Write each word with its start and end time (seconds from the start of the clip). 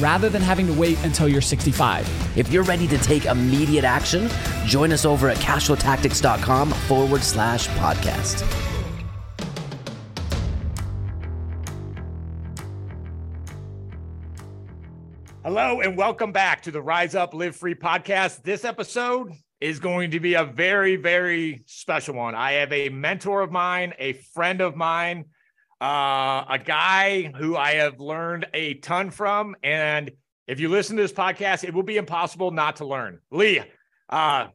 rather 0.00 0.28
than 0.28 0.42
having 0.42 0.66
to 0.66 0.72
wait 0.72 1.02
until 1.04 1.28
you're 1.28 1.40
65. 1.40 2.36
If 2.36 2.52
you're 2.52 2.64
ready 2.64 2.86
to 2.88 2.98
take 2.98 3.24
immediate 3.24 3.84
action, 3.84 4.28
join 4.66 4.92
us 4.92 5.04
over 5.04 5.28
at 5.28 5.36
cashflowtactics.com 5.38 6.70
forward 6.70 7.22
slash 7.22 7.68
podcast. 7.68 8.44
Hello, 15.42 15.80
and 15.80 15.96
welcome 15.96 16.32
back 16.32 16.62
to 16.62 16.72
the 16.72 16.82
Rise 16.82 17.14
Up 17.14 17.32
Live 17.32 17.54
Free 17.54 17.76
podcast. 17.76 18.42
This 18.42 18.64
episode 18.64 19.32
is 19.60 19.78
going 19.78 20.10
to 20.10 20.18
be 20.18 20.34
a 20.34 20.44
very, 20.44 20.96
very 20.96 21.62
special 21.66 22.16
one. 22.16 22.34
I 22.34 22.54
have 22.54 22.72
a 22.72 22.88
mentor 22.88 23.42
of 23.42 23.52
mine, 23.52 23.94
a 23.98 24.14
friend 24.14 24.60
of 24.60 24.74
mine 24.74 25.26
uh, 25.80 26.44
a 26.48 26.60
guy 26.62 27.32
who 27.36 27.56
I 27.56 27.72
have 27.74 28.00
learned 28.00 28.46
a 28.54 28.74
ton 28.74 29.10
from. 29.10 29.56
And 29.62 30.10
if 30.46 30.60
you 30.60 30.68
listen 30.68 30.96
to 30.96 31.02
this 31.02 31.12
podcast, 31.12 31.64
it 31.64 31.74
will 31.74 31.82
be 31.82 31.96
impossible 31.96 32.50
not 32.50 32.76
to 32.76 32.86
learn. 32.86 33.20
Lee, 33.30 33.62
uh, 34.08 34.48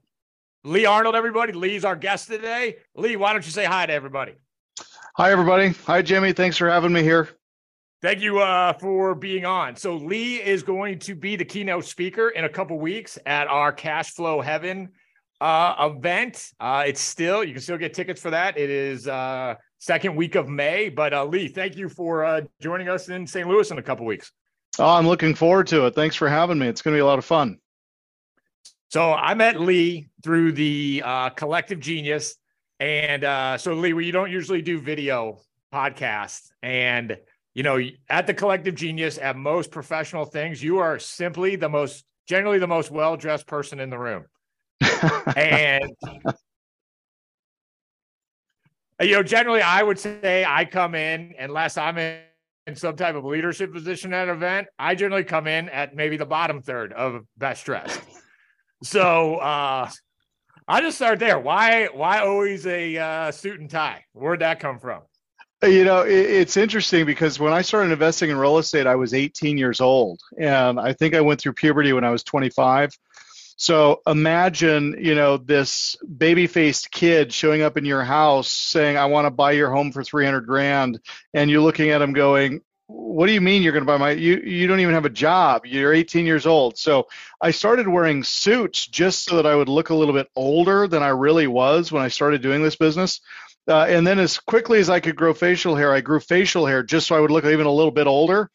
Lee 0.63 0.85
Arnold, 0.85 1.15
everybody. 1.15 1.53
Lee's 1.53 1.85
our 1.85 1.95
guest 1.95 2.27
today. 2.27 2.77
Lee, 2.95 3.15
why 3.15 3.33
don't 3.33 3.45
you 3.45 3.51
say 3.51 3.65
hi 3.65 3.85
to 3.85 3.93
everybody? 3.93 4.33
Hi, 5.17 5.31
everybody. 5.31 5.69
Hi, 5.85 6.01
Jimmy. 6.01 6.33
Thanks 6.33 6.57
for 6.57 6.69
having 6.69 6.93
me 6.93 7.03
here. 7.03 7.29
Thank 8.01 8.21
you 8.21 8.39
uh, 8.39 8.73
for 8.73 9.13
being 9.13 9.45
on. 9.45 9.75
So 9.75 9.95
Lee 9.95 10.41
is 10.41 10.63
going 10.63 10.97
to 10.99 11.13
be 11.13 11.35
the 11.35 11.45
keynote 11.45 11.85
speaker 11.85 12.29
in 12.29 12.45
a 12.45 12.49
couple 12.49 12.79
weeks 12.79 13.19
at 13.27 13.47
our 13.47 13.71
Cash 13.71 14.11
Flow 14.11 14.41
Heaven 14.41 14.89
uh, 15.39 15.91
event. 15.91 16.51
Uh, 16.59 16.83
it's 16.87 17.01
still 17.01 17.43
you 17.43 17.53
can 17.53 17.61
still 17.61 17.77
get 17.77 17.93
tickets 17.93 18.19
for 18.19 18.31
that. 18.31 18.57
It 18.57 18.71
is 18.71 19.07
uh, 19.07 19.55
second 19.81 20.15
week 20.15 20.35
of 20.35 20.47
May. 20.47 20.87
But 20.87 21.13
uh, 21.13 21.25
Lee, 21.25 21.49
thank 21.49 21.75
you 21.75 21.89
for 21.89 22.23
uh, 22.23 22.41
joining 22.61 22.87
us 22.87 23.09
in 23.09 23.27
St. 23.27 23.47
Louis 23.47 23.69
in 23.69 23.79
a 23.79 23.83
couple 23.83 24.05
weeks. 24.05 24.31
Oh, 24.79 24.87
I'm 24.87 25.07
looking 25.07 25.35
forward 25.35 25.67
to 25.67 25.87
it. 25.87 25.95
Thanks 25.95 26.15
for 26.15 26.29
having 26.29 26.57
me. 26.57 26.67
It's 26.67 26.81
going 26.81 26.93
to 26.93 26.97
be 26.97 27.01
a 27.01 27.05
lot 27.05 27.19
of 27.19 27.25
fun. 27.25 27.57
So 28.89 29.13
I 29.13 29.33
met 29.33 29.59
Lee 29.59 30.09
through 30.23 30.53
the 30.53 31.01
uh, 31.03 31.29
Collective 31.31 31.79
Genius, 31.79 32.35
and 32.79 33.23
uh, 33.23 33.57
so 33.57 33.73
Lee, 33.73 33.93
we 33.93 34.11
don't 34.11 34.31
usually 34.31 34.61
do 34.61 34.79
video 34.79 35.39
podcasts, 35.73 36.51
and 36.61 37.17
you 37.53 37.63
know, 37.63 37.79
at 38.09 38.27
the 38.27 38.33
Collective 38.33 38.75
Genius, 38.75 39.17
at 39.17 39.37
most 39.37 39.71
professional 39.71 40.25
things, 40.25 40.61
you 40.61 40.79
are 40.79 40.99
simply 40.99 41.55
the 41.55 41.69
most, 41.69 42.05
generally 42.27 42.59
the 42.59 42.67
most 42.67 42.91
well 42.91 43.15
dressed 43.15 43.47
person 43.47 43.79
in 43.79 43.89
the 43.89 43.97
room. 43.97 44.25
and 45.35 45.83
you 49.01 49.15
know, 49.15 49.23
generally 49.23 49.61
I 49.61 49.83
would 49.83 49.99
say 49.99 50.45
I 50.47 50.65
come 50.65 50.95
in 50.95 51.33
unless 51.39 51.77
I'm 51.77 51.97
in, 51.97 52.19
in 52.67 52.75
some 52.75 52.95
type 52.95 53.15
of 53.15 53.25
leadership 53.25 53.73
position 53.73 54.13
at 54.13 54.27
an 54.27 54.35
event. 54.35 54.67
I 54.77 54.95
generally 54.95 55.23
come 55.23 55.47
in 55.47 55.69
at 55.69 55.95
maybe 55.95 56.17
the 56.17 56.25
bottom 56.25 56.61
third 56.61 56.93
of 56.93 57.25
best 57.37 57.65
dressed. 57.65 58.01
so 58.83 59.35
uh 59.37 59.89
I 60.67 60.79
just 60.79 60.97
start 60.97 61.19
there. 61.19 61.37
Why 61.37 61.87
why 61.87 62.19
always 62.19 62.65
a 62.65 62.97
uh, 62.97 63.31
suit 63.31 63.59
and 63.59 63.69
tie? 63.69 64.05
Where'd 64.13 64.39
that 64.39 64.61
come 64.61 64.79
from? 64.79 65.01
You 65.63 65.83
know, 65.83 66.01
it's 66.01 66.57
interesting 66.57 67.05
because 67.05 67.39
when 67.39 67.53
I 67.53 67.61
started 67.61 67.91
investing 67.91 68.31
in 68.31 68.37
real 68.37 68.57
estate, 68.57 68.87
I 68.87 68.95
was 68.95 69.13
18 69.13 69.57
years 69.57 69.79
old, 69.79 70.19
and 70.39 70.79
I 70.79 70.93
think 70.93 71.13
I 71.13 71.21
went 71.21 71.39
through 71.39 71.53
puberty 71.53 71.93
when 71.93 72.03
I 72.03 72.09
was 72.09 72.23
25. 72.23 72.89
So 73.61 74.01
imagine, 74.07 74.95
you 74.99 75.13
know, 75.13 75.37
this 75.37 75.95
baby-faced 76.17 76.89
kid 76.89 77.31
showing 77.31 77.61
up 77.61 77.77
in 77.77 77.85
your 77.85 78.03
house 78.03 78.49
saying, 78.49 78.97
"I 78.97 79.05
want 79.05 79.27
to 79.27 79.29
buy 79.29 79.51
your 79.51 79.69
home 79.69 79.91
for 79.91 80.03
300 80.03 80.47
grand," 80.47 80.99
and 81.35 81.47
you're 81.47 81.61
looking 81.61 81.91
at 81.91 82.01
him 82.01 82.13
going, 82.13 82.61
"What 82.87 83.27
do 83.27 83.33
you 83.33 83.39
mean 83.39 83.61
you're 83.61 83.71
going 83.71 83.83
to 83.83 83.91
buy 83.91 83.97
my? 83.97 84.11
You 84.13 84.37
you 84.37 84.65
don't 84.65 84.79
even 84.79 84.95
have 84.95 85.05
a 85.05 85.11
job. 85.11 85.67
You're 85.67 85.93
18 85.93 86.25
years 86.25 86.47
old." 86.47 86.79
So 86.79 87.07
I 87.39 87.51
started 87.51 87.87
wearing 87.87 88.23
suits 88.23 88.87
just 88.87 89.25
so 89.25 89.35
that 89.35 89.45
I 89.45 89.55
would 89.55 89.69
look 89.69 89.91
a 89.91 89.95
little 89.95 90.15
bit 90.15 90.31
older 90.35 90.87
than 90.87 91.03
I 91.03 91.09
really 91.09 91.45
was 91.45 91.91
when 91.91 92.01
I 92.01 92.07
started 92.07 92.41
doing 92.41 92.63
this 92.63 92.77
business. 92.77 93.21
Uh, 93.67 93.85
and 93.87 94.07
then 94.07 94.17
as 94.17 94.39
quickly 94.39 94.79
as 94.79 94.89
I 94.89 95.01
could 95.01 95.15
grow 95.15 95.35
facial 95.35 95.75
hair, 95.75 95.93
I 95.93 96.01
grew 96.01 96.19
facial 96.19 96.65
hair 96.65 96.81
just 96.81 97.05
so 97.05 97.15
I 97.15 97.19
would 97.19 97.29
look 97.29 97.45
even 97.45 97.67
a 97.67 97.71
little 97.71 97.91
bit 97.91 98.07
older. 98.07 98.49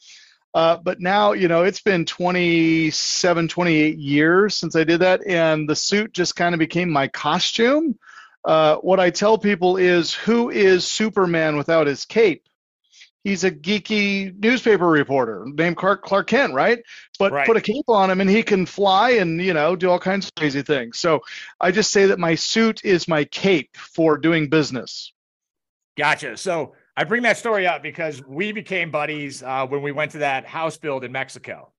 Uh, 0.57 0.79
but 0.79 1.03
now, 1.03 1.35
you 1.35 1.49
know, 1.49 1.65
it's 1.65 1.83
been 1.83 2.07
27, 2.07 3.47
28 3.47 3.99
years 3.99 4.57
since 4.57 4.75
I 4.75 4.85
did 4.85 5.01
that, 5.01 5.21
and 5.27 5.69
the 5.69 5.77
suit 5.77 6.15
just 6.15 6.35
kind 6.35 6.55
of 6.55 6.59
became 6.59 6.89
my 6.89 7.09
costume. 7.09 7.99
Uh, 8.43 8.77
what 8.77 8.99
I 8.99 9.11
tell 9.11 9.37
people 9.37 9.77
is, 9.77 10.15
who 10.15 10.49
is 10.49 10.87
Superman 10.87 11.59
without 11.59 11.87
his 11.87 12.07
cape? 12.07 12.49
He's 13.23 13.45
a 13.45 13.51
geeky 13.51 14.35
newspaper 14.43 14.87
reporter 14.87 15.45
named 15.47 15.77
Clark, 15.77 16.03
Clark 16.03 16.29
Kent, 16.29 16.55
right? 16.55 16.79
But 17.19 17.33
right. 17.33 17.47
put 17.47 17.59
a 17.59 17.61
cape 17.61 17.89
on 17.89 18.11
him 18.11 18.23
and 18.23 18.31
he 18.31 18.43
can 18.43 18.65
fly 18.65 19.11
and, 19.11 19.43
you 19.43 19.53
know, 19.53 19.77
do 19.77 19.91
all 19.91 19.99
kinds 19.99 20.29
of 20.29 20.35
crazy 20.37 20.63
things. 20.63 20.97
So 20.97 21.21
I 21.61 21.71
just 21.71 21.93
say 21.93 22.07
that 22.07 22.19
my 22.19 22.35
suit 22.35 22.83
is 22.83 23.09
my 23.09 23.25
cape 23.25 23.77
for 23.77 24.17
doing 24.17 24.49
business. 24.49 25.13
Gotcha. 25.99 26.39
So 26.39 26.73
I 26.97 27.05
bring 27.05 27.23
that 27.23 27.37
story 27.37 27.67
up 27.67 27.83
because 27.83 28.25
we 28.27 28.53
became 28.53 28.91
buddies 28.91 29.43
uh, 29.43 29.67
when 29.67 29.83
we 29.83 29.93
went 29.93 30.13
to 30.13 30.19
that 30.19 30.47
house 30.47 30.79
build 30.79 31.05
in 31.05 31.13
Mexico. 31.13 31.73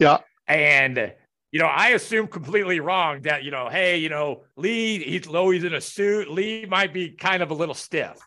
Yeah. 0.00 0.18
And, 0.48 1.12
you 1.52 1.60
know, 1.60 1.66
I 1.66 1.90
assumed 1.90 2.32
completely 2.32 2.80
wrong 2.80 3.22
that, 3.22 3.44
you 3.44 3.52
know, 3.52 3.68
hey, 3.68 3.98
you 3.98 4.08
know, 4.08 4.42
Lee, 4.56 4.98
he's 4.98 5.28
low, 5.28 5.50
he's 5.50 5.62
in 5.62 5.74
a 5.74 5.80
suit. 5.80 6.28
Lee 6.28 6.66
might 6.66 6.92
be 6.92 7.10
kind 7.10 7.42
of 7.42 7.52
a 7.52 7.54
little 7.54 7.74
stiff. 7.74 8.18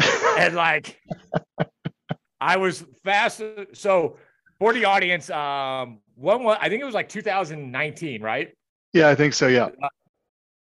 and 0.38 0.54
like, 0.54 1.00
I 2.40 2.56
was 2.56 2.84
fast. 3.02 3.42
So 3.72 4.18
for 4.60 4.72
the 4.72 4.84
audience, 4.84 5.28
um, 5.30 5.98
one 6.14 6.44
was, 6.44 6.56
I 6.60 6.68
think 6.68 6.82
it 6.82 6.84
was 6.84 6.94
like 6.94 7.08
2019, 7.08 8.22
right? 8.22 8.54
Yeah, 8.92 9.08
I 9.08 9.16
think 9.16 9.34
so. 9.34 9.48
Yeah. 9.48 9.70
Uh, 9.82 9.88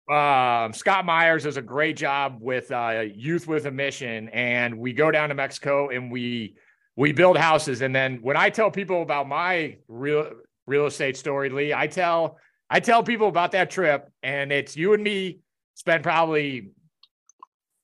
um, 0.10 0.74
Scott 0.74 1.06
Myers 1.06 1.44
does 1.44 1.58
a 1.58 1.62
great 1.62 1.96
job 1.96 2.38
with 2.42 2.72
uh, 2.72 3.04
Youth 3.14 3.48
with 3.48 3.66
a 3.66 3.72
Mission, 3.72 4.30
and 4.30 4.78
we 4.78 4.94
go 4.94 5.12
down 5.12 5.30
to 5.30 5.36
Mexico 5.36 5.90
and 5.90 6.12
we 6.12 6.56
we 6.96 7.12
build 7.12 7.38
houses. 7.38 7.82
And 7.82 7.96
then 7.96 8.20
when 8.22 8.36
I 8.36 8.50
tell 8.50 8.72
people 8.72 9.02
about 9.02 9.28
my 9.28 9.78
real 9.88 10.32
real 10.66 10.86
estate 10.88 11.18
story, 11.18 11.50
Lee, 11.50 11.74
I 11.74 11.88
tell 11.88 12.38
I 12.70 12.80
tell 12.80 13.04
people 13.04 13.28
about 13.28 13.52
that 13.52 13.70
trip, 13.70 14.10
and 14.24 14.52
it's 14.52 14.76
you 14.76 14.94
and 14.94 15.04
me 15.04 15.40
spent 15.76 16.04
probably 16.04 16.72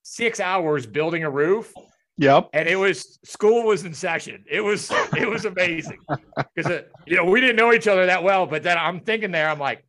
six 0.04 0.40
hours 0.40 0.86
building 0.86 1.24
a 1.24 1.30
roof. 1.30 1.74
Yep. 2.20 2.50
And 2.54 2.68
it 2.68 2.78
was 2.78 3.20
school 3.24 3.64
was 3.64 3.86
in 3.86 3.94
session. 3.94 4.44
It 4.50 4.62
was 4.62 4.90
it 5.16 5.30
was 5.30 5.46
amazing 5.46 6.00
because 6.56 6.72
uh, 6.72 6.82
you 7.06 7.16
know 7.16 7.26
we 7.26 7.40
didn't 7.40 7.58
know 7.58 7.74
each 7.74 7.88
other 7.88 8.08
that 8.08 8.24
well, 8.24 8.48
but 8.48 8.64
then 8.64 8.78
I'm 8.78 9.02
thinking 9.02 9.32
there, 9.32 9.50
I'm 9.50 9.60
like, 9.60 9.86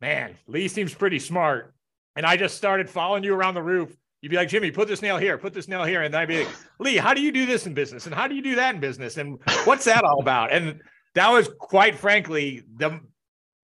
man, 0.00 0.36
Lee 0.46 0.68
seems 0.68 0.94
pretty 0.94 1.18
smart. 1.18 1.74
And 2.16 2.26
I 2.26 2.36
just 2.36 2.56
started 2.56 2.90
following 2.90 3.24
you 3.24 3.34
around 3.34 3.54
the 3.54 3.62
roof. 3.62 3.96
You'd 4.20 4.30
be 4.30 4.36
like, 4.36 4.48
Jimmy, 4.48 4.70
put 4.70 4.88
this 4.88 5.00
nail 5.00 5.16
here, 5.16 5.38
put 5.38 5.54
this 5.54 5.68
nail 5.68 5.84
here. 5.84 6.02
And 6.02 6.14
I'd 6.14 6.28
be 6.28 6.44
like, 6.44 6.54
Lee, 6.78 6.96
how 6.96 7.14
do 7.14 7.22
you 7.22 7.32
do 7.32 7.46
this 7.46 7.66
in 7.66 7.72
business? 7.72 8.06
And 8.06 8.14
how 8.14 8.28
do 8.28 8.34
you 8.34 8.42
do 8.42 8.56
that 8.56 8.74
in 8.74 8.80
business? 8.80 9.16
And 9.16 9.38
what's 9.64 9.84
that 9.84 10.04
all 10.04 10.20
about? 10.20 10.52
And 10.52 10.80
that 11.14 11.30
was 11.30 11.48
quite 11.58 11.96
frankly 11.96 12.62
the 12.76 13.00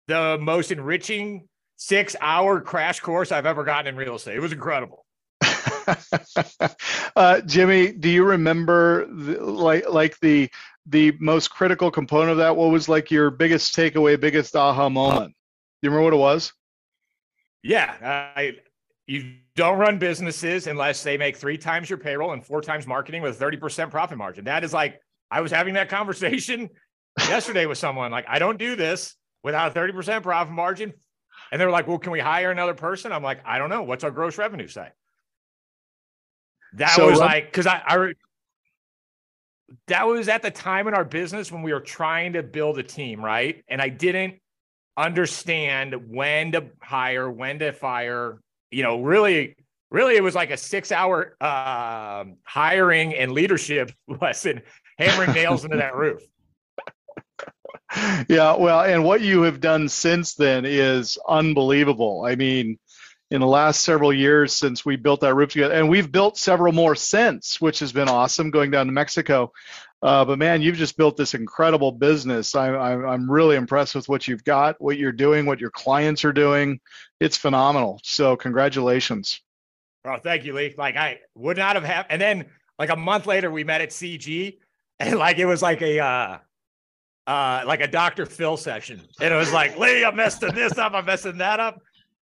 the 0.07 0.37
most 0.39 0.71
enriching 0.71 1.47
six 1.75 2.15
hour 2.21 2.61
crash 2.61 3.01
course 3.01 3.31
I've 3.31 3.45
ever 3.45 3.63
gotten 3.63 3.87
in 3.87 3.95
real 3.95 4.15
estate. 4.15 4.37
It 4.37 4.39
was 4.39 4.53
incredible. 4.53 5.05
uh, 7.15 7.41
Jimmy, 7.41 7.91
do 7.91 8.09
you 8.09 8.23
remember 8.23 9.05
the, 9.07 9.43
like 9.43 9.89
like 9.89 10.19
the 10.19 10.49
the 10.85 11.15
most 11.19 11.49
critical 11.49 11.91
component 11.91 12.31
of 12.31 12.37
that? 12.37 12.55
What 12.55 12.71
was 12.71 12.87
like 12.87 13.11
your 13.11 13.29
biggest 13.29 13.75
takeaway, 13.75 14.19
biggest 14.19 14.55
aha 14.55 14.89
moment? 14.89 15.35
You 15.81 15.89
remember 15.89 16.03
what 16.03 16.13
it 16.13 16.17
was? 16.17 16.53
Yeah, 17.63 18.31
I, 18.35 18.57
you 19.07 19.35
don't 19.55 19.77
run 19.77 19.97
businesses 19.97 20.67
unless 20.67 21.03
they 21.03 21.17
make 21.17 21.37
three 21.37 21.57
times 21.57 21.89
your 21.89 21.99
payroll 21.99 22.33
and 22.33 22.45
four 22.45 22.61
times 22.61 22.85
marketing 22.87 23.21
with 23.21 23.39
30% 23.39 23.89
profit 23.89 24.17
margin. 24.17 24.45
That 24.45 24.63
is 24.63 24.73
like, 24.73 24.99
I 25.31 25.41
was 25.41 25.51
having 25.51 25.73
that 25.75 25.89
conversation 25.89 26.69
yesterday 27.19 27.65
with 27.65 27.77
someone. 27.77 28.11
Like, 28.11 28.25
I 28.27 28.39
don't 28.39 28.57
do 28.57 28.75
this 28.75 29.15
without 29.43 29.75
a 29.75 29.79
30% 29.79 30.23
profit 30.23 30.53
margin. 30.53 30.93
And 31.51 31.61
they're 31.61 31.71
like, 31.71 31.87
well, 31.87 31.99
can 31.99 32.11
we 32.11 32.19
hire 32.19 32.51
another 32.51 32.73
person? 32.73 33.11
I'm 33.11 33.23
like, 33.23 33.39
I 33.45 33.57
don't 33.57 33.69
know. 33.69 33.83
What's 33.83 34.03
our 34.03 34.11
gross 34.11 34.37
revenue 34.37 34.67
say? 34.67 34.89
That 36.73 36.89
so, 36.89 37.09
was 37.09 37.19
like, 37.19 37.45
because 37.45 37.67
I, 37.67 37.81
I, 37.85 38.13
that 39.87 40.07
was 40.07 40.27
at 40.27 40.41
the 40.41 40.51
time 40.51 40.87
in 40.87 40.93
our 40.93 41.05
business 41.05 41.51
when 41.51 41.61
we 41.61 41.73
were 41.73 41.79
trying 41.79 42.33
to 42.33 42.43
build 42.43 42.77
a 42.77 42.83
team, 42.83 43.23
right? 43.23 43.63
And 43.67 43.81
I 43.81 43.89
didn't 43.89 44.35
understand 44.97 46.09
when 46.09 46.51
to 46.53 46.65
hire, 46.81 47.29
when 47.29 47.59
to 47.59 47.71
fire. 47.71 48.39
You 48.71 48.83
know, 48.83 49.01
really, 49.01 49.55
really, 49.91 50.15
it 50.15 50.23
was 50.23 50.35
like 50.35 50.49
a 50.49 50.57
six-hour 50.57 51.37
uh, 51.39 52.25
hiring 52.43 53.15
and 53.15 53.31
leadership 53.31 53.91
lesson, 54.21 54.61
hammering 54.97 55.33
nails 55.33 55.63
into 55.63 55.77
that 55.77 55.95
roof. 55.95 56.21
Yeah, 58.27 58.57
well, 58.57 58.81
and 58.81 59.05
what 59.05 59.21
you 59.21 59.43
have 59.43 59.61
done 59.61 59.87
since 59.87 60.35
then 60.35 60.65
is 60.65 61.17
unbelievable. 61.27 62.25
I 62.27 62.35
mean, 62.35 62.77
in 63.31 63.41
the 63.41 63.47
last 63.47 63.81
several 63.81 64.11
years 64.11 64.53
since 64.53 64.85
we 64.85 64.95
built 64.95 65.21
that 65.21 65.35
roof 65.35 65.51
together, 65.51 65.73
and 65.73 65.89
we've 65.89 66.11
built 66.11 66.37
several 66.37 66.73
more 66.73 66.95
since, 66.95 67.61
which 67.61 67.79
has 67.79 67.93
been 67.93 68.09
awesome 68.09 68.51
going 68.51 68.71
down 68.71 68.87
to 68.87 68.91
Mexico. 68.91 69.51
Uh, 70.03 70.23
but 70.23 70.37
man, 70.37 70.61
you've 70.61 70.75
just 70.75 70.95
built 70.95 71.17
this 71.17 71.33
incredible 71.33 71.91
business. 71.91 72.55
I, 72.55 72.67
I, 72.69 73.13
I'm 73.13 73.29
really 73.29 73.55
impressed 73.55 73.95
with 73.95 74.07
what 74.07 74.27
you've 74.27 74.43
got, 74.43 74.79
what 74.79 74.97
you're 74.97 75.11
doing, 75.11 75.45
what 75.45 75.59
your 75.59 75.71
clients 75.71 76.23
are 76.23 76.33
doing. 76.33 76.79
It's 77.19 77.35
phenomenal. 77.35 77.99
So 78.03 78.35
congratulations. 78.35 79.41
Oh, 80.05 80.17
thank 80.17 80.45
you, 80.45 80.53
Lee. 80.53 80.73
Like 80.77 80.95
I 80.95 81.19
would 81.35 81.57
not 81.57 81.75
have 81.75 81.83
had, 81.83 82.05
and 82.09 82.21
then 82.21 82.45
like 82.77 82.89
a 82.89 82.95
month 82.95 83.25
later, 83.25 83.49
we 83.51 83.63
met 83.63 83.81
at 83.81 83.89
CG, 83.89 84.57
and 84.99 85.17
like 85.17 85.37
it 85.37 85.45
was 85.45 85.61
like 85.61 85.81
a 85.81 85.99
uh, 85.99 86.37
uh, 87.25 87.63
like 87.65 87.81
a 87.81 87.87
Dr. 87.87 88.25
Phil 88.25 88.55
session, 88.55 89.01
and 89.19 89.33
it 89.33 89.37
was 89.37 89.51
like 89.51 89.77
Lee, 89.79 90.05
I'm 90.05 90.15
messing 90.15 90.53
this 90.53 90.77
up, 90.77 90.93
I'm 90.93 91.05
messing 91.05 91.39
that 91.39 91.59
up, 91.59 91.81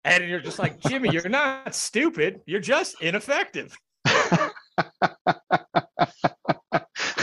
and 0.03 0.23
you're 0.23 0.39
just 0.39 0.59
like 0.59 0.79
Jimmy, 0.81 1.09
you're 1.11 1.27
not 1.29 1.73
stupid, 1.73 2.41
you're 2.45 2.61
just 2.61 3.01
ineffective. 3.01 3.75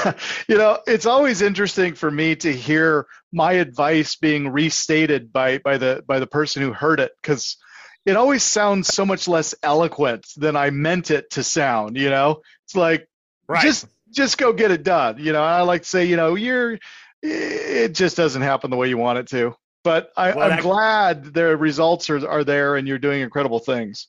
you 0.48 0.56
know, 0.56 0.78
it's 0.86 1.06
always 1.06 1.42
interesting 1.42 1.94
for 1.94 2.10
me 2.10 2.36
to 2.36 2.52
hear 2.52 3.06
my 3.32 3.52
advice 3.52 4.16
being 4.16 4.48
restated 4.48 5.32
by 5.32 5.58
by 5.58 5.78
the 5.78 6.04
by 6.06 6.18
the 6.18 6.26
person 6.26 6.62
who 6.62 6.72
heard 6.72 7.00
it 7.00 7.12
because 7.20 7.56
it 8.04 8.16
always 8.16 8.42
sounds 8.42 8.88
so 8.88 9.06
much 9.06 9.28
less 9.28 9.54
eloquent 9.62 10.26
than 10.36 10.56
I 10.56 10.70
meant 10.70 11.10
it 11.10 11.30
to 11.32 11.42
sound, 11.42 11.96
you 11.96 12.10
know? 12.10 12.42
It's 12.64 12.74
like 12.74 13.08
right. 13.48 13.62
just 13.62 13.86
just 14.10 14.38
go 14.38 14.52
get 14.52 14.70
it 14.70 14.82
done. 14.82 15.18
You 15.18 15.32
know, 15.32 15.42
I 15.42 15.62
like 15.62 15.82
to 15.82 15.88
say, 15.88 16.04
you 16.06 16.16
know, 16.16 16.34
you're 16.34 16.78
it 17.22 17.94
just 17.94 18.16
doesn't 18.16 18.42
happen 18.42 18.70
the 18.70 18.76
way 18.76 18.88
you 18.88 18.98
want 18.98 19.18
it 19.18 19.28
to. 19.28 19.54
But 19.84 20.12
I, 20.16 20.32
well, 20.32 20.52
am 20.52 20.60
glad 20.60 21.24
the 21.24 21.56
results 21.56 22.08
are, 22.10 22.28
are 22.28 22.44
there 22.44 22.76
and 22.76 22.86
you're 22.86 22.98
doing 22.98 23.20
incredible 23.20 23.58
things 23.58 24.08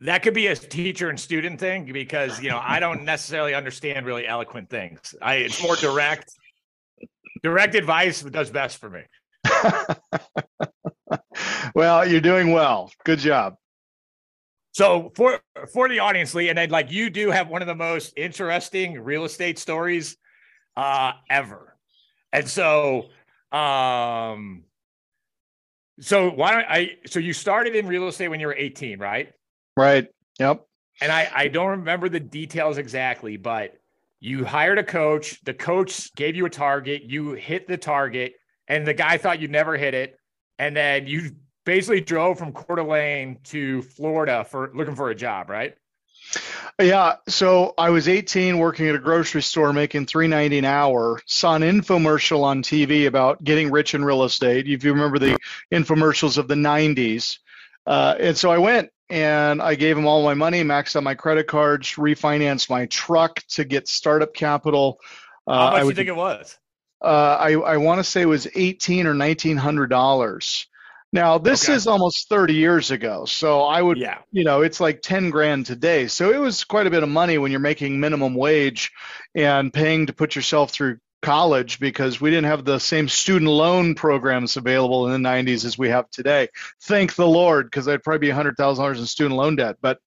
that 0.00 0.22
could 0.22 0.34
be 0.34 0.46
a 0.46 0.56
teacher 0.56 1.08
and 1.08 1.18
student 1.18 1.58
thing 1.58 1.92
because 1.92 2.40
you 2.40 2.48
know 2.50 2.60
I 2.62 2.80
don't 2.80 3.04
necessarily 3.04 3.54
understand 3.54 4.06
really 4.06 4.26
eloquent 4.26 4.70
things. 4.70 5.14
I 5.20 5.36
it's 5.36 5.62
more 5.62 5.76
direct. 5.76 6.30
direct 7.42 7.74
advice 7.74 8.22
does 8.22 8.50
best 8.50 8.78
for 8.78 8.90
me. 8.90 9.02
well, 11.74 12.06
you're 12.06 12.20
doing 12.20 12.52
well. 12.52 12.92
Good 13.04 13.18
job. 13.18 13.56
So 14.72 15.10
for 15.16 15.40
for 15.72 15.88
the 15.88 15.98
audience, 15.98 16.34
Lee, 16.34 16.48
and 16.48 16.58
then 16.58 16.70
like 16.70 16.92
you 16.92 17.10
do 17.10 17.30
have 17.30 17.48
one 17.48 17.62
of 17.62 17.68
the 17.68 17.74
most 17.74 18.12
interesting 18.16 19.00
real 19.00 19.24
estate 19.24 19.58
stories 19.58 20.16
uh 20.76 21.12
ever. 21.28 21.76
And 22.32 22.48
so 22.48 23.08
um 23.50 24.62
so 26.00 26.30
why 26.30 26.52
don't 26.52 26.66
I 26.68 26.90
so 27.06 27.18
you 27.18 27.32
started 27.32 27.74
in 27.74 27.88
real 27.88 28.06
estate 28.06 28.28
when 28.28 28.38
you 28.38 28.46
were 28.46 28.54
18, 28.54 29.00
right? 29.00 29.32
Right. 29.78 30.08
Yep. 30.40 30.66
And 31.00 31.12
I, 31.12 31.30
I 31.32 31.48
don't 31.48 31.68
remember 31.68 32.08
the 32.08 32.18
details 32.18 32.78
exactly, 32.78 33.36
but 33.36 33.76
you 34.18 34.44
hired 34.44 34.78
a 34.78 34.82
coach. 34.82 35.40
The 35.44 35.54
coach 35.54 36.12
gave 36.16 36.34
you 36.34 36.46
a 36.46 36.50
target. 36.50 37.04
You 37.04 37.32
hit 37.32 37.68
the 37.68 37.76
target, 37.76 38.34
and 38.66 38.84
the 38.84 38.94
guy 38.94 39.18
thought 39.18 39.40
you'd 39.40 39.52
never 39.52 39.76
hit 39.76 39.94
it. 39.94 40.18
And 40.58 40.76
then 40.76 41.06
you 41.06 41.36
basically 41.64 42.00
drove 42.00 42.38
from 42.38 42.52
Coeur 42.52 42.76
d'Alene 42.76 43.38
to 43.44 43.82
Florida 43.82 44.44
for 44.44 44.72
looking 44.74 44.96
for 44.96 45.10
a 45.10 45.14
job, 45.14 45.48
right? 45.48 45.76
Yeah. 46.80 47.16
So 47.28 47.74
I 47.78 47.90
was 47.90 48.08
18, 48.08 48.58
working 48.58 48.88
at 48.88 48.96
a 48.96 48.98
grocery 48.98 49.42
store, 49.42 49.72
making 49.72 50.06
3.90 50.06 50.58
an 50.58 50.64
hour. 50.64 51.20
Saw 51.26 51.54
an 51.54 51.62
infomercial 51.62 52.42
on 52.42 52.64
TV 52.64 53.06
about 53.06 53.44
getting 53.44 53.70
rich 53.70 53.94
in 53.94 54.04
real 54.04 54.24
estate. 54.24 54.66
If 54.66 54.82
you 54.82 54.92
remember 54.92 55.20
the 55.20 55.38
infomercials 55.72 56.36
of 56.36 56.48
the 56.48 56.56
90s, 56.56 57.38
uh, 57.86 58.16
and 58.18 58.36
so 58.36 58.50
I 58.50 58.58
went 58.58 58.90
and 59.10 59.62
I 59.62 59.74
gave 59.74 59.96
him 59.96 60.06
all 60.06 60.22
my 60.22 60.34
money, 60.34 60.62
maxed 60.62 60.96
out 60.96 61.02
my 61.02 61.14
credit 61.14 61.46
cards, 61.46 61.94
refinanced 61.94 62.70
my 62.70 62.86
truck 62.86 63.42
to 63.50 63.64
get 63.64 63.88
startup 63.88 64.34
capital. 64.34 65.00
Uh, 65.46 65.52
How 65.52 65.70
much 65.72 65.82
do 65.82 65.88
you 65.88 65.94
think 65.94 66.08
it 66.08 66.16
was? 66.16 66.58
Uh, 67.00 67.36
I 67.40 67.52
I 67.52 67.76
want 67.76 68.00
to 68.00 68.04
say 68.04 68.22
it 68.22 68.26
was 68.26 68.48
eighteen 68.54 69.06
or 69.06 69.14
nineteen 69.14 69.56
hundred 69.56 69.88
dollars. 69.88 70.66
Now 71.12 71.38
this 71.38 71.64
okay. 71.64 71.74
is 71.74 71.86
almost 71.86 72.28
thirty 72.28 72.54
years 72.54 72.90
ago, 72.90 73.24
so 73.24 73.62
I 73.62 73.80
would, 73.80 73.98
yeah. 73.98 74.18
you 74.30 74.44
know, 74.44 74.62
it's 74.62 74.80
like 74.80 75.00
ten 75.00 75.30
grand 75.30 75.64
today. 75.64 76.08
So 76.08 76.30
it 76.30 76.38
was 76.38 76.64
quite 76.64 76.86
a 76.86 76.90
bit 76.90 77.02
of 77.02 77.08
money 77.08 77.38
when 77.38 77.50
you're 77.50 77.60
making 77.60 77.98
minimum 78.00 78.34
wage 78.34 78.92
and 79.34 79.72
paying 79.72 80.06
to 80.06 80.12
put 80.12 80.36
yourself 80.36 80.70
through 80.70 80.98
college 81.20 81.80
because 81.80 82.20
we 82.20 82.30
didn't 82.30 82.46
have 82.46 82.64
the 82.64 82.78
same 82.78 83.08
student 83.08 83.50
loan 83.50 83.94
programs 83.94 84.56
available 84.56 85.06
in 85.12 85.22
the 85.22 85.28
90s 85.28 85.64
as 85.64 85.76
we 85.76 85.88
have 85.88 86.08
today. 86.10 86.48
Thank 86.82 87.14
the 87.14 87.26
Lord, 87.26 87.66
because 87.66 87.88
I'd 87.88 88.02
probably 88.02 88.28
be 88.28 88.32
$100,000 88.32 88.98
in 88.98 89.06
student 89.06 89.36
loan 89.36 89.56
debt. 89.56 89.76
But 89.80 89.98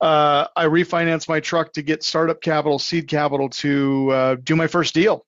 uh, 0.00 0.46
I 0.54 0.66
refinanced 0.66 1.28
my 1.28 1.40
truck 1.40 1.72
to 1.74 1.82
get 1.82 2.02
startup 2.02 2.40
capital, 2.40 2.78
seed 2.78 3.08
capital 3.08 3.48
to 3.50 4.10
uh, 4.10 4.36
do 4.36 4.56
my 4.56 4.66
first 4.66 4.94
deal. 4.94 5.26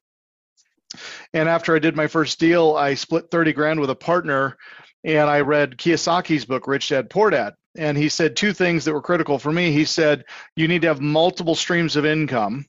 And 1.32 1.48
after 1.48 1.74
I 1.74 1.80
did 1.80 1.96
my 1.96 2.06
first 2.06 2.38
deal, 2.38 2.76
I 2.76 2.94
split 2.94 3.30
30 3.30 3.52
grand 3.52 3.80
with 3.80 3.90
a 3.90 3.96
partner 3.96 4.56
and 5.02 5.28
I 5.28 5.40
read 5.40 5.76
Kiyosaki's 5.76 6.44
book, 6.44 6.66
Rich 6.66 6.88
Dad 6.88 7.10
Poor 7.10 7.30
Dad. 7.30 7.54
And 7.76 7.98
he 7.98 8.08
said 8.08 8.36
two 8.36 8.52
things 8.52 8.84
that 8.84 8.94
were 8.94 9.02
critical 9.02 9.38
for 9.38 9.52
me. 9.52 9.72
He 9.72 9.84
said, 9.84 10.24
you 10.54 10.68
need 10.68 10.82
to 10.82 10.88
have 10.88 11.00
multiple 11.00 11.56
streams 11.56 11.96
of 11.96 12.06
income 12.06 12.66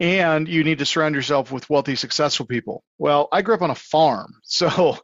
and 0.00 0.48
you 0.48 0.64
need 0.64 0.78
to 0.78 0.86
surround 0.86 1.14
yourself 1.14 1.52
with 1.52 1.68
wealthy, 1.70 1.96
successful 1.96 2.46
people. 2.46 2.82
Well, 2.98 3.28
I 3.32 3.42
grew 3.42 3.54
up 3.54 3.62
on 3.62 3.70
a 3.70 3.76
farm, 3.76 4.34
so 4.42 4.98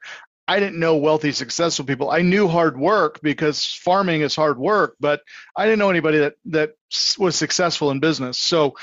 I 0.48 0.58
didn't 0.58 0.80
know 0.80 0.96
wealthy, 0.96 1.32
successful 1.32 1.84
people. 1.84 2.10
I 2.10 2.22
knew 2.22 2.48
hard 2.48 2.78
work 2.78 3.20
because 3.22 3.64
farming 3.64 4.22
is 4.22 4.34
hard 4.34 4.58
work, 4.58 4.96
but 4.98 5.22
I 5.56 5.64
didn't 5.64 5.78
know 5.78 5.90
anybody 5.90 6.18
that 6.18 6.34
that 6.46 6.72
was 7.18 7.36
successful 7.36 7.90
in 7.90 8.00
business. 8.00 8.36
So 8.36 8.74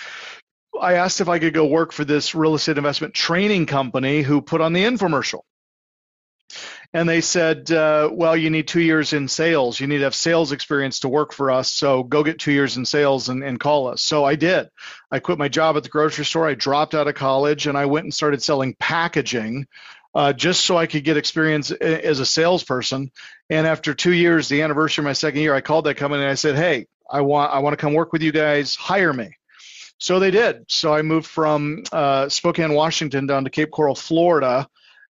I 0.79 0.93
asked 0.93 1.21
if 1.21 1.27
I 1.27 1.39
could 1.39 1.53
go 1.53 1.65
work 1.65 1.91
for 1.91 2.05
this 2.05 2.35
real 2.35 2.55
estate 2.55 2.77
investment 2.77 3.13
training 3.13 3.65
company 3.65 4.21
who 4.21 4.41
put 4.41 4.61
on 4.61 4.73
the 4.73 4.83
infomercial 4.83 5.41
and 6.93 7.07
they 7.07 7.21
said, 7.21 7.71
uh, 7.71 8.09
"Well, 8.11 8.35
you 8.35 8.49
need 8.49 8.67
two 8.67 8.81
years 8.81 9.13
in 9.13 9.27
sales. 9.27 9.79
You 9.79 9.87
need 9.87 9.99
to 9.99 10.03
have 10.05 10.15
sales 10.15 10.51
experience 10.51 11.01
to 11.01 11.09
work 11.09 11.33
for 11.33 11.51
us. 11.51 11.71
So 11.71 12.03
go 12.03 12.23
get 12.23 12.39
two 12.39 12.51
years 12.51 12.77
in 12.77 12.85
sales 12.85 13.29
and, 13.29 13.43
and 13.43 13.59
call 13.59 13.87
us." 13.87 14.01
So 14.01 14.23
I 14.25 14.35
did. 14.35 14.69
I 15.11 15.19
quit 15.19 15.37
my 15.37 15.47
job 15.47 15.77
at 15.77 15.83
the 15.83 15.89
grocery 15.89 16.25
store. 16.25 16.47
I 16.47 16.53
dropped 16.53 16.95
out 16.95 17.07
of 17.07 17.15
college 17.15 17.67
and 17.67 17.77
I 17.77 17.85
went 17.85 18.05
and 18.05 18.13
started 18.13 18.41
selling 18.41 18.75
packaging. 18.79 19.67
Uh, 20.15 20.33
just 20.33 20.65
so 20.65 20.75
I 20.75 20.87
could 20.87 21.03
get 21.03 21.17
experience 21.17 21.69
as 21.69 22.19
a 22.19 22.25
salesperson. 22.25 23.11
And 23.51 23.67
after 23.67 23.93
two 23.93 24.13
years, 24.13 24.49
the 24.49 24.63
anniversary 24.63 25.03
of 25.03 25.05
my 25.05 25.13
second 25.13 25.41
year, 25.41 25.53
I 25.53 25.61
called 25.61 25.85
that 25.85 25.97
company 25.97 26.23
and 26.23 26.31
I 26.31 26.35
said, 26.35 26.55
"Hey, 26.55 26.87
I 27.09 27.21
want 27.21 27.53
I 27.53 27.59
want 27.59 27.73
to 27.73 27.77
come 27.77 27.93
work 27.93 28.13
with 28.13 28.23
you 28.23 28.31
guys. 28.31 28.75
Hire 28.75 29.13
me." 29.13 29.37
So 29.99 30.19
they 30.19 30.31
did. 30.31 30.65
So 30.69 30.93
I 30.93 31.01
moved 31.01 31.27
from 31.27 31.83
uh, 31.91 32.29
Spokane, 32.29 32.73
Washington, 32.73 33.27
down 33.27 33.43
to 33.45 33.49
Cape 33.49 33.71
Coral, 33.71 33.95
Florida, 33.95 34.67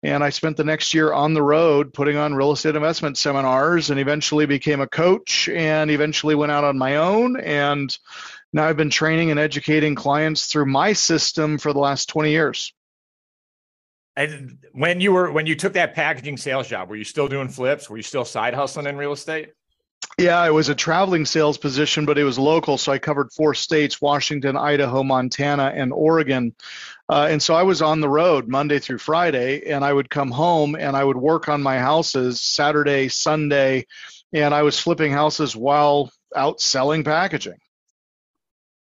and 0.05 0.23
I 0.23 0.29
spent 0.29 0.55
the 0.55 0.63
next 0.63 0.93
year 0.93 1.11
on 1.11 1.33
the 1.33 1.41
road 1.41 1.91
putting 1.91 2.15
on 2.15 2.35
real 2.35 2.51
estate 2.51 2.75
investment 2.75 3.17
seminars 3.17 3.89
and 3.89 3.99
eventually 3.99 4.45
became 4.45 4.79
a 4.79 4.87
coach 4.87 5.49
and 5.49 5.89
eventually 5.89 6.35
went 6.35 6.51
out 6.51 6.63
on 6.63 6.77
my 6.77 6.97
own. 6.97 7.39
And 7.39 7.97
now 8.53 8.65
I've 8.65 8.77
been 8.77 8.91
training 8.91 9.31
and 9.31 9.39
educating 9.39 9.95
clients 9.95 10.45
through 10.45 10.67
my 10.67 10.93
system 10.93 11.57
for 11.57 11.73
the 11.73 11.79
last 11.79 12.07
20 12.09 12.29
years. 12.29 12.71
And 14.15 14.59
when 14.73 15.01
you 15.01 15.11
were 15.11 15.31
when 15.31 15.47
you 15.47 15.55
took 15.55 15.73
that 15.73 15.95
packaging 15.95 16.37
sales 16.37 16.67
job, 16.67 16.89
were 16.89 16.95
you 16.95 17.03
still 17.03 17.27
doing 17.27 17.49
flips? 17.49 17.89
Were 17.89 17.97
you 17.97 18.03
still 18.03 18.23
side 18.25 18.53
hustling 18.53 18.85
in 18.85 18.97
real 18.97 19.11
estate? 19.11 19.53
Yeah, 20.17 20.45
it 20.45 20.51
was 20.51 20.69
a 20.69 20.75
traveling 20.75 21.25
sales 21.25 21.57
position, 21.57 22.05
but 22.05 22.17
it 22.17 22.23
was 22.23 22.39
local. 22.39 22.77
So 22.77 22.93
I 22.93 22.99
covered 22.99 23.33
four 23.33 23.53
states 23.53 23.99
Washington, 23.99 24.55
Idaho, 24.55 25.03
Montana, 25.03 25.73
and 25.75 25.91
Oregon. 25.91 26.55
Uh, 27.07 27.27
and 27.29 27.41
so 27.41 27.53
I 27.53 27.63
was 27.63 27.81
on 27.81 28.01
the 28.01 28.09
road 28.09 28.47
Monday 28.47 28.79
through 28.79 28.97
Friday, 28.97 29.69
and 29.69 29.85
I 29.85 29.93
would 29.93 30.09
come 30.09 30.31
home 30.31 30.75
and 30.75 30.97
I 30.97 31.03
would 31.03 31.17
work 31.17 31.47
on 31.49 31.61
my 31.61 31.77
houses 31.77 32.41
Saturday, 32.41 33.09
Sunday, 33.09 33.85
and 34.33 34.53
I 34.53 34.63
was 34.63 34.79
flipping 34.79 35.11
houses 35.11 35.55
while 35.55 36.11
out 36.35 36.59
selling 36.59 37.03
packaging. 37.03 37.59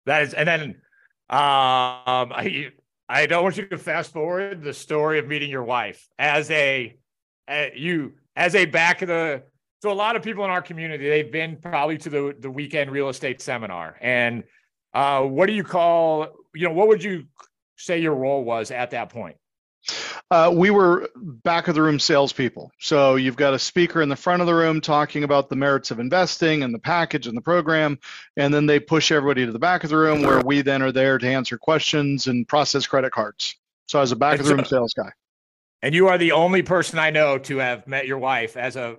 That 0.06 0.22
is, 0.22 0.34
and 0.34 0.48
then 0.48 0.62
um, 1.30 2.32
I, 2.32 2.72
I 3.08 3.26
don't 3.26 3.42
want 3.42 3.56
you 3.56 3.66
to 3.68 3.78
fast 3.78 4.12
forward 4.12 4.62
the 4.62 4.74
story 4.74 5.18
of 5.18 5.26
meeting 5.26 5.50
your 5.50 5.64
wife 5.64 6.06
as 6.18 6.50
a, 6.50 6.96
a 7.48 7.72
you 7.74 8.12
as 8.36 8.54
a 8.54 8.66
back 8.66 9.02
of 9.02 9.08
the 9.08 9.42
so 9.82 9.90
a 9.90 9.94
lot 9.94 10.14
of 10.14 10.22
people 10.22 10.44
in 10.44 10.50
our 10.50 10.60
community, 10.60 11.08
they've 11.08 11.32
been 11.32 11.56
probably 11.56 11.96
to 11.98 12.10
the, 12.10 12.36
the 12.38 12.50
weekend 12.50 12.90
real 12.90 13.08
estate 13.08 13.40
seminar. 13.40 13.96
And 14.00 14.44
uh, 14.92 15.22
what 15.22 15.46
do 15.46 15.54
you 15.54 15.64
call, 15.64 16.28
you 16.54 16.68
know, 16.68 16.74
what 16.74 16.88
would 16.88 17.02
you 17.02 17.24
say 17.80 17.98
your 17.98 18.14
role 18.14 18.44
was 18.44 18.70
at 18.70 18.90
that 18.90 19.10
point? 19.10 19.36
Uh, 20.30 20.52
we 20.54 20.70
were 20.70 21.08
back 21.16 21.66
of 21.66 21.74
the 21.74 21.82
room 21.82 21.98
salespeople. 21.98 22.70
So 22.78 23.16
you've 23.16 23.36
got 23.36 23.54
a 23.54 23.58
speaker 23.58 24.02
in 24.02 24.08
the 24.08 24.16
front 24.16 24.40
of 24.40 24.46
the 24.46 24.54
room 24.54 24.80
talking 24.80 25.24
about 25.24 25.48
the 25.48 25.56
merits 25.56 25.90
of 25.90 25.98
investing 25.98 26.62
and 26.62 26.72
the 26.72 26.78
package 26.78 27.26
and 27.26 27.36
the 27.36 27.40
program, 27.40 27.98
and 28.36 28.52
then 28.52 28.66
they 28.66 28.78
push 28.78 29.10
everybody 29.10 29.46
to 29.46 29.52
the 29.52 29.58
back 29.58 29.82
of 29.82 29.90
the 29.90 29.96
room 29.96 30.22
where 30.22 30.40
we 30.40 30.62
then 30.62 30.82
are 30.82 30.92
there 30.92 31.18
to 31.18 31.26
answer 31.26 31.58
questions 31.58 32.26
and 32.26 32.46
process 32.46 32.86
credit 32.86 33.10
cards. 33.10 33.56
So 33.86 33.98
I 33.98 34.02
was 34.02 34.12
a 34.12 34.16
back 34.16 34.38
of 34.38 34.46
the 34.46 34.54
room 34.54 34.64
sales 34.64 34.94
guy. 34.94 35.10
And 35.82 35.94
you 35.94 36.08
are 36.08 36.18
the 36.18 36.32
only 36.32 36.62
person 36.62 36.98
I 36.98 37.10
know 37.10 37.38
to 37.38 37.56
have 37.56 37.86
met 37.88 38.06
your 38.06 38.18
wife 38.18 38.56
as 38.56 38.76
a 38.76 38.98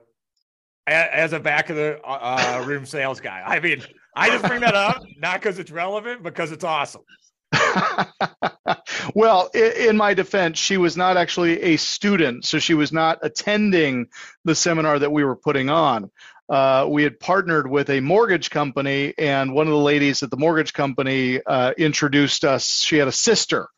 as 0.87 1.31
a 1.31 1.39
back 1.39 1.69
of 1.69 1.75
the 1.75 2.01
uh, 2.03 2.59
uh 2.59 2.65
room 2.65 2.85
sales 2.85 3.21
guy. 3.21 3.41
I 3.45 3.59
mean, 3.59 3.83
I 4.15 4.29
just 4.29 4.43
bring 4.45 4.61
that 4.61 4.73
up 4.73 5.01
not 5.17 5.39
because 5.39 5.59
it's 5.59 5.71
relevant, 5.71 6.23
because 6.23 6.51
it's 6.51 6.63
awesome. 6.63 7.03
well, 9.15 9.49
in 9.53 9.97
my 9.97 10.13
defense, 10.13 10.57
she 10.57 10.77
was 10.77 10.95
not 10.95 11.17
actually 11.17 11.61
a 11.61 11.77
student, 11.77 12.45
so 12.45 12.59
she 12.59 12.73
was 12.73 12.91
not 12.91 13.19
attending 13.21 14.07
the 14.45 14.55
seminar 14.55 14.99
that 14.99 15.11
we 15.11 15.23
were 15.23 15.35
putting 15.35 15.69
on. 15.69 16.09
Uh, 16.49 16.85
we 16.89 17.03
had 17.03 17.19
partnered 17.19 17.69
with 17.69 17.89
a 17.89 18.01
mortgage 18.01 18.49
company, 18.49 19.13
and 19.17 19.53
one 19.53 19.67
of 19.67 19.71
the 19.71 19.79
ladies 19.79 20.21
at 20.21 20.29
the 20.29 20.37
mortgage 20.37 20.73
company 20.73 21.39
uh, 21.45 21.73
introduced 21.77 22.43
us. 22.43 22.81
She 22.81 22.97
had 22.97 23.07
a 23.07 23.13
sister, 23.13 23.69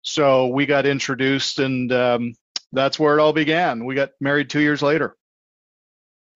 so 0.00 0.46
we 0.46 0.64
got 0.64 0.86
introduced, 0.86 1.58
and 1.58 1.92
um, 1.92 2.34
that's 2.72 2.98
where 2.98 3.18
it 3.18 3.20
all 3.20 3.34
began. 3.34 3.84
We 3.84 3.94
got 3.94 4.10
married 4.20 4.48
two 4.48 4.60
years 4.60 4.82
later. 4.82 5.14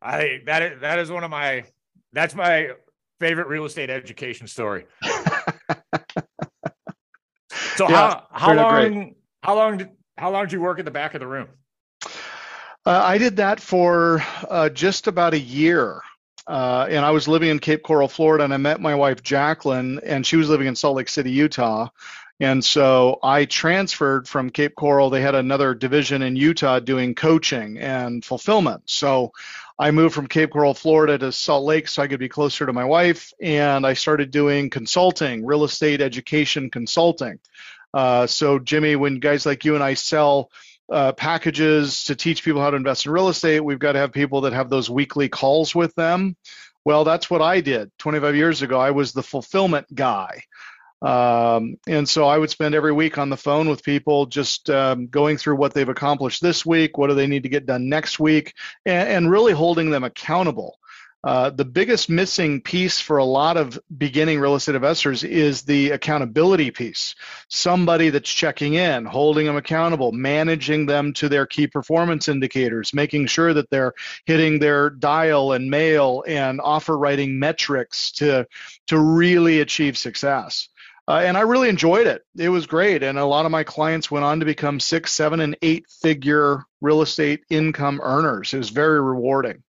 I 0.02 0.42
that 0.44 0.62
is, 0.62 0.80
that 0.82 0.98
is 0.98 1.10
one 1.10 1.24
of 1.24 1.30
my 1.30 1.64
that's 2.12 2.34
my 2.34 2.72
favorite 3.18 3.48
real 3.48 3.64
estate 3.64 3.88
education 3.88 4.46
story. 4.46 4.86
so 7.76 7.88
yeah, 7.88 7.96
how 7.96 8.26
how 8.30 8.54
long 8.54 9.14
how 9.42 9.54
long 9.54 9.78
did 9.78 9.90
how 10.16 10.30
long 10.30 10.44
did 10.44 10.52
you 10.52 10.60
work 10.60 10.78
at 10.78 10.84
the 10.84 10.90
back 10.90 11.14
of 11.14 11.20
the 11.20 11.26
room? 11.26 11.48
Uh, 12.84 13.02
I 13.02 13.18
did 13.18 13.36
that 13.36 13.60
for 13.60 14.22
uh, 14.48 14.68
just 14.68 15.06
about 15.08 15.34
a 15.34 15.38
year. 15.38 16.02
Uh, 16.46 16.86
and 16.88 17.04
I 17.04 17.10
was 17.10 17.26
living 17.26 17.50
in 17.50 17.58
Cape 17.58 17.82
Coral, 17.82 18.06
Florida, 18.06 18.44
and 18.44 18.54
I 18.54 18.56
met 18.56 18.80
my 18.80 18.94
wife 18.94 19.20
Jacqueline, 19.20 19.98
and 20.04 20.24
she 20.24 20.36
was 20.36 20.48
living 20.48 20.68
in 20.68 20.76
Salt 20.76 20.96
Lake 20.96 21.08
City, 21.08 21.32
Utah. 21.32 21.88
And 22.38 22.64
so 22.64 23.18
I 23.22 23.46
transferred 23.46 24.28
from 24.28 24.50
Cape 24.50 24.76
Coral. 24.76 25.10
They 25.10 25.22
had 25.22 25.34
another 25.34 25.74
division 25.74 26.22
in 26.22 26.36
Utah 26.36 26.78
doing 26.78 27.14
coaching 27.14 27.78
and 27.78 28.24
fulfillment. 28.24 28.82
So 28.86 29.32
I 29.78 29.90
moved 29.90 30.14
from 30.14 30.26
Cape 30.26 30.50
Coral, 30.50 30.74
Florida 30.74 31.18
to 31.18 31.32
Salt 31.32 31.64
Lake 31.64 31.88
so 31.88 32.02
I 32.02 32.08
could 32.08 32.18
be 32.18 32.28
closer 32.28 32.64
to 32.64 32.72
my 32.72 32.84
wife. 32.84 33.32
And 33.40 33.86
I 33.86 33.92
started 33.92 34.30
doing 34.30 34.70
consulting, 34.70 35.44
real 35.44 35.64
estate 35.64 36.00
education 36.00 36.70
consulting. 36.70 37.38
Uh, 37.92 38.26
so, 38.26 38.58
Jimmy, 38.58 38.96
when 38.96 39.20
guys 39.20 39.44
like 39.44 39.64
you 39.64 39.74
and 39.74 39.84
I 39.84 39.94
sell 39.94 40.50
uh, 40.90 41.12
packages 41.12 42.04
to 42.04 42.16
teach 42.16 42.42
people 42.42 42.62
how 42.62 42.70
to 42.70 42.76
invest 42.76 43.06
in 43.06 43.12
real 43.12 43.28
estate, 43.28 43.60
we've 43.60 43.78
got 43.78 43.92
to 43.92 43.98
have 43.98 44.12
people 44.12 44.42
that 44.42 44.52
have 44.52 44.70
those 44.70 44.88
weekly 44.88 45.28
calls 45.28 45.74
with 45.74 45.94
them. 45.94 46.36
Well, 46.84 47.04
that's 47.04 47.28
what 47.28 47.42
I 47.42 47.60
did 47.60 47.90
25 47.98 48.36
years 48.36 48.62
ago. 48.62 48.78
I 48.78 48.92
was 48.92 49.12
the 49.12 49.22
fulfillment 49.22 49.92
guy. 49.94 50.42
Um, 51.02 51.76
and 51.86 52.08
so 52.08 52.26
I 52.26 52.38
would 52.38 52.50
spend 52.50 52.74
every 52.74 52.92
week 52.92 53.18
on 53.18 53.28
the 53.28 53.36
phone 53.36 53.68
with 53.68 53.84
people, 53.84 54.26
just 54.26 54.70
um, 54.70 55.08
going 55.08 55.36
through 55.36 55.56
what 55.56 55.74
they've 55.74 55.88
accomplished 55.88 56.42
this 56.42 56.64
week, 56.64 56.96
what 56.96 57.08
do 57.08 57.14
they 57.14 57.26
need 57.26 57.42
to 57.42 57.48
get 57.48 57.66
done 57.66 57.88
next 57.88 58.18
week, 58.18 58.54
and, 58.84 59.08
and 59.08 59.30
really 59.30 59.52
holding 59.52 59.90
them 59.90 60.04
accountable. 60.04 60.78
Uh, 61.26 61.50
the 61.50 61.64
biggest 61.64 62.08
missing 62.08 62.60
piece 62.60 63.00
for 63.00 63.16
a 63.16 63.24
lot 63.24 63.56
of 63.56 63.76
beginning 63.98 64.38
real 64.38 64.54
estate 64.54 64.76
investors 64.76 65.24
is 65.24 65.62
the 65.62 65.90
accountability 65.90 66.70
piece. 66.70 67.16
Somebody 67.48 68.10
that's 68.10 68.30
checking 68.30 68.74
in, 68.74 69.04
holding 69.04 69.46
them 69.46 69.56
accountable, 69.56 70.12
managing 70.12 70.86
them 70.86 71.12
to 71.14 71.28
their 71.28 71.44
key 71.44 71.66
performance 71.66 72.28
indicators, 72.28 72.94
making 72.94 73.26
sure 73.26 73.52
that 73.52 73.68
they're 73.70 73.94
hitting 74.24 74.60
their 74.60 74.88
dial 74.88 75.50
and 75.50 75.68
mail 75.68 76.22
and 76.28 76.60
offer 76.60 76.96
writing 76.96 77.40
metrics 77.40 78.12
to, 78.12 78.46
to 78.86 78.96
really 78.96 79.60
achieve 79.60 79.98
success. 79.98 80.68
Uh, 81.08 81.22
and 81.24 81.36
I 81.36 81.42
really 81.42 81.68
enjoyed 81.68 82.06
it. 82.06 82.22
It 82.36 82.48
was 82.48 82.66
great. 82.66 83.02
And 83.02 83.18
a 83.18 83.24
lot 83.24 83.46
of 83.46 83.52
my 83.52 83.62
clients 83.62 84.10
went 84.10 84.24
on 84.24 84.40
to 84.40 84.46
become 84.46 84.80
six, 84.80 85.12
seven, 85.12 85.40
and 85.40 85.56
eight 85.62 85.86
figure 86.02 86.64
real 86.80 87.00
estate 87.00 87.44
income 87.48 88.00
earners. 88.02 88.52
It 88.52 88.58
was 88.58 88.70
very 88.70 89.00
rewarding. 89.00 89.62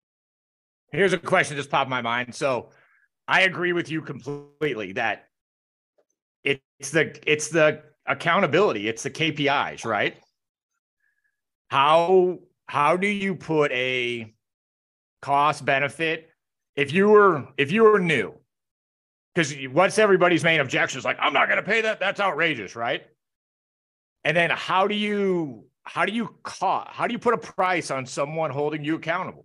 Here's 0.93 1.13
a 1.13 1.19
question 1.19 1.57
just 1.57 1.71
popped 1.71 1.91
my 1.91 2.01
mind. 2.01 2.35
So 2.35 2.71
I 3.29 3.43
agree 3.43 3.75
with 3.75 3.91
you 3.91 4.01
completely 4.01 4.93
that 4.93 5.29
it's 6.43 6.91
the 6.91 7.19
it's 7.31 7.49
the 7.49 7.83
accountability, 8.07 8.89
it's 8.89 9.03
the 9.03 9.11
KPIs, 9.11 9.85
right? 9.85 10.17
How 11.69 12.39
how 12.67 12.97
do 12.97 13.09
you 13.09 13.35
put 13.35 13.73
a 13.73 14.33
cost 15.21 15.65
benefit 15.65 16.31
if 16.77 16.93
you 16.93 17.09
were 17.09 17.49
if 17.59 17.73
you 17.73 17.83
were 17.83 17.99
new 17.99 18.35
because 19.37 19.55
what's 19.69 19.99
everybody's 19.99 20.43
main 20.43 20.61
objection 20.61 20.99
is 20.99 21.05
like 21.05 21.19
i'm 21.21 21.33
not 21.33 21.49
going 21.49 21.59
to 21.59 21.63
pay 21.63 21.83
that. 21.83 22.01
That's 22.01 22.21
outrageous 22.21 22.75
right? 22.75 23.03
And 24.25 24.37
then 24.37 24.51
how 24.51 24.87
do 24.89 24.95
you 24.95 25.67
how 25.85 26.05
do 26.05 26.13
you 26.13 26.35
call 26.43 26.87
how 26.89 27.07
do 27.07 27.13
you 27.13 27.19
put 27.19 27.35
a 27.35 27.39
price 27.39 27.91
on 27.91 28.07
someone 28.07 28.51
holding 28.51 28.83
you 28.85 28.97
accountable? 28.97 29.45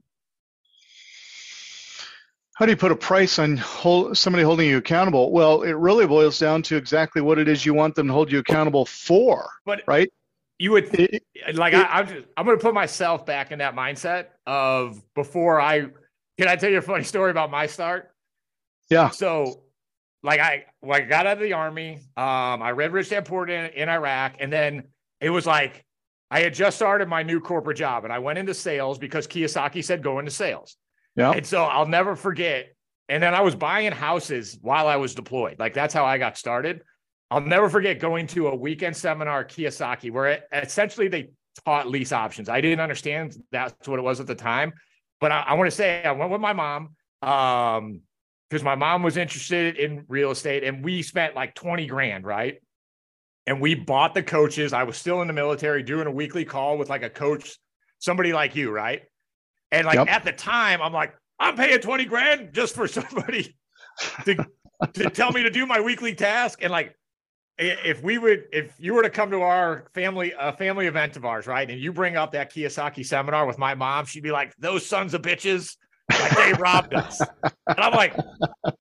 How 2.56 2.66
do 2.66 2.72
you 2.72 2.78
put 2.78 2.92
a 2.92 2.96
price 2.96 3.40
on 3.40 3.58
hold, 3.58 4.18
somebody 4.18 4.44
holding 4.44 4.70
you 4.70 4.78
accountable? 4.78 5.32
Well 5.32 5.64
it 5.64 5.74
really 5.74 6.08
boils 6.08 6.40
down 6.40 6.62
to 6.64 6.78
exactly 6.78 7.22
what 7.22 7.38
it 7.38 7.48
is 7.48 7.66
you 7.66 7.74
want 7.74 7.96
them 7.96 8.08
to 8.08 8.14
hold 8.14 8.32
you 8.32 8.40
accountable 8.40 8.86
for 8.86 9.50
but 9.66 9.82
right? 9.88 10.12
you 10.58 10.72
would 10.72 10.94
it, 10.94 11.24
like 11.56 11.74
it, 11.74 11.80
I, 11.80 12.00
i'm 12.00 12.08
just 12.08 12.28
i'm 12.38 12.46
going 12.46 12.56
to 12.58 12.62
put 12.62 12.76
myself 12.76 13.26
back 13.26 13.52
in 13.52 13.60
that 13.60 13.76
mindset 13.76 14.28
of 14.46 15.02
before 15.16 15.60
i 15.60 15.88
can 16.38 16.48
i 16.48 16.56
tell 16.56 16.70
you 16.70 16.78
a 16.78 16.82
funny 16.82 17.04
story 17.04 17.32
about 17.32 17.50
my 17.50 17.66
start? 17.66 18.12
Yeah. 18.92 19.10
So 19.10 19.64
like 20.24 20.40
I, 20.40 20.66
like 20.84 21.04
I 21.04 21.06
got 21.06 21.28
out 21.28 21.38
of 21.38 21.44
the 21.44 21.54
army. 21.54 21.96
Um, 22.18 22.62
I 22.62 22.72
read 22.72 22.94
Rich 22.94 23.10
Dad 23.10 23.26
Poor 23.26 23.48
in, 23.48 23.72
in 23.72 23.90
Iraq, 23.90 24.36
and 24.40 24.52
then 24.52 24.84
it 25.20 25.30
was 25.30 25.46
like 25.46 25.84
I 26.30 26.42
had 26.42 26.54
just 26.54 26.78
started 26.78 27.10
my 27.10 27.24
new 27.24 27.40
corporate 27.40 27.78
job, 27.78 28.04
and 28.04 28.14
I 28.14 28.20
went 28.20 28.40
into 28.40 28.54
sales 28.54 28.98
because 28.98 29.28
Kiyosaki 29.28 29.84
said 29.84 30.04
go 30.04 30.20
into 30.20 30.32
sales. 30.32 30.78
Yeah. 31.16 31.32
And 31.32 31.46
so 31.46 31.64
I'll 31.64 31.88
never 31.88 32.16
forget. 32.16 32.74
And 33.10 33.22
then 33.22 33.34
I 33.34 33.42
was 33.42 33.56
buying 33.56 33.92
houses 33.92 34.58
while 34.62 34.88
I 34.88 34.96
was 34.96 35.14
deployed. 35.14 35.60
Like 35.60 35.74
that's 35.74 35.94
how 35.94 36.06
I 36.06 36.18
got 36.18 36.38
started. 36.38 36.84
I'll 37.30 37.42
never 37.42 37.70
forget 37.70 38.00
going 38.00 38.28
to 38.28 38.48
a 38.48 38.56
weekend 38.56 38.96
seminar 38.96 39.44
Kiyosaki 39.44 40.12
where 40.12 40.28
it, 40.28 40.44
essentially 40.52 41.08
they 41.08 41.32
taught 41.66 41.88
lease 41.88 42.12
options. 42.12 42.48
I 42.50 42.62
didn't 42.62 42.80
understand 42.80 43.36
that's 43.52 43.88
what 43.88 44.00
it 44.00 44.02
was 44.02 44.20
at 44.20 44.28
the 44.28 44.36
time, 44.36 44.74
but 45.20 45.32
I, 45.32 45.42
I 45.42 45.54
want 45.56 45.70
to 45.70 45.76
say 45.76 46.04
I 46.04 46.12
went 46.14 46.32
with 46.32 46.42
my 46.42 46.54
mom. 46.54 46.96
Um, 47.22 48.02
because 48.52 48.66
my 48.66 48.76
mom 48.76 49.02
was 49.02 49.16
interested 49.16 49.78
in 49.78 50.04
real 50.10 50.30
estate 50.30 50.66
and 50.66 50.84
we 50.84 51.02
spent 51.02 51.36
like 51.36 51.56
20 51.56 51.88
grand, 51.88 52.26
right? 52.26 52.62
And 53.48 53.62
we 53.62 53.76
bought 53.76 54.14
the 54.14 54.22
coaches. 54.22 54.74
I 54.74 54.84
was 54.84 54.98
still 54.98 55.22
in 55.22 55.30
the 55.30 55.34
military 55.34 55.84
doing 55.84 56.06
a 56.06 56.12
weekly 56.12 56.44
call 56.44 56.78
with 56.78 56.90
like 56.90 57.02
a 57.02 57.10
coach, 57.10 57.58
somebody 58.00 58.34
like 58.34 58.54
you, 58.54 58.70
right? 58.70 59.04
And 59.72 59.88
like 59.88 59.96
yep. 59.96 60.10
at 60.10 60.26
the 60.26 60.34
time, 60.34 60.82
I'm 60.82 60.92
like, 60.92 61.14
I'm 61.40 61.56
paying 61.56 61.80
20 61.80 62.04
grand 62.04 62.54
just 62.54 62.76
for 62.76 62.88
somebody 62.90 63.56
to, 64.26 64.46
to 64.96 65.10
tell 65.10 65.32
me 65.32 65.44
to 65.44 65.50
do 65.50 65.66
my 65.66 65.80
weekly 65.80 66.14
task. 66.14 66.60
And 66.62 66.74
like, 66.74 66.94
if 67.58 68.04
we 68.04 68.18
would, 68.18 68.44
if 68.52 68.76
you 68.78 68.96
were 68.96 69.04
to 69.04 69.10
come 69.10 69.32
to 69.32 69.44
our 69.44 69.86
family, 69.94 70.34
a 70.38 70.52
family 70.52 70.88
event 70.88 71.16
of 71.16 71.24
ours, 71.24 71.48
right? 71.48 71.72
And 71.72 71.80
you 71.80 71.94
bring 71.94 72.18
up 72.18 72.34
that 72.34 72.54
Kiyosaki 72.54 73.06
seminar 73.06 73.46
with 73.46 73.58
my 73.58 73.76
mom, 73.76 74.08
she'd 74.08 74.24
be 74.24 74.32
like, 74.32 74.54
those 74.58 74.86
sons 74.86 75.14
of 75.14 75.22
bitches 75.22 75.78
like 76.10 76.36
they 76.36 76.54
robbed 76.54 76.94
us. 76.94 77.22
And 77.22 77.80
I'm 77.80 77.94
like, 77.94 78.16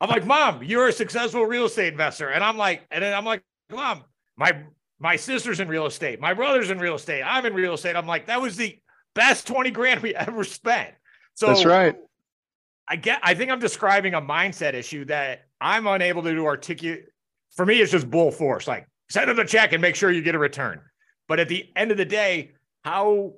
I'm 0.00 0.08
like, 0.08 0.26
mom, 0.26 0.62
you're 0.62 0.88
a 0.88 0.92
successful 0.92 1.44
real 1.44 1.66
estate 1.66 1.92
investor. 1.92 2.28
And 2.28 2.42
I'm 2.42 2.56
like, 2.56 2.82
and 2.90 3.02
then 3.02 3.14
I'm 3.14 3.24
like, 3.24 3.42
mom, 3.70 4.04
my 4.36 4.64
my 4.98 5.16
sister's 5.16 5.60
in 5.60 5.68
real 5.68 5.86
estate, 5.86 6.20
my 6.20 6.34
brother's 6.34 6.70
in 6.70 6.78
real 6.78 6.96
estate, 6.96 7.22
I'm 7.22 7.46
in 7.46 7.54
real 7.54 7.74
estate. 7.74 7.96
I'm 7.96 8.06
like, 8.06 8.26
that 8.26 8.40
was 8.40 8.56
the 8.56 8.78
best 9.14 9.46
20 9.46 9.70
grand 9.70 10.00
we 10.00 10.14
ever 10.14 10.44
spent. 10.44 10.94
So 11.34 11.46
that's 11.46 11.64
right. 11.64 11.96
I 12.88 12.96
get 12.96 13.20
I 13.22 13.34
think 13.34 13.50
I'm 13.50 13.60
describing 13.60 14.14
a 14.14 14.20
mindset 14.20 14.74
issue 14.74 15.04
that 15.06 15.46
I'm 15.60 15.86
unable 15.86 16.22
to 16.22 16.46
articulate. 16.46 17.06
For 17.56 17.64
me, 17.64 17.80
it's 17.80 17.92
just 17.92 18.10
bull 18.10 18.30
force. 18.30 18.66
Like 18.66 18.86
send 19.08 19.28
them 19.28 19.36
the 19.36 19.44
check 19.44 19.72
and 19.72 19.80
make 19.80 19.94
sure 19.94 20.10
you 20.10 20.22
get 20.22 20.34
a 20.34 20.38
return. 20.38 20.80
But 21.28 21.38
at 21.38 21.48
the 21.48 21.70
end 21.76 21.90
of 21.92 21.96
the 21.96 22.04
day, 22.04 22.52
how 22.84 23.34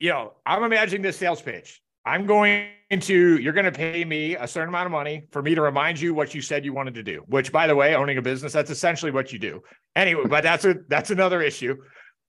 you 0.00 0.08
know, 0.08 0.32
I'm 0.44 0.64
imagining 0.64 1.02
this 1.02 1.16
sales 1.16 1.40
pitch. 1.40 1.80
I'm 2.04 2.26
going 2.26 2.68
to, 2.90 3.38
you're 3.38 3.52
going 3.52 3.66
to 3.66 3.72
pay 3.72 4.04
me 4.04 4.36
a 4.36 4.48
certain 4.48 4.68
amount 4.68 4.86
of 4.86 4.92
money 4.92 5.24
for 5.30 5.42
me 5.42 5.54
to 5.54 5.62
remind 5.62 6.00
you 6.00 6.14
what 6.14 6.34
you 6.34 6.40
said 6.40 6.64
you 6.64 6.72
wanted 6.72 6.94
to 6.94 7.02
do, 7.02 7.24
which 7.28 7.52
by 7.52 7.66
the 7.66 7.76
way, 7.76 7.94
owning 7.94 8.18
a 8.18 8.22
business, 8.22 8.52
that's 8.52 8.70
essentially 8.70 9.10
what 9.10 9.32
you 9.32 9.38
do. 9.38 9.62
Anyway, 9.94 10.24
but 10.26 10.42
that's 10.42 10.64
a, 10.64 10.76
that's 10.88 11.10
another 11.10 11.42
issue. 11.42 11.76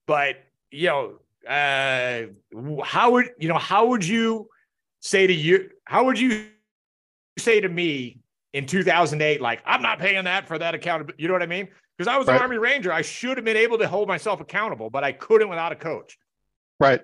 But, 0.06 0.36
you 0.70 0.88
know, 0.88 1.18
uh, 1.48 2.82
how 2.84 3.12
would, 3.12 3.30
you 3.38 3.48
know, 3.48 3.58
how 3.58 3.86
would 3.86 4.04
you 4.04 4.48
say 5.00 5.26
to 5.26 5.32
you, 5.32 5.70
how 5.84 6.04
would 6.04 6.18
you 6.18 6.48
say 7.38 7.60
to 7.60 7.68
me 7.68 8.18
in 8.52 8.66
2008, 8.66 9.40
like, 9.40 9.62
I'm 9.64 9.82
not 9.82 9.98
paying 9.98 10.24
that 10.24 10.46
for 10.46 10.58
that 10.58 10.74
account? 10.74 11.10
You 11.18 11.28
know 11.28 11.34
what 11.34 11.42
I 11.42 11.46
mean? 11.46 11.68
because 11.96 12.12
I 12.12 12.18
was 12.18 12.26
right. 12.26 12.36
an 12.36 12.42
Army 12.42 12.58
Ranger. 12.58 12.92
I 12.92 13.02
should 13.02 13.36
have 13.36 13.44
been 13.44 13.56
able 13.56 13.78
to 13.78 13.88
hold 13.88 14.08
myself 14.08 14.40
accountable, 14.40 14.90
but 14.90 15.04
I 15.04 15.12
couldn't 15.12 15.48
without 15.48 15.72
a 15.72 15.76
coach. 15.76 16.18
Right. 16.80 17.00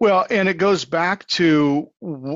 Well, 0.00 0.26
and 0.30 0.48
it 0.48 0.58
goes 0.58 0.84
back 0.84 1.26
to 1.28 1.90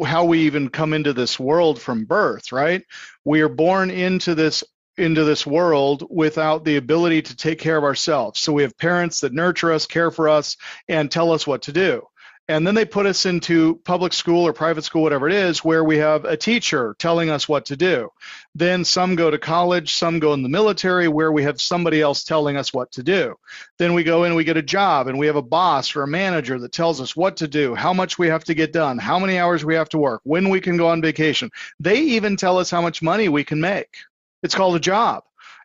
how 0.04 0.24
we 0.24 0.40
even 0.40 0.68
come 0.68 0.92
into 0.94 1.12
this 1.12 1.38
world 1.38 1.80
from 1.80 2.04
birth, 2.04 2.52
right? 2.52 2.84
We 3.24 3.42
are 3.42 3.48
born 3.48 3.90
into 3.90 4.34
this 4.34 4.64
into 4.98 5.24
this 5.24 5.46
world 5.46 6.06
without 6.10 6.64
the 6.64 6.76
ability 6.76 7.22
to 7.22 7.36
take 7.36 7.58
care 7.58 7.78
of 7.78 7.84
ourselves. 7.84 8.40
So 8.40 8.52
we 8.52 8.62
have 8.62 8.76
parents 8.76 9.20
that 9.20 9.32
nurture 9.32 9.72
us, 9.72 9.86
care 9.86 10.10
for 10.10 10.28
us, 10.28 10.58
and 10.86 11.10
tell 11.10 11.32
us 11.32 11.46
what 11.46 11.62
to 11.62 11.72
do. 11.72 12.06
And 12.48 12.66
then 12.66 12.74
they 12.74 12.84
put 12.84 13.06
us 13.06 13.24
into 13.24 13.76
public 13.84 14.12
school 14.12 14.46
or 14.46 14.52
private 14.52 14.82
school, 14.82 15.02
whatever 15.02 15.28
it 15.28 15.34
is, 15.34 15.64
where 15.64 15.84
we 15.84 15.98
have 15.98 16.24
a 16.24 16.36
teacher 16.36 16.96
telling 16.98 17.30
us 17.30 17.48
what 17.48 17.66
to 17.66 17.76
do. 17.76 18.10
Then 18.54 18.84
some 18.84 19.14
go 19.14 19.30
to 19.30 19.38
college, 19.38 19.94
some 19.94 20.18
go 20.18 20.32
in 20.32 20.42
the 20.42 20.48
military, 20.48 21.06
where 21.06 21.30
we 21.30 21.44
have 21.44 21.60
somebody 21.60 22.00
else 22.00 22.24
telling 22.24 22.56
us 22.56 22.74
what 22.74 22.90
to 22.92 23.02
do. 23.04 23.36
Then 23.78 23.94
we 23.94 24.02
go 24.02 24.24
in, 24.24 24.34
we 24.34 24.42
get 24.42 24.56
a 24.56 24.62
job, 24.62 25.06
and 25.06 25.18
we 25.18 25.28
have 25.28 25.36
a 25.36 25.42
boss 25.42 25.94
or 25.94 26.02
a 26.02 26.08
manager 26.08 26.58
that 26.58 26.72
tells 26.72 27.00
us 27.00 27.14
what 27.14 27.36
to 27.36 27.48
do, 27.48 27.76
how 27.76 27.92
much 27.92 28.18
we 28.18 28.26
have 28.26 28.44
to 28.44 28.54
get 28.54 28.72
done, 28.72 28.98
how 28.98 29.20
many 29.20 29.38
hours 29.38 29.64
we 29.64 29.76
have 29.76 29.88
to 29.90 29.98
work, 29.98 30.20
when 30.24 30.48
we 30.48 30.60
can 30.60 30.76
go 30.76 30.88
on 30.88 31.00
vacation. 31.00 31.50
They 31.78 32.00
even 32.00 32.36
tell 32.36 32.58
us 32.58 32.70
how 32.70 32.82
much 32.82 33.02
money 33.02 33.28
we 33.28 33.44
can 33.44 33.60
make. 33.60 33.98
It's 34.42 34.56
called 34.56 34.74
a 34.74 34.80
job 34.80 35.22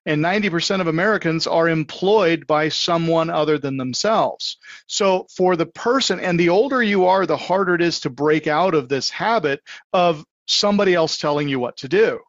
and 0.08 0.24
90% 0.24 0.80
of 0.80 0.88
Americans 0.88 1.48
are 1.48 1.68
employed 1.68 2.48
by 2.48 2.70
someone 2.70 3.30
other 3.30 3.58
than 3.58 3.76
themselves. 3.76 4.58
So, 4.88 5.28
for 5.36 5.58
the 5.58 5.66
person, 5.66 6.22
and 6.22 6.40
the 6.40 6.50
older 6.50 6.82
you 6.82 7.08
are, 7.08 7.26
the 7.26 7.36
harder 7.36 7.76
it 7.76 7.82
is 7.82 8.00
to 8.00 8.10
break 8.10 8.48
out 8.48 8.74
of 8.74 8.88
this 8.88 9.10
habit 9.10 9.62
of 9.92 10.24
somebody 10.48 10.94
else 10.94 11.18
telling 11.18 11.50
you 11.50 11.60
what 11.60 11.78
to 11.78 11.90
do. 11.90 12.22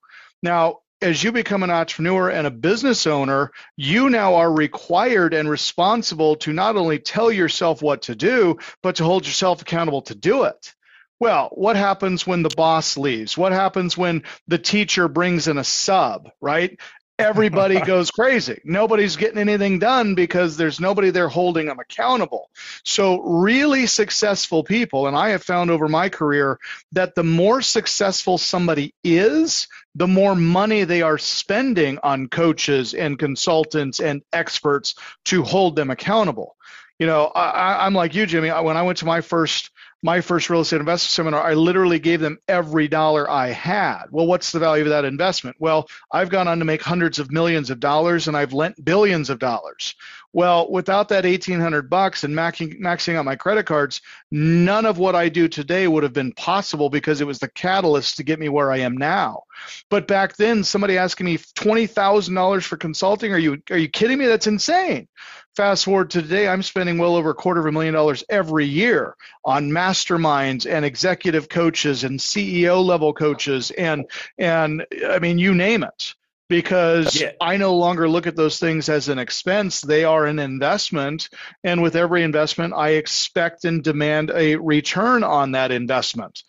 Now, 0.43 0.81
as 1.01 1.23
you 1.23 1.31
become 1.31 1.63
an 1.63 1.71
entrepreneur 1.71 2.29
and 2.29 2.49
a 2.49 2.51
business 2.51 3.07
owner, 3.07 3.53
you 3.77 4.11
now 4.11 4.35
are 4.35 4.53
required 4.53 5.33
and 5.33 5.49
responsible 5.49 6.35
to 6.37 6.53
not 6.53 6.75
only 6.75 6.99
tell 6.99 7.31
yourself 7.31 7.81
what 7.81 8.03
to 8.03 8.17
do, 8.17 8.59
but 8.83 8.97
to 8.97 9.05
hold 9.05 9.25
yourself 9.25 9.63
accountable 9.63 10.03
to 10.03 10.17
do 10.17 10.43
it. 10.43 10.75
Well, 11.21 11.51
what 11.53 11.75
happens 11.75 12.27
when 12.27 12.43
the 12.43 12.55
boss 12.57 12.97
leaves? 12.97 13.37
What 13.37 13.51
happens 13.53 13.99
when 13.99 14.23
the 14.47 14.59
teacher 14.59 15.09
brings 15.09 15.49
in 15.49 15.59
a 15.59 15.65
sub, 15.65 16.31
right? 16.41 16.79
Everybody 17.19 17.81
goes 17.87 18.11
crazy. 18.11 18.61
Nobody's 18.65 19.17
getting 19.17 19.39
anything 19.39 19.79
done 19.79 20.15
because 20.15 20.57
there's 20.57 20.81
nobody 20.81 21.11
there 21.11 21.29
holding 21.29 21.67
them 21.67 21.79
accountable. 21.79 22.51
So, 22.85 23.21
really 23.21 23.87
successful 23.87 24.65
people, 24.65 25.07
and 25.07 25.17
I 25.17 25.31
have 25.31 25.43
found 25.43 25.71
over 25.71 25.89
my 25.89 26.09
career 26.09 26.59
that 26.93 27.15
the 27.15 27.25
more 27.25 27.61
successful 27.61 28.39
somebody 28.39 28.95
is, 29.03 29.69
the 29.95 30.09
more 30.09 30.35
money 30.35 30.85
they 30.85 31.03
are 31.03 31.19
spending 31.19 31.99
on 32.03 32.29
coaches 32.29 32.95
and 32.95 33.19
consultants 33.19 34.01
and 34.01 34.23
experts 34.33 34.95
to 35.27 35.43
hold 35.43 35.77
them 35.77 35.91
accountable. 35.91 36.57
You 36.99 37.07
know, 37.07 37.27
I, 37.27 37.87
am 37.87 37.95
like 37.95 38.15
you, 38.15 38.27
Jimmy. 38.27 38.49
When 38.49 38.77
I 38.77 38.83
went 38.83 38.99
to 38.99 39.07
my 39.07 39.21
first 39.21 39.71
my 40.03 40.21
first 40.21 40.49
real 40.49 40.61
estate 40.61 40.81
investor 40.81 41.09
seminar, 41.09 41.43
I 41.43 41.55
literally 41.55 41.99
gave 41.99 42.21
them 42.21 42.39
every 42.47 42.87
dollar 42.87 43.29
I 43.29 43.49
had. 43.49 44.05
Well, 44.11 44.27
what's 44.27 44.53
the 44.53 44.61
value 44.61 44.85
of 44.85 44.91
that 44.91 45.05
investment? 45.05 45.57
Well, 45.59 45.89
I've 46.13 46.31
gone 46.31 46.47
on 46.47 46.61
to 46.61 46.65
make 46.65 46.83
hundreds 46.83 47.19
of 47.19 47.33
millions 47.33 47.71
of 47.71 47.81
dollars 47.81 48.29
and 48.29 48.37
I've 48.37 48.53
lent 48.53 48.85
billions 48.85 49.29
of 49.29 49.39
dollars. 49.39 49.95
Well, 50.33 50.71
without 50.71 51.09
that 51.09 51.25
1800 51.25 51.89
bucks 51.89 52.23
and 52.23 52.35
maxing, 52.35 52.79
maxing 52.81 53.17
out 53.17 53.25
my 53.25 53.35
credit 53.35 53.65
cards, 53.65 54.03
none 54.31 54.85
of 54.85 54.99
what 54.99 55.17
I 55.17 55.31
do 55.31 55.49
today 55.49 55.89
would 55.89 56.03
have 56.03 56.13
been 56.13 56.33
possible 56.33 56.91
because 56.91 57.21
it 57.21 57.27
was 57.27 57.39
the 57.39 57.49
catalyst 57.49 58.19
to 58.19 58.25
get 58.25 58.39
me 58.39 58.49
where 58.49 58.71
I 58.71 58.79
am 58.79 58.97
now. 58.97 59.45
But 59.89 60.07
back 60.07 60.37
then, 60.37 60.63
somebody 60.65 60.99
asking 60.99 61.25
me 61.27 61.39
$20,000 61.39 62.63
for 62.63 62.77
consulting, 62.77 63.33
are 63.33 63.39
you 63.39 63.63
are 63.71 63.79
you 63.79 63.89
kidding 63.89 64.19
me? 64.19 64.27
That's 64.27 64.47
insane. 64.47 65.09
Fast 65.59 65.87
forward 65.87 66.11
to 66.11 66.23
today, 66.23 66.47
I'm 66.47 66.63
spending 66.63 66.99
well 66.99 67.17
over 67.17 67.31
a 67.31 67.35
quarter 67.35 67.59
of 67.59 67.67
a 67.67 67.73
million 67.73 67.93
dollars 67.93 68.23
every 68.29 68.65
year 68.65 69.17
on 69.45 69.73
masterminds 69.73 70.71
and 70.71 70.85
executive 70.85 71.49
coaches 71.49 72.05
and 72.05 72.21
CEO 72.21 72.85
level 72.85 73.13
coaches 73.13 73.73
and 73.73 74.09
and 74.39 74.87
I 75.11 75.19
mean 75.19 75.41
you 75.41 75.55
name 75.55 75.83
it 75.83 76.15
because 76.49 77.21
yeah. 77.21 77.33
I 77.41 77.57
no 77.57 77.75
longer 77.75 78.09
look 78.09 78.29
at 78.29 78.37
those 78.37 78.61
things 78.61 78.89
as 78.89 79.09
an 79.09 79.19
expense. 79.19 79.81
They 79.81 80.05
are 80.05 80.27
an 80.27 80.39
investment. 80.39 81.29
And 81.65 81.83
with 81.83 81.97
every 81.97 82.23
investment, 82.23 82.73
I 82.75 82.91
expect 82.91 83.65
and 83.65 83.83
demand 83.83 84.31
a 84.33 84.55
return 84.55 85.25
on 85.25 85.51
that 85.53 85.73
investment. 85.73 86.45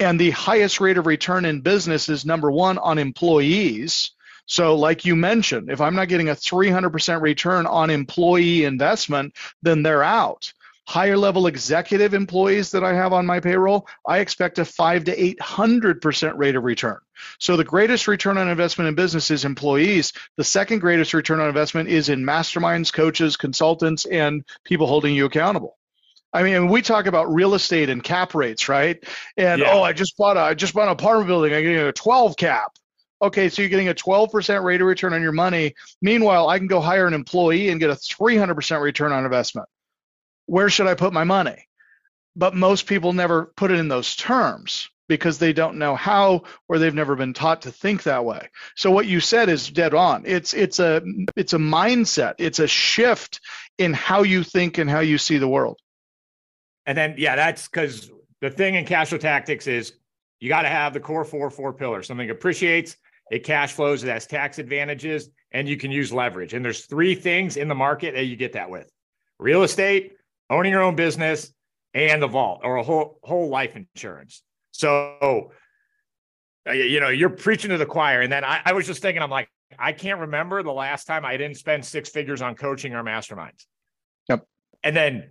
And 0.00 0.18
the 0.18 0.30
highest 0.30 0.80
rate 0.80 0.96
of 0.96 1.04
return 1.04 1.44
in 1.44 1.60
business 1.60 2.08
is 2.08 2.24
number 2.24 2.50
one 2.50 2.78
on 2.78 2.96
employees. 2.96 4.12
So, 4.48 4.74
like 4.74 5.04
you 5.04 5.14
mentioned, 5.14 5.70
if 5.70 5.80
I'm 5.80 5.94
not 5.94 6.08
getting 6.08 6.30
a 6.30 6.34
300% 6.34 7.20
return 7.20 7.66
on 7.66 7.90
employee 7.90 8.64
investment, 8.64 9.34
then 9.62 9.82
they're 9.82 10.02
out 10.02 10.52
higher 10.88 11.18
level 11.18 11.46
executive 11.46 12.14
employees 12.14 12.70
that 12.70 12.82
I 12.82 12.94
have 12.94 13.12
on 13.12 13.26
my 13.26 13.40
payroll, 13.40 13.86
I 14.06 14.20
expect 14.20 14.58
a 14.58 14.64
five 14.64 15.04
to 15.04 15.14
800% 15.14 16.38
rate 16.38 16.56
of 16.56 16.64
return. 16.64 16.96
So 17.38 17.58
the 17.58 17.64
greatest 17.64 18.08
return 18.08 18.38
on 18.38 18.48
investment 18.48 18.88
in 18.88 18.94
business 18.94 19.30
is 19.30 19.44
employees. 19.44 20.14
The 20.38 20.44
second 20.44 20.78
greatest 20.78 21.12
return 21.12 21.40
on 21.40 21.48
investment 21.48 21.90
is 21.90 22.08
in 22.08 22.24
masterminds, 22.24 22.90
coaches, 22.90 23.36
consultants, 23.36 24.06
and 24.06 24.46
people 24.64 24.86
holding 24.86 25.14
you 25.14 25.26
accountable. 25.26 25.76
I 26.32 26.42
mean, 26.42 26.68
we 26.68 26.80
talk 26.80 27.04
about 27.04 27.34
real 27.34 27.52
estate 27.52 27.90
and 27.90 28.02
cap 28.02 28.34
rates, 28.34 28.66
right? 28.70 29.04
And 29.36 29.60
yeah. 29.60 29.72
oh, 29.72 29.82
I 29.82 29.92
just 29.92 30.16
bought 30.16 30.38
a 30.38 30.40
I 30.40 30.54
just 30.54 30.72
bought 30.72 30.88
an 30.88 30.92
apartment 30.92 31.28
building. 31.28 31.52
I'm 31.52 31.62
getting 31.62 31.78
a 31.80 31.92
12 31.92 32.38
cap. 32.38 32.78
Okay, 33.20 33.48
so 33.48 33.62
you're 33.62 33.68
getting 33.68 33.88
a 33.88 33.94
12% 33.94 34.62
rate 34.62 34.80
of 34.80 34.86
return 34.86 35.12
on 35.12 35.22
your 35.22 35.32
money. 35.32 35.74
Meanwhile, 36.00 36.48
I 36.48 36.58
can 36.58 36.68
go 36.68 36.80
hire 36.80 37.06
an 37.06 37.14
employee 37.14 37.70
and 37.70 37.80
get 37.80 37.90
a 37.90 37.94
300% 37.94 38.80
return 38.80 39.12
on 39.12 39.24
investment 39.24 39.68
where 40.48 40.70
should 40.70 40.86
I 40.86 40.94
put 40.94 41.12
my 41.12 41.24
money? 41.24 41.68
But 42.34 42.54
most 42.54 42.86
people 42.86 43.12
never 43.12 43.52
put 43.56 43.70
it 43.70 43.78
in 43.78 43.88
those 43.88 44.16
terms 44.16 44.88
because 45.06 45.38
they 45.38 45.52
don't 45.52 45.78
know 45.78 45.94
how 45.94 46.42
or 46.68 46.78
they've 46.78 46.94
never 46.94 47.16
been 47.16 47.34
taught 47.34 47.62
to 47.62 47.70
think 47.70 48.02
that 48.02 48.24
way. 48.24 48.48
So 48.74 48.90
what 48.90 49.06
you 49.06 49.20
said 49.20 49.48
is 49.48 49.68
dead 49.68 49.94
on. 49.94 50.24
It's 50.26 50.54
it's 50.54 50.80
a 50.80 51.02
it's 51.36 51.52
a 51.52 51.58
mindset. 51.58 52.34
It's 52.38 52.58
a 52.58 52.66
shift 52.66 53.40
in 53.76 53.92
how 53.92 54.22
you 54.22 54.42
think 54.42 54.78
and 54.78 54.88
how 54.88 55.00
you 55.00 55.18
see 55.18 55.38
the 55.38 55.48
world. 55.48 55.78
And 56.86 56.96
then 56.96 57.14
yeah, 57.18 57.36
that's 57.36 57.68
cuz 57.68 58.10
the 58.40 58.50
thing 58.50 58.74
in 58.74 58.86
cash 58.86 59.10
flow 59.10 59.18
tactics 59.18 59.66
is 59.66 59.92
you 60.40 60.48
got 60.48 60.62
to 60.62 60.68
have 60.68 60.94
the 60.94 61.00
core 61.00 61.24
four 61.24 61.50
four 61.50 61.72
pillars. 61.74 62.06
Something 62.06 62.30
appreciates, 62.30 62.96
it 63.30 63.44
cash 63.44 63.72
flows, 63.72 64.02
it 64.04 64.08
has 64.08 64.26
tax 64.26 64.58
advantages, 64.58 65.30
and 65.52 65.68
you 65.68 65.76
can 65.76 65.90
use 65.90 66.12
leverage. 66.12 66.54
And 66.54 66.64
there's 66.64 66.86
three 66.86 67.14
things 67.14 67.56
in 67.56 67.68
the 67.68 67.74
market 67.74 68.14
that 68.14 68.24
you 68.24 68.36
get 68.36 68.52
that 68.52 68.70
with. 68.70 68.90
Real 69.38 69.62
estate, 69.62 70.12
owning 70.50 70.72
your 70.72 70.82
own 70.82 70.96
business, 70.96 71.52
and 71.94 72.22
the 72.22 72.26
vault 72.26 72.60
or 72.64 72.76
a 72.76 72.82
whole 72.82 73.18
whole 73.22 73.48
life 73.48 73.76
insurance. 73.76 74.42
So, 74.72 75.52
uh, 76.68 76.72
you 76.72 77.00
know, 77.00 77.08
you're 77.08 77.30
preaching 77.30 77.70
to 77.70 77.78
the 77.78 77.86
choir. 77.86 78.20
And 78.20 78.30
then 78.30 78.44
I, 78.44 78.60
I 78.64 78.72
was 78.72 78.86
just 78.86 79.02
thinking, 79.02 79.22
I'm 79.22 79.30
like, 79.30 79.48
I 79.78 79.92
can't 79.92 80.20
remember 80.20 80.62
the 80.62 80.72
last 80.72 81.06
time 81.06 81.24
I 81.24 81.36
didn't 81.36 81.56
spend 81.56 81.84
six 81.84 82.08
figures 82.10 82.42
on 82.42 82.54
coaching 82.54 82.94
or 82.94 83.02
masterminds. 83.02 83.66
Yep. 84.28 84.46
And 84.82 84.96
then 84.96 85.30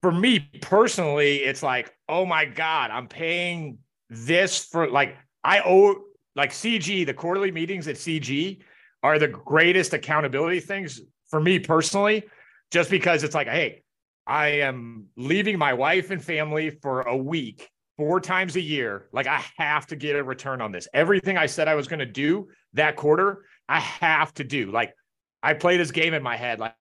for 0.00 0.12
me 0.12 0.48
personally, 0.62 1.38
it's 1.38 1.62
like, 1.62 1.92
oh 2.08 2.24
my 2.24 2.44
God, 2.44 2.90
I'm 2.90 3.08
paying 3.08 3.78
this 4.08 4.64
for 4.64 4.88
like 4.88 5.16
I 5.44 5.60
owe 5.60 6.02
like 6.40 6.52
CG, 6.52 7.04
the 7.04 7.12
quarterly 7.12 7.50
meetings 7.50 7.86
at 7.86 7.96
CG 7.96 8.60
are 9.02 9.18
the 9.18 9.28
greatest 9.28 9.92
accountability 9.92 10.58
things 10.60 11.02
for 11.28 11.38
me 11.38 11.58
personally, 11.58 12.24
just 12.70 12.88
because 12.88 13.24
it's 13.24 13.34
like, 13.34 13.46
hey, 13.46 13.82
I 14.26 14.46
am 14.62 15.08
leaving 15.18 15.58
my 15.58 15.74
wife 15.74 16.10
and 16.10 16.24
family 16.24 16.70
for 16.70 17.02
a 17.02 17.14
week, 17.14 17.68
four 17.98 18.22
times 18.22 18.56
a 18.56 18.60
year. 18.60 19.08
Like 19.12 19.26
I 19.26 19.44
have 19.58 19.86
to 19.88 19.96
get 19.96 20.16
a 20.16 20.24
return 20.24 20.62
on 20.62 20.72
this. 20.72 20.88
Everything 20.94 21.36
I 21.36 21.44
said 21.44 21.68
I 21.68 21.74
was 21.74 21.88
going 21.88 21.98
to 21.98 22.06
do 22.06 22.48
that 22.72 22.96
quarter, 22.96 23.44
I 23.68 23.80
have 23.80 24.32
to 24.34 24.44
do. 24.44 24.70
Like 24.70 24.94
I 25.42 25.52
play 25.52 25.76
this 25.76 25.90
game 25.90 26.14
in 26.14 26.22
my 26.22 26.36
head. 26.36 26.58
Like 26.58 26.74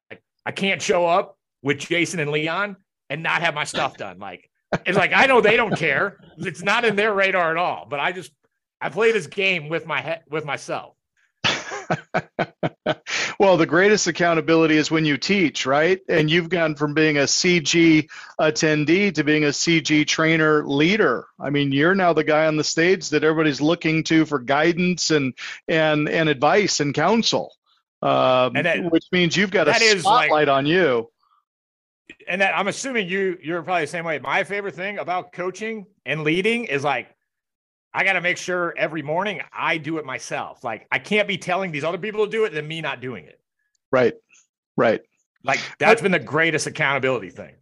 I 0.45 0.51
can't 0.51 0.81
show 0.81 1.05
up 1.05 1.37
with 1.63 1.79
Jason 1.79 2.21
and 2.21 2.31
Leon 2.31 2.77
and 3.09 3.21
not 3.23 3.41
have 3.41 3.55
my 3.55 3.65
stuff 3.65 3.97
done. 3.97 4.19
Like 4.19 4.49
it's 4.85 4.97
like 4.97 5.11
I 5.13 5.25
know 5.25 5.41
they 5.41 5.57
don't 5.57 5.75
care. 5.75 6.17
It's 6.37 6.63
not 6.63 6.85
in 6.85 6.95
their 6.95 7.13
radar 7.13 7.51
at 7.51 7.57
all. 7.57 7.87
But 7.89 7.99
I 7.99 8.13
just 8.13 8.31
I 8.81 8.89
play 8.89 9.11
this 9.11 9.27
game 9.27 9.69
with 9.69 9.85
my 9.85 10.01
head 10.01 10.23
with 10.29 10.45
myself. 10.45 10.95
well, 13.39 13.57
the 13.57 13.65
greatest 13.65 14.07
accountability 14.07 14.77
is 14.77 14.91
when 14.91 15.05
you 15.05 15.17
teach, 15.17 15.65
right? 15.65 15.99
And 16.07 16.29
you've 16.29 16.49
gone 16.49 16.75
from 16.75 16.93
being 16.93 17.17
a 17.17 17.21
CG 17.21 18.09
attendee 18.39 19.13
to 19.15 19.23
being 19.23 19.43
a 19.43 19.47
CG 19.47 20.05
trainer 20.07 20.65
leader. 20.65 21.25
I 21.39 21.49
mean, 21.49 21.71
you're 21.71 21.95
now 21.95 22.13
the 22.13 22.23
guy 22.23 22.45
on 22.45 22.57
the 22.57 22.63
stage 22.63 23.09
that 23.09 23.23
everybody's 23.23 23.61
looking 23.61 24.03
to 24.05 24.25
for 24.25 24.39
guidance 24.39 25.11
and 25.11 25.33
and 25.67 26.07
and 26.09 26.29
advice 26.29 26.79
and 26.79 26.93
counsel. 26.93 27.53
Um, 28.01 28.55
and 28.55 28.65
that, 28.65 28.91
which 28.91 29.05
means 29.11 29.35
you've 29.35 29.51
got 29.51 29.67
a 29.67 29.73
spotlight 29.73 30.31
like, 30.31 30.47
on 30.47 30.65
you. 30.65 31.09
And 32.27 32.41
that 32.41 32.57
I'm 32.57 32.67
assuming 32.67 33.07
you 33.07 33.37
you're 33.41 33.61
probably 33.61 33.83
the 33.83 33.87
same 33.87 34.05
way. 34.05 34.19
My 34.19 34.43
favorite 34.43 34.75
thing 34.75 34.99
about 34.99 35.33
coaching 35.33 35.85
and 36.05 36.23
leading 36.23 36.65
is 36.65 36.83
like 36.83 37.07
I 37.93 38.03
got 38.03 38.13
to 38.13 38.21
make 38.21 38.37
sure 38.37 38.73
every 38.77 39.01
morning 39.01 39.41
I 39.51 39.77
do 39.77 39.97
it 39.97 40.05
myself. 40.05 40.63
Like 40.63 40.87
I 40.91 40.99
can't 40.99 41.27
be 41.27 41.37
telling 41.37 41.71
these 41.71 41.83
other 41.83 41.97
people 41.97 42.25
to 42.25 42.31
do 42.31 42.45
it 42.45 42.53
and 42.53 42.67
me 42.67 42.81
not 42.81 43.01
doing 43.01 43.25
it. 43.25 43.39
Right. 43.91 44.13
Right. 44.77 45.01
Like 45.43 45.59
that's 45.79 46.01
been 46.01 46.11
the 46.11 46.19
greatest 46.19 46.67
accountability 46.67 47.29
thing. 47.29 47.55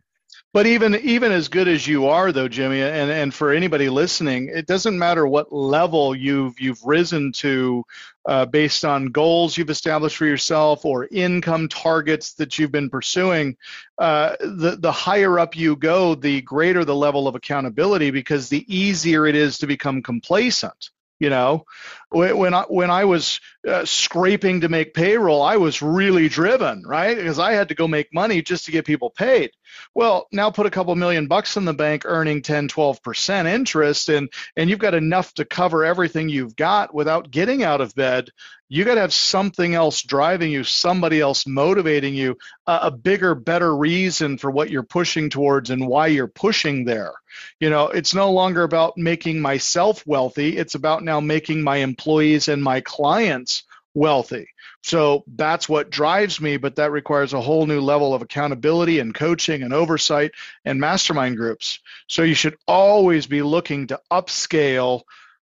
But 0.54 0.66
even 0.66 0.96
even 0.96 1.32
as 1.32 1.50
good 1.50 1.68
as 1.68 1.86
you 1.86 2.08
are, 2.08 2.32
though, 2.32 2.48
Jimmy, 2.48 2.82
and 2.82 3.12
and 3.12 3.34
for 3.34 3.52
anybody 3.52 3.90
listening, 3.90 4.50
it 4.52 4.66
doesn't 4.66 4.98
matter 4.98 5.28
what 5.28 5.54
level 5.54 6.16
you've 6.16 6.60
you've 6.60 6.84
risen 6.84 7.32
to, 7.34 7.84
uh, 8.28 8.46
based 8.46 8.84
on 8.84 9.08
goals 9.08 9.58
you've 9.58 9.70
established 9.70 10.18
for 10.18 10.26
yourself 10.26 10.84
or 10.86 11.08
income 11.10 11.70
targets 11.70 12.34
that 12.34 12.60
you've 12.60 12.74
been 12.74 12.90
pursuing. 12.90 13.56
Uh, 13.98 14.36
the 14.42 14.78
the 14.80 14.92
higher 14.92 15.40
up 15.40 15.56
you 15.56 15.76
go, 15.78 16.14
the 16.14 16.42
greater 16.42 16.84
the 16.84 16.96
level 16.96 17.28
of 17.28 17.36
accountability, 17.36 18.12
because 18.12 18.50
the 18.50 18.66
easier 18.68 19.26
it 19.26 19.36
is 19.36 19.60
to 19.60 19.68
become 19.68 20.04
complacent. 20.04 20.90
You 21.20 21.32
know, 21.32 21.66
when 22.12 22.54
I 22.54 22.62
when 22.64 22.92
I 22.92 23.06
was 23.06 23.40
uh, 23.68 23.86
scraping 23.86 24.62
to 24.62 24.70
make 24.70 24.94
payroll, 24.94 25.42
I 25.42 25.58
was 25.58 25.82
really 25.82 26.30
driven, 26.30 26.84
right? 26.86 27.18
Because 27.18 27.40
I 27.40 27.54
had 27.54 27.70
to 27.70 27.76
go 27.76 27.88
make 27.88 28.14
money 28.14 28.44
just 28.44 28.66
to 28.66 28.72
get 28.72 28.86
people 28.86 29.10
paid. 29.10 29.52
Well, 29.94 30.28
now 30.32 30.52
put 30.52 30.66
a 30.66 30.72
couple 30.72 30.96
million 30.96 31.28
bucks 31.28 31.58
in 31.58 31.66
the 31.66 31.74
bank 31.74 32.04
earning 32.06 32.42
10, 32.42 32.68
12% 32.68 33.46
interest 33.46 34.10
and 34.10 34.30
and 34.56 34.70
you've 34.70 34.80
got 34.80 34.94
enough 34.94 35.34
to 35.36 35.46
cover 35.46 35.86
everything 35.86 36.30
you've 36.30 36.56
got 36.56 36.94
without 36.94 37.32
getting 37.32 37.64
out 37.64 37.82
of 37.82 37.96
bed. 37.96 38.30
You 38.70 38.84
got 38.84 38.96
to 38.96 39.02
have 39.02 39.14
something 39.14 39.76
else 39.76 40.02
driving 40.02 40.52
you, 40.52 40.64
somebody 40.66 41.22
else 41.22 41.48
motivating 41.48 42.16
you, 42.16 42.38
uh, 42.66 42.80
a 42.84 42.92
bigger, 42.92 43.34
better 43.34 43.74
reason 43.74 44.38
for 44.38 44.52
what 44.52 44.70
you're 44.70 44.84
pushing 44.84 45.30
towards 45.30 45.70
and 45.70 45.88
why 45.88 46.08
you're 46.08 46.28
pushing 46.28 46.84
there. 46.84 47.14
You 47.62 47.70
know, 47.70 47.88
it's 47.88 48.14
no 48.14 48.32
longer 48.32 48.64
about 48.64 48.98
making 48.98 49.40
myself 49.40 50.06
wealthy, 50.06 50.58
it's 50.58 50.76
about 50.76 51.04
now 51.04 51.22
making 51.22 51.64
my 51.64 51.78
employees 51.78 52.50
and 52.50 52.62
my 52.62 52.82
clients 52.82 53.64
wealthy. 53.94 54.50
So 54.84 55.24
that's 55.28 55.68
what 55.68 55.90
drives 55.90 56.40
me, 56.40 56.58
but 56.58 56.76
that 56.76 56.92
requires 56.92 57.34
a 57.34 57.42
whole 57.42 57.66
new 57.66 57.82
level 57.82 58.14
of 58.14 58.22
accountability 58.22 59.00
and 59.00 59.14
coaching 59.14 59.64
and 59.64 59.74
oversight 59.74 60.32
and 60.64 60.80
mastermind 60.80 61.36
groups. 61.36 61.80
So 62.08 62.24
you 62.24 62.36
should 62.36 62.58
always 62.68 63.28
be 63.28 63.42
looking 63.42 63.88
to 63.88 64.00
upscale 64.12 65.02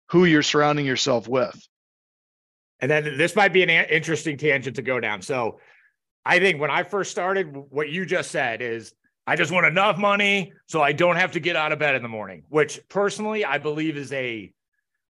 who 0.08 0.24
you're 0.24 0.42
surrounding 0.42 0.86
yourself 0.86 1.28
with. 1.28 1.68
And 2.80 2.90
then 2.90 3.18
this 3.18 3.36
might 3.36 3.52
be 3.52 3.62
an 3.62 3.70
interesting 3.70 4.36
tangent 4.36 4.76
to 4.76 4.82
go 4.82 5.00
down. 5.00 5.22
So 5.22 5.60
I 6.24 6.38
think 6.38 6.60
when 6.60 6.70
I 6.70 6.82
first 6.82 7.10
started, 7.10 7.54
what 7.54 7.90
you 7.90 8.06
just 8.06 8.30
said 8.30 8.62
is 8.62 8.94
I 9.26 9.36
just 9.36 9.52
want 9.52 9.66
enough 9.66 9.98
money 9.98 10.52
so 10.66 10.82
I 10.82 10.92
don't 10.92 11.16
have 11.16 11.32
to 11.32 11.40
get 11.40 11.56
out 11.56 11.72
of 11.72 11.78
bed 11.78 11.94
in 11.94 12.02
the 12.02 12.08
morning, 12.08 12.44
which 12.48 12.80
personally 12.88 13.44
I 13.44 13.58
believe 13.58 13.96
is 13.96 14.12
a 14.12 14.52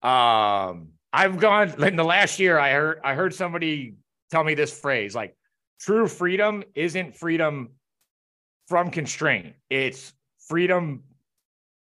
um 0.02 0.88
I've 1.12 1.38
gone 1.38 1.82
in 1.84 1.96
the 1.96 2.04
last 2.04 2.38
year 2.38 2.58
I 2.58 2.72
heard 2.72 3.00
I 3.04 3.14
heard 3.14 3.34
somebody 3.34 3.94
tell 4.32 4.42
me 4.42 4.54
this 4.54 4.76
phrase 4.76 5.14
like 5.14 5.36
true 5.78 6.08
freedom 6.08 6.64
isn't 6.74 7.14
freedom 7.14 7.68
from 8.66 8.90
constraint. 8.90 9.54
It's 9.68 10.14
freedom 10.48 11.02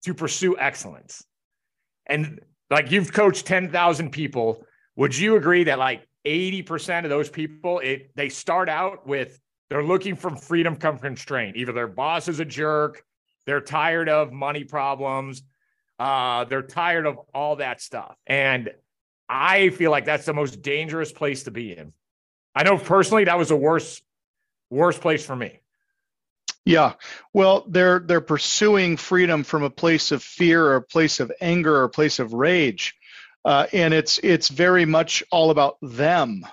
to 0.03 0.13
pursue 0.13 0.57
excellence. 0.57 1.23
And 2.07 2.41
like 2.69 2.91
you've 2.91 3.13
coached 3.13 3.45
10,000 3.45 4.11
people. 4.11 4.65
Would 4.97 5.17
you 5.17 5.37
agree 5.37 5.63
that 5.63 5.79
like 5.79 6.05
80% 6.27 7.05
of 7.05 7.09
those 7.09 7.29
people 7.29 7.79
it 7.79 8.11
they 8.15 8.29
start 8.29 8.69
out 8.69 9.07
with 9.07 9.39
they're 9.69 9.83
looking 9.83 10.17
for 10.17 10.35
freedom 10.35 10.75
from 10.75 10.99
constraint. 10.99 11.55
Either 11.55 11.71
their 11.71 11.87
boss 11.87 12.27
is 12.27 12.39
a 12.39 12.45
jerk 12.45 13.03
they're 13.47 13.61
tired 13.61 14.09
of 14.09 14.31
money 14.31 14.63
problems 14.63 15.41
uh, 15.97 16.43
they're 16.45 16.61
tired 16.61 17.05
of 17.05 17.19
all 17.33 17.55
that 17.55 17.81
stuff. 17.81 18.15
And 18.27 18.69
i 19.29 19.69
feel 19.69 19.89
like 19.89 20.03
that's 20.03 20.25
the 20.25 20.33
most 20.33 20.61
dangerous 20.61 21.11
place 21.11 21.43
to 21.43 21.51
be 21.51 21.75
in 21.77 21.93
I 22.55 22.63
know 22.63 22.77
personally 22.77 23.25
that 23.25 23.37
was 23.37 23.49
the 23.49 23.55
worst 23.55 24.03
worst 24.69 25.01
place 25.01 25.25
for 25.25 25.35
me. 25.35 25.59
Yeah. 26.65 26.93
Well, 27.33 27.65
they're 27.67 27.99
they're 27.99 28.21
pursuing 28.21 28.97
freedom 28.97 29.43
from 29.43 29.63
a 29.63 29.69
place 29.69 30.11
of 30.11 30.21
fear 30.21 30.63
or 30.65 30.75
a 30.75 30.81
place 30.81 31.19
of 31.19 31.31
anger 31.41 31.75
or 31.77 31.83
a 31.85 31.89
place 31.89 32.19
of 32.19 32.33
rage. 32.33 32.95
Uh, 33.43 33.65
and 33.73 33.93
it's 33.93 34.19
it's 34.19 34.47
very 34.47 34.85
much 34.85 35.23
all 35.31 35.49
about 35.49 35.77
them. 35.81 36.45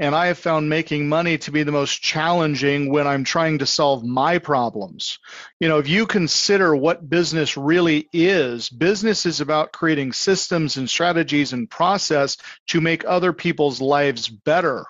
And 0.00 0.16
I 0.16 0.26
have 0.26 0.38
found 0.38 0.68
making 0.68 1.08
money 1.08 1.38
to 1.38 1.52
be 1.52 1.62
the 1.62 1.70
most 1.70 2.02
challenging 2.02 2.90
when 2.90 3.06
I'm 3.06 3.22
trying 3.22 3.58
to 3.58 3.66
solve 3.66 4.02
my 4.04 4.38
problems. 4.38 5.20
You 5.60 5.68
know, 5.68 5.78
if 5.78 5.86
you 5.86 6.06
consider 6.06 6.74
what 6.74 7.08
business 7.08 7.56
really 7.56 8.08
is, 8.12 8.68
business 8.68 9.26
is 9.26 9.40
about 9.40 9.70
creating 9.70 10.12
systems 10.12 10.76
and 10.76 10.90
strategies 10.90 11.52
and 11.52 11.70
process 11.70 12.36
to 12.68 12.80
make 12.80 13.04
other 13.04 13.32
people's 13.32 13.80
lives 13.80 14.26
better. 14.26 14.86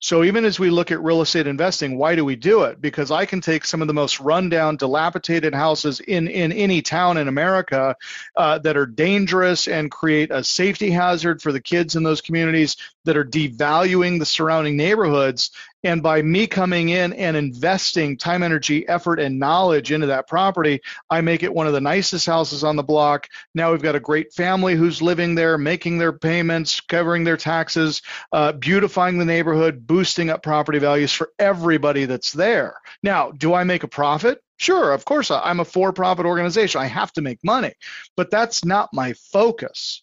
So 0.00 0.24
even 0.24 0.44
as 0.44 0.58
we 0.58 0.70
look 0.70 0.90
at 0.90 1.02
real 1.02 1.22
estate 1.22 1.46
investing, 1.46 1.96
why 1.96 2.14
do 2.14 2.24
we 2.24 2.36
do 2.36 2.62
it? 2.64 2.80
Because 2.80 3.10
I 3.10 3.24
can 3.24 3.40
take 3.40 3.64
some 3.64 3.80
of 3.80 3.88
the 3.88 3.94
most 3.94 4.20
rundown, 4.20 4.76
dilapidated 4.76 5.54
houses 5.54 6.00
in, 6.00 6.28
in 6.28 6.52
any 6.52 6.82
town 6.82 7.16
in 7.16 7.28
America 7.28 7.96
uh, 8.36 8.58
that 8.58 8.76
are 8.76 8.86
dangerous 8.86 9.68
and 9.68 9.90
create 9.90 10.30
a 10.30 10.44
safety 10.44 10.90
hazard 10.90 11.40
for 11.40 11.50
the 11.52 11.60
kids 11.60 11.96
in 11.96 12.02
those 12.02 12.20
communities 12.20 12.76
that 13.04 13.16
are 13.16 13.24
devaluing 13.24 14.18
the 14.18 14.26
surrounding 14.26 14.76
neighborhoods 14.76 15.50
and 15.86 16.02
by 16.02 16.20
me 16.20 16.48
coming 16.48 16.88
in 16.88 17.12
and 17.12 17.36
investing 17.36 18.16
time, 18.16 18.42
energy, 18.42 18.86
effort, 18.88 19.20
and 19.20 19.38
knowledge 19.38 19.92
into 19.92 20.08
that 20.08 20.26
property, 20.26 20.80
I 21.08 21.20
make 21.20 21.44
it 21.44 21.54
one 21.54 21.68
of 21.68 21.72
the 21.72 21.80
nicest 21.80 22.26
houses 22.26 22.64
on 22.64 22.74
the 22.74 22.82
block. 22.82 23.28
Now 23.54 23.70
we've 23.70 23.82
got 23.82 23.94
a 23.94 24.00
great 24.00 24.32
family 24.32 24.74
who's 24.74 25.00
living 25.00 25.36
there, 25.36 25.56
making 25.56 25.98
their 25.98 26.12
payments, 26.12 26.80
covering 26.80 27.22
their 27.22 27.36
taxes, 27.36 28.02
uh, 28.32 28.50
beautifying 28.52 29.18
the 29.18 29.24
neighborhood, 29.24 29.86
boosting 29.86 30.28
up 30.28 30.42
property 30.42 30.80
values 30.80 31.12
for 31.12 31.30
everybody 31.38 32.04
that's 32.04 32.32
there. 32.32 32.80
Now, 33.04 33.30
do 33.30 33.54
I 33.54 33.62
make 33.62 33.84
a 33.84 33.88
profit? 33.88 34.40
Sure, 34.58 34.92
of 34.92 35.04
course, 35.04 35.30
I'm 35.30 35.60
a 35.60 35.64
for 35.64 35.92
profit 35.92 36.26
organization. 36.26 36.80
I 36.80 36.86
have 36.86 37.12
to 37.12 37.22
make 37.22 37.44
money, 37.44 37.74
but 38.16 38.30
that's 38.30 38.64
not 38.64 38.88
my 38.92 39.12
focus. 39.12 40.02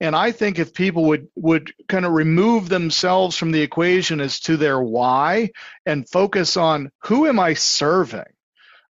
And 0.00 0.16
I 0.16 0.32
think 0.32 0.58
if 0.58 0.74
people 0.74 1.04
would 1.06 1.28
would 1.36 1.72
kind 1.88 2.04
of 2.04 2.12
remove 2.12 2.68
themselves 2.68 3.36
from 3.36 3.52
the 3.52 3.62
equation 3.62 4.20
as 4.20 4.40
to 4.40 4.56
their 4.56 4.80
why 4.80 5.50
and 5.86 6.08
focus 6.08 6.56
on 6.56 6.90
who 7.04 7.26
am 7.26 7.38
I 7.38 7.54
serving? 7.54 8.24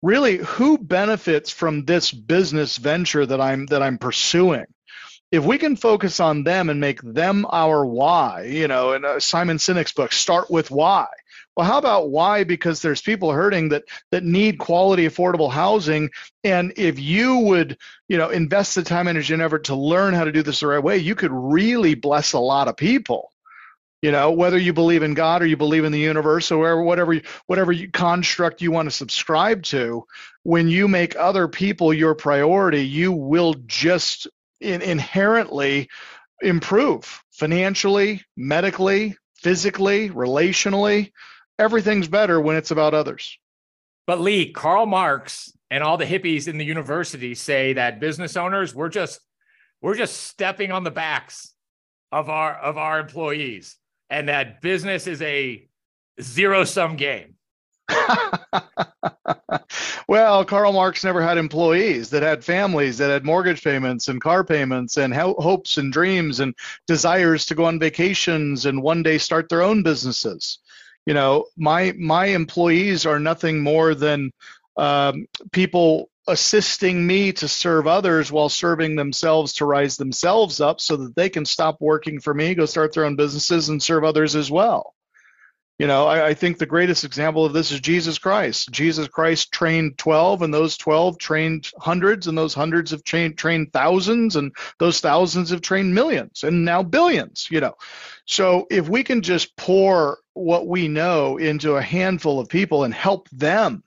Really, 0.00 0.38
who 0.38 0.78
benefits 0.78 1.50
from 1.50 1.84
this 1.84 2.10
business 2.12 2.76
venture 2.76 3.26
that 3.26 3.40
I'm 3.40 3.66
that 3.66 3.82
I'm 3.82 3.98
pursuing? 3.98 4.66
If 5.30 5.44
we 5.44 5.58
can 5.58 5.76
focus 5.76 6.20
on 6.20 6.44
them 6.44 6.68
and 6.68 6.80
make 6.80 7.00
them 7.02 7.46
our 7.50 7.84
why, 7.86 8.42
you 8.42 8.68
know, 8.68 8.92
in 8.92 9.20
Simon 9.20 9.56
Sinek's 9.56 9.92
book, 9.92 10.12
start 10.12 10.50
with 10.50 10.70
why 10.70 11.06
well, 11.56 11.66
how 11.66 11.78
about 11.78 12.08
why? 12.08 12.44
Because 12.44 12.80
there's 12.80 13.02
people 13.02 13.30
hurting 13.30 13.70
that 13.70 13.84
that 14.10 14.24
need 14.24 14.58
quality, 14.58 15.06
affordable 15.06 15.50
housing, 15.50 16.10
and 16.42 16.72
if 16.76 16.98
you 16.98 17.38
would, 17.38 17.76
you 18.08 18.16
know, 18.16 18.30
invest 18.30 18.74
the 18.74 18.82
time, 18.82 19.06
energy, 19.06 19.34
and 19.34 19.42
effort 19.42 19.64
to 19.64 19.74
learn 19.74 20.14
how 20.14 20.24
to 20.24 20.32
do 20.32 20.42
this 20.42 20.60
the 20.60 20.66
right 20.66 20.82
way, 20.82 20.96
you 20.96 21.14
could 21.14 21.32
really 21.32 21.94
bless 21.94 22.32
a 22.32 22.38
lot 22.38 22.68
of 22.68 22.76
people. 22.76 23.30
You 24.00 24.10
know, 24.10 24.32
whether 24.32 24.58
you 24.58 24.72
believe 24.72 25.04
in 25.04 25.14
God 25.14 25.42
or 25.42 25.46
you 25.46 25.56
believe 25.56 25.84
in 25.84 25.92
the 25.92 26.00
universe 26.00 26.50
or 26.50 26.58
whatever, 26.58 26.82
whatever, 26.82 27.20
whatever 27.46 27.74
construct 27.92 28.60
you 28.60 28.72
want 28.72 28.86
to 28.86 28.96
subscribe 28.96 29.62
to, 29.64 30.06
when 30.42 30.68
you 30.68 30.88
make 30.88 31.14
other 31.14 31.46
people 31.46 31.94
your 31.94 32.16
priority, 32.16 32.84
you 32.84 33.12
will 33.12 33.54
just 33.66 34.26
in, 34.60 34.82
inherently 34.82 35.88
improve 36.40 37.22
financially, 37.30 38.22
medically, 38.36 39.16
physically, 39.36 40.10
relationally 40.10 41.12
everything's 41.58 42.08
better 42.08 42.40
when 42.40 42.56
it's 42.56 42.70
about 42.70 42.94
others. 42.94 43.38
But 44.06 44.20
Lee, 44.20 44.52
Karl 44.52 44.86
Marx 44.86 45.52
and 45.70 45.82
all 45.82 45.96
the 45.96 46.04
hippies 46.04 46.48
in 46.48 46.58
the 46.58 46.64
university 46.64 47.34
say 47.34 47.72
that 47.72 48.00
business 48.00 48.36
owners 48.36 48.74
we're 48.74 48.90
just 48.90 49.20
we're 49.80 49.96
just 49.96 50.24
stepping 50.24 50.70
on 50.70 50.84
the 50.84 50.90
backs 50.90 51.54
of 52.10 52.28
our 52.28 52.54
of 52.54 52.76
our 52.76 53.00
employees 53.00 53.76
and 54.10 54.28
that 54.28 54.60
business 54.60 55.06
is 55.06 55.22
a 55.22 55.66
zero 56.20 56.64
sum 56.64 56.96
game. 56.96 57.36
well, 60.06 60.44
Karl 60.44 60.74
Marx 60.74 61.02
never 61.02 61.22
had 61.22 61.38
employees 61.38 62.10
that 62.10 62.22
had 62.22 62.44
families 62.44 62.98
that 62.98 63.08
had 63.08 63.24
mortgage 63.24 63.64
payments 63.64 64.08
and 64.08 64.20
car 64.20 64.44
payments 64.44 64.98
and 64.98 65.14
hopes 65.14 65.78
and 65.78 65.90
dreams 65.92 66.40
and 66.40 66.54
desires 66.86 67.46
to 67.46 67.54
go 67.54 67.64
on 67.64 67.78
vacations 67.78 68.66
and 68.66 68.82
one 68.82 69.02
day 69.02 69.16
start 69.16 69.48
their 69.48 69.62
own 69.62 69.82
businesses 69.82 70.58
you 71.06 71.14
know 71.14 71.46
my 71.56 71.92
my 71.98 72.26
employees 72.26 73.06
are 73.06 73.20
nothing 73.20 73.60
more 73.60 73.94
than 73.94 74.30
um, 74.76 75.26
people 75.52 76.08
assisting 76.28 77.04
me 77.04 77.32
to 77.32 77.48
serve 77.48 77.86
others 77.86 78.30
while 78.30 78.48
serving 78.48 78.94
themselves 78.94 79.54
to 79.54 79.66
rise 79.66 79.96
themselves 79.96 80.60
up 80.60 80.80
so 80.80 80.96
that 80.96 81.16
they 81.16 81.28
can 81.28 81.44
stop 81.44 81.78
working 81.80 82.20
for 82.20 82.32
me 82.32 82.54
go 82.54 82.64
start 82.66 82.94
their 82.94 83.04
own 83.04 83.16
businesses 83.16 83.68
and 83.68 83.82
serve 83.82 84.04
others 84.04 84.36
as 84.36 84.50
well 84.50 84.94
You 85.78 85.88
know, 85.88 86.06
I, 86.06 86.28
I, 86.28 86.34
think 86.34 86.58
the 86.58 86.66
greatest 86.66 87.02
example 87.02 87.44
of 87.44 87.52
this 87.52 87.72
is 87.72 87.80
Jesus 87.80 88.18
Christ. 88.18 88.70
Jesus 88.70 89.08
Christ 89.08 89.50
trained 89.50 89.98
12, 89.98 90.42
and 90.42 90.54
those 90.54 90.76
12 90.76 91.18
trained 91.18 91.70
hundreds, 91.76 92.28
and 92.28 92.38
those 92.38 92.54
hundreds 92.54 92.92
have 92.92 93.02
trained, 93.02 93.36
trained 93.36 93.72
thousands, 93.72 94.36
and 94.36 94.52
those 94.78 95.00
thousands 95.00 95.50
have 95.50 95.60
trained 95.60 95.92
millions, 95.92 96.44
and 96.44 96.64
now 96.64 96.84
billions, 96.84 97.48
you 97.50 97.60
know. 97.60 97.74
So 98.26 98.66
if 98.70 98.88
we 98.88 99.02
can 99.04 99.22
just 99.22 99.56
pour 99.56 100.18
what 100.34 100.66
we 100.66 100.88
know 100.88 101.36
into 101.38 101.76
a 101.76 101.82
handful 101.82 102.40
of 102.40 102.48
people 102.48 102.84
and 102.84 102.94
help 102.94 103.28
them 103.30 103.82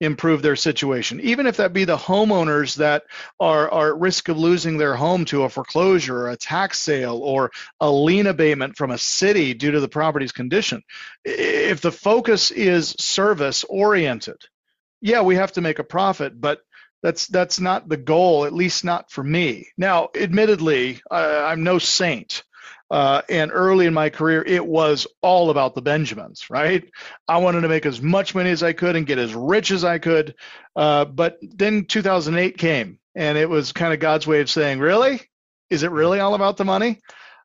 improve 0.00 0.42
their 0.42 0.56
situation, 0.56 1.20
even 1.20 1.46
if 1.46 1.58
that 1.58 1.72
be 1.72 1.84
the 1.84 1.96
homeowners 1.96 2.76
that 2.76 3.04
are, 3.38 3.70
are 3.70 3.94
at 3.94 4.00
risk 4.00 4.28
of 4.28 4.38
losing 4.38 4.76
their 4.76 4.96
home 4.96 5.24
to 5.26 5.44
a 5.44 5.48
foreclosure 5.48 6.22
or 6.22 6.30
a 6.30 6.36
tax 6.36 6.80
sale 6.80 7.18
or 7.22 7.52
a 7.80 7.90
lien 7.90 8.26
abatement 8.26 8.76
from 8.76 8.90
a 8.90 8.98
city 8.98 9.54
due 9.54 9.70
to 9.70 9.80
the 9.80 9.88
property's 9.88 10.32
condition. 10.32 10.82
If 11.24 11.80
the 11.80 11.92
focus 11.92 12.50
is 12.50 12.96
service 12.98 13.64
oriented, 13.64 14.38
yeah, 15.00 15.22
we 15.22 15.36
have 15.36 15.52
to 15.52 15.60
make 15.60 15.78
a 15.78 15.84
profit, 15.84 16.40
but 16.40 16.62
that's 17.02 17.26
that's 17.26 17.60
not 17.60 17.88
the 17.88 17.96
goal, 17.96 18.44
at 18.44 18.52
least 18.52 18.84
not 18.84 19.10
for 19.10 19.24
me. 19.24 19.68
Now, 19.76 20.10
admittedly, 20.14 21.00
I'm 21.10 21.64
no 21.64 21.78
saint. 21.78 22.44
Uh, 22.92 23.22
and 23.30 23.50
early 23.54 23.86
in 23.86 23.94
my 23.94 24.10
career, 24.10 24.44
it 24.46 24.66
was 24.66 25.06
all 25.22 25.48
about 25.48 25.74
the 25.74 25.80
Benjamins, 25.80 26.50
right? 26.50 26.84
I 27.26 27.38
wanted 27.38 27.62
to 27.62 27.68
make 27.68 27.86
as 27.86 28.02
much 28.02 28.34
money 28.34 28.50
as 28.50 28.62
I 28.62 28.74
could 28.74 28.96
and 28.96 29.06
get 29.06 29.18
as 29.18 29.34
rich 29.34 29.70
as 29.70 29.82
I 29.82 29.98
could. 29.98 30.34
Uh, 30.76 31.06
but 31.06 31.38
then 31.40 31.86
2008 31.86 32.58
came, 32.58 32.98
and 33.14 33.38
it 33.38 33.48
was 33.48 33.72
kind 33.72 33.94
of 33.94 34.00
God's 34.00 34.26
way 34.26 34.42
of 34.42 34.50
saying, 34.50 34.78
Really? 34.78 35.22
Is 35.70 35.84
it 35.84 35.90
really 35.90 36.20
all 36.20 36.34
about 36.34 36.58
the 36.58 36.66
money? 36.66 37.00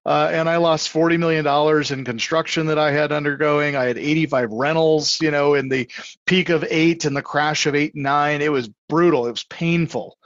Uh, 0.05 0.29
and 0.33 0.49
I 0.49 0.57
lost 0.57 0.91
$40 0.91 1.17
million 1.17 1.47
in 1.93 2.05
construction 2.05 2.67
that 2.67 2.77
I 2.77 2.91
had 2.91 3.13
undergoing. 3.13 3.77
I 3.77 3.85
had 3.85 3.97
85 3.97 4.51
rentals, 4.51 5.21
you 5.21 5.31
know, 5.31 5.53
in 5.53 5.69
the 5.69 5.89
peak 6.25 6.49
of 6.49 6.65
eight 6.69 7.05
and 7.05 7.15
the 7.15 7.21
crash 7.21 7.65
of 7.67 7.75
eight 7.75 7.93
and 7.93 8.03
nine. 8.03 8.41
It 8.41 8.51
was 8.51 8.69
brutal. 8.89 9.27
It 9.27 9.31
was 9.31 9.45
painful. 9.45 10.17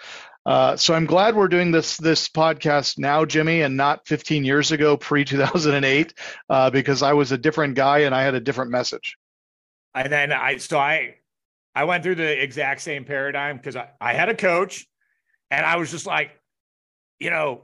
Uh, 0.46 0.76
so 0.76 0.94
I'm 0.94 1.06
glad 1.06 1.36
we're 1.36 1.48
doing 1.48 1.72
this 1.72 1.98
this 1.98 2.28
podcast 2.28 2.98
now, 2.98 3.26
Jimmy, 3.26 3.62
and 3.62 3.78
not 3.78 4.08
15 4.08 4.44
years 4.44 4.72
ago, 4.72 4.98
pre 4.98 5.24
2008, 5.24 6.14
uh, 6.50 6.70
because 6.72 7.04
I 7.04 7.14
was 7.14 7.32
a 7.32 7.38
different 7.38 7.76
guy 7.76 8.00
and 8.00 8.16
I 8.16 8.24
had 8.24 8.34
a 8.34 8.40
different 8.40 8.72
message. 8.72 9.18
And 9.94 10.12
then 10.12 10.32
I 10.32 10.58
so 10.58 10.80
I 10.80 11.16
I 11.76 11.84
went 11.84 12.04
through 12.04 12.16
the 12.16 12.42
exact 12.42 12.82
same 12.82 13.06
paradigm 13.06 13.58
because 13.58 13.76
I, 13.76 13.90
I 14.00 14.14
had 14.14 14.30
a 14.30 14.36
coach, 14.36 14.88
and 15.52 15.66
I 15.66 15.76
was 15.76 15.92
just 15.92 16.08
like, 16.08 16.32
you 17.20 17.30
know, 17.30 17.62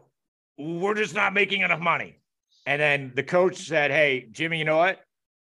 we're 0.58 0.94
just 0.94 1.16
not 1.16 1.34
making 1.34 1.62
enough 1.62 1.80
money. 1.80 2.20
And 2.68 2.80
then 2.80 3.12
the 3.16 3.24
coach 3.24 3.58
said, 3.58 3.90
"Hey, 3.90 4.28
Jimmy, 4.32 4.60
you 4.60 4.66
know 4.66 4.78
what? 4.78 5.00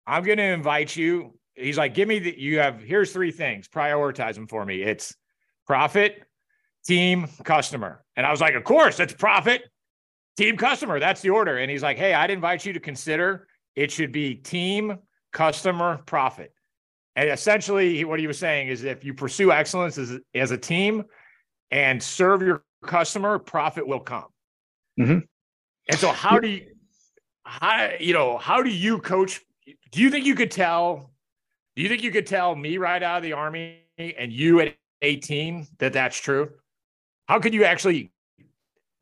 I'm 0.07 0.23
going 0.23 0.37
to 0.37 0.43
invite 0.43 0.95
you." 0.95 1.37
He's 1.55 1.77
like, 1.77 1.95
"Give 1.95 2.07
me 2.07 2.19
the 2.19 2.39
you 2.39 2.59
have 2.59 2.81
here's 2.81 3.11
three 3.11 3.31
things. 3.31 3.67
Prioritize 3.67 4.35
them 4.35 4.47
for 4.47 4.63
me. 4.63 4.83
It's 4.83 5.13
profit." 5.67 6.23
Team, 6.85 7.27
customer. 7.43 8.03
And 8.15 8.25
I 8.25 8.31
was 8.31 8.41
like, 8.41 8.55
of 8.55 8.63
course, 8.63 8.99
it's 8.99 9.13
profit, 9.13 9.63
team, 10.37 10.57
customer. 10.57 10.99
That's 10.99 11.21
the 11.21 11.29
order. 11.29 11.57
And 11.57 11.69
he's 11.69 11.83
like, 11.83 11.97
hey, 11.97 12.13
I'd 12.13 12.31
invite 12.31 12.65
you 12.65 12.73
to 12.73 12.79
consider 12.79 13.47
it 13.75 13.91
should 13.91 14.11
be 14.11 14.35
team, 14.35 14.97
customer, 15.31 16.01
profit. 16.05 16.53
And 17.15 17.29
essentially, 17.29 18.03
what 18.05 18.19
he 18.19 18.27
was 18.27 18.37
saying 18.37 18.67
is 18.67 18.83
if 18.83 19.03
you 19.03 19.13
pursue 19.13 19.51
excellence 19.51 19.97
as, 19.97 20.19
as 20.33 20.51
a 20.51 20.57
team 20.57 21.03
and 21.71 22.01
serve 22.01 22.41
your 22.41 22.63
customer, 22.85 23.39
profit 23.39 23.85
will 23.85 23.99
come. 23.99 24.25
Mm-hmm. 24.99 25.19
And 25.89 25.99
so, 25.99 26.11
how 26.11 26.39
do 26.39 26.47
you, 26.47 26.67
how, 27.43 27.91
you 27.99 28.13
know, 28.13 28.37
how 28.37 28.61
do 28.61 28.69
you 28.69 28.99
coach? 28.99 29.41
Do 29.91 30.01
you 30.01 30.09
think 30.09 30.25
you 30.25 30.35
could 30.35 30.51
tell, 30.51 31.11
do 31.75 31.81
you 31.81 31.89
think 31.89 32.03
you 32.03 32.11
could 32.11 32.27
tell 32.27 32.55
me 32.55 32.77
right 32.77 33.01
out 33.01 33.17
of 33.17 33.23
the 33.23 33.33
army 33.33 33.79
and 33.97 34.31
you 34.31 34.59
at 34.61 34.75
18 35.01 35.67
that 35.79 35.93
that's 35.93 36.17
true? 36.17 36.51
How 37.29 37.39
could 37.39 37.53
you 37.53 37.63
actually? 37.63 38.11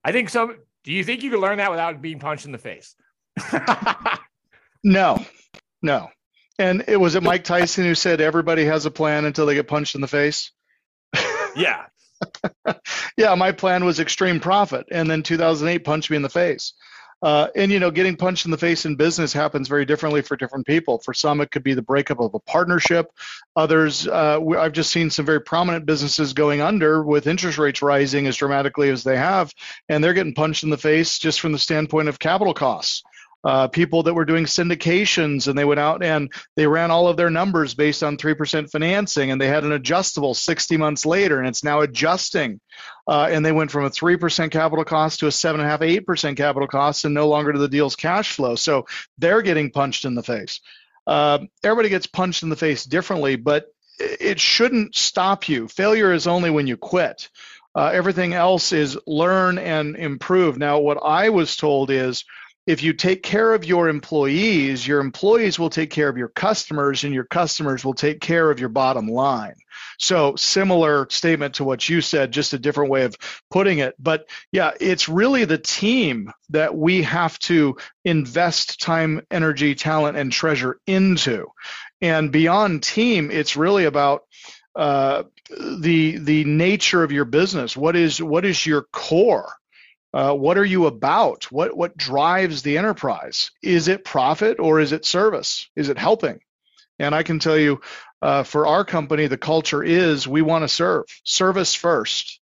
I 0.03 0.11
think 0.11 0.29
some. 0.29 0.57
Do 0.83 0.91
you 0.91 1.05
think 1.05 1.23
you 1.23 1.31
could 1.31 1.39
learn 1.39 1.59
that 1.59 1.71
without 1.71 2.01
being 2.01 2.19
punched 2.19 2.45
in 2.45 2.51
the 2.51 2.57
face? 2.57 2.93
no, 4.83 5.25
no. 5.81 6.09
And 6.59 6.83
it 6.89 6.97
was 6.97 7.15
it 7.15 7.23
Mike 7.23 7.45
Tyson 7.45 7.85
who 7.85 7.95
said 7.95 8.19
everybody 8.19 8.65
has 8.65 8.85
a 8.85 8.91
plan 8.91 9.23
until 9.23 9.45
they 9.45 9.55
get 9.55 9.69
punched 9.69 9.95
in 9.95 10.01
the 10.01 10.07
face. 10.09 10.51
yeah. 11.55 11.85
yeah, 13.17 13.33
my 13.35 13.53
plan 13.53 13.85
was 13.85 14.01
extreme 14.01 14.41
profit, 14.41 14.87
and 14.91 15.09
then 15.09 15.23
2008 15.23 15.85
punched 15.85 16.09
me 16.09 16.17
in 16.17 16.23
the 16.23 16.29
face. 16.29 16.73
Uh, 17.21 17.47
and 17.55 17.71
you 17.71 17.79
know, 17.79 17.89
getting 17.89 18.15
punched 18.15 18.45
in 18.45 18.51
the 18.51 18.57
face 18.57 18.85
in 18.85 18.95
business 18.95 19.33
happens 19.33 19.67
very 19.67 19.85
differently 19.85 20.21
for 20.21 20.37
different 20.37 20.67
people. 20.67 20.99
For 20.99 21.13
some, 21.13 21.41
it 21.41 21.49
could 21.49 21.63
be 21.63 21.73
the 21.73 21.81
breakup 21.81 22.19
of 22.19 22.33
a 22.33 22.39
partnership. 22.39 23.11
Others, 23.55 24.07
uh, 24.07 24.39
I've 24.57 24.73
just 24.73 24.91
seen 24.91 25.09
some 25.09 25.25
very 25.25 25.41
prominent 25.41 25.85
businesses 25.85 26.33
going 26.33 26.61
under 26.61 27.03
with 27.03 27.27
interest 27.27 27.57
rates 27.57 27.81
rising 27.81 28.27
as 28.27 28.35
dramatically 28.35 28.89
as 28.89 29.03
they 29.03 29.17
have, 29.17 29.51
and 29.89 30.03
they're 30.03 30.13
getting 30.13 30.35
punched 30.35 30.63
in 30.63 30.69
the 30.69 30.77
face 30.77 31.17
just 31.17 31.39
from 31.39 31.53
the 31.53 31.59
standpoint 31.59 32.07
of 32.07 32.19
capital 32.19 32.53
costs 32.53 33.03
uh, 33.43 33.67
people 33.67 34.03
that 34.03 34.13
were 34.13 34.25
doing 34.25 34.45
syndications 34.45 35.47
and 35.47 35.57
they 35.57 35.65
went 35.65 35.79
out 35.79 36.03
and 36.03 36.31
they 36.55 36.67
ran 36.67 36.91
all 36.91 37.07
of 37.07 37.17
their 37.17 37.29
numbers 37.29 37.73
based 37.73 38.03
on 38.03 38.17
3% 38.17 38.69
financing 38.69 39.31
and 39.31 39.39
they 39.39 39.47
had 39.47 39.63
an 39.63 39.71
adjustable 39.71 40.33
60 40.33 40.77
months 40.77 41.05
later 41.05 41.37
and 41.39 41.47
it's 41.47 41.63
now 41.63 41.81
adjusting. 41.81 42.59
Uh, 43.07 43.29
and 43.31 43.45
they 43.45 43.51
went 43.51 43.71
from 43.71 43.85
a 43.85 43.89
3% 43.89 44.51
capital 44.51 44.83
cost 44.83 45.19
to 45.19 45.27
a 45.27 45.29
7.5%, 45.29 46.03
8% 46.03 46.35
capital 46.35 46.67
cost 46.67 47.05
and 47.05 47.13
no 47.13 47.27
longer 47.27 47.53
to 47.53 47.59
the 47.59 47.69
deal's 47.69 47.95
cash 47.95 48.33
flow. 48.33 48.55
So 48.55 48.85
they're 49.17 49.41
getting 49.41 49.71
punched 49.71 50.05
in 50.05 50.15
the 50.15 50.23
face. 50.23 50.59
Uh, 51.05 51.39
everybody 51.63 51.89
gets 51.89 52.07
punched 52.07 52.43
in 52.43 52.49
the 52.49 52.55
face 52.57 52.83
differently, 52.83 53.37
but 53.37 53.67
it 53.99 54.39
shouldn't 54.39 54.95
stop 54.95 55.47
you. 55.47 55.67
Failure 55.67 56.11
is 56.11 56.27
only 56.27 56.49
when 56.49 56.67
you 56.67 56.75
quit. 56.75 57.29
Uh, 57.73 57.91
everything 57.93 58.33
else 58.33 58.73
is 58.73 58.97
learn 59.05 59.57
and 59.57 59.95
improve. 59.95 60.57
Now, 60.57 60.79
what 60.79 60.97
I 61.03 61.29
was 61.29 61.55
told 61.55 61.91
is 61.91 62.25
if 62.67 62.83
you 62.83 62.91
take 62.91 63.23
care 63.23 63.53
of 63.53 63.63
your 63.63 63.87
employees, 63.87 64.85
your 64.85 64.99
employees 64.99 65.57
will 65.57 65.69
take 65.69 65.89
care 65.89 66.09
of 66.09 66.17
your 66.17 66.27
customers, 66.27 67.05
and 67.05 67.13
your 67.13 67.23
customers 67.23 67.85
will 67.85 67.93
take 67.93 68.19
care 68.19 68.51
of 68.51 68.59
your 68.59 68.69
bottom 68.69 69.07
line. 69.07 69.55
So, 69.97 70.35
similar 70.35 71.07
statement 71.09 71.55
to 71.55 71.63
what 71.63 71.87
you 71.87 72.01
said, 72.01 72.33
just 72.33 72.51
a 72.51 72.59
different 72.59 72.91
way 72.91 73.05
of 73.05 73.15
putting 73.49 73.79
it. 73.79 73.95
But 73.97 74.29
yeah, 74.51 74.71
it's 74.81 75.07
really 75.07 75.45
the 75.45 75.57
team 75.57 76.31
that 76.49 76.75
we 76.75 77.03
have 77.03 77.39
to 77.39 77.77
invest 78.03 78.81
time, 78.81 79.21
energy, 79.31 79.73
talent, 79.73 80.17
and 80.17 80.29
treasure 80.29 80.77
into. 80.85 81.47
And 82.01 82.31
beyond 82.33 82.83
team, 82.83 83.31
it's 83.31 83.55
really 83.55 83.85
about 83.85 84.23
uh, 84.75 85.23
the 85.49 86.17
the 86.17 86.43
nature 86.43 87.01
of 87.01 87.13
your 87.13 87.25
business. 87.25 87.77
What 87.77 87.95
is 87.95 88.21
what 88.21 88.43
is 88.43 88.65
your 88.65 88.83
core? 88.91 89.51
Uh, 90.13 90.33
what 90.33 90.57
are 90.57 90.65
you 90.65 90.85
about? 90.85 91.51
What 91.51 91.75
what 91.75 91.97
drives 91.97 92.61
the 92.61 92.77
enterprise? 92.77 93.51
Is 93.61 93.87
it 93.87 94.05
profit 94.05 94.59
or 94.59 94.79
is 94.79 94.91
it 94.91 95.05
service? 95.05 95.69
Is 95.75 95.89
it 95.89 95.97
helping? 95.97 96.39
And 96.99 97.13
I 97.13 97.23
can 97.23 97.39
tell 97.39 97.57
you, 97.57 97.81
uh, 98.21 98.43
for 98.43 98.65
our 98.65 98.83
company, 98.83 99.27
the 99.27 99.37
culture 99.37 99.83
is 99.83 100.27
we 100.27 100.41
want 100.41 100.63
to 100.63 100.67
serve, 100.67 101.05
service 101.23 101.75
first. 101.75 102.39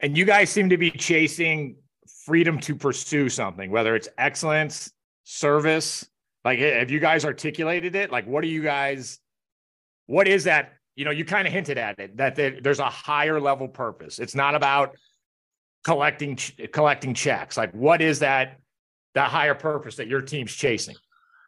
And 0.00 0.18
you 0.18 0.24
guys 0.24 0.50
seem 0.50 0.70
to 0.70 0.76
be 0.76 0.90
chasing 0.90 1.76
freedom 2.24 2.58
to 2.60 2.74
pursue 2.74 3.28
something, 3.28 3.70
whether 3.70 3.96
it's 3.96 4.08
excellence, 4.18 4.92
service. 5.24 6.06
Like, 6.44 6.58
have 6.58 6.90
you 6.90 6.98
guys 6.98 7.24
articulated 7.24 7.94
it? 7.94 8.10
Like, 8.10 8.26
what 8.26 8.44
are 8.44 8.48
you 8.48 8.62
guys? 8.62 9.18
What 10.06 10.28
is 10.28 10.44
that? 10.44 10.72
You 10.96 11.06
know, 11.06 11.10
you 11.10 11.24
kind 11.24 11.46
of 11.46 11.54
hinted 11.54 11.78
at 11.78 11.98
it 12.00 12.16
that 12.18 12.36
there's 12.36 12.80
a 12.80 12.90
higher 12.90 13.40
level 13.40 13.68
purpose. 13.68 14.18
It's 14.18 14.34
not 14.34 14.54
about 14.54 14.96
collecting 15.84 16.38
collecting 16.72 17.14
checks? 17.14 17.56
Like, 17.56 17.72
what 17.72 18.00
is 18.00 18.20
that 18.20 18.60
that 19.14 19.30
higher 19.30 19.54
purpose 19.54 19.96
that 19.96 20.08
your 20.08 20.22
team's 20.22 20.52
chasing? 20.52 20.96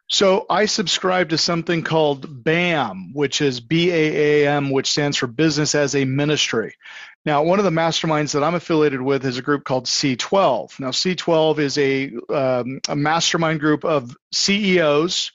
So 0.07 0.45
I 0.49 0.65
subscribe 0.65 1.29
to 1.29 1.37
something 1.37 1.81
called 1.81 2.43
BAM, 2.43 3.11
which 3.13 3.41
is 3.41 3.59
B 3.59 3.91
A 3.91 4.43
A 4.43 4.47
M, 4.47 4.69
which 4.69 4.91
stands 4.91 5.17
for 5.17 5.25
Business 5.27 5.73
as 5.73 5.95
a 5.95 6.05
Ministry. 6.05 6.75
Now, 7.25 7.41
one 7.41 7.57
of 7.57 7.65
the 7.65 7.71
masterminds 7.71 8.33
that 8.33 8.43
I'm 8.43 8.53
affiliated 8.53 9.01
with 9.01 9.25
is 9.25 9.39
a 9.39 9.41
group 9.41 9.63
called 9.63 9.85
C12. 9.85 10.79
Now, 10.79 10.91
C12 10.91 11.57
is 11.57 11.77
a, 11.79 12.11
um, 12.31 12.79
a 12.87 12.95
mastermind 12.95 13.59
group 13.59 13.83
of 13.83 14.15
CEOs 14.31 15.31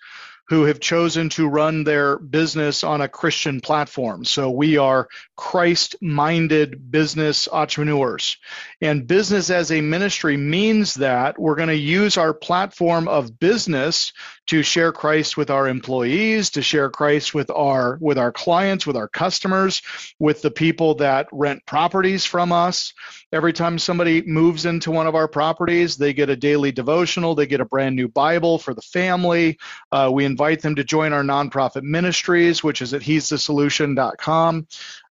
who 0.51 0.65
have 0.65 0.81
chosen 0.81 1.29
to 1.29 1.47
run 1.47 1.85
their 1.85 2.19
business 2.19 2.83
on 2.83 3.01
a 3.01 3.09
Christian 3.09 3.61
platform. 3.61 4.25
So 4.25 4.51
we 4.51 4.79
are 4.79 5.09
Christ 5.37 5.95
minded 6.03 6.91
business 6.91 7.49
entrepreneurs. 7.51 8.37
And 8.81 9.07
business 9.07 9.51
as 9.51 9.71
a 9.71 9.81
ministry 9.81 10.37
means 10.37 10.95
that 10.95 11.39
we're 11.39 11.55
going 11.55 11.69
to 11.69 11.77
use 11.77 12.17
our 12.17 12.35
platform 12.35 13.07
of 13.07 13.39
business 13.39 14.13
to 14.47 14.63
share 14.63 14.93
Christ 14.93 15.37
with 15.37 15.51
our 15.51 15.69
employees, 15.69 16.51
to 16.51 16.63
share 16.63 16.91
Christ 16.91 17.35
with 17.35 17.51
our 17.51 17.99
with 18.01 18.19
our 18.19 18.33
clients, 18.33 18.87
with 18.87 18.97
our 18.97 19.09
customers, 19.09 19.83
with 20.19 20.43
the 20.43 20.51
people 20.51 20.97
that 20.97 21.29
rent 21.33 21.65
properties 21.67 22.25
from 22.25 22.53
us. 22.53 22.93
Every 23.33 23.53
time 23.53 23.79
somebody 23.79 24.23
moves 24.23 24.67
into 24.67 24.91
one 24.91 25.07
of 25.07 25.15
our 25.15 25.29
properties, 25.29 25.97
they 25.97 26.13
get 26.13 26.31
a 26.31 26.37
daily 26.37 26.73
devotional, 26.73 27.35
they 27.35 27.47
get 27.47 27.61
a 27.61 27.65
brand 27.65 27.95
new 27.95 28.09
Bible 28.09 28.59
for 28.59 28.75
the 28.75 28.83
family. 28.83 29.59
Uh, 29.93 30.11
we 30.13 30.25
invite 30.25 30.63
them 30.63 30.75
to 30.77 30.85
join 30.85 31.13
our 31.13 31.23
nonprofit 31.23 31.83
ministries, 31.83 32.65
which 32.65 32.83
is 32.83 32.93
at 32.93 33.03
he's 33.03 33.29
the 33.29 33.39
solution.com. 33.39 34.67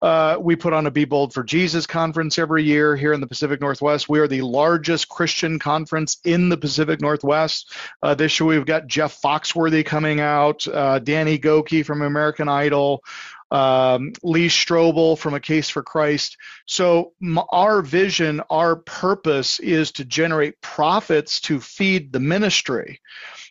Uh, 0.02 0.36
we 0.38 0.56
put 0.56 0.72
on 0.72 0.86
a 0.86 0.90
Be 0.90 1.04
Bold 1.04 1.32
for 1.32 1.42
Jesus 1.42 1.86
conference 1.86 2.38
every 2.38 2.62
year 2.62 2.96
here 2.96 3.12
in 3.12 3.20
the 3.20 3.26
Pacific 3.26 3.60
Northwest. 3.60 4.08
We 4.08 4.18
are 4.20 4.28
the 4.28 4.42
largest 4.42 5.08
Christian 5.08 5.58
conference 5.58 6.18
in 6.24 6.48
the 6.48 6.56
Pacific 6.56 7.00
Northwest. 7.00 7.72
Uh, 8.02 8.14
this 8.14 8.38
year 8.38 8.46
we've 8.46 8.66
got 8.66 8.86
Jeff 8.86 9.20
Foxworthy 9.20 9.84
coming 9.84 10.20
out, 10.20 10.68
uh, 10.68 10.98
Danny 10.98 11.38
Gokey 11.38 11.84
from 11.84 12.02
American 12.02 12.48
Idol, 12.48 13.02
um, 13.50 14.12
Lee 14.22 14.48
Strobel 14.48 15.16
from 15.18 15.34
A 15.34 15.40
Case 15.40 15.70
for 15.70 15.82
Christ. 15.82 16.36
So, 16.66 17.12
m- 17.22 17.38
our 17.50 17.80
vision, 17.80 18.42
our 18.50 18.76
purpose 18.76 19.60
is 19.60 19.92
to 19.92 20.04
generate 20.04 20.60
profits 20.60 21.40
to 21.42 21.60
feed 21.60 22.12
the 22.12 22.20
ministry. 22.20 23.00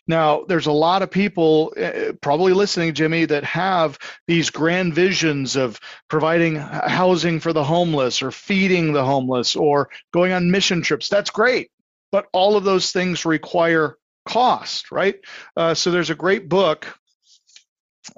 Now, 0.08 0.44
there's 0.46 0.66
a 0.66 0.72
lot 0.72 1.02
of 1.02 1.10
people 1.10 1.72
uh, 1.80 2.12
probably 2.20 2.52
listening, 2.52 2.94
Jimmy, 2.94 3.24
that 3.24 3.44
have 3.44 3.98
these 4.26 4.50
grand 4.50 4.94
visions 4.94 5.56
of 5.56 5.80
providing 6.08 6.56
housing 6.56 7.40
for 7.40 7.52
the 7.52 7.64
homeless 7.64 8.22
or 8.22 8.30
feeding 8.30 8.92
the 8.92 9.04
homeless 9.04 9.56
or 9.56 9.88
going 10.12 10.32
on 10.32 10.50
mission 10.50 10.82
trips. 10.82 11.08
That's 11.08 11.30
great. 11.30 11.70
But 12.12 12.26
all 12.32 12.56
of 12.56 12.64
those 12.64 12.92
things 12.92 13.26
require 13.26 13.96
cost, 14.28 14.92
right? 14.92 15.16
Uh, 15.56 15.74
so, 15.74 15.90
there's 15.90 16.10
a 16.10 16.14
great 16.14 16.48
book 16.48 16.86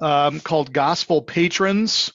um, 0.00 0.40
called 0.40 0.72
Gospel 0.72 1.22
Patrons. 1.22 2.12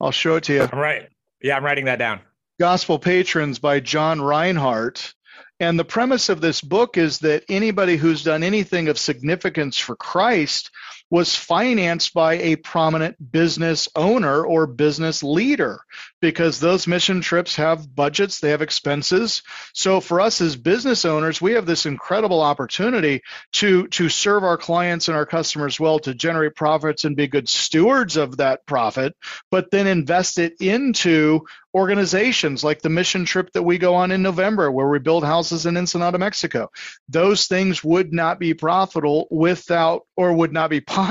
I'll 0.00 0.12
show 0.12 0.36
it 0.36 0.44
to 0.44 0.54
you. 0.54 0.62
I'm 0.62 0.78
right. 0.78 1.08
Yeah, 1.42 1.56
I'm 1.56 1.64
writing 1.64 1.84
that 1.86 1.98
down. 1.98 2.20
Gospel 2.58 2.98
Patrons 2.98 3.58
by 3.58 3.80
John 3.80 4.20
Rinehart. 4.20 5.12
And 5.60 5.78
the 5.78 5.84
premise 5.84 6.28
of 6.28 6.40
this 6.40 6.60
book 6.60 6.96
is 6.96 7.20
that 7.20 7.44
anybody 7.48 7.96
who's 7.96 8.24
done 8.24 8.42
anything 8.42 8.88
of 8.88 8.98
significance 8.98 9.78
for 9.78 9.94
Christ 9.94 10.70
was 11.14 11.36
financed 11.36 12.12
by 12.12 12.34
a 12.38 12.56
prominent 12.56 13.14
business 13.30 13.88
owner 13.94 14.44
or 14.44 14.66
business 14.66 15.22
leader 15.22 15.78
because 16.20 16.58
those 16.58 16.88
mission 16.88 17.20
trips 17.20 17.54
have 17.54 17.94
budgets, 17.94 18.40
they 18.40 18.50
have 18.50 18.62
expenses. 18.62 19.44
So 19.74 20.00
for 20.00 20.20
us 20.20 20.40
as 20.40 20.56
business 20.56 21.04
owners, 21.04 21.40
we 21.40 21.52
have 21.52 21.66
this 21.66 21.86
incredible 21.86 22.40
opportunity 22.40 23.22
to 23.52 23.86
to 23.88 24.08
serve 24.08 24.42
our 24.42 24.58
clients 24.58 25.06
and 25.06 25.16
our 25.16 25.24
customers 25.24 25.78
well, 25.78 26.00
to 26.00 26.14
generate 26.14 26.56
profits 26.56 27.04
and 27.04 27.14
be 27.14 27.28
good 27.28 27.48
stewards 27.48 28.16
of 28.16 28.38
that 28.38 28.66
profit, 28.66 29.14
but 29.52 29.70
then 29.70 29.86
invest 29.86 30.40
it 30.40 30.54
into 30.58 31.42
organizations 31.76 32.62
like 32.62 32.80
the 32.82 32.88
mission 32.88 33.24
trip 33.24 33.50
that 33.52 33.64
we 33.64 33.78
go 33.78 33.96
on 33.96 34.12
in 34.12 34.22
November, 34.22 34.70
where 34.70 34.88
we 34.88 35.00
build 35.00 35.24
houses 35.24 35.66
in 35.66 35.76
Ensenada, 35.76 36.18
Mexico. 36.18 36.70
Those 37.08 37.46
things 37.46 37.82
would 37.82 38.12
not 38.12 38.38
be 38.38 38.54
profitable 38.54 39.26
without, 39.30 40.06
or 40.16 40.32
would 40.32 40.52
not 40.52 40.70
be 40.70 40.80
possible 40.80 41.03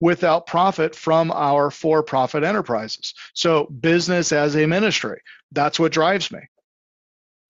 without 0.00 0.46
profit 0.46 0.94
from 0.94 1.30
our 1.32 1.70
for 1.70 2.02
profit 2.02 2.44
enterprises. 2.44 3.14
So, 3.34 3.64
business 3.66 4.32
as 4.32 4.56
a 4.56 4.66
ministry, 4.66 5.20
that's 5.52 5.78
what 5.78 5.92
drives 5.92 6.30
me. 6.30 6.40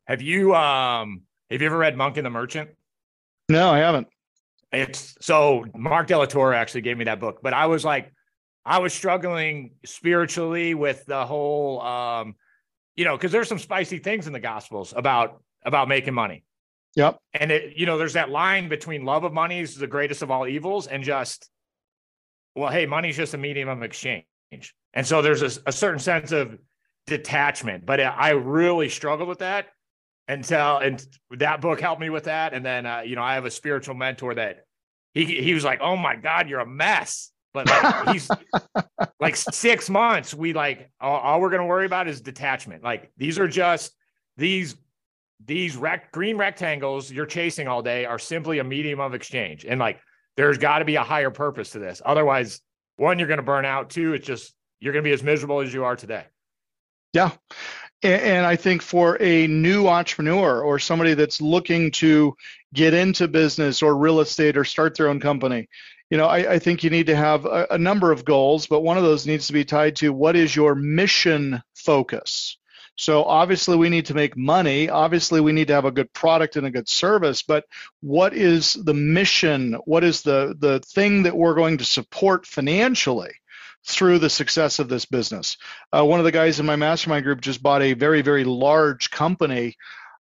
Have 0.07 0.23
you, 0.23 0.55
um, 0.55 1.23
have 1.51 1.61
you 1.61 1.67
ever 1.67 1.79
read 1.79 1.97
Monk 1.97 2.17
and 2.17 2.27
the 2.27 2.31
Merchant? 2.31 2.71
No, 3.49 3.71
I 3.71 3.79
haven't. 3.79 4.09
It's 4.73 5.17
so 5.21 5.65
Mark 5.75 6.09
De 6.09 6.17
La 6.17 6.27
Torre 6.27 6.55
actually 6.55 6.83
gave 6.83 6.99
me 6.99 7.05
that 7.05 7.21
book, 7.21 7.41
but 7.43 7.55
I 7.55 7.67
was 7.67 7.85
like, 7.85 8.13
I 8.65 8.79
was 8.79 8.93
struggling 8.93 9.73
spiritually 9.87 10.75
with 10.75 11.07
the 11.07 11.25
whole, 11.25 11.81
um, 11.81 12.35
you 12.97 13.07
know, 13.07 13.17
because 13.17 13.33
there's 13.33 13.49
some 13.49 13.59
spicy 13.59 13.99
things 13.99 14.27
in 14.27 14.35
the 14.35 14.41
Gospels 14.41 14.93
about 14.95 15.41
about 15.65 15.89
making 15.89 16.13
money. 16.13 16.45
Yep. 16.97 17.19
And 17.33 17.51
it, 17.51 17.77
you 17.77 17.87
know, 17.87 17.97
there's 17.97 18.15
that 18.15 18.29
line 18.29 18.69
between 18.69 19.05
love 19.05 19.25
of 19.25 19.33
money 19.33 19.61
is 19.61 19.77
the 19.77 19.87
greatest 19.87 20.21
of 20.21 20.31
all 20.31 20.47
evils, 20.47 20.87
and 20.87 21.03
just, 21.03 21.49
well, 22.59 22.71
hey, 22.71 22.87
money's 22.87 23.17
just 23.17 23.35
a 23.35 23.39
medium 23.39 23.69
of 23.69 23.83
exchange, 23.83 24.25
and 24.95 25.07
so 25.07 25.23
there's 25.23 25.43
a, 25.43 25.61
a 25.67 25.73
certain 25.73 26.01
sense 26.01 26.33
of 26.33 26.59
detachment. 27.07 27.87
But 27.87 28.01
I 28.01 28.31
really 28.31 28.89
struggled 28.89 29.29
with 29.29 29.39
that 29.39 29.69
until, 30.29 30.79
and 30.79 31.05
that 31.39 31.61
book 31.61 31.81
helped 31.81 32.01
me 32.01 32.11
with 32.11 32.25
that. 32.25 32.53
And 32.53 32.65
then, 32.65 32.87
uh, 32.87 33.01
you 33.05 33.17
know, 33.17 33.23
I 33.23 33.35
have 33.35 33.45
a 33.45 33.51
spiritual 33.51 33.95
mentor 33.95 34.35
that 34.35 34.65
he 35.15 35.25
he 35.25 35.55
was 35.55 35.65
like, 35.65 35.81
"Oh 35.81 35.97
my 35.97 36.17
God, 36.17 36.49
you're 36.49 36.61
a 36.61 36.67
mess." 36.67 37.33
But 37.55 37.67
like 37.67 38.09
he's 38.09 38.31
like 39.21 39.37
six 39.37 39.89
months, 39.89 40.35
we 40.35 40.53
like 40.53 40.91
all, 41.01 41.19
all 41.19 41.41
we're 41.41 41.51
gonna 41.51 41.67
worry 41.67 41.87
about 41.87 42.09
is 42.09 42.21
detachment. 42.21 42.83
Like 42.85 43.11
these 43.17 43.39
are 43.39 43.49
just 43.49 43.93
these 44.37 44.77
these 45.45 45.77
rec- 45.77 46.13
green 46.13 46.37
rectangles 46.37 47.11
you're 47.11 47.27
chasing 47.27 47.69
all 47.69 47.83
day 47.83 48.05
are 48.05 48.19
simply 48.19 48.59
a 48.59 48.65
medium 48.65 49.01
of 49.01 49.15
exchange. 49.15 49.65
And 49.65 49.81
like 49.81 50.01
there's 50.39 50.57
got 50.57 50.79
to 50.79 50.85
be 50.85 50.95
a 50.95 51.03
higher 51.03 51.31
purpose 51.31 51.71
to 51.71 51.81
this. 51.81 52.01
Otherwise, 52.05 52.61
one, 52.97 53.19
you're 53.19 53.27
gonna 53.27 53.43
burn 53.43 53.65
out. 53.65 53.91
Two, 53.91 54.15
it's 54.15 54.25
just 54.25 54.55
you're 54.79 54.93
gonna 54.93 55.03
be 55.03 55.11
as 55.11 55.23
miserable 55.23 55.61
as 55.61 55.75
you 55.75 55.85
are 55.85 55.97
today. 55.97 56.23
Yeah. 57.13 57.33
And 58.05 58.47
I 58.47 58.55
think 58.55 58.83
for 58.83 59.21
a 59.21 59.49
new 59.49 59.89
entrepreneur 59.89 60.63
or 60.63 60.79
somebody 60.79 61.15
that's 61.15 61.41
looking 61.41 61.91
to 61.93 62.37
get 62.73 62.95
into 62.95 63.27
business 63.27 63.83
or 63.83 63.97
real 63.97 64.21
estate 64.21 64.57
or 64.57 64.65
start 64.65 64.97
their 64.97 65.09
own 65.09 65.19
company, 65.19 65.69
you 66.09 66.17
know, 66.17 66.27
I, 66.27 66.53
I, 66.53 66.59
think 66.61 66.85
you 66.85 66.91
need 66.91 67.07
to 67.07 67.17
have 67.17 67.45
a, 67.45 67.67
a, 67.73 67.79
number 67.79 68.13
of 68.13 68.25
goals, 68.25 68.69
but 68.69 68.83
one 68.83 68.97
of 68.97 69.03
those 69.03 69.27
needs 69.27 69.49
to 69.49 69.53
be 69.53 69.65
tied 69.65 69.97
to 69.97 70.13
what 70.13 70.37
is 70.37 70.55
your 70.55 70.77
mission 70.77 71.61
focus. 71.75 72.58
So 72.99 73.23
obviously 73.23 73.77
we 73.77 73.91
need 73.91 74.07
to 74.07 74.15
make 74.15 74.37
money. 74.37 74.91
Obviously 74.91 75.41
we 75.41 75.53
need 75.53 75.69
to 75.69 75.75
have 75.75 75.85
a 75.85 75.93
good 75.93 76.13
product 76.13 76.57
and 76.57 76.67
a 76.67 76.71
good 76.71 76.89
service, 76.89 77.43
but 77.43 77.65
what 78.01 78.35
is 78.35 78.73
the 78.73 78.93
mission? 78.93 79.75
What 79.85 80.03
is 80.03 80.23
the 80.23 80.57
the 80.59 80.81
thing 80.81 81.23
that 81.23 81.37
we're 81.37 81.55
going 81.55 81.79
to 81.79 81.85
support 81.85 82.45
financially? 82.45 83.31
through 83.85 84.19
the 84.19 84.29
success 84.29 84.81
of 84.81 84.89
this 84.89 85.07
business. 85.07 85.57
Uh, 85.97 86.05
one 86.05 86.19
of 86.19 86.25
the 86.25 86.33
guys 86.33 86.61
in 86.61 86.67
my 86.67 86.77
mastermind 86.77 87.25
group 87.25 87.41
just 87.41 87.63
bought 87.63 87.81
a 87.81 87.95
very, 87.95 88.21
very 88.21 88.45
large 88.45 89.09
company, 89.09 89.77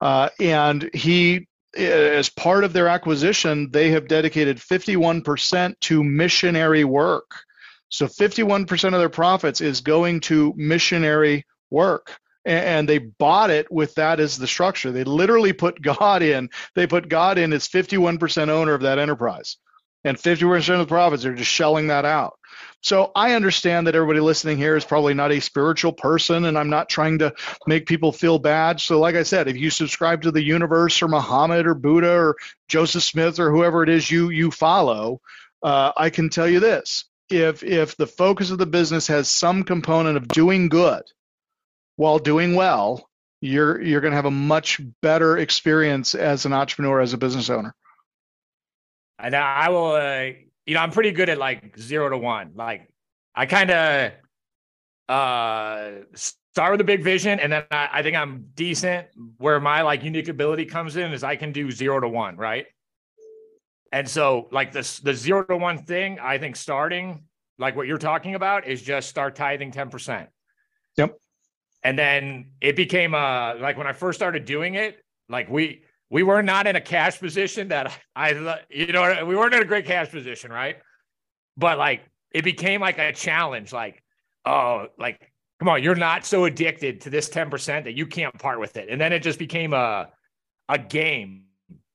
uh, 0.00 0.30
and 0.40 0.90
he 0.94 1.46
as 1.76 2.28
part 2.28 2.64
of 2.64 2.72
their 2.72 2.88
acquisition, 2.88 3.70
they 3.70 3.90
have 3.90 4.08
dedicated 4.08 4.58
51% 4.58 5.78
to 5.80 6.02
missionary 6.02 6.84
work. 6.84 7.44
So 7.88 8.06
51% 8.06 8.84
of 8.86 8.92
their 8.92 9.08
profits 9.08 9.60
is 9.60 9.80
going 9.80 10.20
to 10.22 10.52
missionary 10.56 11.46
work. 11.70 12.18
And 12.44 12.88
they 12.88 12.98
bought 12.98 13.50
it 13.50 13.70
with 13.70 13.94
that 13.94 14.18
as 14.18 14.36
the 14.36 14.46
structure. 14.46 14.90
They 14.90 15.04
literally 15.04 15.52
put 15.52 15.80
God 15.80 16.22
in. 16.22 16.50
They 16.74 16.86
put 16.86 17.08
God 17.08 17.38
in 17.38 17.52
as 17.52 17.68
51% 17.68 18.48
owner 18.48 18.74
of 18.74 18.82
that 18.82 18.98
enterprise. 18.98 19.58
And 20.04 20.16
50% 20.16 20.72
of 20.72 20.80
the 20.80 20.86
profits 20.86 21.24
are 21.24 21.34
just 21.34 21.50
shelling 21.50 21.86
that 21.88 22.04
out. 22.04 22.34
So 22.80 23.12
I 23.14 23.34
understand 23.34 23.86
that 23.86 23.94
everybody 23.94 24.18
listening 24.18 24.58
here 24.58 24.76
is 24.76 24.84
probably 24.84 25.14
not 25.14 25.30
a 25.30 25.40
spiritual 25.40 25.92
person, 25.92 26.46
and 26.46 26.58
I'm 26.58 26.68
not 26.68 26.88
trying 26.88 27.18
to 27.20 27.32
make 27.66 27.86
people 27.86 28.10
feel 28.10 28.40
bad. 28.40 28.80
So, 28.80 28.98
like 28.98 29.14
I 29.14 29.22
said, 29.22 29.46
if 29.46 29.56
you 29.56 29.70
subscribe 29.70 30.22
to 30.22 30.32
the 30.32 30.42
universe 30.42 31.00
or 31.00 31.08
Muhammad 31.08 31.66
or 31.66 31.74
Buddha 31.74 32.12
or 32.12 32.36
Joseph 32.68 33.04
Smith 33.04 33.38
or 33.38 33.52
whoever 33.52 33.84
it 33.84 33.88
is 33.88 34.10
you 34.10 34.30
you 34.30 34.50
follow, 34.50 35.20
uh, 35.62 35.92
I 35.96 36.10
can 36.10 36.28
tell 36.28 36.48
you 36.48 36.58
this: 36.58 37.04
if 37.30 37.62
if 37.62 37.96
the 37.96 38.06
focus 38.06 38.50
of 38.50 38.58
the 38.58 38.66
business 38.66 39.06
has 39.06 39.28
some 39.28 39.62
component 39.62 40.16
of 40.16 40.26
doing 40.26 40.68
good 40.68 41.02
while 41.96 42.18
doing 42.18 42.54
well, 42.54 43.08
you're 43.40 43.80
you're 43.82 44.00
going 44.00 44.12
to 44.12 44.16
have 44.16 44.24
a 44.24 44.30
much 44.30 44.80
better 45.00 45.38
experience 45.38 46.14
as 46.14 46.46
an 46.46 46.52
entrepreneur, 46.52 47.00
as 47.00 47.12
a 47.12 47.18
business 47.18 47.50
owner. 47.50 47.74
And 49.18 49.34
I 49.34 49.68
will. 49.68 49.92
Uh 49.92 50.30
you 50.66 50.74
know, 50.74 50.80
I'm 50.80 50.90
pretty 50.90 51.12
good 51.12 51.28
at 51.28 51.38
like 51.38 51.76
zero 51.78 52.08
to 52.08 52.16
one. 52.16 52.52
Like 52.54 52.88
I 53.34 53.46
kind 53.46 53.70
of 53.70 54.12
uh 55.08 55.90
start 56.14 56.72
with 56.72 56.80
a 56.80 56.84
big 56.84 57.02
vision 57.02 57.40
and 57.40 57.52
then 57.52 57.64
I, 57.70 57.88
I, 57.92 58.02
think 58.02 58.16
I'm 58.16 58.46
decent 58.54 59.08
where 59.38 59.58
my 59.58 59.82
like 59.82 60.04
unique 60.04 60.28
ability 60.28 60.66
comes 60.66 60.96
in 60.96 61.12
is 61.12 61.24
I 61.24 61.34
can 61.34 61.50
do 61.50 61.70
zero 61.70 61.98
to 61.98 62.08
one, 62.08 62.36
right? 62.36 62.66
And 63.90 64.08
so 64.08 64.48
like 64.52 64.70
this 64.70 65.00
the 65.00 65.14
zero 65.14 65.44
to 65.44 65.56
one 65.56 65.78
thing, 65.78 66.18
I 66.20 66.38
think 66.38 66.56
starting 66.56 67.24
like 67.58 67.74
what 67.74 67.86
you're 67.86 67.98
talking 67.98 68.34
about 68.34 68.66
is 68.66 68.80
just 68.80 69.08
start 69.08 69.34
tithing 69.34 69.72
10%. 69.72 70.28
Yep. 70.96 71.18
And 71.84 71.98
then 71.98 72.52
it 72.60 72.76
became 72.76 73.14
a 73.14 73.54
like 73.60 73.76
when 73.76 73.86
I 73.86 73.92
first 73.92 74.18
started 74.18 74.44
doing 74.44 74.74
it, 74.74 75.02
like 75.28 75.48
we 75.50 75.82
we 76.10 76.22
were 76.22 76.42
not 76.42 76.66
in 76.66 76.76
a 76.76 76.80
cash 76.80 77.18
position 77.18 77.68
that 77.68 77.90
I, 78.14 78.30
you 78.68 78.92
know, 78.92 79.24
we 79.24 79.34
weren't 79.34 79.54
in 79.54 79.62
a 79.62 79.64
great 79.64 79.86
cash 79.86 80.10
position, 80.10 80.52
right? 80.52 80.76
But 81.56 81.78
like 81.78 82.02
it 82.32 82.44
became 82.44 82.80
like 82.80 82.98
a 82.98 83.12
challenge, 83.12 83.72
like, 83.72 84.02
oh, 84.44 84.88
like, 84.98 85.32
come 85.58 85.68
on, 85.68 85.82
you're 85.82 85.94
not 85.94 86.24
so 86.24 86.44
addicted 86.44 87.00
to 87.02 87.10
this 87.10 87.28
10% 87.28 87.84
that 87.84 87.94
you 87.94 88.06
can't 88.06 88.36
part 88.38 88.60
with 88.60 88.76
it. 88.76 88.88
And 88.90 89.00
then 89.00 89.12
it 89.12 89.20
just 89.20 89.38
became 89.38 89.72
a, 89.72 90.08
a 90.68 90.78
game. 90.78 91.44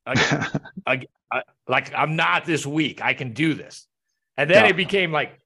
A, 0.05 0.16
a, 0.88 1.01
a, 1.32 1.41
like 1.68 1.93
I'm 1.93 2.16
not 2.16 2.45
this 2.45 2.66
weak. 2.66 3.01
I 3.03 3.14
can 3.14 3.34
do 3.34 3.53
this. 3.53 3.88
And 4.36 4.49
then 4.49 4.64
yeah. 4.64 4.70
it 4.72 4.78
became 4.78 5.12
like, 5.12 5.39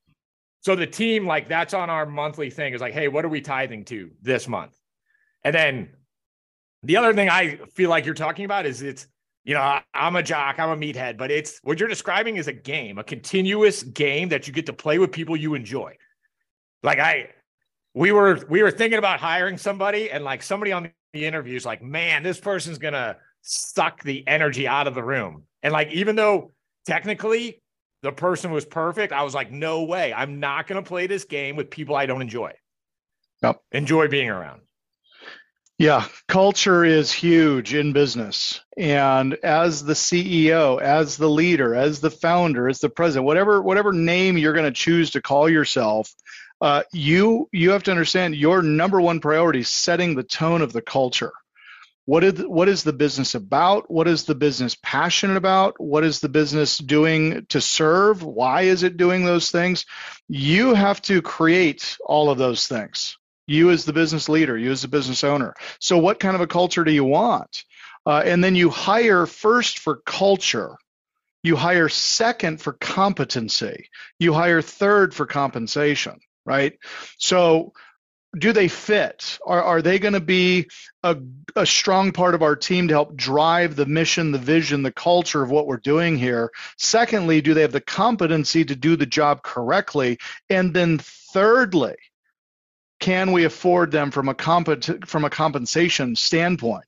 so 0.62 0.76
the 0.76 0.88
team, 0.88 1.26
like 1.26 1.49
that's 1.49 1.74
on 1.74 1.89
our 1.89 2.05
monthly 2.05 2.49
thing 2.49 2.74
is 2.74 2.82
like, 2.82 2.93
hey, 2.93 3.07
what 3.07 3.26
are 3.26 3.30
we 3.30 3.41
tithing 3.41 3.86
to 3.86 4.12
this 4.22 4.47
month? 4.47 4.78
And 5.43 5.53
then 5.53 5.89
the 6.84 6.97
other 6.97 7.14
thing 7.14 7.30
I 7.30 7.57
feel 7.74 7.89
like 7.89 8.05
you're 8.05 8.14
talking 8.14 8.45
about 8.45 8.66
is 8.66 8.82
it's 8.82 9.07
you 9.43 9.55
know, 9.55 9.80
I'm 9.93 10.16
a 10.16 10.24
jock, 10.24 10.59
I'm 10.59 10.70
a 10.70 10.78
meathead, 10.78 11.18
but 11.18 11.32
it's 11.32 11.59
what 11.64 11.80
you're 11.80 11.89
describing 11.89 12.38
is 12.38 12.47
a 12.47 12.53
game, 12.53 12.99
a 12.99 13.03
continuous 13.03 13.82
game 13.82 14.30
that 14.30 14.47
you 14.47 14.53
get 14.53 14.68
to 14.68 14.74
play 14.74 14.99
with 14.99 15.12
people 15.12 15.36
you 15.36 15.55
enjoy. 15.55 15.95
Like 16.84 16.99
I, 16.99 17.30
we 17.93 18.12
were 18.12 18.45
we 18.49 18.62
were 18.62 18.72
thinking 18.72 18.99
about 18.99 19.20
hiring 19.20 19.57
somebody, 19.57 20.12
and 20.12 20.24
like 20.24 20.43
somebody 20.43 20.72
on 20.72 20.91
the 21.14 21.26
interview 21.26 21.55
is 21.55 21.66
like, 21.66 21.82
man, 21.82 22.24
this 22.24 22.39
person's 22.39 22.78
gonna 22.78 23.18
suck 23.41 24.03
the 24.03 24.26
energy 24.28 24.68
out 24.68 24.88
of 24.88 24.93
the 24.93 25.03
room. 25.03 25.43
And 25.64 25.74
like, 25.74 25.91
even 25.91 26.16
though 26.16 26.51
technically 26.86 27.62
the 28.02 28.12
person 28.12 28.52
was 28.52 28.66
perfect, 28.66 29.14
I 29.14 29.24
was 29.24 29.34
like, 29.34 29.52
no 29.52 29.84
way, 29.84 30.14
I'm 30.14 30.39
not 30.39 30.68
gonna 30.68 30.84
play 30.84 31.08
this 31.08 31.26
game 31.26 31.56
with 31.56 31.70
people 31.70 31.95
I 31.95 32.06
don't 32.06 32.22
enjoy. 32.22 32.54
Yep. 33.43 33.62
Enjoy 33.72 34.08
being 34.08 34.30
around. 34.30 34.62
Yeah, 35.82 36.06
culture 36.28 36.86
is 36.86 37.12
huge 37.12 37.74
in 37.74 37.91
business. 37.91 38.62
And 38.78 39.34
as 39.43 39.84
the 39.84 39.93
CEO, 39.93 40.80
as 40.80 41.18
the 41.18 41.28
leader, 41.28 41.74
as 41.74 42.02
the 42.02 42.12
founder, 42.12 42.70
as 42.70 42.82
the 42.82 42.89
president, 42.89 43.26
whatever 43.26 43.64
whatever 43.64 43.91
name 43.91 44.38
you're 44.38 44.54
going 44.54 44.72
to 44.72 44.72
choose 44.72 45.10
to 45.12 45.24
call 45.24 45.49
yourself, 45.49 46.14
uh, 46.62 46.84
you 46.93 47.49
you 47.52 47.72
have 47.72 47.82
to 47.84 47.91
understand 47.91 48.36
your 48.36 48.62
number 48.62 49.02
one 49.02 49.20
priority 49.22 49.62
is 49.62 49.70
setting 49.70 50.14
the 50.14 50.22
tone 50.22 50.62
of 50.62 50.72
the 50.72 50.84
culture. 50.84 51.34
What 52.06 52.24
is 52.24 52.34
what 52.45 52.68
is 52.68 52.84
the 52.84 52.93
business 52.93 53.36
about? 53.36 53.89
What 53.91 54.08
is 54.08 54.24
the 54.24 54.36
business 54.36 54.76
passionate 54.82 55.38
about? 55.38 55.80
What 55.80 56.04
is 56.04 56.20
the 56.20 56.30
business 56.30 56.78
doing 56.78 57.45
to 57.49 57.62
serve? 57.62 58.24
Why 58.24 58.64
is 58.64 58.84
it 58.84 58.97
doing 58.97 59.24
those 59.24 59.52
things? 59.52 59.86
You 60.28 60.74
have 60.74 61.02
to 61.04 61.22
create 61.22 61.97
all 62.06 62.30
of 62.30 62.38
those 62.38 62.68
things 62.68 63.18
you 63.52 63.70
as 63.70 63.86
the 63.86 63.93
business 63.93 64.30
leader, 64.30 64.58
you 64.58 64.72
as 64.72 64.82
the 64.82 64.88
business 64.88 65.24
owner. 65.24 65.54
So, 65.80 65.97
what 65.97 66.20
kind 66.20 66.36
of 66.36 66.41
a 66.41 66.47
culture 66.47 66.84
do 66.84 66.91
you 66.91 67.04
want? 67.04 67.64
Uh, 68.06 68.22
and 68.26 68.43
then 68.43 68.56
you 68.56 68.70
hire 68.70 69.26
first 69.26 69.80
for 69.80 69.97
culture. 69.97 70.76
You 71.43 71.56
hire 71.56 71.89
second 71.89 72.62
for 72.62 72.74
competency. 72.74 73.89
You 74.20 74.34
hire 74.34 74.62
third 74.62 75.14
for 75.14 75.26
compensation, 75.26 76.20
right? 76.45 76.78
So, 77.18 77.74
do 78.38 78.53
they 78.53 78.67
fit? 78.67 79.39
Are, 79.45 79.61
are 79.61 79.82
they 79.82 79.99
going 79.99 80.13
to 80.13 80.21
be 80.21 80.69
a, 81.03 81.17
a 81.55 81.65
strong 81.65 82.11
part 82.11 82.34
of 82.34 82.41
our 82.41 82.55
team 82.55 82.88
to 82.88 82.93
help 82.93 83.15
drive 83.15 83.75
the 83.75 83.86
mission, 83.86 84.32
the 84.32 84.38
vision, 84.38 84.84
the 84.84 84.91
culture 84.91 85.41
of 85.41 85.51
what 85.51 85.67
we're 85.67 85.77
doing 85.77 86.17
here? 86.17 86.51
Secondly, 86.77 87.41
do 87.41 87.53
they 87.53 87.61
have 87.61 87.71
the 87.71 87.82
competency 87.82 88.63
to 88.63 88.75
do 88.75 88.95
the 88.95 89.05
job 89.05 89.43
correctly? 89.43 90.17
And 90.49 90.73
then 90.73 90.99
thirdly, 90.99 91.95
can 93.02 93.34
we 93.34 93.43
afford 93.43 93.91
them 93.91 94.12
from 94.12 94.30
a 94.30 94.36
from 95.06 95.26
a 95.26 95.30
compensation 95.30 96.16
standpoint? 96.16 96.86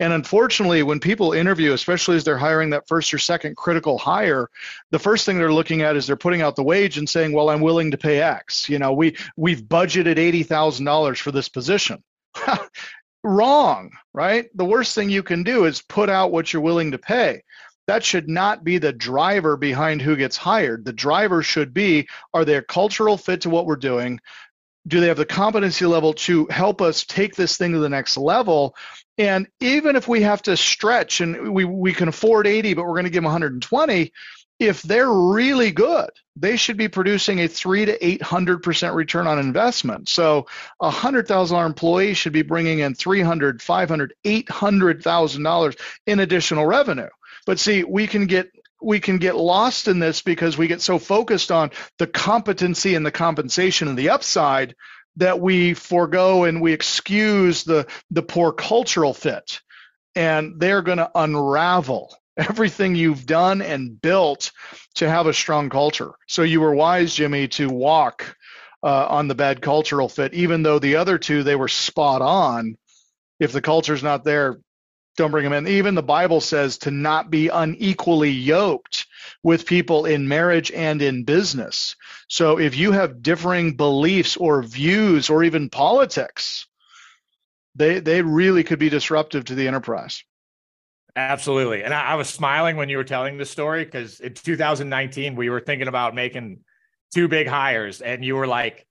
And 0.00 0.14
unfortunately 0.14 0.82
when 0.82 1.00
people 1.00 1.34
interview 1.34 1.74
especially 1.74 2.16
as 2.16 2.24
they're 2.24 2.38
hiring 2.38 2.70
that 2.70 2.88
first 2.88 3.12
or 3.12 3.18
second 3.18 3.56
critical 3.56 3.98
hire 3.98 4.48
the 4.90 4.98
first 4.98 5.26
thing 5.26 5.38
they're 5.38 5.52
looking 5.52 5.82
at 5.82 5.96
is 5.96 6.06
they're 6.06 6.16
putting 6.16 6.40
out 6.40 6.56
the 6.56 6.62
wage 6.62 6.96
and 6.96 7.08
saying 7.08 7.32
well 7.32 7.50
i'm 7.50 7.60
willing 7.60 7.90
to 7.90 7.98
pay 7.98 8.20
x. 8.22 8.68
You 8.68 8.78
know 8.78 8.94
we 8.94 9.16
we've 9.36 9.62
budgeted 9.62 10.16
$80000 10.16 11.18
for 11.18 11.32
this 11.32 11.50
position. 11.50 12.02
Wrong 13.24 13.90
right? 14.16 14.48
The 14.54 14.64
worst 14.64 14.94
thing 14.94 15.10
you 15.10 15.22
can 15.22 15.42
do 15.42 15.66
is 15.66 15.82
put 15.82 16.08
out 16.08 16.32
what 16.32 16.52
you're 16.52 16.62
willing 16.62 16.92
to 16.92 16.98
pay. 16.98 17.42
That 17.86 18.02
should 18.02 18.28
not 18.28 18.64
be 18.64 18.78
the 18.78 18.92
driver 18.92 19.56
behind 19.56 20.02
who 20.02 20.16
gets 20.16 20.36
hired. 20.36 20.84
The 20.84 20.92
driver 20.92 21.42
should 21.42 21.72
be 21.72 22.08
are 22.34 22.44
they 22.44 22.56
a 22.56 22.62
cultural 22.62 23.16
fit 23.16 23.42
to 23.42 23.50
what 23.50 23.66
we're 23.66 23.76
doing? 23.76 24.18
Do 24.86 25.00
they 25.00 25.08
have 25.08 25.16
the 25.16 25.26
competency 25.26 25.86
level 25.86 26.14
to 26.14 26.46
help 26.46 26.80
us 26.80 27.04
take 27.04 27.34
this 27.34 27.56
thing 27.56 27.72
to 27.72 27.78
the 27.78 27.88
next 27.88 28.16
level? 28.16 28.74
And 29.18 29.48
even 29.60 29.96
if 29.96 30.06
we 30.06 30.22
have 30.22 30.42
to 30.42 30.56
stretch 30.56 31.20
and 31.20 31.52
we, 31.52 31.64
we 31.64 31.92
can 31.92 32.08
afford 32.08 32.46
80 32.46 32.74
but 32.74 32.84
we're 32.84 32.92
going 32.92 33.04
to 33.04 33.10
give 33.10 33.22
them 33.22 33.24
120 33.24 34.12
if 34.58 34.82
they're 34.82 35.10
really 35.10 35.70
good 35.70 36.10
they 36.36 36.56
should 36.56 36.76
be 36.76 36.88
producing 36.88 37.40
a 37.40 37.48
3 37.48 37.86
to 37.86 37.98
800% 37.98 38.94
return 38.94 39.26
on 39.26 39.38
investment. 39.38 40.08
So 40.08 40.46
a 40.80 40.90
$100000 40.90 41.66
employee 41.66 42.14
should 42.14 42.34
be 42.34 42.42
bringing 42.42 42.80
in 42.80 42.94
300 42.94 43.62
500 43.62 44.12
$800000 44.24 45.80
in 46.06 46.20
additional 46.20 46.66
revenue. 46.66 47.08
But 47.46 47.58
see 47.58 47.84
we 47.84 48.06
can 48.06 48.26
get 48.26 48.50
we 48.82 49.00
can 49.00 49.18
get 49.18 49.36
lost 49.36 49.88
in 49.88 49.98
this 49.98 50.22
because 50.22 50.58
we 50.58 50.66
get 50.66 50.80
so 50.82 50.98
focused 50.98 51.50
on 51.50 51.70
the 51.98 52.06
competency 52.06 52.94
and 52.94 53.04
the 53.04 53.10
compensation 53.10 53.88
and 53.88 53.98
the 53.98 54.10
upside 54.10 54.74
that 55.16 55.40
we 55.40 55.74
forego 55.74 56.44
and 56.44 56.60
we 56.60 56.72
excuse 56.72 57.64
the 57.64 57.86
the 58.10 58.22
poor 58.22 58.52
cultural 58.52 59.14
fit. 59.14 59.60
And 60.14 60.60
they're 60.60 60.82
going 60.82 60.98
to 60.98 61.10
unravel 61.14 62.14
everything 62.36 62.94
you've 62.94 63.26
done 63.26 63.62
and 63.62 64.00
built 64.00 64.52
to 64.96 65.08
have 65.08 65.26
a 65.26 65.32
strong 65.32 65.70
culture. 65.70 66.12
So 66.28 66.42
you 66.42 66.60
were 66.60 66.74
wise 66.74 67.14
jimmy 67.14 67.48
to 67.48 67.68
walk 67.68 68.36
uh, 68.82 69.06
on 69.08 69.26
the 69.28 69.34
bad 69.34 69.62
cultural 69.62 70.08
fit 70.08 70.34
even 70.34 70.62
though 70.62 70.78
the 70.78 70.96
other 70.96 71.18
two 71.18 71.42
they 71.42 71.56
were 71.56 71.68
spot 71.68 72.22
on. 72.22 72.76
If 73.38 73.52
the 73.52 73.62
culture's 73.62 74.02
not 74.02 74.24
there 74.24 74.58
don't 75.16 75.30
bring 75.30 75.44
them 75.44 75.52
in. 75.52 75.66
Even 75.66 75.94
the 75.94 76.02
Bible 76.02 76.40
says 76.40 76.78
to 76.78 76.90
not 76.90 77.30
be 77.30 77.48
unequally 77.48 78.30
yoked 78.30 79.06
with 79.42 79.66
people 79.66 80.06
in 80.06 80.28
marriage 80.28 80.70
and 80.72 81.00
in 81.02 81.24
business. 81.24 81.96
So 82.28 82.58
if 82.58 82.76
you 82.76 82.92
have 82.92 83.22
differing 83.22 83.76
beliefs 83.76 84.36
or 84.36 84.62
views 84.62 85.30
or 85.30 85.44
even 85.44 85.70
politics, 85.70 86.66
they 87.74 88.00
they 88.00 88.22
really 88.22 88.64
could 88.64 88.78
be 88.78 88.88
disruptive 88.88 89.44
to 89.46 89.54
the 89.54 89.68
enterprise. 89.68 90.22
Absolutely. 91.14 91.82
And 91.82 91.94
I, 91.94 92.02
I 92.02 92.14
was 92.16 92.28
smiling 92.28 92.76
when 92.76 92.90
you 92.90 92.98
were 92.98 93.04
telling 93.04 93.38
the 93.38 93.46
story 93.46 93.84
because 93.84 94.20
in 94.20 94.34
2019 94.34 95.34
we 95.34 95.48
were 95.48 95.60
thinking 95.60 95.88
about 95.88 96.14
making 96.14 96.60
two 97.14 97.28
big 97.28 97.46
hires, 97.46 98.02
and 98.02 98.24
you 98.24 98.36
were 98.36 98.46
like, 98.46 98.86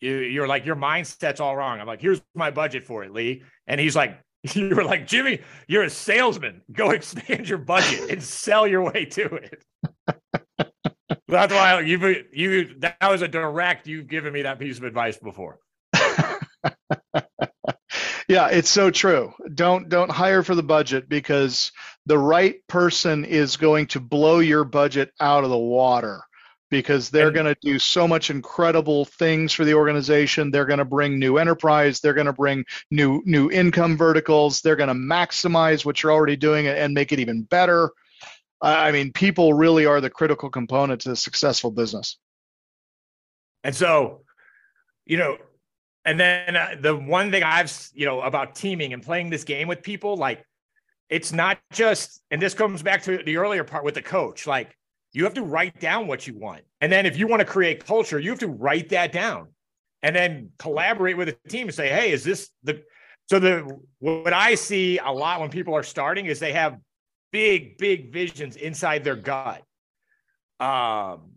you, 0.00 0.16
you're 0.16 0.48
like, 0.48 0.66
your 0.66 0.76
mindset's 0.76 1.40
all 1.40 1.56
wrong. 1.56 1.80
I'm 1.80 1.86
like, 1.86 2.02
here's 2.02 2.20
my 2.34 2.50
budget 2.50 2.84
for 2.84 3.04
it, 3.04 3.12
Lee. 3.12 3.42
And 3.66 3.80
he's 3.80 3.96
like, 3.96 4.18
you 4.54 4.74
were 4.74 4.84
like, 4.84 5.06
Jimmy, 5.06 5.40
you're 5.66 5.84
a 5.84 5.90
salesman. 5.90 6.62
Go 6.72 6.90
expand 6.92 7.48
your 7.48 7.58
budget 7.58 8.10
and 8.10 8.22
sell 8.22 8.66
your 8.66 8.82
way 8.82 9.06
to 9.06 9.34
it. 9.36 9.64
That's 11.28 11.52
why 11.52 11.80
you 11.80 12.24
you 12.32 12.74
that 12.78 12.96
was 13.02 13.22
a 13.22 13.28
direct. 13.28 13.86
You've 13.86 14.08
given 14.08 14.32
me 14.32 14.42
that 14.42 14.58
piece 14.58 14.78
of 14.78 14.84
advice 14.84 15.16
before. 15.16 15.58
yeah, 18.28 18.48
it's 18.48 18.70
so 18.70 18.90
true. 18.90 19.32
Don't 19.54 19.88
don't 19.88 20.10
hire 20.10 20.42
for 20.42 20.54
the 20.54 20.62
budget 20.62 21.08
because 21.08 21.72
the 22.06 22.18
right 22.18 22.56
person 22.68 23.24
is 23.24 23.56
going 23.56 23.86
to 23.88 24.00
blow 24.00 24.38
your 24.38 24.64
budget 24.64 25.12
out 25.20 25.44
of 25.44 25.50
the 25.50 25.58
water 25.58 26.22
because 26.82 27.10
they're 27.10 27.30
going 27.30 27.46
to 27.46 27.56
do 27.62 27.78
so 27.78 28.08
much 28.08 28.30
incredible 28.30 29.04
things 29.04 29.52
for 29.52 29.64
the 29.64 29.74
organization. 29.74 30.50
They're 30.50 30.64
going 30.64 30.80
to 30.80 30.84
bring 30.84 31.18
new 31.18 31.38
enterprise. 31.38 32.00
They're 32.00 32.14
going 32.14 32.26
to 32.26 32.32
bring 32.32 32.64
new 32.90 33.22
new 33.24 33.50
income 33.50 33.96
verticals. 33.96 34.60
They're 34.60 34.76
going 34.76 34.88
to 34.88 34.94
maximize 34.94 35.84
what 35.84 36.02
you're 36.02 36.12
already 36.12 36.36
doing 36.36 36.66
and 36.66 36.92
make 36.92 37.12
it 37.12 37.20
even 37.20 37.42
better. 37.42 37.90
I 38.60 38.92
mean, 38.92 39.12
people 39.12 39.54
really 39.54 39.86
are 39.86 40.00
the 40.00 40.10
critical 40.10 40.50
component 40.50 41.02
to 41.02 41.12
a 41.12 41.16
successful 41.16 41.70
business. 41.70 42.18
And 43.62 43.74
so, 43.74 44.22
you 45.04 45.16
know, 45.16 45.36
and 46.04 46.18
then 46.18 46.56
uh, 46.56 46.76
the 46.80 46.96
one 46.96 47.30
thing 47.30 47.42
I've, 47.42 47.72
you 47.94 48.06
know, 48.06 48.20
about 48.20 48.54
teaming 48.54 48.92
and 48.92 49.02
playing 49.02 49.30
this 49.30 49.44
game 49.44 49.68
with 49.68 49.82
people, 49.82 50.16
like, 50.16 50.44
it's 51.08 51.32
not 51.32 51.58
just, 51.72 52.22
and 52.30 52.40
this 52.40 52.54
comes 52.54 52.82
back 52.82 53.02
to 53.04 53.22
the 53.22 53.36
earlier 53.36 53.64
part 53.64 53.84
with 53.84 53.94
the 53.94 54.02
coach, 54.02 54.46
like, 54.46 54.76
you 55.14 55.24
have 55.24 55.34
to 55.34 55.42
write 55.42 55.80
down 55.80 56.06
what 56.06 56.26
you 56.26 56.36
want. 56.36 56.62
And 56.80 56.92
then 56.92 57.06
if 57.06 57.16
you 57.16 57.26
want 57.26 57.40
to 57.40 57.46
create 57.46 57.86
culture, 57.86 58.18
you 58.18 58.30
have 58.30 58.40
to 58.40 58.48
write 58.48 58.90
that 58.90 59.12
down 59.12 59.48
and 60.02 60.14
then 60.14 60.50
collaborate 60.58 61.16
with 61.16 61.28
a 61.28 61.48
team 61.48 61.68
and 61.68 61.74
say, 61.74 61.88
hey, 61.88 62.10
is 62.10 62.24
this 62.24 62.50
the 62.64 62.82
so 63.30 63.38
the 63.38 63.78
what 64.00 64.34
I 64.34 64.54
see 64.56 64.98
a 64.98 65.10
lot 65.10 65.40
when 65.40 65.48
people 65.50 65.74
are 65.74 65.82
starting 65.82 66.26
is 66.26 66.40
they 66.40 66.52
have 66.52 66.78
big, 67.32 67.78
big 67.78 68.12
visions 68.12 68.56
inside 68.56 69.02
their 69.02 69.16
gut. 69.16 69.62
Um, 70.60 71.32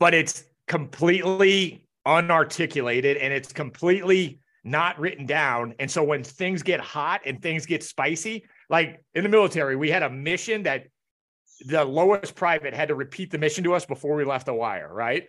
but 0.00 0.14
it's 0.14 0.44
completely 0.66 1.86
unarticulated 2.06 3.18
and 3.20 3.32
it's 3.32 3.52
completely 3.52 4.40
not 4.62 4.98
written 4.98 5.26
down. 5.26 5.74
And 5.78 5.90
so 5.90 6.02
when 6.02 6.24
things 6.24 6.62
get 6.62 6.80
hot 6.80 7.22
and 7.26 7.42
things 7.42 7.66
get 7.66 7.82
spicy, 7.82 8.44
like 8.70 9.02
in 9.14 9.24
the 9.24 9.28
military, 9.28 9.76
we 9.76 9.90
had 9.90 10.02
a 10.02 10.10
mission 10.10 10.62
that 10.62 10.86
the 11.64 11.84
lowest 11.84 12.34
private 12.34 12.74
had 12.74 12.88
to 12.88 12.94
repeat 12.94 13.30
the 13.30 13.38
mission 13.38 13.64
to 13.64 13.74
us 13.74 13.86
before 13.86 14.14
we 14.16 14.24
left 14.24 14.46
the 14.46 14.54
wire, 14.54 14.92
right? 14.92 15.24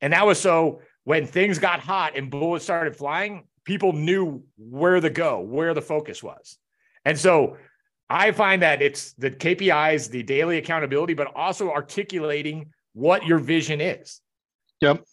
And 0.00 0.12
that 0.12 0.26
was 0.26 0.40
so 0.40 0.82
when 1.04 1.26
things 1.26 1.58
got 1.58 1.80
hot 1.80 2.16
and 2.16 2.30
bullets 2.30 2.64
started 2.64 2.96
flying, 2.96 3.46
people 3.64 3.92
knew 3.92 4.42
where 4.56 5.00
to 5.00 5.10
go, 5.10 5.40
where 5.40 5.74
the 5.74 5.82
focus 5.82 6.22
was. 6.22 6.58
And 7.04 7.18
so 7.18 7.56
I 8.08 8.32
find 8.32 8.62
that 8.62 8.82
it's 8.82 9.12
the 9.12 9.30
KPIs, 9.30 10.10
the 10.10 10.22
daily 10.22 10.58
accountability, 10.58 11.14
but 11.14 11.28
also 11.34 11.70
articulating 11.70 12.72
what 12.92 13.24
your 13.24 13.38
vision 13.38 13.80
is. 13.80 14.20
Yep. 14.80 15.04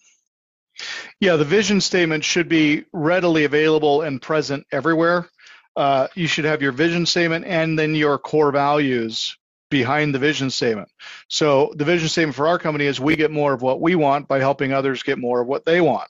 Yeah, 1.19 1.35
the 1.35 1.45
vision 1.45 1.81
statement 1.81 2.23
should 2.23 2.49
be 2.49 2.85
readily 2.93 3.43
available 3.45 4.01
and 4.01 4.21
present 4.21 4.65
everywhere. 4.71 5.29
uh, 5.77 6.07
you 6.15 6.27
should 6.27 6.45
have 6.45 6.61
your 6.61 6.71
vision 6.71 7.05
statement 7.05 7.45
and 7.45 7.77
then 7.77 7.93
your 7.93 8.17
core 8.17 8.51
values 8.51 9.37
behind 9.69 10.15
the 10.15 10.19
vision 10.19 10.49
statement. 10.49 10.89
So 11.27 11.73
the 11.75 11.85
vision 11.85 12.07
statement 12.07 12.35
for 12.35 12.47
our 12.47 12.57
company 12.57 12.85
is 12.85 12.99
we 12.99 13.15
get 13.15 13.31
more 13.31 13.53
of 13.53 13.61
what 13.61 13.81
we 13.81 13.95
want 13.95 14.27
by 14.27 14.39
helping 14.39 14.73
others 14.73 15.03
get 15.03 15.17
more 15.17 15.41
of 15.41 15.47
what 15.47 15.65
they 15.65 15.81
want. 15.81 16.09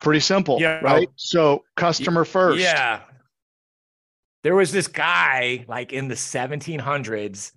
Pretty 0.00 0.20
simple, 0.20 0.60
yeah. 0.60 0.80
right? 0.80 1.08
So 1.16 1.64
customer 1.76 2.24
first. 2.24 2.60
Yeah. 2.60 3.00
There 4.42 4.54
was 4.54 4.70
this 4.70 4.86
guy 4.86 5.64
like 5.66 5.92
in 5.92 6.08
the 6.08 6.14
1700s 6.14 7.52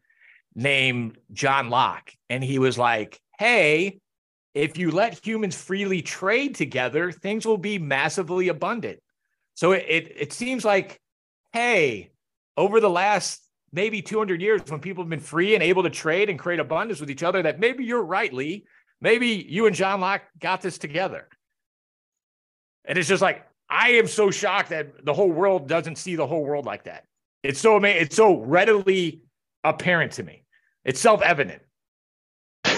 named 0.55 1.17
John 1.33 1.69
Locke, 1.69 2.11
and 2.29 2.41
he 2.41 2.59
was 2.59 2.77
like, 2.77 3.19
"Hey, 3.37 3.99
if 4.53 4.77
you 4.77 4.91
let 4.91 5.25
humans 5.25 5.61
freely 5.61 6.01
trade 6.01 6.55
together, 6.55 7.11
things 7.11 7.45
will 7.45 7.57
be 7.57 7.77
massively 7.77 8.47
abundant." 8.47 8.99
So 9.55 9.73
it, 9.73 9.85
it, 9.87 10.13
it 10.15 10.33
seems 10.33 10.63
like, 10.63 11.01
hey, 11.51 12.11
over 12.55 12.79
the 12.79 12.89
last 12.89 13.46
maybe 13.71 14.01
200 14.01 14.41
years, 14.41 14.61
when 14.67 14.79
people 14.79 15.03
have 15.03 15.09
been 15.09 15.19
free 15.19 15.53
and 15.53 15.63
able 15.63 15.83
to 15.83 15.89
trade 15.89 16.29
and 16.29 16.39
create 16.39 16.59
abundance 16.59 16.99
with 16.99 17.09
each 17.09 17.23
other, 17.23 17.41
that 17.43 17.59
maybe 17.59 17.83
you're 17.83 18.03
right, 18.03 18.33
Lee. 18.33 18.65
Maybe 19.01 19.45
you 19.47 19.67
and 19.67 19.75
John 19.75 20.01
Locke 20.01 20.23
got 20.39 20.61
this 20.61 20.77
together. 20.77 21.27
And 22.85 22.97
it's 22.97 23.07
just 23.07 23.21
like, 23.21 23.45
I 23.69 23.91
am 23.91 24.07
so 24.07 24.31
shocked 24.31 24.69
that 24.69 25.05
the 25.05 25.13
whole 25.13 25.31
world 25.31 25.67
doesn't 25.67 25.97
see 25.97 26.15
the 26.15 26.25
whole 26.25 26.43
world 26.43 26.65
like 26.65 26.85
that. 26.85 27.03
It's 27.43 27.59
so 27.59 27.75
amazing. 27.75 28.03
It's 28.03 28.15
so 28.15 28.39
readily 28.39 29.21
apparent 29.63 30.13
to 30.13 30.23
me. 30.23 30.45
It's 30.83 30.99
self 30.99 31.21
evident. 31.21 31.61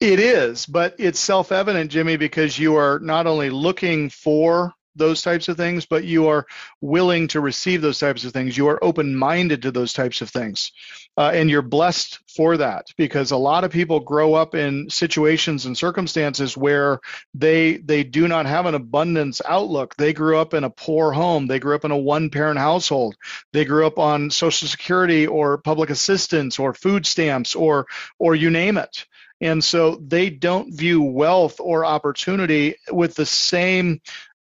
It 0.00 0.18
is, 0.18 0.64
but 0.64 0.94
it's 0.98 1.20
self 1.20 1.52
evident, 1.52 1.90
Jimmy, 1.90 2.16
because 2.16 2.58
you 2.58 2.76
are 2.76 2.98
not 3.00 3.26
only 3.26 3.50
looking 3.50 4.08
for 4.08 4.72
those 4.96 5.22
types 5.22 5.48
of 5.48 5.56
things, 5.56 5.86
but 5.86 6.04
you 6.04 6.28
are 6.28 6.46
willing 6.80 7.28
to 7.28 7.40
receive 7.40 7.82
those 7.82 7.98
types 7.98 8.24
of 8.24 8.32
things. 8.32 8.56
You 8.56 8.68
are 8.68 8.82
open 8.82 9.14
minded 9.14 9.62
to 9.62 9.70
those 9.70 9.92
types 9.92 10.20
of 10.20 10.30
things. 10.30 10.72
Uh, 11.16 11.30
and 11.34 11.50
you're 11.50 11.62
blessed 11.62 12.18
for 12.34 12.56
that 12.56 12.86
because 12.96 13.30
a 13.30 13.36
lot 13.36 13.64
of 13.64 13.70
people 13.70 14.00
grow 14.00 14.34
up 14.34 14.54
in 14.54 14.88
situations 14.88 15.66
and 15.66 15.76
circumstances 15.76 16.56
where 16.56 17.00
they 17.34 17.76
they 17.76 18.04
do 18.04 18.28
not 18.28 18.46
have 18.46 18.66
an 18.66 18.74
abundance 18.74 19.42
outlook 19.46 19.94
they 19.96 20.12
grew 20.12 20.38
up 20.38 20.54
in 20.54 20.64
a 20.64 20.70
poor 20.70 21.12
home 21.12 21.46
they 21.46 21.58
grew 21.58 21.74
up 21.74 21.84
in 21.84 21.90
a 21.90 21.96
one 21.96 22.30
parent 22.30 22.58
household 22.58 23.16
they 23.52 23.64
grew 23.64 23.86
up 23.86 23.98
on 23.98 24.30
social 24.30 24.68
security 24.68 25.26
or 25.26 25.58
public 25.58 25.90
assistance 25.90 26.58
or 26.58 26.72
food 26.72 27.04
stamps 27.04 27.54
or 27.54 27.86
or 28.18 28.34
you 28.34 28.48
name 28.48 28.78
it 28.78 29.06
and 29.40 29.64
so 29.64 29.96
they 29.96 30.30
don't 30.30 30.74
view 30.74 31.02
wealth 31.02 31.60
or 31.60 31.84
opportunity 31.84 32.76
with 32.90 33.14
the 33.14 33.26
same 33.26 34.00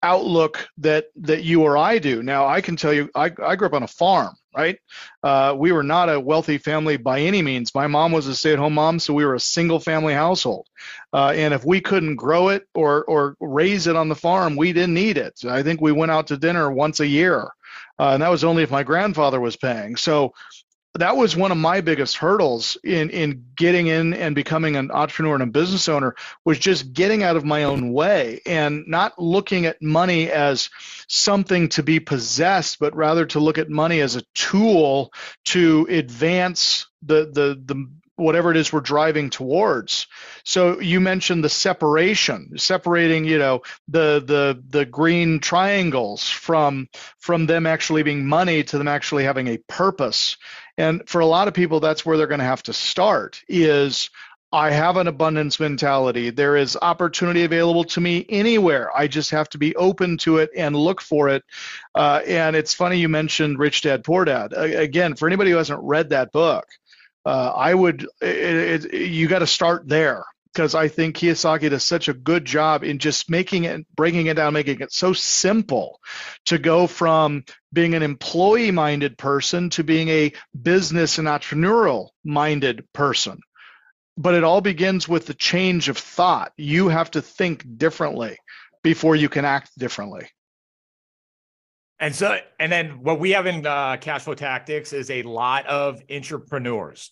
outlook 0.03 0.67
that 0.79 1.05
that 1.15 1.43
you 1.43 1.63
or 1.63 1.77
I 1.77 1.97
do. 1.97 2.21
Now, 2.21 2.45
I 2.45 2.61
can 2.61 2.75
tell 2.75 2.93
you, 2.93 3.09
I, 3.15 3.31
I 3.43 3.55
grew 3.55 3.67
up 3.67 3.73
on 3.73 3.83
a 3.83 3.87
farm, 3.87 4.35
right? 4.55 4.77
Uh, 5.23 5.55
we 5.57 5.71
were 5.71 5.83
not 5.83 6.09
a 6.09 6.19
wealthy 6.19 6.57
family 6.57 6.97
by 6.97 7.21
any 7.21 7.41
means. 7.41 7.73
My 7.73 7.87
mom 7.87 8.11
was 8.11 8.27
a 8.27 8.35
stay-at-home 8.35 8.73
mom, 8.73 8.99
so 8.99 9.13
we 9.13 9.25
were 9.25 9.35
a 9.35 9.39
single-family 9.39 10.13
household. 10.13 10.67
Uh, 11.11 11.33
and 11.35 11.53
if 11.53 11.65
we 11.65 11.81
couldn't 11.81 12.17
grow 12.17 12.49
it 12.49 12.67
or 12.75 13.03
or 13.05 13.35
raise 13.39 13.87
it 13.87 13.95
on 13.95 14.09
the 14.09 14.15
farm, 14.15 14.55
we 14.55 14.73
didn't 14.73 14.97
eat 14.97 15.17
it. 15.17 15.39
I 15.45 15.63
think 15.63 15.81
we 15.81 15.91
went 15.91 16.11
out 16.11 16.27
to 16.27 16.37
dinner 16.37 16.69
once 16.69 16.99
a 16.99 17.07
year, 17.07 17.49
uh, 17.97 18.11
and 18.13 18.21
that 18.21 18.29
was 18.29 18.43
only 18.43 18.63
if 18.63 18.71
my 18.71 18.83
grandfather 18.83 19.39
was 19.39 19.55
paying. 19.55 19.95
So 19.95 20.33
that 20.99 21.17
was 21.17 21.35
one 21.35 21.51
of 21.51 21.57
my 21.57 21.81
biggest 21.81 22.17
hurdles 22.17 22.77
in 22.83 23.09
in 23.09 23.45
getting 23.55 23.87
in 23.87 24.13
and 24.13 24.35
becoming 24.35 24.75
an 24.75 24.91
entrepreneur 24.91 25.33
and 25.33 25.43
a 25.43 25.47
business 25.47 25.89
owner 25.89 26.15
was 26.45 26.59
just 26.59 26.93
getting 26.93 27.23
out 27.23 27.35
of 27.35 27.43
my 27.43 27.63
own 27.63 27.91
way 27.91 28.41
and 28.45 28.85
not 28.87 29.17
looking 29.17 29.65
at 29.65 29.81
money 29.81 30.29
as 30.29 30.69
something 31.07 31.69
to 31.69 31.81
be 31.81 31.99
possessed 31.99 32.77
but 32.79 32.95
rather 32.95 33.25
to 33.25 33.39
look 33.39 33.57
at 33.57 33.69
money 33.69 34.01
as 34.01 34.15
a 34.15 34.21
tool 34.35 35.11
to 35.45 35.87
advance 35.89 36.87
the 37.01 37.25
the 37.25 37.59
the 37.65 37.89
whatever 38.15 38.51
it 38.51 38.57
is 38.57 38.71
we're 38.71 38.79
driving 38.79 39.29
towards 39.29 40.07
so 40.43 40.79
you 40.79 40.99
mentioned 40.99 41.43
the 41.43 41.49
separation 41.49 42.57
separating 42.57 43.25
you 43.25 43.39
know 43.39 43.61
the 43.87 44.23
the 44.25 44.61
the 44.69 44.85
green 44.85 45.39
triangles 45.39 46.29
from 46.29 46.87
from 47.19 47.45
them 47.45 47.65
actually 47.65 48.03
being 48.03 48.25
money 48.25 48.63
to 48.63 48.77
them 48.77 48.87
actually 48.87 49.23
having 49.23 49.47
a 49.47 49.57
purpose 49.67 50.37
and 50.77 51.07
for 51.07 51.21
a 51.21 51.25
lot 51.25 51.47
of 51.47 51.53
people, 51.53 51.79
that's 51.79 52.05
where 52.05 52.17
they're 52.17 52.27
going 52.27 52.39
to 52.39 52.45
have 52.45 52.63
to 52.63 52.73
start 52.73 53.43
is 53.47 54.09
I 54.51 54.69
have 54.69 54.97
an 54.97 55.07
abundance 55.07 55.59
mentality. 55.59 56.29
There 56.29 56.55
is 56.55 56.77
opportunity 56.79 57.43
available 57.43 57.83
to 57.85 58.01
me 58.01 58.25
anywhere. 58.29 58.95
I 58.95 59.07
just 59.07 59.31
have 59.31 59.49
to 59.49 59.57
be 59.57 59.75
open 59.75 60.17
to 60.19 60.37
it 60.37 60.51
and 60.55 60.75
look 60.75 61.01
for 61.01 61.29
it. 61.29 61.43
Uh, 61.95 62.21
and 62.27 62.55
it's 62.55 62.73
funny 62.73 62.97
you 62.97 63.09
mentioned 63.09 63.57
Rich 63.57 63.81
Dad 63.81 64.03
Poor 64.03 64.25
Dad. 64.25 64.53
again, 64.53 65.15
for 65.15 65.27
anybody 65.27 65.51
who 65.51 65.57
hasn't 65.57 65.81
read 65.81 66.09
that 66.09 66.31
book, 66.31 66.65
uh, 67.25 67.53
I 67.55 67.73
would, 67.73 68.07
it, 68.21 68.85
it, 68.85 68.93
you 68.93 69.27
got 69.27 69.39
to 69.39 69.47
start 69.47 69.87
there 69.87 70.25
because 70.53 70.75
I 70.75 70.87
think 70.87 71.17
Kiyosaki 71.17 71.69
does 71.69 71.83
such 71.83 72.07
a 72.07 72.13
good 72.13 72.45
job 72.45 72.83
in 72.83 72.99
just 72.99 73.29
making 73.29 73.63
it, 73.63 73.85
breaking 73.95 74.27
it 74.27 74.35
down, 74.35 74.53
making 74.53 74.81
it 74.81 74.91
so 74.91 75.13
simple 75.13 75.99
to 76.45 76.59
go 76.59 76.85
from 76.85 77.43
being 77.71 77.95
an 77.95 78.03
employee 78.03 78.71
minded 78.71 79.17
person 79.17 79.71
to 79.71 79.83
being 79.83 80.09
a 80.09 80.33
business 80.59 81.17
and 81.17 81.27
entrepreneurial 81.27 82.09
minded 82.23 82.85
person. 82.93 83.39
But 84.15 84.35
it 84.35 84.43
all 84.43 84.61
begins 84.61 85.09
with 85.09 85.25
the 85.25 85.33
change 85.33 85.89
of 85.89 85.97
thought. 85.97 86.53
You 86.55 86.89
have 86.89 87.09
to 87.11 87.21
think 87.21 87.65
differently 87.77 88.37
before 88.83 89.15
you 89.15 89.29
can 89.29 89.45
act 89.45 89.71
differently. 89.77 90.29
And 91.99 92.13
so, 92.13 92.37
and 92.59 92.71
then 92.71 93.01
what 93.01 93.19
we 93.19 93.31
have 93.31 93.45
in 93.45 93.65
uh, 93.65 93.97
cash 93.97 94.23
flow 94.23 94.33
tactics 94.33 94.93
is 94.93 95.09
a 95.09 95.23
lot 95.23 95.65
of 95.67 96.05
intrapreneurs. 96.07 97.09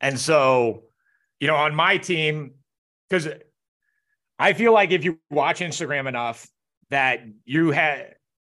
And 0.00 0.18
so, 0.18 0.84
you 1.38 1.46
know, 1.46 1.56
on 1.56 1.74
my 1.74 1.98
team, 1.98 2.54
because 3.08 3.28
I 4.38 4.54
feel 4.54 4.72
like 4.72 4.90
if 4.90 5.04
you 5.04 5.18
watch 5.30 5.60
Instagram 5.60 6.08
enough, 6.08 6.48
that 6.90 7.20
you 7.44 7.70
have 7.70 8.06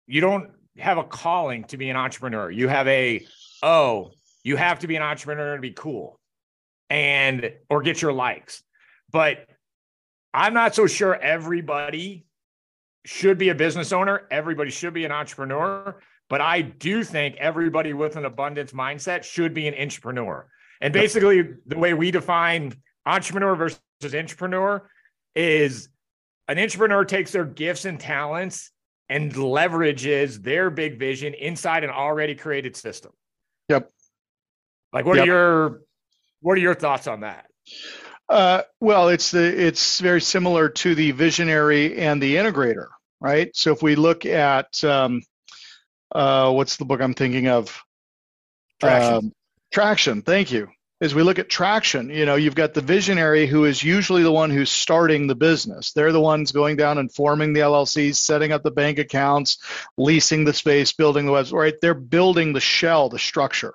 you 0.07 0.21
don't 0.21 0.51
have 0.77 0.97
a 0.97 1.03
calling 1.03 1.63
to 1.65 1.77
be 1.77 1.89
an 1.89 1.95
entrepreneur. 1.95 2.51
You 2.51 2.67
have 2.67 2.87
a 2.87 3.25
oh, 3.63 4.11
you 4.43 4.55
have 4.57 4.79
to 4.79 4.87
be 4.87 4.95
an 4.95 5.01
entrepreneur 5.01 5.55
to 5.55 5.61
be 5.61 5.71
cool, 5.71 6.19
and 6.89 7.51
or 7.69 7.81
get 7.81 8.01
your 8.01 8.13
likes. 8.13 8.63
But 9.11 9.47
I'm 10.33 10.53
not 10.53 10.75
so 10.75 10.87
sure 10.87 11.15
everybody 11.15 12.25
should 13.05 13.37
be 13.37 13.49
a 13.49 13.55
business 13.55 13.91
owner. 13.91 14.27
Everybody 14.31 14.71
should 14.71 14.93
be 14.93 15.05
an 15.05 15.11
entrepreneur. 15.11 16.01
But 16.29 16.41
I 16.41 16.61
do 16.61 17.03
think 17.03 17.35
everybody 17.37 17.93
with 17.93 18.15
an 18.15 18.25
abundance 18.25 18.71
mindset 18.71 19.23
should 19.23 19.53
be 19.53 19.67
an 19.67 19.75
entrepreneur. 19.75 20.47
And 20.81 20.91
basically, 20.93 21.47
the 21.65 21.77
way 21.77 21.93
we 21.93 22.11
define 22.11 22.73
entrepreneur 23.05 23.55
versus 23.55 23.79
intrapreneur 24.01 24.81
is 25.35 25.89
an 26.47 26.57
intrapreneur 26.57 27.07
takes 27.07 27.31
their 27.31 27.45
gifts 27.45 27.85
and 27.85 27.99
talents 27.99 28.71
and 29.09 29.33
leverages 29.33 30.41
their 30.41 30.69
big 30.69 30.99
vision 30.99 31.33
inside 31.35 31.83
an 31.83 31.89
already 31.89 32.35
created 32.35 32.75
system. 32.75 33.11
Yep. 33.69 33.91
Like 34.93 35.05
what 35.05 35.17
yep. 35.17 35.23
are 35.23 35.27
your 35.27 35.81
what 36.41 36.53
are 36.53 36.61
your 36.61 36.75
thoughts 36.75 37.07
on 37.07 37.21
that? 37.21 37.45
Uh, 38.27 38.61
well, 38.79 39.09
it's 39.09 39.31
the 39.31 39.67
it's 39.67 39.99
very 39.99 40.21
similar 40.21 40.69
to 40.69 40.95
the 40.95 41.11
visionary 41.11 41.97
and 41.97 42.21
the 42.21 42.35
integrator, 42.35 42.87
right? 43.19 43.49
So 43.55 43.71
if 43.71 43.81
we 43.81 43.95
look 43.95 44.25
at 44.25 44.83
um, 44.83 45.21
uh, 46.13 46.51
what's 46.51 46.77
the 46.77 46.85
book 46.85 47.01
I'm 47.01 47.13
thinking 47.13 47.47
of? 47.47 47.81
Traction. 48.79 49.13
Um, 49.13 49.33
Traction. 49.71 50.21
Thank 50.21 50.51
you 50.51 50.69
as 51.01 51.13
we 51.13 51.23
look 51.23 51.39
at 51.39 51.49
traction, 51.49 52.09
you 52.09 52.25
know, 52.25 52.35
you've 52.35 52.55
got 52.55 52.73
the 52.73 52.81
visionary 52.81 53.47
who 53.47 53.65
is 53.65 53.83
usually 53.83 54.23
the 54.23 54.31
one 54.31 54.49
who's 54.49 54.71
starting 54.71 55.27
the 55.27 55.35
business. 55.35 55.91
They're 55.91 56.13
the 56.13 56.21
ones 56.21 56.53
going 56.53 56.77
down 56.77 56.97
and 56.97 57.13
forming 57.13 57.51
the 57.51 57.59
LLCs, 57.61 58.15
setting 58.15 58.53
up 58.53 58.63
the 58.63 58.71
bank 58.71 58.97
accounts, 58.97 59.57
leasing 59.97 60.45
the 60.45 60.53
space, 60.53 60.93
building 60.93 61.25
the 61.25 61.33
website, 61.33 61.53
right? 61.53 61.73
They're 61.81 61.93
building 61.93 62.53
the 62.53 62.61
shell, 62.61 63.09
the 63.09 63.19
structure. 63.19 63.73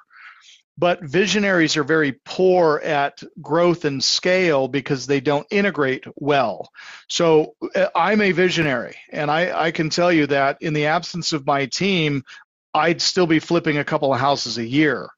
But 0.81 1.03
visionaries 1.03 1.76
are 1.76 1.85
very 1.85 2.12
poor 2.24 2.78
at 2.78 3.22
growth 3.43 3.85
and 3.85 4.03
scale 4.03 4.66
because 4.66 5.07
they 5.07 5.20
don't 5.20 5.47
integrate 5.51 6.05
well. 6.16 6.70
So 7.07 7.55
uh, 7.74 7.89
I'm 7.95 8.22
a 8.22 8.33
visionary, 8.33 8.97
and 9.12 9.31
I, 9.31 9.66
I 9.66 9.70
can 9.72 9.91
tell 9.91 10.11
you 10.11 10.26
that 10.28 10.57
in 10.62 10.72
the 10.72 10.87
absence 10.87 11.35
of 11.35 11.47
my 11.47 11.66
team, 11.66 12.24
I'd 12.72 13.03
still 13.03 13.26
be 13.26 13.41
flipping 13.41 13.76
a 13.76 13.85
couple 13.85 14.14
of 14.14 14.20
houses 14.20 14.57
a 14.57 14.66
year 14.66 15.11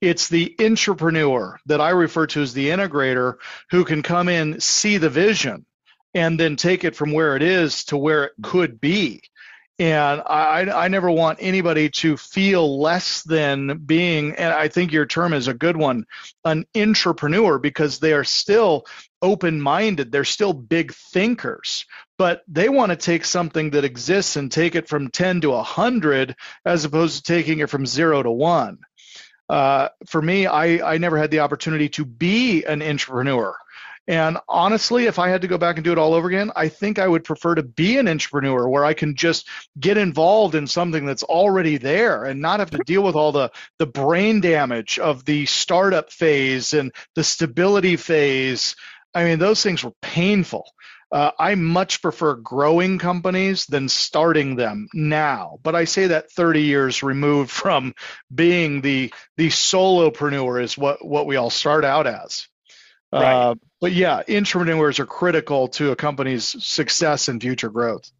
it's 0.00 0.28
the 0.28 0.54
intrapreneur 0.58 1.56
that 1.66 1.80
I 1.80 1.90
refer 1.90 2.26
to 2.28 2.42
as 2.42 2.54
the 2.54 2.68
integrator 2.68 3.34
who 3.70 3.84
can 3.84 4.02
come 4.02 4.28
in, 4.28 4.60
see 4.60 4.98
the 4.98 5.10
vision, 5.10 5.66
and 6.14 6.38
then 6.38 6.56
take 6.56 6.84
it 6.84 6.96
from 6.96 7.12
where 7.12 7.36
it 7.36 7.42
is 7.42 7.84
to 7.86 7.96
where 7.96 8.24
it 8.24 8.32
could 8.42 8.80
be. 8.80 9.22
And 9.78 10.22
I, 10.26 10.68
I 10.70 10.88
never 10.88 11.08
want 11.08 11.38
anybody 11.40 11.88
to 11.90 12.16
feel 12.16 12.80
less 12.80 13.22
than 13.22 13.78
being, 13.78 14.34
and 14.34 14.52
I 14.52 14.66
think 14.66 14.90
your 14.90 15.06
term 15.06 15.32
is 15.32 15.46
a 15.46 15.54
good 15.54 15.76
one, 15.76 16.04
an 16.44 16.66
intrapreneur, 16.74 17.62
because 17.62 18.00
they 18.00 18.12
are 18.12 18.24
still 18.24 18.86
open 19.22 19.60
minded. 19.60 20.10
They're 20.10 20.24
still 20.24 20.52
big 20.52 20.92
thinkers, 20.92 21.86
but 22.16 22.42
they 22.48 22.68
want 22.68 22.90
to 22.90 22.96
take 22.96 23.24
something 23.24 23.70
that 23.70 23.84
exists 23.84 24.34
and 24.34 24.50
take 24.50 24.74
it 24.74 24.88
from 24.88 25.10
10 25.10 25.42
to 25.42 25.50
100 25.50 26.34
as 26.64 26.84
opposed 26.84 27.24
to 27.24 27.32
taking 27.32 27.60
it 27.60 27.70
from 27.70 27.86
zero 27.86 28.20
to 28.20 28.30
one. 28.32 28.78
Uh, 29.48 29.88
for 30.06 30.20
me, 30.20 30.46
I, 30.46 30.94
I 30.94 30.98
never 30.98 31.16
had 31.16 31.30
the 31.30 31.40
opportunity 31.40 31.88
to 31.90 32.04
be 32.04 32.64
an 32.64 32.80
intrapreneur. 32.80 33.54
And 34.08 34.38
honestly, 34.48 35.04
if 35.04 35.18
I 35.18 35.28
had 35.28 35.42
to 35.42 35.48
go 35.48 35.58
back 35.58 35.76
and 35.76 35.84
do 35.84 35.92
it 35.92 35.98
all 35.98 36.14
over 36.14 36.28
again, 36.28 36.50
I 36.56 36.68
think 36.68 36.98
I 36.98 37.06
would 37.06 37.24
prefer 37.24 37.54
to 37.54 37.62
be 37.62 37.98
an 37.98 38.06
intrapreneur 38.06 38.68
where 38.70 38.84
I 38.84 38.94
can 38.94 39.14
just 39.14 39.46
get 39.78 39.98
involved 39.98 40.54
in 40.54 40.66
something 40.66 41.04
that's 41.04 41.22
already 41.22 41.76
there 41.76 42.24
and 42.24 42.40
not 42.40 42.60
have 42.60 42.70
to 42.70 42.78
deal 42.78 43.02
with 43.02 43.16
all 43.16 43.32
the, 43.32 43.50
the 43.78 43.86
brain 43.86 44.40
damage 44.40 44.98
of 44.98 45.26
the 45.26 45.44
startup 45.44 46.10
phase 46.10 46.72
and 46.72 46.90
the 47.16 47.22
stability 47.22 47.96
phase. 47.96 48.76
I 49.14 49.24
mean, 49.24 49.38
those 49.38 49.62
things 49.62 49.84
were 49.84 49.92
painful. 50.00 50.64
Uh, 51.12 51.32
I 51.38 51.54
much 51.54 52.00
prefer 52.00 52.34
growing 52.34 52.98
companies 52.98 53.66
than 53.66 53.90
starting 53.90 54.56
them 54.56 54.88
now. 54.94 55.58
But 55.62 55.74
I 55.74 55.84
say 55.84 56.08
that 56.08 56.32
30 56.32 56.62
years 56.62 57.02
removed 57.02 57.50
from 57.62 57.94
being 58.34 58.80
the 58.80 59.12
the 59.36 59.48
solopreneur 59.48 60.62
is 60.62 60.78
what 60.78 61.04
what 61.04 61.26
we 61.26 61.36
all 61.36 61.50
start 61.50 61.84
out 61.84 62.06
as. 62.06 62.48
Right. 63.12 63.22
Uh, 63.24 63.54
but 63.80 63.92
yeah, 63.92 64.22
intrapreneurs 64.28 64.98
are 64.98 65.06
critical 65.06 65.68
to 65.68 65.92
a 65.92 65.96
company's 65.96 66.44
success 66.64 67.28
and 67.28 67.40
future 67.40 67.70
growth. 67.70 68.10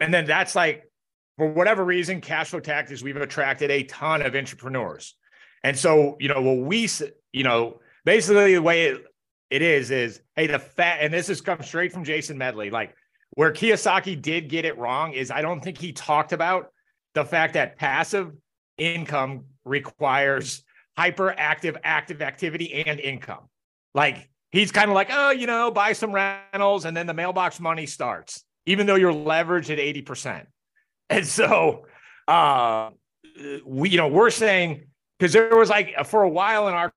And 0.00 0.12
then 0.12 0.26
that's 0.26 0.54
like, 0.54 0.90
for 1.36 1.50
whatever 1.50 1.84
reason, 1.84 2.20
cash 2.20 2.50
flow 2.50 2.60
tactics, 2.60 3.02
we've 3.02 3.16
attracted 3.16 3.70
a 3.70 3.82
ton 3.84 4.22
of 4.22 4.34
intrapreneurs. 4.34 5.12
And 5.64 5.76
so, 5.76 6.16
you 6.20 6.28
know, 6.28 6.42
what 6.42 6.58
we, 6.58 6.88
you 7.32 7.42
know, 7.42 7.80
basically 8.04 8.54
the 8.54 8.62
way 8.62 8.86
it, 8.86 9.04
it 9.50 9.62
is, 9.62 9.90
is, 9.90 10.20
hey, 10.36 10.46
the 10.46 10.58
fat, 10.58 10.98
and 11.00 11.12
this 11.12 11.28
has 11.28 11.40
come 11.40 11.62
straight 11.62 11.92
from 11.92 12.04
Jason 12.04 12.38
Medley, 12.38 12.70
like 12.70 12.94
where 13.30 13.52
Kiyosaki 13.52 14.20
did 14.20 14.48
get 14.48 14.64
it 14.64 14.78
wrong 14.78 15.12
is 15.12 15.30
I 15.30 15.42
don't 15.42 15.62
think 15.62 15.78
he 15.78 15.92
talked 15.92 16.32
about 16.32 16.70
the 17.14 17.24
fact 17.24 17.54
that 17.54 17.78
passive 17.78 18.32
income 18.78 19.46
requires 19.64 20.62
hyperactive 20.98 21.78
active 21.82 22.22
activity 22.22 22.84
and 22.86 23.00
income. 23.00 23.48
Like 23.94 24.28
he's 24.50 24.72
kind 24.72 24.90
of 24.90 24.94
like, 24.94 25.08
oh, 25.10 25.30
you 25.30 25.46
know, 25.46 25.70
buy 25.70 25.92
some 25.92 26.12
rentals 26.12 26.84
and 26.84 26.96
then 26.96 27.06
the 27.06 27.14
mailbox 27.14 27.60
money 27.60 27.86
starts, 27.86 28.44
even 28.66 28.86
though 28.86 28.96
you're 28.96 29.12
leveraged 29.12 29.70
at 29.70 29.78
80%. 29.78 30.46
And 31.10 31.26
so 31.26 31.86
uh 32.26 32.90
we, 33.64 33.90
you 33.90 33.96
know, 33.96 34.08
we're 34.08 34.30
saying 34.30 34.86
because 35.18 35.32
there 35.32 35.56
was 35.56 35.70
like 35.70 35.94
for 36.06 36.22
a 36.22 36.28
while 36.28 36.68
in 36.68 36.74
our 36.74 36.92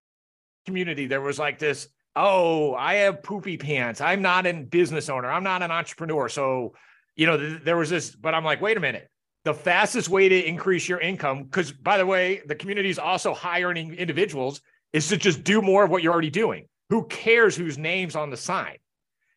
community, 0.65 1.07
there 1.07 1.21
was 1.21 1.39
like 1.39 1.59
this, 1.59 1.87
oh, 2.15 2.73
I 2.73 2.95
have 2.95 3.23
poopy 3.23 3.57
pants. 3.57 4.01
I'm 4.01 4.21
not 4.21 4.45
a 4.45 4.53
business 4.53 5.07
owner. 5.07 5.31
I'm 5.31 5.43
not 5.43 5.61
an 5.61 5.71
entrepreneur. 5.71 6.27
So, 6.27 6.73
you 7.15 7.25
know, 7.27 7.37
th- 7.37 7.61
there 7.63 7.77
was 7.77 7.89
this, 7.89 8.15
but 8.15 8.33
I'm 8.33 8.43
like, 8.43 8.61
wait 8.61 8.75
a 8.75 8.79
minute. 8.79 9.07
The 9.45 9.53
fastest 9.53 10.09
way 10.09 10.27
to 10.27 10.45
increase 10.45 10.89
your 10.89 10.99
income, 10.99 11.43
because 11.43 11.71
by 11.71 11.97
the 11.97 12.05
way, 12.05 12.41
the 12.45 12.55
community 12.55 12.89
is 12.89 12.99
also 12.99 13.33
high 13.33 13.63
earning 13.63 13.93
individuals, 13.93 14.61
is 14.93 15.07
to 15.09 15.17
just 15.17 15.43
do 15.43 15.61
more 15.61 15.85
of 15.85 15.91
what 15.91 16.03
you're 16.03 16.11
already 16.11 16.29
doing. 16.29 16.67
Who 16.89 17.05
cares 17.07 17.55
whose 17.55 17.77
name's 17.77 18.15
on 18.15 18.29
the 18.29 18.37
sign? 18.37 18.77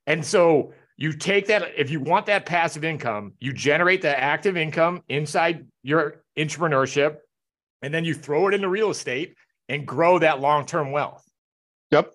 And 0.07 0.25
so 0.25 0.73
you 0.97 1.13
take 1.13 1.47
that, 1.47 1.73
if 1.77 1.91
you 1.91 2.01
want 2.01 2.27
that 2.27 2.47
passive 2.47 2.85
income, 2.85 3.33
you 3.41 3.53
generate 3.53 4.03
the 4.03 4.19
active 4.19 4.57
income 4.57 5.03
inside 5.09 5.67
your 5.83 6.23
intrapreneurship, 6.39 7.17
and 7.83 7.93
then 7.93 8.05
you 8.05 8.15
throw 8.15 8.49
it 8.49 8.55
into 8.55 8.69
real 8.69 8.91
estate 8.91 9.35
and 9.69 9.87
grow 9.87 10.19
that 10.19 10.41
long 10.41 10.67
term 10.67 10.93
wealth. 10.93 11.25
Yep. 11.91 12.13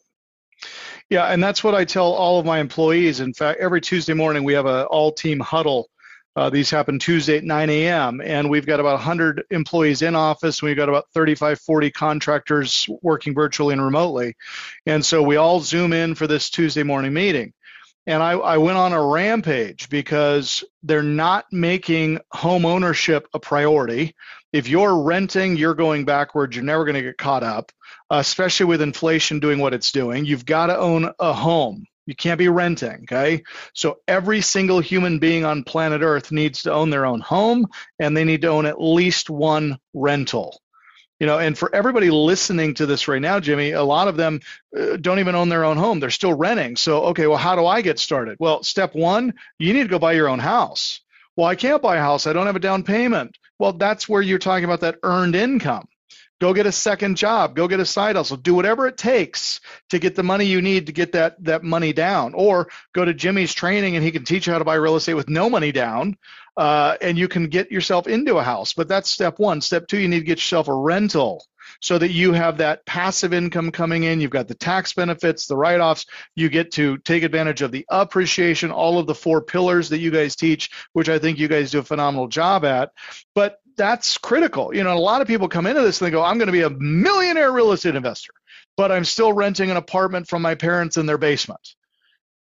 Yeah, 1.10 1.26
and 1.26 1.44
that's 1.44 1.64
what 1.64 1.76
I 1.76 1.86
tell 1.86 2.14
all 2.14 2.40
of 2.40 2.46
my 2.46 2.60
employees. 2.60 3.20
In 3.20 3.34
fact, 3.34 3.60
every 3.60 3.82
Tuesday 3.82 4.14
morning 4.14 4.44
we 4.44 4.54
have 4.54 4.66
an 4.66 4.86
all 4.86 5.12
team 5.12 5.40
huddle 5.40 5.90
uh, 6.36 6.50
these 6.50 6.70
happen 6.70 7.00
Tuesday 7.00 7.38
at 7.38 7.44
9 7.44 7.70
a.m. 7.70 8.22
And 8.22 8.50
we've 8.50 8.66
got 8.66 8.80
about 8.80 8.96
100 8.96 9.46
employees 9.52 10.02
in 10.02 10.16
office. 10.16 10.62
We've 10.62 10.76
got 10.76 10.90
about 10.90 11.06
35, 11.14 11.60
40 11.62 11.92
contractors 11.92 12.90
working 13.02 13.34
virtually 13.34 13.74
and 13.74 13.84
remotely. 13.84 14.36
And 14.86 15.06
so 15.06 15.24
we 15.24 15.38
all 15.38 15.62
Zoom 15.62 15.94
in 15.94 16.16
for 16.16 16.28
this 16.28 16.50
Tuesday 16.50 16.84
morning 16.84 17.14
meeting. 17.14 17.54
And 18.08 18.22
I, 18.22 18.34
I 18.34 18.58
went 18.58 18.78
on 18.78 18.94
a 18.94 19.04
rampage 19.04 19.90
because 19.90 20.64
they're 20.84 21.02
not 21.02 21.46
making 21.52 22.20
home 22.32 22.66
ownership 22.66 23.28
a 23.34 23.40
priority. 23.40 24.16
If 24.54 24.68
you're 24.68 25.04
renting, 25.04 25.58
you're 25.58 25.74
going 25.74 26.06
backwards. 26.06 26.56
You're 26.56 26.66
never 26.66 26.86
going 26.86 26.96
to 26.96 27.02
get 27.02 27.18
caught 27.18 27.44
up, 27.44 27.72
especially 28.10 28.68
with 28.68 28.82
inflation 28.82 29.40
doing 29.40 29.60
what 29.60 29.74
it's 29.74 29.92
doing. 29.92 30.26
You've 30.26 30.46
got 30.46 30.68
to 30.68 30.78
own 30.78 31.12
a 31.18 31.34
home. 31.34 31.86
You 32.06 32.16
can't 32.16 32.38
be 32.38 32.50
renting, 32.50 33.04
okay? 33.04 33.44
So 33.74 34.00
every 34.08 34.42
single 34.42 34.80
human 34.80 35.20
being 35.20 35.44
on 35.44 35.64
planet 35.64 36.02
Earth 36.02 36.32
needs 36.32 36.64
to 36.64 36.74
own 36.74 36.90
their 36.90 37.06
own 37.06 37.20
home 37.20 37.68
and 38.00 38.16
they 38.16 38.24
need 38.24 38.42
to 38.42 38.50
own 38.50 38.66
at 38.66 38.82
least 38.82 39.30
one 39.30 39.80
rental. 39.94 40.62
You 41.20 41.28
know, 41.28 41.40
and 41.40 41.58
for 41.58 41.74
everybody 41.74 42.12
listening 42.12 42.74
to 42.76 42.86
this 42.86 43.08
right 43.08 43.22
now, 43.22 43.40
Jimmy, 43.40 43.72
a 43.72 43.84
lot 43.84 44.10
of 44.10 44.18
them 44.18 44.42
uh, 44.78 44.98
don't 44.98 45.20
even 45.20 45.34
own 45.34 45.48
their 45.48 45.64
own 45.64 45.78
home. 45.78 46.00
They're 46.00 46.10
still 46.10 46.34
renting. 46.34 46.76
So, 46.76 47.06
okay, 47.06 47.26
well, 47.26 47.38
how 47.38 47.56
do 47.56 47.66
I 47.66 47.82
get 47.82 48.00
started? 48.00 48.36
Well, 48.40 48.64
step 48.64 48.94
one, 48.94 49.34
you 49.58 49.74
need 49.74 49.84
to 49.84 49.90
go 49.90 49.98
buy 49.98 50.12
your 50.12 50.28
own 50.28 50.40
house. 50.40 51.00
Well, 51.38 51.48
I 51.48 51.56
can't 51.56 51.82
buy 51.82 51.96
a 51.96 52.02
house. 52.02 52.28
I 52.28 52.34
don't 52.34 52.48
have 52.48 52.58
a 52.58 52.60
down 52.60 52.84
payment. 52.84 53.38
Well, 53.60 53.74
that's 53.74 54.10
where 54.10 54.22
you're 54.22 54.40
talking 54.40 54.66
about 54.66 54.82
that 54.82 55.00
earned 55.04 55.36
income. 55.36 55.88
Go 56.42 56.54
get 56.54 56.66
a 56.66 56.72
second 56.72 57.16
job. 57.16 57.56
Go 57.56 57.68
get 57.68 57.80
a 57.80 57.86
side 57.86 58.18
hustle. 58.18 58.38
Do 58.38 58.54
whatever 58.54 58.88
it 58.88 58.98
takes 58.98 59.62
to 59.90 60.00
get 60.00 60.16
the 60.16 60.24
money 60.24 60.46
you 60.46 60.62
need 60.62 60.88
to 60.88 60.92
get 60.92 61.14
that 61.14 61.42
that 61.46 61.64
money 61.64 61.94
down. 61.94 62.34
Or 62.34 62.68
go 62.94 63.06
to 63.06 63.14
Jimmy's 63.14 63.54
training 63.54 63.96
and 63.96 64.04
he 64.04 64.12
can 64.12 64.26
teach 64.26 64.48
you 64.48 64.54
how 64.54 64.60
to 64.60 64.66
buy 64.66 64.76
real 64.76 64.98
estate 64.98 65.14
with 65.14 65.30
no 65.30 65.50
money 65.50 65.72
down, 65.72 66.18
uh, 66.58 66.98
and 67.02 67.18
you 67.18 67.30
can 67.30 67.48
get 67.48 67.72
yourself 67.72 68.08
into 68.08 68.38
a 68.38 68.44
house. 68.44 68.74
But 68.74 68.90
that's 68.90 69.10
step 69.10 69.40
one. 69.40 69.62
Step 69.62 69.88
two, 69.88 69.98
you 69.98 70.10
need 70.10 70.20
to 70.20 70.26
get 70.26 70.38
yourself 70.38 70.68
a 70.68 70.74
rental 70.74 71.46
so 71.82 71.98
that 71.98 72.12
you 72.12 72.34
have 72.34 72.58
that 72.58 72.86
passive 72.86 73.34
income 73.34 73.72
coming 73.72 74.04
in. 74.04 74.20
You've 74.22 74.32
got 74.32 74.48
the 74.48 74.56
tax 74.56 74.94
benefits, 74.94 75.48
the 75.48 75.58
write 75.58 75.80
offs. 75.80 76.06
You 76.36 76.50
get 76.50 76.72
to 76.74 76.98
take 76.98 77.24
advantage 77.24 77.62
of 77.62 77.72
the 77.72 77.86
appreciation, 77.90 78.72
all 78.72 79.00
of 79.00 79.08
the 79.08 79.16
four 79.16 79.42
pillars 79.42 79.90
that 79.90 80.00
you 80.00 80.12
guys 80.12 80.36
teach, 80.36 80.70
which 80.94 81.10
I 81.10 81.20
think 81.20 81.40
you 81.40 81.48
guys 81.48 81.72
do 81.72 81.80
a 81.80 81.84
phenomenal 81.84 82.28
job 82.28 82.66
at. 82.66 82.92
But 83.34 83.60
that's 83.78 84.18
critical. 84.18 84.74
You 84.74 84.84
know, 84.84 84.96
a 84.96 85.00
lot 85.00 85.22
of 85.22 85.28
people 85.28 85.48
come 85.48 85.66
into 85.66 85.82
this 85.82 86.02
and 86.02 86.08
they 86.08 86.12
go, 86.12 86.24
I'm 86.24 86.38
going 86.38 86.48
to 86.48 86.54
be 86.54 86.62
a 86.62 86.70
millionaire 86.70 87.52
real 87.52 87.72
estate 87.72 87.96
investor, 87.96 88.34
but 88.78 88.92
I'm 88.92 89.06
still 89.06 89.34
renting 89.34 89.72
an 89.72 89.78
apartment 89.78 90.28
from 90.28 90.42
my 90.42 90.56
parents 90.56 90.98
in 90.98 91.06
their 91.06 91.18
basement. 91.18 91.62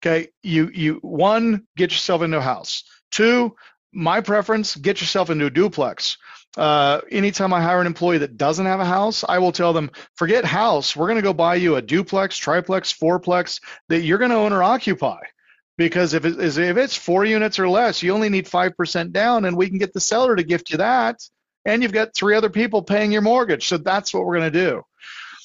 Okay, 0.02 0.28
you 0.42 0.70
you 0.74 0.98
one 1.00 1.66
get 1.76 1.90
yourself 1.90 2.22
into 2.22 2.36
a 2.36 2.42
house. 2.42 2.84
Two, 3.10 3.54
my 3.92 4.20
preference, 4.20 4.76
get 4.76 5.00
yourself 5.00 5.30
into 5.30 5.46
a 5.46 5.50
duplex. 5.50 6.18
Uh, 6.56 7.00
anytime 7.10 7.52
I 7.52 7.62
hire 7.62 7.80
an 7.80 7.86
employee 7.86 8.18
that 8.18 8.36
doesn't 8.36 8.66
have 8.66 8.80
a 8.80 8.84
house, 8.84 9.24
I 9.28 9.38
will 9.38 9.50
tell 9.50 9.72
them, 9.72 9.90
forget 10.14 10.44
house. 10.44 10.94
We're 10.94 11.06
going 11.06 11.16
to 11.16 11.22
go 11.22 11.32
buy 11.32 11.56
you 11.56 11.76
a 11.76 11.82
duplex, 11.82 12.36
triplex, 12.36 12.92
fourplex 12.92 13.60
that 13.88 14.02
you're 14.02 14.18
going 14.18 14.30
to 14.30 14.36
own 14.36 14.52
or 14.52 14.62
occupy 14.62 15.18
because 15.76 16.14
if, 16.14 16.24
it 16.24 16.38
is, 16.38 16.58
if 16.58 16.76
it's 16.76 16.96
four 16.96 17.24
units 17.24 17.58
or 17.58 17.68
less, 17.68 18.02
you 18.02 18.12
only 18.12 18.28
need 18.28 18.46
5% 18.46 19.12
down 19.12 19.44
and 19.44 19.56
we 19.56 19.68
can 19.68 19.78
get 19.78 19.92
the 19.92 20.00
seller 20.00 20.36
to 20.36 20.42
gift 20.42 20.70
you 20.70 20.78
that. 20.78 21.20
And 21.64 21.82
you've 21.82 21.92
got 21.92 22.14
three 22.14 22.36
other 22.36 22.50
people 22.50 22.82
paying 22.82 23.10
your 23.10 23.22
mortgage. 23.22 23.66
So 23.66 23.78
that's 23.78 24.12
what 24.12 24.24
we're 24.24 24.38
going 24.38 24.52
to 24.52 24.66
do. 24.66 24.82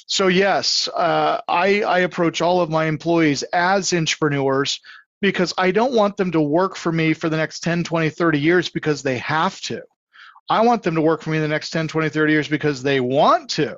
So, 0.05 0.27
yes, 0.27 0.87
uh, 0.87 1.41
I, 1.47 1.83
I 1.83 1.99
approach 1.99 2.41
all 2.41 2.61
of 2.61 2.69
my 2.69 2.85
employees 2.85 3.43
as 3.43 3.93
entrepreneurs 3.93 4.81
because 5.21 5.53
I 5.57 5.71
don't 5.71 5.93
want 5.93 6.17
them 6.17 6.31
to 6.31 6.41
work 6.41 6.75
for 6.75 6.91
me 6.91 7.13
for 7.13 7.29
the 7.29 7.37
next 7.37 7.61
10, 7.61 7.83
20, 7.83 8.09
30 8.09 8.39
years 8.39 8.69
because 8.69 9.03
they 9.03 9.19
have 9.19 9.59
to. 9.61 9.83
I 10.49 10.61
want 10.61 10.81
them 10.81 10.95
to 10.95 11.01
work 11.01 11.21
for 11.21 11.29
me 11.29 11.39
the 11.39 11.47
next 11.47 11.69
10, 11.69 11.87
20, 11.87 12.09
30 12.09 12.31
years 12.31 12.47
because 12.47 12.81
they 12.81 12.99
want 12.99 13.51
to 13.51 13.77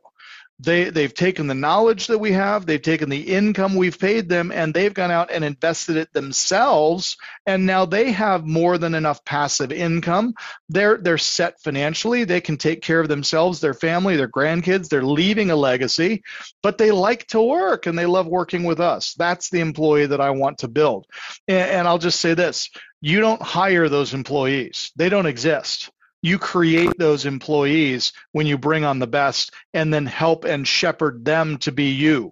they 0.62 0.90
they've 0.90 1.14
taken 1.14 1.48
the 1.48 1.56
knowledge 1.56 2.08
that 2.08 2.20
we 2.20 2.32
have 2.32 2.66
they've 2.66 2.82
taken 2.82 3.10
the 3.10 3.22
income 3.22 3.76
we've 3.76 4.00
paid 4.00 4.30
them 4.30 4.52
and 4.52 4.74
they've 4.74 4.94
gone 4.94 5.12
out 5.12 5.32
and 5.32 5.44
invested 5.44 5.98
it 5.98 6.12
themselves 6.14 7.18
and 7.46 7.66
now 7.66 7.86
they 7.86 8.12
have 8.12 8.46
more 8.46 8.78
than 8.78 8.94
enough 8.94 9.26
passive 9.26 9.72
income. 9.72 10.34
They're 10.70 10.98
they're 10.98 11.18
set 11.18 11.60
financially 11.62 12.24
they 12.24 12.42
can 12.42 12.58
take 12.58 12.82
care 12.82 13.00
of 13.00 13.08
themselves 13.08 13.60
their 13.60 13.74
family 13.74 14.16
their 14.16 14.30
grandkids 14.30 14.88
they're 14.88 15.04
leaving 15.04 15.50
a 15.50 15.56
legacy 15.56 16.24
but 16.62 16.78
they 16.78 16.92
like 16.92 17.28
to 17.28 17.42
work 17.42 17.88
and 17.88 17.98
they 17.98 18.06
love 18.06 18.28
working 18.28 18.64
with 18.64 18.80
us. 18.80 19.14
That's 19.16 19.50
the 19.50 19.60
employee 19.60 20.06
that 20.08 20.22
i 20.22 20.30
want 20.30 20.60
to 20.60 20.68
build. 20.68 21.08
And, 21.48 21.70
and 21.72 21.88
i'll 21.88 21.98
just 21.98 22.20
say 22.20 22.34
this 22.34 22.70
you 23.04 23.20
don't 23.20 23.42
hire 23.42 23.90
those 23.90 24.14
employees. 24.14 24.92
They 24.96 25.10
don't 25.10 25.26
exist 25.26 25.90
you 26.22 26.38
create 26.38 26.98
those 26.98 27.26
employees 27.26 28.14
when 28.32 28.46
you 28.46 28.58
bring 28.58 28.84
on 28.84 29.00
the 29.00 29.08
best 29.08 29.54
and 29.74 29.94
then 29.94 30.06
help 30.06 30.46
and 30.46 30.68
shepherd 30.68 31.26
them 31.26 31.58
to 31.58 31.72
be 31.72 31.92
you 31.92 32.32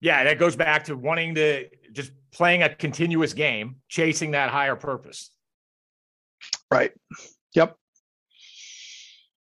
yeah 0.00 0.24
that 0.24 0.38
goes 0.38 0.56
back 0.56 0.84
to 0.84 0.96
wanting 0.96 1.34
to 1.34 1.68
just 1.92 2.12
playing 2.32 2.62
a 2.62 2.74
continuous 2.74 3.32
game 3.32 3.76
chasing 3.88 4.32
that 4.32 4.50
higher 4.50 4.76
purpose 4.76 5.30
Right. 6.70 6.92
Yep. 7.54 7.76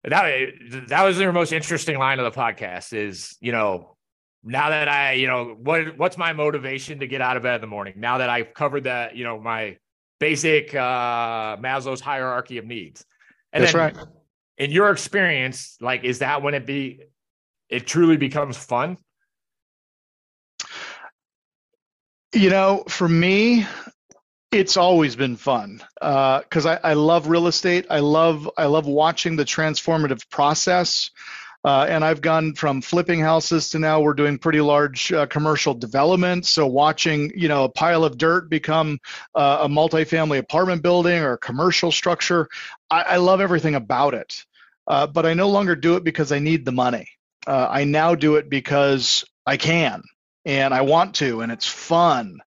That 0.04 0.50
that 0.88 1.04
was 1.04 1.18
your 1.18 1.32
most 1.32 1.52
interesting 1.52 1.98
line 1.98 2.18
of 2.18 2.30
the 2.30 2.38
podcast. 2.38 2.92
Is 2.92 3.36
you 3.40 3.52
know 3.52 3.96
now 4.42 4.68
that 4.68 4.88
I 4.88 5.12
you 5.12 5.26
know 5.26 5.56
what 5.58 5.96
what's 5.96 6.18
my 6.18 6.34
motivation 6.34 6.98
to 6.98 7.06
get 7.06 7.22
out 7.22 7.38
of 7.38 7.42
bed 7.42 7.56
in 7.56 7.60
the 7.62 7.66
morning? 7.66 7.94
Now 7.96 8.18
that 8.18 8.28
I've 8.28 8.52
covered 8.52 8.84
that 8.84 9.16
you 9.16 9.24
know 9.24 9.40
my 9.40 9.78
basic 10.20 10.74
uh 10.74 11.56
Maslow's 11.56 12.00
hierarchy 12.00 12.58
of 12.58 12.64
needs. 12.64 13.04
And 13.52 13.62
That's 13.62 13.72
then, 13.72 13.94
right. 13.94 14.06
In 14.56 14.70
your 14.70 14.90
experience, 14.90 15.76
like, 15.80 16.04
is 16.04 16.20
that 16.20 16.42
when 16.42 16.54
it 16.54 16.66
be 16.66 17.00
it 17.68 17.86
truly 17.86 18.16
becomes 18.16 18.56
fun? 18.56 18.98
You 22.32 22.50
know, 22.50 22.84
for 22.88 23.08
me, 23.08 23.66
it's 24.50 24.76
always 24.76 25.16
been 25.16 25.36
fun 25.36 25.82
because 26.00 26.66
uh, 26.66 26.78
I, 26.82 26.90
I 26.90 26.94
love 26.94 27.28
real 27.28 27.46
estate. 27.48 27.86
I 27.90 27.98
love 27.98 28.48
I 28.56 28.66
love 28.66 28.86
watching 28.86 29.36
the 29.36 29.44
transformative 29.44 30.28
process. 30.30 31.10
Uh, 31.64 31.86
and 31.88 32.04
I've 32.04 32.20
gone 32.20 32.52
from 32.54 32.82
flipping 32.82 33.20
houses 33.20 33.70
to 33.70 33.78
now 33.78 34.00
we're 34.00 34.14
doing 34.14 34.38
pretty 34.38 34.60
large 34.60 35.10
uh, 35.12 35.26
commercial 35.26 35.72
development. 35.72 36.44
So 36.44 36.66
watching, 36.66 37.32
you 37.34 37.48
know, 37.48 37.64
a 37.64 37.68
pile 37.70 38.04
of 38.04 38.18
dirt 38.18 38.50
become 38.50 38.98
uh, 39.34 39.60
a 39.62 39.68
multifamily 39.68 40.38
apartment 40.38 40.82
building 40.82 41.22
or 41.22 41.32
a 41.32 41.38
commercial 41.38 41.90
structure, 41.90 42.48
I, 42.90 43.02
I 43.02 43.16
love 43.16 43.40
everything 43.40 43.76
about 43.76 44.14
it. 44.14 44.44
Uh, 44.86 45.06
but 45.06 45.24
I 45.24 45.32
no 45.32 45.48
longer 45.48 45.74
do 45.76 45.96
it 45.96 46.04
because 46.04 46.32
I 46.32 46.38
need 46.38 46.64
the 46.66 46.72
money. 46.72 47.08
Uh, 47.46 47.68
I 47.70 47.84
now 47.84 48.14
do 48.14 48.36
it 48.36 48.50
because 48.50 49.24
I 49.46 49.56
can 49.56 50.02
and 50.44 50.74
I 50.74 50.82
want 50.82 51.14
to, 51.16 51.40
and 51.40 51.52
it's 51.52 51.66
fun. 51.66 52.40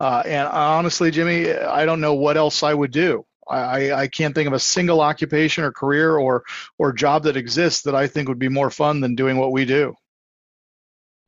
Uh, 0.00 0.22
and 0.26 0.48
honestly, 0.48 1.10
Jimmy, 1.10 1.52
I 1.52 1.84
don't 1.86 2.00
know 2.00 2.14
what 2.14 2.36
else 2.36 2.62
I 2.62 2.74
would 2.74 2.90
do. 2.90 3.25
I, 3.48 3.92
I 3.92 4.08
can't 4.08 4.34
think 4.34 4.46
of 4.46 4.52
a 4.52 4.58
single 4.58 5.00
occupation 5.00 5.64
or 5.64 5.72
career 5.72 6.16
or 6.16 6.44
or 6.78 6.92
job 6.92 7.24
that 7.24 7.36
exists 7.36 7.82
that 7.82 7.94
I 7.94 8.06
think 8.06 8.28
would 8.28 8.38
be 8.38 8.48
more 8.48 8.70
fun 8.70 9.00
than 9.00 9.14
doing 9.14 9.36
what 9.36 9.52
we 9.52 9.64
do. 9.64 9.94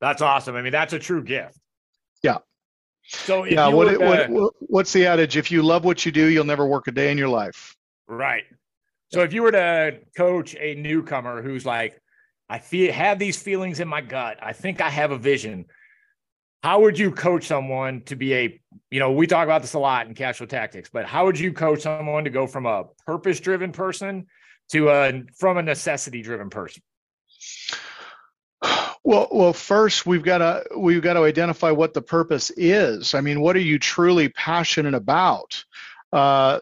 That's 0.01 0.23
awesome. 0.23 0.57
I 0.57 0.63
mean, 0.63 0.73
that's 0.73 0.93
a 0.93 0.99
true 0.99 1.23
gift. 1.23 1.59
Yeah. 2.23 2.39
So 3.05 3.45
yeah, 3.45 3.69
what, 3.69 3.99
what, 4.01 4.53
what's 4.61 4.93
the 4.93 5.07
adage? 5.07 5.37
If 5.37 5.51
you 5.51 5.63
love 5.63 5.85
what 5.85 6.05
you 6.05 6.13
do, 6.13 6.27
you'll 6.27 6.45
never 6.45 6.67
work 6.67 6.89
a 6.89 6.93
day 6.93 7.11
in 7.11 7.19
your 7.19 7.29
life. 7.29 7.75
Right. 8.07 8.45
So 9.11 9.23
if 9.23 9.33
you 9.33 9.43
were 9.43 9.53
to 9.53 9.99
coach 10.17 10.55
a 10.59 10.75
newcomer 10.75 11.43
who's 11.43 11.65
like, 11.65 12.01
I 12.51 12.59
feel 12.59 12.93
have 12.93 13.19
these 13.19 13.41
feelings 13.41 13.81
in 13.81 13.89
my 13.89 14.01
gut. 14.01 14.39
I 14.43 14.53
think 14.53 14.81
I 14.81 14.91
have 14.91 15.11
a 15.11 15.19
vision 15.19 15.67
how 16.63 16.81
would 16.81 16.99
you 16.99 17.11
coach 17.13 17.47
someone 17.47 18.03
to 18.03 18.17
be 18.17 18.35
a 18.35 18.61
you 18.91 18.99
know 18.99 19.13
we 19.13 19.27
talk 19.27 19.45
about 19.45 19.63
this 19.63 19.75
a 19.75 19.79
lot 19.79 20.07
in 20.07 20.15
cash 20.15 20.39
flow 20.39 20.47
tactics 20.47 20.91
but 20.93 21.05
how 21.05 21.25
would 21.27 21.39
you 21.39 21.53
coach 21.53 21.83
someone 21.83 22.25
to 22.25 22.31
go 22.31 22.47
from 22.47 22.67
a 22.67 22.85
purpose 23.07 23.41
driven 23.41 23.73
person 23.73 24.27
to 24.69 24.91
a 24.91 25.23
from 25.37 25.57
a 25.57 25.63
necessity 25.63 26.23
driven 26.23 26.51
person? 26.51 26.83
Well 29.05 29.29
well 29.31 29.53
first 29.53 30.05
we've 30.05 30.23
got 30.23 30.39
to 30.39 30.65
we've 30.77 31.03
got 31.03 31.15
to 31.15 31.25
identify 31.25 31.71
what 31.71 31.95
the 31.95 32.03
purpose 32.03 32.51
is. 32.51 33.15
I 33.15 33.21
mean 33.21 33.41
what 33.41 33.57
are 33.57 33.61
you 33.61 33.79
truly 33.79 34.29
passionate 34.29 34.95
about? 34.95 35.65
Uh, 36.13 36.61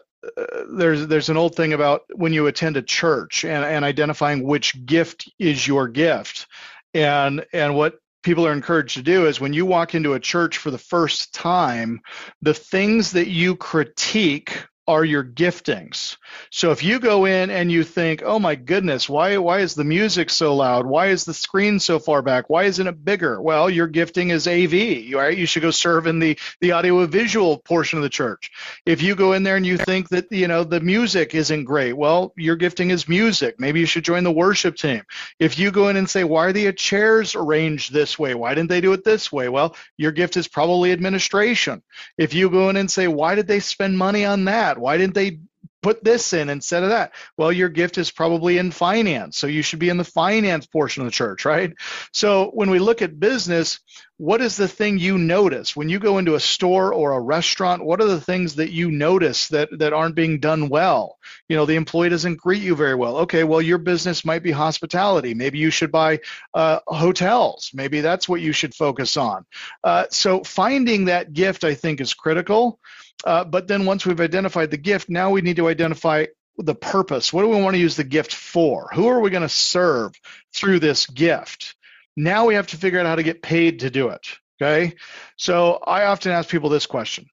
there's 0.71 1.07
there's 1.07 1.29
an 1.29 1.37
old 1.37 1.55
thing 1.55 1.73
about 1.73 2.03
when 2.13 2.33
you 2.33 2.47
attend 2.47 2.77
a 2.77 2.81
church 2.81 3.43
and, 3.43 3.63
and 3.63 3.85
identifying 3.85 4.43
which 4.43 4.85
gift 4.85 5.31
is 5.39 5.67
your 5.67 5.87
gift. 5.87 6.47
And 6.93 7.45
and 7.53 7.75
what 7.75 7.99
people 8.23 8.45
are 8.45 8.53
encouraged 8.53 8.95
to 8.95 9.03
do 9.03 9.27
is 9.27 9.39
when 9.39 9.53
you 9.53 9.65
walk 9.65 9.95
into 9.95 10.13
a 10.13 10.19
church 10.19 10.57
for 10.57 10.71
the 10.71 10.77
first 10.77 11.33
time, 11.33 12.01
the 12.41 12.53
things 12.53 13.11
that 13.11 13.27
you 13.27 13.55
critique 13.55 14.65
are 14.87 15.03
your 15.03 15.23
giftings. 15.23 16.15
So 16.49 16.71
if 16.71 16.83
you 16.83 16.99
go 16.99 17.25
in 17.25 17.49
and 17.49 17.71
you 17.71 17.83
think, 17.83 18.23
"Oh 18.25 18.39
my 18.39 18.55
goodness, 18.55 19.09
why 19.09 19.37
why 19.37 19.59
is 19.59 19.75
the 19.75 19.83
music 19.83 20.29
so 20.29 20.55
loud? 20.55 20.85
Why 20.85 21.07
is 21.07 21.25
the 21.25 21.33
screen 21.33 21.79
so 21.79 21.99
far 21.99 22.21
back? 22.21 22.49
Why 22.49 22.63
isn't 22.63 22.87
it 22.87 23.03
bigger?" 23.03 23.41
Well, 23.41 23.69
your 23.69 23.87
gifting 23.87 24.29
is 24.29 24.47
AV. 24.47 25.13
Right? 25.13 25.37
You 25.37 25.45
should 25.45 25.61
go 25.61 25.71
serve 25.71 26.07
in 26.07 26.19
the 26.19 26.37
the 26.61 26.71
audio 26.71 27.05
visual 27.05 27.57
portion 27.57 27.99
of 27.99 28.03
the 28.03 28.09
church. 28.09 28.49
If 28.85 29.01
you 29.01 29.15
go 29.15 29.33
in 29.33 29.43
there 29.43 29.57
and 29.57 29.65
you 29.65 29.77
think 29.77 30.09
that 30.09 30.31
you 30.31 30.47
know 30.47 30.63
the 30.63 30.79
music 30.79 31.35
isn't 31.35 31.65
great, 31.65 31.93
well, 31.93 32.33
your 32.37 32.55
gifting 32.55 32.89
is 32.89 33.09
music. 33.09 33.59
Maybe 33.59 33.81
you 33.81 33.85
should 33.85 34.05
join 34.05 34.23
the 34.23 34.31
worship 34.31 34.77
team. 34.77 35.03
If 35.39 35.59
you 35.59 35.71
go 35.71 35.89
in 35.89 35.97
and 35.97 36.09
say, 36.09 36.23
"Why 36.23 36.45
are 36.45 36.53
the 36.53 36.71
chairs 36.71 37.35
arranged 37.35 37.91
this 37.91 38.17
way? 38.17 38.33
Why 38.35 38.53
didn't 38.55 38.69
they 38.69 38.81
do 38.81 38.93
it 38.93 39.03
this 39.03 39.31
way?" 39.31 39.49
Well, 39.49 39.75
your 39.97 40.11
gift 40.11 40.37
is 40.37 40.47
probably 40.47 40.93
administration. 40.93 41.83
If 42.17 42.33
you 42.33 42.49
go 42.49 42.69
in 42.69 42.77
and 42.77 42.89
say, 42.89 43.07
"Why 43.07 43.35
did 43.35 43.47
they 43.47 43.59
spend 43.59 43.97
money 43.97 44.23
on 44.23 44.45
that?" 44.45 44.76
Why 44.77 44.97
didn't 44.97 45.15
they 45.15 45.39
put 45.83 46.03
this 46.03 46.33
in 46.33 46.49
instead 46.49 46.83
of 46.83 46.89
that? 46.89 47.13
Well, 47.37 47.51
your 47.51 47.69
gift 47.69 47.97
is 47.97 48.11
probably 48.11 48.57
in 48.57 48.71
finance. 48.71 49.37
So 49.37 49.47
you 49.47 49.61
should 49.61 49.79
be 49.79 49.89
in 49.89 49.97
the 49.97 50.03
finance 50.03 50.65
portion 50.65 51.01
of 51.01 51.07
the 51.07 51.11
church, 51.11 51.45
right? 51.45 51.73
So 52.11 52.49
when 52.53 52.69
we 52.69 52.79
look 52.79 53.01
at 53.01 53.19
business, 53.19 53.79
what 54.17 54.41
is 54.41 54.57
the 54.57 54.67
thing 54.67 54.97
you 54.97 55.17
notice 55.19 55.75
when 55.75 55.89
you 55.89 55.99
go 55.99 56.17
into 56.17 56.33
a 56.33 56.39
store 56.39 56.91
or 56.91 57.13
a 57.13 57.21
restaurant? 57.21 57.85
What 57.85 58.01
are 58.01 58.07
the 58.07 58.19
things 58.19 58.55
that 58.55 58.71
you 58.71 58.89
notice 58.89 59.49
that, 59.49 59.69
that 59.77 59.93
aren't 59.93 60.15
being 60.15 60.39
done 60.39 60.69
well? 60.69 61.19
You 61.47 61.55
know, 61.55 61.65
the 61.65 61.75
employee 61.75 62.09
doesn't 62.09 62.39
greet 62.39 62.63
you 62.63 62.75
very 62.75 62.95
well. 62.95 63.17
Okay, 63.17 63.43
well, 63.43 63.61
your 63.61 63.77
business 63.77 64.25
might 64.25 64.41
be 64.41 64.51
hospitality. 64.51 65.35
Maybe 65.35 65.59
you 65.59 65.69
should 65.69 65.91
buy 65.91 66.21
uh, 66.55 66.79
hotels. 66.87 67.69
Maybe 67.73 68.01
that's 68.01 68.27
what 68.27 68.41
you 68.41 68.53
should 68.53 68.73
focus 68.73 69.17
on. 69.17 69.45
Uh, 69.83 70.05
so 70.09 70.43
finding 70.43 71.05
that 71.05 71.31
gift, 71.31 71.63
I 71.63 71.75
think, 71.75 72.01
is 72.01 72.15
critical. 72.15 72.79
Uh, 73.23 73.43
but 73.43 73.67
then 73.67 73.85
once 73.85 74.05
we've 74.05 74.21
identified 74.21 74.71
the 74.71 74.77
gift, 74.77 75.09
now 75.09 75.31
we 75.31 75.41
need 75.41 75.57
to 75.57 75.67
identify 75.67 76.25
the 76.57 76.75
purpose. 76.75 77.31
What 77.31 77.43
do 77.43 77.49
we 77.49 77.61
want 77.61 77.75
to 77.75 77.81
use 77.81 77.95
the 77.95 78.03
gift 78.03 78.33
for? 78.33 78.89
Who 78.93 79.07
are 79.07 79.19
we 79.19 79.29
going 79.29 79.43
to 79.43 79.49
serve 79.49 80.13
through 80.53 80.79
this 80.79 81.05
gift? 81.07 81.75
Now 82.15 82.45
we 82.45 82.55
have 82.55 82.67
to 82.67 82.77
figure 82.77 82.99
out 82.99 83.05
how 83.05 83.15
to 83.15 83.23
get 83.23 83.41
paid 83.41 83.81
to 83.81 83.89
do 83.89 84.09
it. 84.09 84.27
Okay. 84.59 84.95
So 85.37 85.73
I 85.75 86.05
often 86.05 86.31
ask 86.31 86.49
people 86.49 86.69
this 86.69 86.87
question. 86.87 87.27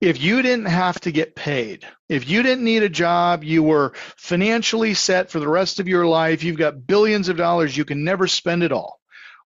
If 0.00 0.20
you 0.20 0.42
didn't 0.42 0.66
have 0.66 1.00
to 1.00 1.12
get 1.12 1.34
paid, 1.34 1.84
if 2.08 2.28
you 2.28 2.42
didn't 2.42 2.64
need 2.64 2.82
a 2.82 2.88
job, 2.88 3.42
you 3.42 3.62
were 3.62 3.94
financially 4.16 4.94
set 4.94 5.30
for 5.30 5.40
the 5.40 5.48
rest 5.48 5.80
of 5.80 5.88
your 5.88 6.06
life, 6.06 6.44
you've 6.44 6.58
got 6.58 6.86
billions 6.86 7.28
of 7.28 7.36
dollars, 7.36 7.76
you 7.76 7.84
can 7.84 8.04
never 8.04 8.28
spend 8.28 8.62
it 8.62 8.72
all. 8.72 9.00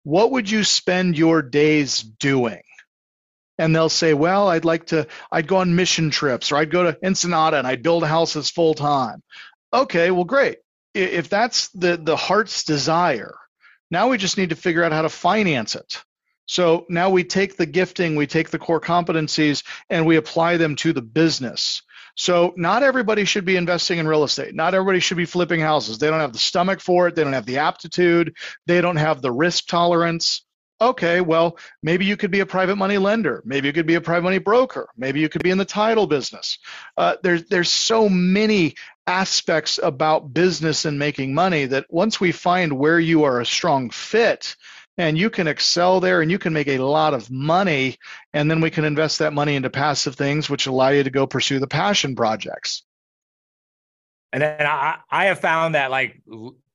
What 0.02 0.32
would 0.32 0.50
you 0.50 0.64
spend 0.64 1.16
your 1.16 1.42
days 1.42 2.02
doing? 2.02 2.62
And 3.58 3.74
they'll 3.74 3.88
say, 3.88 4.14
"Well, 4.14 4.48
I'd 4.48 4.64
like 4.64 4.86
to. 4.86 5.06
I'd 5.30 5.48
go 5.48 5.56
on 5.56 5.76
mission 5.76 6.10
trips, 6.10 6.52
or 6.52 6.56
I'd 6.56 6.70
go 6.70 6.84
to 6.84 6.98
Ensenada 7.04 7.58
and 7.58 7.66
I'd 7.66 7.82
build 7.82 8.04
houses 8.04 8.50
full 8.50 8.74
time." 8.74 9.22
Okay, 9.72 10.10
well, 10.10 10.24
great. 10.24 10.58
If 10.94 11.28
that's 11.28 11.68
the 11.68 11.96
the 11.96 12.16
heart's 12.16 12.64
desire, 12.64 13.34
now 13.90 14.08
we 14.08 14.18
just 14.18 14.38
need 14.38 14.50
to 14.50 14.56
figure 14.56 14.84
out 14.84 14.92
how 14.92 15.02
to 15.02 15.08
finance 15.08 15.74
it. 15.74 16.02
So 16.46 16.86
now 16.88 17.10
we 17.10 17.24
take 17.24 17.56
the 17.56 17.66
gifting, 17.66 18.14
we 18.14 18.26
take 18.26 18.50
the 18.50 18.58
core 18.58 18.80
competencies, 18.80 19.64
and 19.90 20.06
we 20.06 20.16
apply 20.16 20.56
them 20.58 20.76
to 20.76 20.92
the 20.92 21.02
business. 21.02 21.82
So 22.14 22.54
not 22.56 22.82
everybody 22.82 23.24
should 23.26 23.44
be 23.44 23.56
investing 23.56 23.98
in 23.98 24.08
real 24.08 24.24
estate. 24.24 24.54
Not 24.54 24.74
everybody 24.74 25.00
should 25.00 25.18
be 25.18 25.26
flipping 25.26 25.60
houses. 25.60 25.98
They 25.98 26.08
don't 26.08 26.20
have 26.20 26.32
the 26.32 26.38
stomach 26.38 26.80
for 26.80 27.08
it. 27.08 27.14
They 27.14 27.24
don't 27.24 27.34
have 27.34 27.46
the 27.46 27.58
aptitude. 27.58 28.36
They 28.64 28.80
don't 28.80 28.96
have 28.96 29.20
the 29.20 29.32
risk 29.32 29.66
tolerance 29.66 30.45
okay, 30.80 31.20
well, 31.20 31.58
maybe 31.82 32.04
you 32.04 32.16
could 32.16 32.30
be 32.30 32.40
a 32.40 32.46
private 32.46 32.76
money 32.76 32.98
lender. 32.98 33.42
Maybe 33.44 33.68
you 33.68 33.72
could 33.72 33.86
be 33.86 33.94
a 33.94 34.00
private 34.00 34.24
money 34.24 34.38
broker. 34.38 34.88
Maybe 34.96 35.20
you 35.20 35.28
could 35.28 35.42
be 35.42 35.50
in 35.50 35.58
the 35.58 35.64
title 35.64 36.06
business. 36.06 36.58
Uh, 36.96 37.16
there's 37.22 37.44
there's 37.44 37.70
so 37.70 38.08
many 38.08 38.74
aspects 39.06 39.78
about 39.82 40.32
business 40.32 40.84
and 40.84 40.98
making 40.98 41.34
money 41.34 41.66
that 41.66 41.86
once 41.88 42.20
we 42.20 42.32
find 42.32 42.72
where 42.72 42.98
you 42.98 43.24
are 43.24 43.40
a 43.40 43.46
strong 43.46 43.90
fit 43.90 44.56
and 44.98 45.18
you 45.18 45.30
can 45.30 45.46
excel 45.46 46.00
there 46.00 46.22
and 46.22 46.30
you 46.30 46.38
can 46.38 46.52
make 46.52 46.68
a 46.68 46.78
lot 46.78 47.14
of 47.14 47.30
money 47.30 47.96
and 48.32 48.50
then 48.50 48.60
we 48.60 48.70
can 48.70 48.84
invest 48.84 49.20
that 49.20 49.32
money 49.32 49.54
into 49.54 49.70
passive 49.70 50.16
things 50.16 50.50
which 50.50 50.66
allow 50.66 50.88
you 50.88 51.04
to 51.04 51.10
go 51.10 51.26
pursue 51.26 51.60
the 51.60 51.68
passion 51.68 52.16
projects 52.16 52.82
and 54.32 54.42
then 54.42 54.66
I, 54.66 54.98
I 55.08 55.26
have 55.26 55.40
found 55.40 55.76
that 55.76 55.90
like 55.90 56.20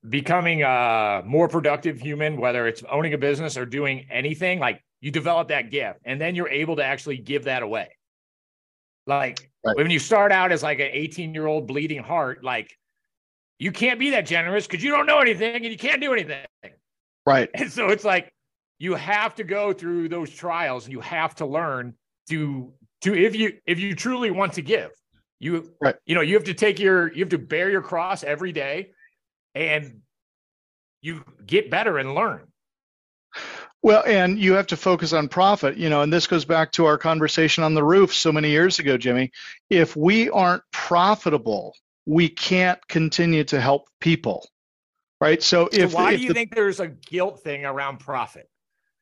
becoming 0.07 0.63
a 0.63 1.21
more 1.25 1.47
productive 1.47 1.99
human, 1.99 2.37
whether 2.37 2.67
it's 2.67 2.83
owning 2.89 3.13
a 3.13 3.17
business 3.17 3.57
or 3.57 3.65
doing 3.65 4.07
anything, 4.09 4.59
like 4.59 4.83
you 4.99 5.11
develop 5.11 5.49
that 5.49 5.69
gift 5.69 5.99
and 6.05 6.19
then 6.19 6.35
you're 6.35 6.49
able 6.49 6.75
to 6.75 6.83
actually 6.83 7.17
give 7.17 7.45
that 7.45 7.63
away. 7.63 7.89
Like 9.07 9.51
right. 9.65 9.75
when 9.75 9.89
you 9.89 9.99
start 9.99 10.31
out 10.31 10.51
as 10.51 10.63
like 10.63 10.79
an 10.79 10.89
18 10.91 11.33
year 11.33 11.47
old 11.47 11.67
bleeding 11.67 12.03
heart, 12.03 12.43
like 12.43 12.71
you 13.59 13.71
can't 13.71 13.99
be 13.99 14.11
that 14.11 14.25
generous 14.25 14.67
because 14.67 14.83
you 14.83 14.91
don't 14.91 15.05
know 15.05 15.19
anything 15.19 15.55
and 15.55 15.65
you 15.65 15.77
can't 15.77 16.01
do 16.01 16.13
anything. 16.13 16.45
Right. 17.25 17.49
And 17.55 17.71
so 17.71 17.89
it's 17.89 18.03
like 18.03 18.33
you 18.79 18.95
have 18.95 19.35
to 19.35 19.43
go 19.43 19.73
through 19.73 20.09
those 20.09 20.31
trials 20.31 20.85
and 20.85 20.93
you 20.93 21.01
have 21.01 21.35
to 21.35 21.45
learn 21.45 21.93
to 22.29 22.73
to 23.01 23.13
if 23.13 23.35
you 23.35 23.57
if 23.67 23.79
you 23.79 23.95
truly 23.95 24.31
want 24.31 24.53
to 24.53 24.61
give. 24.61 24.91
You 25.39 25.71
right. 25.81 25.95
you 26.05 26.13
know, 26.15 26.21
you 26.21 26.35
have 26.35 26.43
to 26.45 26.53
take 26.53 26.79
your 26.79 27.11
you 27.13 27.19
have 27.19 27.29
to 27.29 27.39
bear 27.39 27.69
your 27.69 27.81
cross 27.81 28.23
every 28.23 28.51
day 28.51 28.91
and 29.55 30.01
you 31.01 31.23
get 31.45 31.69
better 31.69 31.97
and 31.97 32.13
learn. 32.15 32.41
Well, 33.83 34.03
and 34.05 34.37
you 34.37 34.53
have 34.53 34.67
to 34.67 34.77
focus 34.77 35.11
on 35.13 35.27
profit, 35.27 35.77
you 35.77 35.89
know, 35.89 36.01
and 36.01 36.13
this 36.13 36.27
goes 36.27 36.45
back 36.45 36.71
to 36.73 36.85
our 36.85 36.99
conversation 36.99 37.63
on 37.63 37.73
the 37.73 37.83
roof 37.83 38.13
so 38.13 38.31
many 38.31 38.51
years 38.51 38.77
ago, 38.77 38.97
Jimmy. 38.97 39.31
If 39.69 39.95
we 39.95 40.29
aren't 40.29 40.61
profitable, 40.71 41.75
we 42.05 42.29
can't 42.29 42.79
continue 42.87 43.43
to 43.45 43.59
help 43.59 43.89
people. 43.99 44.47
Right? 45.19 45.41
So, 45.41 45.69
so 45.71 45.81
if 45.81 45.93
why 45.93 46.13
if 46.13 46.17
do 46.17 46.23
you 46.23 46.27
the, 46.29 46.33
think 46.33 46.55
there's 46.55 46.79
a 46.79 46.87
guilt 46.87 47.41
thing 47.41 47.65
around 47.65 47.99
profit? 47.99 48.47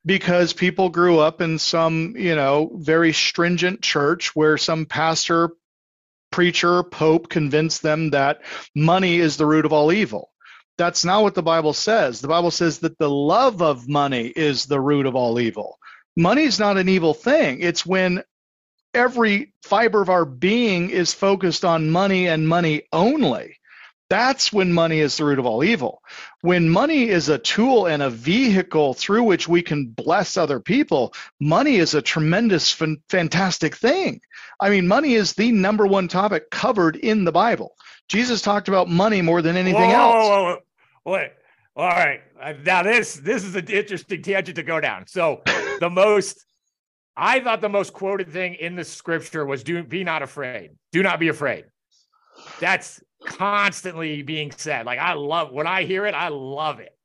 because 0.06 0.54
people 0.54 0.90
grew 0.90 1.20
up 1.20 1.42
in 1.42 1.60
some, 1.60 2.16
you 2.18 2.36
know, 2.36 2.72
very 2.76 3.14
stringent 3.14 3.82
church 3.82 4.36
where 4.36 4.58
some 4.58 4.86
pastor, 4.86 5.52
preacher, 6.32 6.84
pope 6.84 7.30
convinced 7.30 7.82
them 7.82 8.12
that 8.12 8.42
money 8.76 9.18
is 9.18 9.38
the 9.38 9.46
root 9.46 9.66
of 9.66 9.74
all 9.74 9.92
evil. 9.92 10.32
That's 10.80 11.04
not 11.04 11.24
what 11.24 11.36
the 11.36 11.44
Bible 11.44 11.74
says. 11.74 12.22
The 12.22 12.30
Bible 12.30 12.52
says 12.52 12.80
that 12.80 12.98
the 12.98 13.10
love 13.10 13.62
of 13.62 13.90
money 13.90 14.28
is 14.28 14.66
the 14.66 14.80
root 14.80 15.06
of 15.06 15.14
all 15.14 15.38
evil. 15.40 15.78
Money 16.16 16.44
is 16.44 16.58
not 16.58 16.78
an 16.78 16.88
evil 16.88 17.14
thing. 17.14 17.60
It's 17.60 17.86
when 17.86 18.24
every 18.94 19.54
fiber 19.62 20.02
of 20.02 20.10
our 20.10 20.24
being 20.24 20.90
is 20.90 21.14
focused 21.14 21.66
on 21.66 21.90
money 21.90 22.28
and 22.28 22.48
money 22.48 22.84
only. 22.94 23.58
That's 24.10 24.54
when 24.54 24.74
money 24.74 25.00
is 25.00 25.18
the 25.18 25.26
root 25.26 25.38
of 25.38 25.46
all 25.46 25.64
evil. 25.64 26.02
When 26.42 26.70
money 26.70 27.10
is 27.10 27.28
a 27.28 27.38
tool 27.38 27.86
and 27.86 28.02
a 28.02 28.10
vehicle 28.10 28.94
through 28.94 29.24
which 29.24 29.48
we 29.48 29.62
can 29.62 29.88
bless 29.88 30.38
other 30.38 30.62
people, 30.62 31.14
money 31.42 31.76
is 31.76 31.94
a 31.94 32.02
tremendous, 32.02 32.72
fantastic 33.10 33.76
thing. 33.76 34.22
I 34.60 34.70
mean, 34.70 34.88
money 34.88 35.14
is 35.14 35.34
the 35.34 35.52
number 35.52 35.86
one 35.86 36.08
topic 36.08 36.50
covered 36.50 36.96
in 36.96 37.26
the 37.26 37.32
Bible. 37.32 37.76
Jesus 38.08 38.42
talked 38.42 38.68
about 38.68 38.90
money 38.90 39.22
more 39.22 39.44
than 39.44 39.58
anything 39.58 39.92
whoa, 39.92 39.96
else. 39.96 40.28
Whoa, 40.28 40.44
whoa, 40.44 40.58
whoa. 41.10 41.18
Wait. 41.18 41.32
All 41.76 41.88
right. 41.88 42.22
Now 42.66 42.84
this 42.84 43.16
this 43.16 43.44
is 43.44 43.56
an 43.56 43.68
interesting 43.68 44.22
tangent 44.22 44.56
to 44.58 44.64
go 44.64 44.82
down. 44.82 45.08
So 45.08 45.42
the 45.80 45.90
most 45.92 46.44
I 47.16 47.40
thought 47.40 47.62
the 47.62 47.70
most 47.70 47.94
quoted 47.94 48.30
thing 48.30 48.56
in 48.56 48.76
the 48.76 48.84
scripture 48.84 49.46
was 49.46 49.64
do 49.64 49.84
be 49.84 50.04
not 50.04 50.22
afraid. 50.22 50.72
Do 50.92 51.04
not 51.04 51.20
be 51.20 51.30
afraid. 51.30 51.66
That's 52.60 53.02
constantly 53.26 54.24
being 54.24 54.52
said. 54.52 54.86
Like 54.86 55.00
I 55.00 55.14
love 55.14 55.52
when 55.52 55.68
I 55.68 55.84
hear 55.84 56.06
it, 56.06 56.14
I 56.16 56.30
love 56.30 56.80
it. 56.80 56.96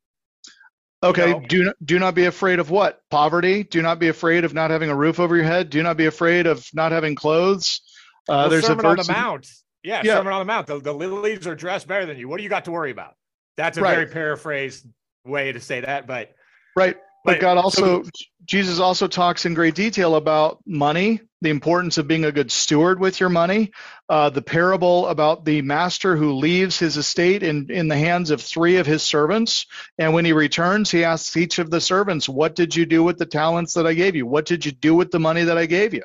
Okay, 1.05 1.29
You 1.29 1.35
know? 1.35 1.47
do 1.47 1.65
not 1.65 1.77
do 1.85 1.99
not 1.99 2.15
be 2.15 2.25
afraid 2.25 2.59
of 2.59 2.71
what? 2.71 3.01
Poverty? 3.11 3.63
Do 3.63 3.83
not 3.83 3.99
be 3.99 4.09
afraid 4.09 4.45
of 4.45 4.55
not 4.55 4.71
having 4.71 4.89
a 4.89 4.97
roof 4.97 5.21
over 5.21 5.37
your 5.37 5.45
head. 5.45 5.69
Do 5.69 5.83
not 5.83 5.97
be 5.97 6.07
afraid 6.07 6.47
of 6.47 6.67
not 6.73 6.93
having 6.93 7.15
clothes. 7.15 7.83
Uh, 8.29 8.33
Well, 8.33 8.49
there's 8.49 8.67
Sermon 8.67 8.87
a 8.87 8.89
on 8.89 8.97
the 8.97 9.13
Mount. 9.13 9.49
Yeah, 9.83 10.01
Yeah. 10.03 10.15
Sermon 10.15 10.33
on 10.33 10.39
the 10.41 10.45
Mount. 10.47 10.67
The, 10.67 10.81
the 10.81 10.95
lilies 10.95 11.47
are 11.47 11.55
dressed 11.55 11.87
better 11.87 12.07
than 12.07 12.17
you. 12.17 12.27
What 12.27 12.39
do 12.39 12.43
you 12.43 12.49
got 12.49 12.65
to 12.65 12.73
worry 12.73 12.91
about? 12.91 13.15
That's 13.57 13.79
a 13.79 13.83
Right. 13.83 13.95
very 13.95 14.07
paraphrased 14.07 14.87
way 15.25 15.53
to 15.53 15.61
say 15.61 15.81
that, 15.81 16.07
but 16.07 16.35
Right. 16.77 16.97
But 17.25 17.35
But- 17.37 17.41
God 17.41 17.55
so- 17.57 17.63
also, 17.63 18.11
Jesus 18.45 18.81
also 18.81 19.07
talks 19.07 19.47
in 19.47 19.55
great 19.55 19.75
detail 19.75 20.17
about 20.17 20.59
money, 20.67 21.21
the 21.41 21.49
importance 21.49 21.97
of 21.97 22.07
being 22.07 22.27
a 22.27 22.33
good 22.33 22.53
steward 22.53 23.01
with 23.01 23.19
your 23.19 23.31
money. 23.31 23.71
Uh, 24.11 24.29
the 24.29 24.43
parable 24.43 25.07
about 25.07 25.47
the 25.47 25.63
master 25.63 26.17
who 26.17 26.35
leaves 26.35 26.79
his 26.79 26.99
estate 26.99 27.43
in, 27.43 27.71
in 27.71 27.89
the 27.89 27.97
hands 27.97 28.31
of 28.31 28.43
three 28.43 28.77
of 28.77 28.87
his 28.87 29.03
servants. 29.03 29.65
And 29.97 30.13
when 30.13 30.27
he 30.27 30.35
returns, 30.35 30.91
he 30.91 31.03
asks 31.05 31.35
each 31.39 31.59
of 31.59 31.71
the 31.71 31.81
servants, 31.81 32.29
What 32.29 32.55
did 32.55 32.77
you 32.77 32.85
do 32.85 33.03
with 33.03 33.17
the 33.17 33.25
talents 33.25 33.73
that 33.73 33.87
I 33.87 33.95
gave 33.95 34.15
you? 34.15 34.27
What 34.27 34.45
did 34.45 34.67
you 34.67 34.73
do 34.73 34.95
with 34.95 35.11
the 35.11 35.21
money 35.21 35.45
that 35.45 35.57
I 35.57 35.65
gave 35.65 35.95
you? 35.95 36.03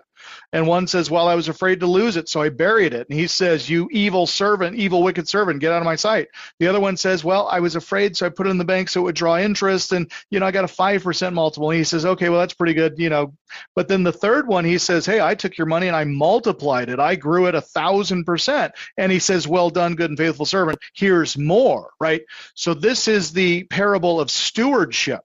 And 0.52 0.68
one 0.68 0.88
says, 0.88 1.10
Well, 1.12 1.28
I 1.28 1.36
was 1.36 1.48
afraid 1.48 1.82
to 1.82 1.88
lose 1.88 2.18
it, 2.18 2.30
so 2.30 2.42
I 2.42 2.50
buried 2.50 2.94
it. 2.94 3.08
And 3.10 3.20
he 3.20 3.28
says, 3.28 3.70
You 3.70 3.88
evil 3.92 4.28
servant, 4.28 4.76
evil, 4.76 5.04
wicked 5.04 5.28
servant, 5.28 5.60
get 5.60 5.72
out 5.72 5.82
of 5.82 5.86
my 5.86 5.96
sight. 5.96 6.30
The 6.60 6.68
other 6.68 6.80
one 6.80 6.98
says, 6.98 7.24
Well, 7.24 7.48
I 7.48 7.60
was 7.60 7.76
afraid, 7.76 8.18
so 8.18 8.26
I 8.26 8.30
put 8.30 8.48
it 8.48 8.52
in 8.52 8.58
the 8.58 8.66
bank 8.66 8.90
so 8.90 9.02
it 9.02 9.04
would 9.04 9.16
draw 9.16 9.38
interest. 9.38 9.92
And, 9.92 10.12
you 10.30 10.40
know, 10.40 10.46
I 10.46 10.52
got 10.52 10.66
a 10.66 10.68
5% 10.68 11.34
multiple. 11.34 11.70
And 11.70 11.78
he 11.78 11.84
says, 11.84 12.06
Okay, 12.06 12.30
well, 12.30 12.40
that's 12.40 12.54
pretty 12.54 12.74
good, 12.74 12.98
you 12.98 13.10
know. 13.10 13.34
But 13.76 13.88
then 13.88 14.04
the 14.04 14.12
third 14.12 14.48
one, 14.48 14.66
he 14.66 14.78
says, 14.78 15.06
Hey, 15.06 15.22
I 15.22 15.36
took 15.36 15.58
your 15.58 15.68
money 15.68 15.88
and 15.88 15.96
I 15.96 16.04
multiplied 16.04 16.90
it. 16.90 17.00
I 17.00 17.16
grew 17.16 17.48
it 17.48 17.56
a 17.56 17.62
thousand 17.62 18.26
percent. 18.26 18.74
And 18.98 19.12
he 19.12 19.20
says, 19.20 19.48
Well 19.48 19.70
done, 19.70 19.96
good 19.96 20.10
and 20.10 20.18
faithful 20.18 20.46
servant. 20.46 20.80
Here's 20.96 21.38
more, 21.38 21.92
right? 22.00 22.22
So 22.56 22.74
this 22.74 23.08
is 23.08 23.32
the 23.32 23.64
parable 23.66 24.20
of 24.20 24.32
stewardship 24.32 25.22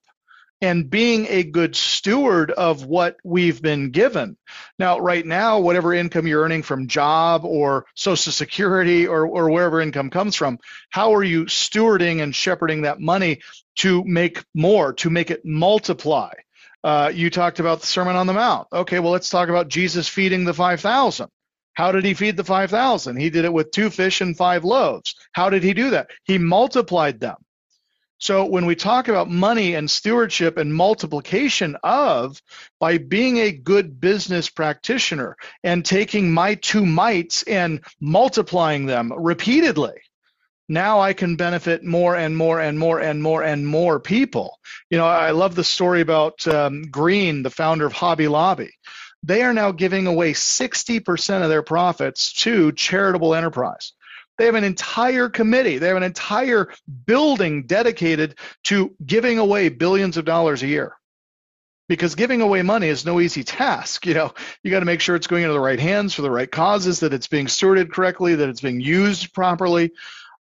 and 0.60 0.88
being 0.88 1.26
a 1.28 1.42
good 1.42 1.76
steward 1.76 2.50
of 2.50 2.84
what 2.84 3.16
we've 3.24 3.60
been 3.60 3.90
given. 3.90 4.36
Now, 4.78 4.98
right 4.98 5.24
now, 5.24 5.60
whatever 5.60 5.92
income 5.92 6.26
you're 6.26 6.42
earning 6.42 6.62
from 6.62 6.88
job 6.88 7.44
or 7.44 7.86
Social 7.94 8.32
Security 8.32 9.06
or, 9.06 9.26
or 9.26 9.50
wherever 9.50 9.80
income 9.80 10.10
comes 10.10 10.36
from, 10.36 10.58
how 10.90 11.14
are 11.14 11.24
you 11.24 11.44
stewarding 11.44 12.22
and 12.22 12.34
shepherding 12.34 12.82
that 12.82 13.00
money 13.00 13.40
to 13.76 14.02
make 14.04 14.42
more, 14.54 14.92
to 14.94 15.10
make 15.10 15.30
it 15.30 15.44
multiply? 15.44 16.32
Uh, 16.82 17.10
you 17.14 17.30
talked 17.30 17.60
about 17.60 17.80
the 17.80 17.86
Sermon 17.86 18.16
on 18.16 18.26
the 18.26 18.32
Mount. 18.32 18.68
Okay, 18.72 19.00
well, 19.00 19.12
let's 19.12 19.30
talk 19.30 19.48
about 19.48 19.68
Jesus 19.68 20.08
feeding 20.08 20.44
the 20.44 20.54
5,000. 20.54 21.28
How 21.74 21.92
did 21.92 22.04
he 22.04 22.14
feed 22.14 22.36
the 22.36 22.44
5,000? 22.44 23.16
He 23.16 23.30
did 23.30 23.44
it 23.44 23.52
with 23.52 23.70
two 23.70 23.90
fish 23.90 24.20
and 24.20 24.36
five 24.36 24.64
loaves. 24.64 25.14
How 25.32 25.50
did 25.50 25.62
he 25.62 25.74
do 25.74 25.90
that? 25.90 26.10
He 26.24 26.38
multiplied 26.38 27.20
them. 27.20 27.36
So 28.24 28.46
when 28.46 28.64
we 28.64 28.74
talk 28.74 29.08
about 29.08 29.28
money 29.28 29.74
and 29.74 29.90
stewardship 29.90 30.56
and 30.56 30.74
multiplication 30.74 31.76
of, 31.82 32.40
by 32.80 32.96
being 32.96 33.36
a 33.36 33.52
good 33.52 34.00
business 34.00 34.48
practitioner 34.48 35.36
and 35.62 35.84
taking 35.84 36.32
my 36.32 36.54
two 36.54 36.86
mites 36.86 37.42
and 37.42 37.84
multiplying 38.00 38.86
them 38.86 39.12
repeatedly, 39.14 40.00
now 40.70 41.00
I 41.00 41.12
can 41.12 41.36
benefit 41.36 41.84
more 41.84 42.16
and 42.16 42.34
more 42.34 42.62
and 42.62 42.78
more 42.78 42.98
and 42.98 43.22
more 43.22 43.42
and 43.42 43.66
more 43.66 44.00
people. 44.00 44.58
You 44.88 44.96
know, 44.96 45.06
I 45.06 45.32
love 45.32 45.54
the 45.54 45.62
story 45.62 46.00
about 46.00 46.48
um, 46.48 46.84
Green, 46.90 47.42
the 47.42 47.50
founder 47.50 47.84
of 47.84 47.92
Hobby 47.92 48.28
Lobby. 48.28 48.70
They 49.22 49.42
are 49.42 49.52
now 49.52 49.70
giving 49.70 50.06
away 50.06 50.32
60% 50.32 51.42
of 51.42 51.50
their 51.50 51.62
profits 51.62 52.32
to 52.44 52.72
charitable 52.72 53.34
enterprise. 53.34 53.92
They 54.36 54.46
have 54.46 54.54
an 54.56 54.64
entire 54.64 55.28
committee, 55.28 55.78
they 55.78 55.88
have 55.88 55.96
an 55.96 56.02
entire 56.02 56.72
building 57.06 57.66
dedicated 57.66 58.36
to 58.64 58.94
giving 59.04 59.38
away 59.38 59.68
billions 59.68 60.16
of 60.16 60.24
dollars 60.24 60.62
a 60.62 60.66
year. 60.66 60.96
Because 61.86 62.14
giving 62.14 62.40
away 62.40 62.62
money 62.62 62.88
is 62.88 63.04
no 63.04 63.20
easy 63.20 63.44
task. 63.44 64.06
You 64.06 64.14
know, 64.14 64.34
you 64.62 64.70
got 64.70 64.80
to 64.80 64.86
make 64.86 65.00
sure 65.00 65.16
it's 65.16 65.26
going 65.26 65.42
into 65.42 65.52
the 65.52 65.60
right 65.60 65.78
hands 65.78 66.14
for 66.14 66.22
the 66.22 66.30
right 66.30 66.50
causes, 66.50 67.00
that 67.00 67.12
it's 67.12 67.28
being 67.28 67.46
stewarded 67.46 67.92
correctly, 67.92 68.34
that 68.36 68.48
it's 68.48 68.62
being 68.62 68.80
used 68.80 69.34
properly. 69.34 69.92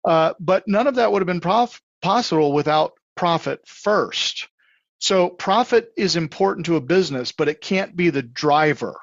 Uh, 0.05 0.33
but 0.39 0.67
none 0.67 0.87
of 0.87 0.95
that 0.95 1.11
would 1.11 1.21
have 1.21 1.27
been 1.27 1.41
prof- 1.41 1.81
possible 2.01 2.53
without 2.53 2.93
profit 3.15 3.67
first. 3.67 4.47
So 4.99 5.29
profit 5.29 5.91
is 5.97 6.15
important 6.15 6.67
to 6.67 6.77
a 6.77 6.81
business, 6.81 7.33
but 7.33 7.49
it 7.49 7.59
can't 7.59 7.93
be 7.93 8.09
the 8.09 8.21
driver. 8.21 8.95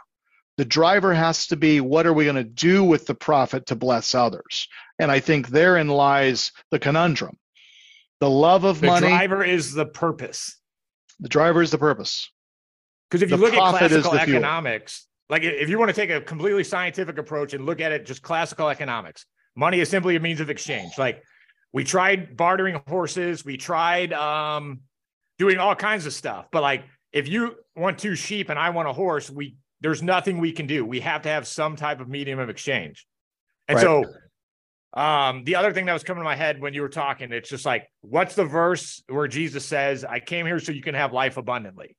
The 0.61 0.67
driver 0.67 1.15
has 1.15 1.47
to 1.47 1.57
be 1.57 1.81
what 1.81 2.07
are 2.07 2.13
we 2.13 2.25
going 2.25 2.37
to 2.37 2.45
do 2.45 2.85
with 2.85 3.07
the 3.07 3.15
profit 3.15 3.65
to 3.69 3.75
bless 3.75 4.15
others? 4.15 4.69
And 4.99 5.11
I 5.11 5.19
think 5.19 5.49
therein 5.49 5.89
lies 5.89 6.53
the 6.71 6.79
conundrum. 6.79 7.39
The 8.21 8.29
love 8.29 8.65
of 8.65 8.83
the 8.83 8.89
money, 8.89 9.07
The 9.07 9.09
driver 9.09 9.43
is 9.43 9.73
the 9.73 9.87
purpose. 9.87 10.61
the 11.19 11.31
driver 11.31 11.63
is 11.63 11.71
the 11.71 11.79
purpose. 11.79 12.29
Because 13.09 13.23
if 13.23 13.31
you 13.31 13.39
The 13.39 13.43
look 13.43 13.55
at 13.55 13.71
classical 13.71 14.13
the 14.13 14.19
fuel. 14.19 14.37
economics, 14.37 15.07
like 15.31 15.45
if 15.45 15.71
you 15.71 15.79
want 15.79 15.89
to 15.89 15.95
take 15.95 16.11
a 16.11 16.21
completely 16.21 16.63
scientific 16.63 17.17
approach 17.17 17.55
and 17.55 17.65
look 17.65 17.81
at 17.81 17.91
it 17.91 18.05
just 18.05 18.21
classical 18.21 18.69
economics, 18.69 19.25
money 19.57 19.81
is 19.81 19.89
simply 19.89 20.17
a 20.17 20.21
means 20.21 20.41
of 20.41 20.51
exchange. 20.51 20.99
Like 20.99 21.23
we 21.73 21.85
tried 21.85 22.37
bartering 22.37 22.83
horses, 22.87 23.47
we 23.47 23.57
tried 23.57 24.13
um, 24.13 24.81
doing 25.39 25.57
all 25.57 25.75
kinds 25.75 26.05
of 26.05 26.13
stuff, 26.13 26.49
but 26.53 26.61
like 26.61 26.85
if 27.15 27.29
you 27.29 27.57
want 27.75 27.99
two 27.99 28.15
sheep 28.15 28.51
and 28.51 28.59
I 28.59 28.69
want 28.69 28.89
a 28.89 28.93
horse, 28.93 29.31
we 29.31 29.57
there's 29.81 30.03
nothing 30.03 30.39
we 30.39 30.53
can 30.53 30.67
do. 30.67 30.85
We 30.85 31.01
have 31.01 31.23
to 31.23 31.29
have 31.29 31.47
some 31.47 31.77
type 31.77 32.01
of 32.01 32.09
medium 32.09 32.39
of 32.39 32.49
exchange. 32.51 33.07
And 33.69 33.77
Right. 33.77 33.83
so 33.83 34.05
um, 34.93 35.45
the 35.45 35.57
other 35.57 35.73
thing 35.73 35.87
that 35.87 35.93
was 35.93 36.03
coming 36.03 36.21
to 36.21 36.25
my 36.25 36.35
head 36.37 36.61
when 36.61 36.75
you 36.75 36.83
were 36.83 36.89
talking, 36.89 37.33
it's 37.33 37.49
just 37.49 37.65
like, 37.65 37.89
what's 38.01 38.35
the 38.35 38.45
verse 38.45 39.03
where 39.09 39.29
Jesus 39.29 39.65
says, 39.65 40.05
I 40.05 40.21
came 40.21 40.47
here 40.47 40.59
so 40.59 40.73
you 40.73 40.83
can 40.83 40.95
have 40.95 41.13
life 41.13 41.37
abundantly? 41.37 41.97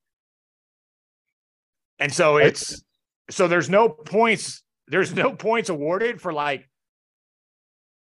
And 1.99 2.11
so 2.13 2.38
it's 2.38 2.84
so 3.29 3.47
there's 3.47 3.69
no 3.69 3.88
points, 3.88 4.63
there's 4.88 5.13
no 5.13 5.34
points 5.34 5.69
awarded 5.69 6.19
for 6.19 6.34
like 6.34 6.67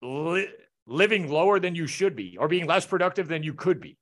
li- 0.02 0.50
living 0.88 1.30
lower 1.30 1.60
than 1.60 1.76
you 1.76 1.86
should 1.86 2.16
be 2.16 2.38
or 2.40 2.48
being 2.48 2.66
less 2.66 2.86
productive 2.86 3.28
than 3.28 3.44
you 3.44 3.54
could 3.54 3.80
be. 3.80 3.98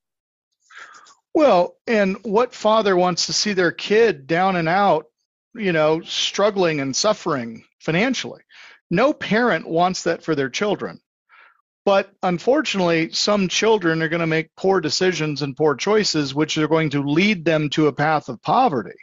Well, 1.33 1.77
and 1.87 2.17
what 2.23 2.53
father 2.53 2.95
wants 2.95 3.25
to 3.25 3.33
see 3.33 3.53
their 3.53 3.71
kid 3.71 4.27
down 4.27 4.55
and 4.55 4.69
out, 4.69 5.07
you 5.53 5.71
know, 5.71 6.01
struggling 6.01 6.79
and 6.79 6.95
suffering 6.95 7.63
financially? 7.79 8.41
No 8.89 9.13
parent 9.13 9.67
wants 9.67 10.03
that 10.03 10.23
for 10.23 10.35
their 10.35 10.49
children. 10.49 10.99
But 11.83 12.11
unfortunately, 12.21 13.11
some 13.11 13.47
children 13.47 14.03
are 14.03 14.09
going 14.09 14.19
to 14.19 14.27
make 14.27 14.55
poor 14.55 14.81
decisions 14.81 15.41
and 15.41 15.57
poor 15.57 15.75
choices, 15.75 16.35
which 16.35 16.57
are 16.57 16.67
going 16.67 16.91
to 16.91 17.01
lead 17.01 17.43
them 17.43 17.69
to 17.71 17.87
a 17.87 17.93
path 17.93 18.29
of 18.29 18.41
poverty. 18.41 18.97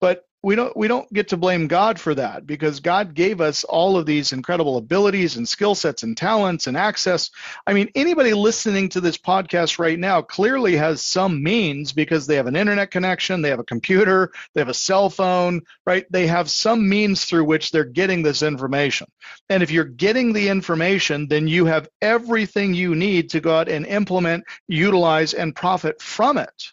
But 0.00 0.24
we 0.42 0.54
don't 0.54 0.74
we 0.74 0.88
don't 0.88 1.12
get 1.12 1.28
to 1.28 1.36
blame 1.36 1.66
God 1.66 2.00
for 2.00 2.14
that 2.14 2.46
because 2.46 2.80
God 2.80 3.14
gave 3.14 3.40
us 3.40 3.64
all 3.64 3.98
of 3.98 4.06
these 4.06 4.32
incredible 4.32 4.78
abilities 4.78 5.36
and 5.36 5.46
skill 5.46 5.74
sets 5.74 6.02
and 6.02 6.16
talents 6.16 6.66
and 6.66 6.76
access. 6.76 7.30
I 7.66 7.74
mean, 7.74 7.90
anybody 7.94 8.32
listening 8.32 8.88
to 8.90 9.02
this 9.02 9.18
podcast 9.18 9.78
right 9.78 9.98
now 9.98 10.22
clearly 10.22 10.76
has 10.76 11.04
some 11.04 11.42
means 11.42 11.92
because 11.92 12.26
they 12.26 12.36
have 12.36 12.46
an 12.46 12.56
internet 12.56 12.90
connection, 12.90 13.42
they 13.42 13.50
have 13.50 13.60
a 13.60 13.64
computer, 13.64 14.32
they 14.54 14.62
have 14.62 14.70
a 14.70 14.74
cell 14.74 15.10
phone, 15.10 15.60
right? 15.84 16.06
They 16.10 16.26
have 16.26 16.50
some 16.50 16.88
means 16.88 17.26
through 17.26 17.44
which 17.44 17.70
they're 17.70 17.84
getting 17.84 18.22
this 18.22 18.42
information. 18.42 19.08
And 19.50 19.62
if 19.62 19.70
you're 19.70 19.84
getting 19.84 20.32
the 20.32 20.48
information, 20.48 21.28
then 21.28 21.48
you 21.48 21.66
have 21.66 21.88
everything 22.00 22.72
you 22.72 22.94
need 22.94 23.30
to 23.30 23.40
go 23.40 23.56
out 23.56 23.68
and 23.68 23.84
implement, 23.84 24.44
utilize 24.68 25.34
and 25.34 25.54
profit 25.54 26.00
from 26.00 26.38
it. 26.38 26.72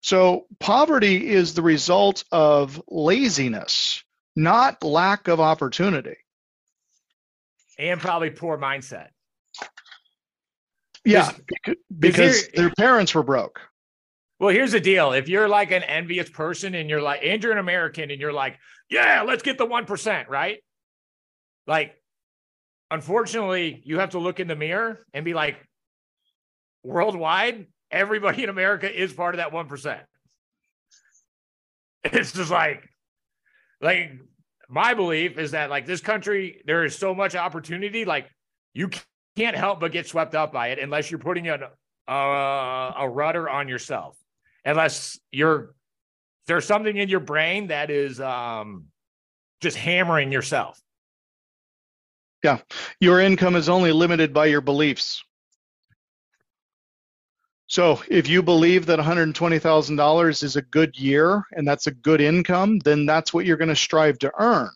So 0.00 0.46
poverty 0.58 1.28
is 1.28 1.54
the 1.54 1.62
result 1.62 2.24
of 2.32 2.82
laziness, 2.88 4.02
not 4.34 4.82
lack 4.82 5.28
of 5.28 5.40
opportunity. 5.40 6.16
And 7.78 8.00
probably 8.00 8.30
poor 8.30 8.58
mindset. 8.58 9.08
Yeah, 11.04 11.32
because 11.98 12.48
their 12.48 12.70
parents 12.76 13.14
were 13.14 13.22
broke. 13.22 13.60
Well, 14.38 14.50
here's 14.50 14.72
the 14.72 14.80
deal. 14.80 15.12
If 15.12 15.28
you're 15.28 15.48
like 15.48 15.70
an 15.70 15.82
envious 15.82 16.28
person 16.28 16.74
and 16.74 16.88
you're 16.88 17.02
like, 17.02 17.20
and 17.22 17.42
you're 17.42 17.52
an 17.52 17.58
American 17.58 18.10
and 18.10 18.20
you're 18.20 18.32
like, 18.32 18.58
yeah, 18.88 19.22
let's 19.22 19.42
get 19.42 19.58
the 19.58 19.66
1%, 19.66 20.28
right? 20.28 20.58
Like, 21.66 21.94
unfortunately, 22.90 23.82
you 23.84 23.98
have 23.98 24.10
to 24.10 24.18
look 24.18 24.40
in 24.40 24.48
the 24.48 24.56
mirror 24.56 24.98
and 25.12 25.24
be 25.24 25.34
like, 25.34 25.56
worldwide, 26.82 27.66
everybody 27.90 28.42
in 28.44 28.48
America 28.48 28.90
is 28.90 29.12
part 29.12 29.34
of 29.34 29.38
that 29.38 29.52
1%. 29.52 30.00
It's 32.02 32.32
just 32.32 32.50
like, 32.50 32.82
like 33.82 34.12
my 34.70 34.94
belief 34.94 35.36
is 35.38 35.50
that 35.50 35.68
like 35.68 35.84
this 35.84 36.00
country, 36.00 36.62
there 36.64 36.82
is 36.84 36.96
so 36.96 37.14
much 37.14 37.34
opportunity. 37.34 38.06
Like 38.06 38.26
you 38.72 38.88
can't 39.36 39.54
help 39.54 39.80
but 39.80 39.92
get 39.92 40.06
swept 40.06 40.34
up 40.34 40.50
by 40.50 40.68
it 40.68 40.78
unless 40.78 41.10
you're 41.10 41.20
putting 41.20 41.48
a, 41.48 41.58
a, 42.08 42.94
a 43.00 43.08
rudder 43.08 43.50
on 43.50 43.68
yourself. 43.68 44.16
Unless 44.64 45.18
you're, 45.30 45.74
there's 46.46 46.64
something 46.64 46.96
in 46.96 47.10
your 47.10 47.20
brain 47.20 47.66
that 47.66 47.90
is 47.90 48.18
um, 48.18 48.86
just 49.60 49.76
hammering 49.76 50.32
yourself. 50.32 50.80
Yeah. 52.42 52.58
Your 53.00 53.20
income 53.20 53.56
is 53.56 53.68
only 53.68 53.92
limited 53.92 54.32
by 54.32 54.46
your 54.46 54.60
beliefs. 54.60 55.22
So 57.70 58.02
if 58.08 58.28
you 58.28 58.42
believe 58.42 58.86
that 58.86 58.98
$120,000 58.98 60.42
is 60.42 60.56
a 60.56 60.62
good 60.62 60.98
year 60.98 61.44
and 61.52 61.68
that's 61.68 61.86
a 61.86 61.92
good 61.92 62.20
income, 62.20 62.80
then 62.80 63.06
that's 63.06 63.32
what 63.32 63.46
you're 63.46 63.56
going 63.56 63.68
to 63.68 63.76
strive 63.76 64.18
to 64.18 64.32
earn. 64.36 64.70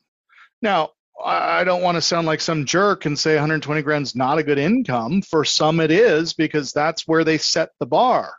Now, 0.62 0.90
I 1.22 1.64
don't 1.64 1.82
want 1.82 1.97
to 1.97 2.01
sound 2.01 2.28
like 2.28 2.40
some 2.40 2.66
jerk 2.66 3.05
and 3.05 3.18
say 3.18 3.34
120 3.34 3.82
grand 3.82 4.07
is 4.07 4.14
not 4.14 4.38
a 4.38 4.45
good 4.45 4.59
income. 4.59 5.22
For 5.22 5.45
some, 5.45 5.80
it 5.80 5.90
is 5.90 6.34
because 6.34 6.72
that's 6.72 7.07
where 7.09 7.24
they 7.24 7.36
set 7.36 7.70
the 7.80 7.86
bar. 7.86 8.32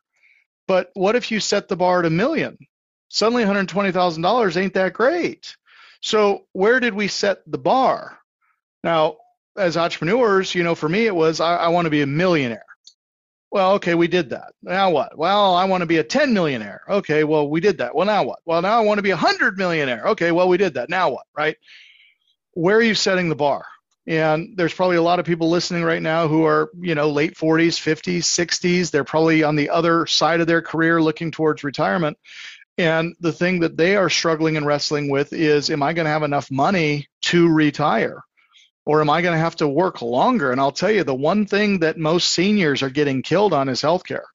But 0.70 0.90
what 0.94 1.18
if 1.18 1.32
you 1.32 1.42
set 1.42 1.68
the 1.68 1.76
bar 1.76 2.00
at 2.00 2.06
a 2.06 2.10
million? 2.10 2.58
Suddenly, 3.10 3.44
$120,000 3.44 4.58
ain't 4.58 4.74
that 4.76 4.94
great. 4.94 5.54
So, 6.02 6.46
where 6.54 6.80
did 6.80 6.94
we 6.94 7.10
set 7.10 7.40
the 7.46 7.58
bar? 7.58 8.20
Now, 8.86 9.18
as 9.58 9.76
entrepreneurs, 9.76 10.56
you 10.56 10.64
know, 10.64 10.76
for 10.76 10.88
me, 10.88 11.08
it 11.08 11.16
was 11.16 11.42
I, 11.42 11.58
I 11.58 11.68
want 11.68 11.88
to 11.88 11.92
be 11.92 12.02
a 12.02 12.08
millionaire. 12.08 12.64
Well, 13.56 13.76
okay, 13.76 13.96
we 13.96 14.10
did 14.10 14.32
that. 14.32 14.52
Now 14.62 14.90
what? 14.90 15.18
Well, 15.18 15.56
I 15.56 15.64
want 15.64 15.80
to 15.80 15.86
be 15.86 16.00
a 16.00 16.04
10 16.04 16.34
millionaire. 16.34 16.82
Okay, 16.90 17.24
well, 17.24 17.48
we 17.50 17.62
did 17.62 17.78
that. 17.78 17.96
Well, 17.96 18.06
now 18.06 18.22
what? 18.24 18.40
Well, 18.44 18.62
now 18.62 18.78
I 18.78 18.84
want 18.84 18.98
to 18.98 19.02
be 19.02 19.12
a 19.12 19.16
100 19.16 19.58
millionaire. 19.58 20.10
Okay, 20.10 20.34
well, 20.34 20.50
we 20.50 20.58
did 20.58 20.74
that. 20.74 20.90
Now 20.90 21.12
what, 21.12 21.26
right? 21.38 21.56
Where 22.52 22.76
are 22.76 22.82
you 22.82 22.96
setting 22.96 23.30
the 23.30 23.36
bar? 23.36 23.66
And 24.08 24.58
there's 24.58 24.74
probably 24.74 24.98
a 24.98 25.02
lot 25.02 25.20
of 25.20 25.26
people 25.26 25.50
listening 25.50 25.86
right 25.86 26.02
now 26.02 26.28
who 26.28 26.44
are, 26.44 26.70
you 26.82 26.96
know, 26.96 27.10
late 27.10 27.36
40s, 27.36 27.80
50s, 27.80 28.24
60s. 28.24 28.92
They're 28.92 29.06
probably 29.06 29.44
on 29.44 29.56
the 29.56 29.70
other 29.70 30.06
side 30.06 30.42
of 30.42 30.48
their 30.48 30.62
career 30.62 31.02
looking 31.02 31.32
towards 31.32 31.64
retirement. 31.64 32.18
And 32.78 33.16
the 33.22 33.32
thing 33.32 33.62
that 33.62 33.78
they 33.78 33.96
are 33.96 34.10
struggling 34.10 34.58
and 34.58 34.66
wrestling 34.66 35.10
with 35.10 35.32
is, 35.32 35.70
am 35.70 35.82
I 35.82 35.94
going 35.94 36.08
to 36.08 36.12
have 36.12 36.24
enough 36.24 36.52
money 36.52 37.08
to 37.22 37.48
retire? 37.48 38.22
Or 38.86 39.02
am 39.02 39.10
I 39.10 39.22
going 39.22 39.34
to 39.34 39.40
have 39.40 39.56
to 39.58 39.68
work 39.68 40.02
longer? 40.02 40.52
And 40.52 40.62
I'll 40.62 40.72
tell 40.72 40.92
you, 40.92 41.04
the 41.04 41.16
one 41.16 41.46
thing 41.46 41.80
that 41.80 41.98
most 41.98 42.30
seniors 42.30 42.84
are 42.84 42.90
getting 42.90 43.24
killed 43.24 43.54
on 43.54 43.70
is 43.70 43.82
healthcare. 43.82 44.26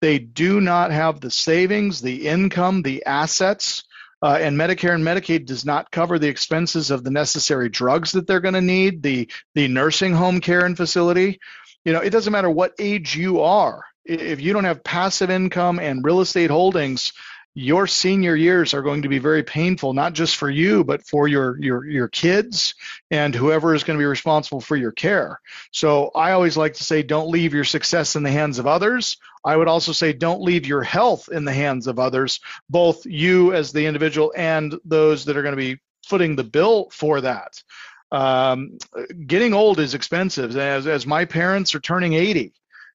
They 0.00 0.18
do 0.18 0.60
not 0.60 0.90
have 0.90 1.20
the 1.20 1.30
savings, 1.30 2.00
the 2.02 2.28
income, 2.28 2.82
the 2.82 3.06
assets, 3.06 3.84
uh, 4.22 4.38
and 4.40 4.56
Medicare 4.56 4.94
and 4.94 5.04
Medicaid 5.04 5.44
does 5.44 5.66
not 5.66 5.90
cover 5.90 6.18
the 6.18 6.28
expenses 6.28 6.90
of 6.90 7.04
the 7.04 7.10
necessary 7.10 7.68
drugs 7.68 8.12
that 8.12 8.26
they're 8.26 8.40
going 8.40 8.54
to 8.54 8.60
need, 8.62 9.02
the 9.02 9.28
the 9.54 9.68
nursing 9.68 10.14
home 10.14 10.40
care 10.40 10.64
and 10.64 10.76
facility. 10.76 11.40
You 11.84 11.92
know, 11.92 12.00
it 12.00 12.10
doesn't 12.10 12.32
matter 12.32 12.48
what 12.48 12.72
age 12.78 13.14
you 13.14 13.42
are. 13.42 13.84
If 14.06 14.40
you 14.40 14.54
don't 14.54 14.64
have 14.64 14.82
passive 14.82 15.30
income 15.30 15.78
and 15.78 16.04
real 16.04 16.20
estate 16.20 16.50
holdings, 16.50 17.12
your 17.54 17.86
senior 17.86 18.34
years 18.34 18.74
are 18.74 18.82
going 18.82 19.02
to 19.02 19.08
be 19.08 19.18
very 19.18 19.42
painful 19.42 19.92
not 19.92 20.12
just 20.12 20.36
for 20.36 20.50
you 20.50 20.82
but 20.82 21.06
for 21.06 21.28
your 21.28 21.56
your 21.62 21.86
your 21.86 22.08
kids 22.08 22.74
and 23.10 23.34
whoever 23.34 23.74
is 23.74 23.84
going 23.84 23.96
to 23.96 24.02
be 24.02 24.06
responsible 24.06 24.60
for 24.60 24.76
your 24.76 24.92
care. 24.92 25.40
So 25.70 26.10
i 26.14 26.32
always 26.32 26.56
like 26.56 26.74
to 26.74 26.84
say 26.84 27.02
don't 27.02 27.30
leave 27.30 27.54
your 27.54 27.64
success 27.64 28.16
in 28.16 28.22
the 28.22 28.30
hands 28.30 28.58
of 28.58 28.66
others. 28.66 29.16
I 29.44 29.56
would 29.56 29.68
also 29.68 29.92
say 29.92 30.12
don't 30.12 30.42
leave 30.42 30.66
your 30.66 30.82
health 30.82 31.28
in 31.30 31.44
the 31.44 31.52
hands 31.52 31.86
of 31.86 31.98
others 31.98 32.40
both 32.68 33.06
you 33.06 33.52
as 33.54 33.72
the 33.72 33.86
individual 33.86 34.32
and 34.36 34.74
those 34.84 35.24
that 35.26 35.36
are 35.36 35.42
going 35.42 35.56
to 35.56 35.56
be 35.56 35.80
footing 36.06 36.36
the 36.36 36.44
bill 36.44 36.88
for 36.90 37.20
that. 37.20 37.62
Um, 38.10 38.78
getting 39.26 39.54
old 39.54 39.80
is 39.80 39.94
expensive. 39.94 40.56
As, 40.56 40.86
as 40.86 41.06
my 41.06 41.24
parents 41.24 41.74
are 41.74 41.80
turning 41.80 42.14
80 42.14 42.52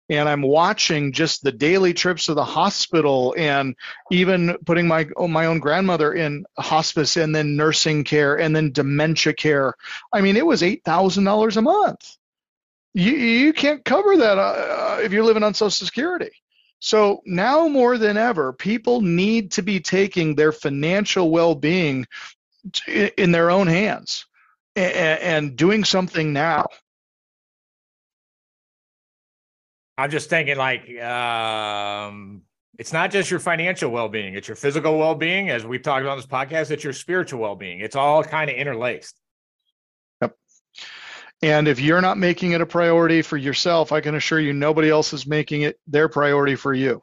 and 0.10 0.28
I'm 0.28 0.41
watching 0.41 1.12
just 1.12 1.43
the 1.43 1.51
daily 1.51 1.93
trips 1.93 2.26
to 2.26 2.34
the 2.34 2.43
hospital 2.43 3.36
and 3.38 3.76
even 4.12 4.57
putting 4.66 4.88
my 4.88 5.07
my 5.28 5.45
own 5.45 5.60
grandmother 5.60 6.14
in 6.14 6.45
hospice 6.57 7.16
and 7.16 7.36
then 7.36 7.55
nursing 7.55 8.03
care 8.03 8.38
and 8.38 8.55
then 8.55 8.72
dementia 8.72 9.34
care. 9.34 9.76
I 10.12 10.22
mean, 10.22 10.36
it 10.36 10.45
was 10.45 10.64
eight 10.64 10.84
thousand 10.84 11.26
dollars 11.26 11.57
a 11.57 11.62
month. 11.62 12.18
You 12.93 13.12
you 13.12 13.53
can't 13.53 13.86
cover 13.86 14.18
that 14.18 14.38
uh, 14.38 14.97
if 15.01 15.12
you're 15.12 15.24
living 15.24 15.43
on 15.43 15.53
Social 15.53 15.86
Security. 15.86 16.32
So 16.80 17.22
now 17.26 17.68
more 17.68 17.97
than 17.97 18.18
ever, 18.18 18.53
people 18.53 19.01
need 19.01 19.51
to 19.51 19.62
be 19.62 19.82
taking 19.82 20.36
their 20.36 20.53
financial 20.53 21.30
well-being 21.30 22.07
in 22.88 23.32
their 23.32 23.51
own 23.51 23.68
hands 23.68 24.26
and, 24.76 25.20
and 25.22 25.55
doing 25.57 25.84
something 25.84 26.32
now. 26.32 26.68
I'm 30.00 30.10
just 30.10 30.30
thinking 30.30 30.56
like 30.56 30.89
um, 31.02 32.43
it's 32.78 32.93
not 32.93 33.12
just 33.12 33.30
your 33.30 33.41
financial 33.41 33.91
well-being, 33.91 34.34
it's 34.34 34.47
your 34.47 34.56
physical 34.56 34.97
well-being, 34.97 35.50
as 35.50 35.66
we've 35.66 35.84
talked 35.84 36.02
about 36.02 36.12
on 36.12 36.18
this 36.18 36.26
podcast, 36.26 36.72
it's 36.72 36.86
your 36.86 36.93
spiritual 36.93 37.41
well-being. 37.41 37.82
It's 37.82 37.97
all 37.97 38.24
kind 38.24 38.50
of 38.50 38.56
interlaced. 38.56 39.20
Yep. 40.22 40.38
And 41.41 41.68
if 41.68 41.82
you're 41.82 42.00
not 42.00 42.18
making 42.18 42.54
it 42.54 42.62
a 42.62 42.66
priority 42.66 43.22
for 43.22 43.36
yourself, 43.36 43.91
I 43.91 44.00
can 44.00 44.16
assure 44.16 44.39
you 44.39 44.54
nobody 44.54 44.89
else 44.89 45.12
is 45.12 45.28
making 45.28 45.64
it 45.64 45.78
their 45.86 46.08
priority 46.08 46.56
for 46.56 46.74
you. 46.74 47.02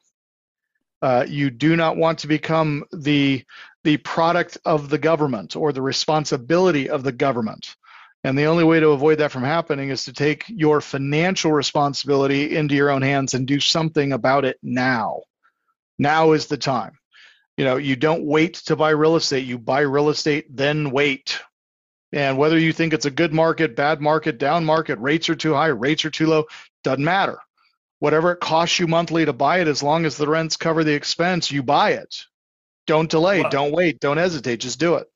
Uh, 1.03 1.27
you 1.29 1.51
do 1.51 1.77
not 1.77 1.99
want 1.99 2.21
to 2.21 2.29
become 2.29 2.85
the 2.93 3.45
the 3.85 3.99
product 3.99 4.57
of 4.65 4.89
the 4.89 4.99
government 4.99 5.55
or 5.55 5.73
the 5.73 5.83
responsibility 5.83 6.89
of 6.89 7.03
the 7.03 7.13
government. 7.13 7.77
And 8.27 8.37
the 8.37 8.47
only 8.47 8.65
way 8.65 8.81
to 8.81 8.89
avoid 8.89 9.19
that 9.19 9.31
from 9.31 9.45
happening 9.45 9.91
is 9.91 10.07
to 10.07 10.13
take 10.13 10.47
your 10.49 10.81
financial 10.81 11.53
responsibility 11.53 12.57
into 12.57 12.75
your 12.75 12.91
own 12.91 13.03
hands 13.03 13.35
and 13.35 13.47
do 13.47 13.61
something 13.61 14.13
about 14.13 14.45
it 14.45 14.59
now. 14.65 15.21
Now 15.97 16.33
is 16.33 16.49
the 16.49 16.57
time. 16.57 16.99
You 17.57 17.65
know, 17.65 17.77
you 17.77 17.95
don't 17.95 18.25
wait 18.25 18.55
to 18.65 18.75
buy 18.75 18.91
real 18.91 19.15
estate, 19.15 19.47
you 19.47 19.59
buy 19.59 19.83
real 19.83 20.09
estate, 20.09 20.47
then 20.51 20.91
wait. 20.91 21.41
And 22.11 22.37
whether 22.37 22.59
you 22.59 22.73
think 22.73 22.95
it's 22.95 23.07
a 23.07 23.13
good 23.13 23.33
market, 23.33 23.77
bad 23.77 24.01
market, 24.01 24.39
down 24.39 24.65
market, 24.65 24.99
rates 24.99 25.31
are 25.31 25.37
too 25.37 25.55
high, 25.55 25.69
rates 25.69 26.05
are 26.05 26.11
too 26.11 26.27
low, 26.27 26.47
doesn't 26.83 27.05
matter. 27.05 27.39
Whatever 28.01 28.33
it 28.33 28.41
costs 28.41 28.81
you 28.81 28.89
monthly 28.89 29.25
to 29.25 29.33
buy 29.33 29.61
it, 29.61 29.69
as 29.69 29.85
long 29.85 30.05
as 30.05 30.17
the 30.17 30.27
rents 30.27 30.57
cover 30.57 30.83
the 30.83 30.95
expense, 30.95 31.53
you 31.53 31.63
buy 31.63 31.93
it. 31.93 32.25
Don't 32.89 33.09
delay, 33.09 33.43
well, 33.43 33.51
don't 33.51 33.73
wait, 33.73 34.01
don't 34.01 34.17
hesitate, 34.17 34.59
just 34.59 34.81
do 34.81 34.97
it. 34.97 35.07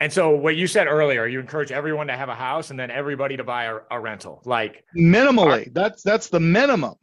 And 0.00 0.12
so 0.12 0.30
what 0.30 0.56
you 0.56 0.66
said 0.66 0.86
earlier, 0.86 1.26
you 1.26 1.40
encourage 1.40 1.72
everyone 1.72 2.06
to 2.06 2.16
have 2.16 2.28
a 2.28 2.34
house 2.34 2.70
and 2.70 2.78
then 2.78 2.90
everybody 2.90 3.36
to 3.36 3.44
buy 3.44 3.64
a, 3.64 3.78
a 3.90 4.00
rental. 4.00 4.40
Like 4.44 4.84
minimally. 4.96 5.66
Our, 5.66 5.72
that's 5.72 6.02
that's 6.02 6.28
the 6.28 6.40
minimum. 6.40 6.94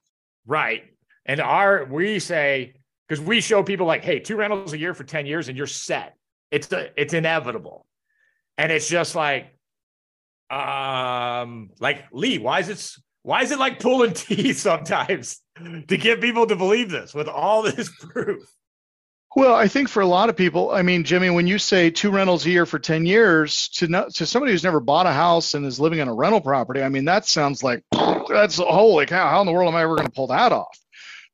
Right. 0.45 0.83
And 1.25 1.41
our 1.41 1.85
we 1.85 2.19
say 2.19 2.75
because 3.07 3.23
we 3.23 3.41
show 3.41 3.63
people 3.63 3.85
like, 3.85 4.03
hey, 4.03 4.19
two 4.19 4.37
rentals 4.37 4.73
a 4.73 4.77
year 4.77 4.93
for 4.93 5.03
10 5.03 5.25
years 5.25 5.49
and 5.49 5.57
you're 5.57 5.67
set. 5.67 6.15
It's 6.51 6.67
the 6.67 6.91
it's 6.99 7.13
inevitable. 7.13 7.85
And 8.57 8.71
it's 8.71 8.87
just 8.87 9.13
like 9.13 9.47
um 10.49 11.71
like 11.79 12.05
Lee, 12.13 12.37
why 12.37 12.59
is 12.61 12.69
it 12.69 12.91
why 13.23 13.41
is 13.41 13.51
it 13.51 13.59
like 13.59 13.79
pulling 13.79 14.13
teeth 14.13 14.59
sometimes 14.59 15.41
to 15.87 15.97
get 15.97 16.21
people 16.21 16.47
to 16.47 16.55
believe 16.55 16.89
this 16.89 17.13
with 17.13 17.27
all 17.27 17.61
this 17.61 17.89
proof? 17.99 18.43
Well, 19.35 19.53
I 19.53 19.67
think 19.67 19.89
for 19.89 20.01
a 20.01 20.05
lot 20.05 20.29
of 20.29 20.37
people, 20.37 20.71
I 20.71 20.81
mean, 20.81 21.03
Jimmy, 21.03 21.29
when 21.29 21.45
you 21.45 21.59
say 21.59 21.89
two 21.89 22.09
rentals 22.09 22.45
a 22.45 22.49
year 22.49 22.65
for 22.65 22.79
10 22.79 23.05
years 23.05 23.67
to 23.69 23.87
to 24.13 24.25
somebody 24.25 24.53
who's 24.53 24.63
never 24.63 24.79
bought 24.79 25.07
a 25.07 25.11
house 25.11 25.53
and 25.53 25.65
is 25.65 25.77
living 25.77 25.99
in 25.99 26.07
a 26.07 26.13
rental 26.13 26.39
property, 26.39 26.81
I 26.81 26.87
mean, 26.87 27.03
that 27.05 27.25
sounds 27.25 27.61
like 27.61 27.83
that's 28.29 28.55
holy 28.55 29.05
cow. 29.05 29.29
How 29.29 29.41
in 29.41 29.45
the 29.45 29.51
world 29.51 29.67
am 29.67 29.75
I 29.75 29.81
ever 29.81 29.97
going 29.97 30.07
to 30.07 30.13
pull 30.13 30.27
that 30.27 30.53
off? 30.53 30.79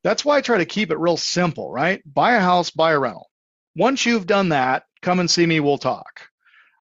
That's 0.04 0.26
why 0.26 0.38
I 0.38 0.42
try 0.42 0.58
to 0.58 0.66
keep 0.66 0.90
it 0.90 0.98
real 0.98 1.16
simple, 1.16 1.72
right? 1.72 2.02
Buy 2.12 2.34
a 2.34 2.40
house, 2.40 2.72
buy 2.72 2.94
a 2.94 3.00
rental. 3.00 3.30
Once 3.76 4.04
you've 4.04 4.26
done 4.26 4.50
that, 4.50 4.86
come 5.04 5.20
and 5.20 5.30
see 5.30 5.46
me. 5.46 5.60
We'll 5.60 5.78
talk. 5.78 6.22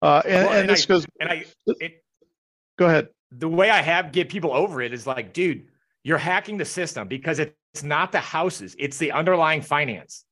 Uh, 0.01 0.23
and, 0.25 0.33
well, 0.33 0.49
and, 0.49 0.59
and, 0.61 0.69
this 0.69 0.85
I, 0.85 0.87
goes. 0.87 1.05
And 1.19 1.29
I, 1.29 1.45
it, 1.67 2.03
go 2.79 2.87
ahead. 2.87 3.09
The 3.31 3.47
way 3.47 3.69
I 3.69 3.83
have 3.83 4.11
get 4.13 4.29
people 4.29 4.51
over 4.51 4.81
it 4.81 4.91
is 4.93 5.05
like, 5.05 5.31
dude, 5.31 5.67
you're 6.03 6.17
hacking 6.17 6.57
the 6.57 6.65
system 6.65 7.07
because 7.07 7.37
it's 7.37 7.83
not 7.83 8.11
the 8.11 8.19
houses; 8.19 8.75
it's 8.79 8.97
the 8.97 9.11
underlying 9.11 9.61
finance 9.61 10.25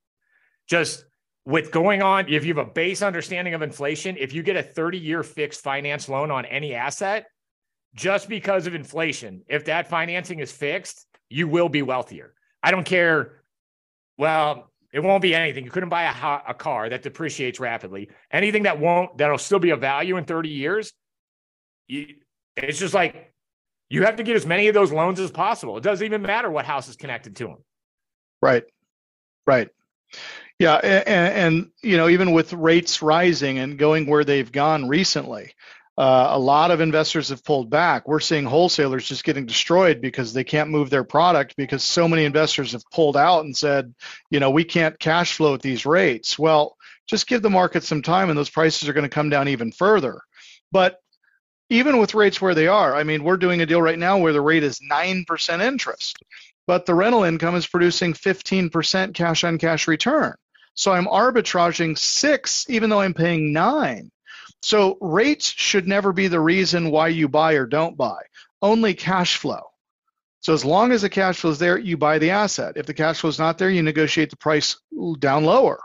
just 0.68 1.06
with 1.46 1.72
going 1.72 2.02
on, 2.02 2.28
if 2.30 2.46
you 2.46 2.54
have 2.54 2.66
a 2.66 2.70
base 2.70 3.02
understanding 3.02 3.54
of 3.54 3.62
inflation, 3.62 4.16
if 4.18 4.34
you 4.34 4.44
get 4.44 4.56
a 4.56 4.64
30 4.64 5.00
year 5.00 5.24
fixed 5.24 5.62
finance 5.62 6.08
loan 6.08 6.32
on 6.32 6.46
any 6.46 6.76
asset, 6.76 7.26
just 7.96 8.30
because 8.30 8.68
of 8.68 8.76
inflation, 8.76 9.44
if 9.48 9.66
that 9.66 9.88
financing 9.88 10.40
is 10.40 10.52
fixed, 10.52 11.06
you 11.30 11.48
will 11.48 11.70
be 11.70 11.82
wealthier. 11.82 12.34
I 12.64 12.72
don't 12.72 12.86
care. 12.86 13.42
Well, 14.18 14.72
it 14.94 15.00
won't 15.00 15.22
be 15.22 15.34
anything. 15.34 15.64
You 15.64 15.72
couldn't 15.72 15.90
buy 15.90 16.04
a, 16.04 16.52
a 16.52 16.54
car 16.54 16.90
that 16.90 17.02
depreciates 17.02 17.60
rapidly. 17.60 18.10
Anything 18.32 18.64
that 18.64 18.80
won't, 18.80 19.18
that'll 19.18 19.38
still 19.38 19.60
be 19.60 19.72
a 19.72 19.78
value 19.78 20.18
in 20.18 20.26
30 20.26 20.50
years. 20.50 20.94
You, 21.88 22.08
it's 22.56 22.78
just 22.78 22.94
like 22.94 23.34
you 23.90 24.06
have 24.06 24.18
to 24.18 24.24
get 24.24 24.36
as 24.36 24.46
many 24.46 24.68
of 24.68 24.74
those 24.74 24.92
loans 24.92 25.20
as 25.20 25.32
possible. 25.32 25.78
It 25.78 25.84
doesn't 25.84 26.06
even 26.06 26.22
matter 26.22 26.52
what 26.52 26.66
house 26.66 26.88
is 26.88 26.96
connected 26.96 27.36
to 27.38 27.46
them. 27.46 27.58
Right. 28.42 28.64
Right. 29.48 29.70
Yeah, 30.62 30.76
and, 30.76 31.08
and, 31.08 31.72
you 31.82 31.98
know, 31.98 32.08
even 32.08 32.34
with 32.34 32.54
rates 32.54 33.02
rising 33.02 33.58
and 33.58 33.80
going 33.80 34.06
where 34.06 34.24
they've 34.24 34.52
gone 34.52 34.88
recently, 34.88 35.56
uh, 35.98 36.28
a 36.30 36.38
lot 36.38 36.70
of 36.70 36.82
investors 36.82 37.30
have 37.30 37.44
pulled 37.44 37.72
back. 37.72 38.08
We're 38.08 38.20
seeing 38.20 38.46
wholesalers 38.46 39.08
just 39.08 39.24
getting 39.24 39.48
destroyed 39.48 40.02
because 40.02 40.34
they 40.34 40.44
can't 40.44 40.70
move 40.70 40.92
their 40.92 41.04
product 41.04 41.56
because 41.58 41.84
so 41.84 42.08
many 42.08 42.26
investors 42.26 42.74
have 42.74 42.84
pulled 42.92 43.18
out 43.18 43.44
and 43.44 43.58
said, 43.58 43.96
you 44.30 44.40
know, 44.40 44.52
we 44.52 44.64
can't 44.64 45.00
cash 45.00 45.36
flow 45.36 45.56
at 45.56 45.64
these 45.64 45.88
rates. 45.88 46.38
Well, 46.38 46.78
just 47.08 47.26
give 47.26 47.42
the 47.42 47.50
market 47.50 47.84
some 47.84 48.04
time 48.04 48.30
and 48.30 48.38
those 48.38 48.52
prices 48.52 48.88
are 48.88 48.94
going 48.94 49.02
to 49.02 49.10
come 49.10 49.30
down 49.30 49.48
even 49.48 49.72
further. 49.72 50.22
But 50.72 51.00
even 51.72 51.98
with 51.98 52.14
rates 52.14 52.40
where 52.40 52.54
they 52.54 52.68
are, 52.68 52.94
I 52.94 53.02
mean, 53.04 53.24
we're 53.24 53.38
doing 53.38 53.62
a 53.62 53.66
deal 53.66 53.82
right 53.82 53.98
now 53.98 54.20
where 54.20 54.32
the 54.32 54.42
rate 54.42 54.62
is 54.62 54.80
9% 54.80 55.60
interest, 55.60 56.20
but 56.68 56.86
the 56.86 56.94
rental 56.94 57.24
income 57.24 57.56
is 57.56 57.66
producing 57.66 58.14
15% 58.14 59.16
cash 59.16 59.44
on 59.44 59.58
cash 59.58 59.88
return. 59.88 60.36
So 60.74 60.92
I'm 60.92 61.06
arbitraging 61.06 61.98
six, 61.98 62.66
even 62.70 62.90
though 62.90 63.02
I'm 63.02 63.14
paying 63.14 63.54
nine. 63.54 64.12
So 64.64 64.98
rates 65.02 65.48
should 65.48 65.88
never 65.88 66.14
be 66.14 66.28
the 66.28 66.40
reason 66.40 66.92
why 66.92 67.10
you 67.10 67.28
buy 67.28 67.54
or 67.54 67.66
don't 67.66 67.98
buy, 67.98 68.22
only 68.62 68.94
cash 68.94 69.38
flow. 69.38 69.62
So 70.42 70.54
as 70.54 70.66
long 70.66 70.92
as 70.92 71.04
the 71.04 71.10
cash 71.10 71.38
flow 71.38 71.52
is 71.52 71.60
there, 71.60 71.78
you 71.78 71.98
buy 71.98 72.18
the 72.18 72.32
asset. 72.32 72.74
If 72.76 72.88
the 72.88 72.94
cash 72.94 73.20
flow 73.20 73.30
is 73.30 73.38
not 73.38 73.58
there, 73.60 73.70
you 73.70 73.84
negotiate 73.84 74.32
the 74.32 74.38
price 74.38 74.76
down 75.20 75.46
lower, 75.46 75.80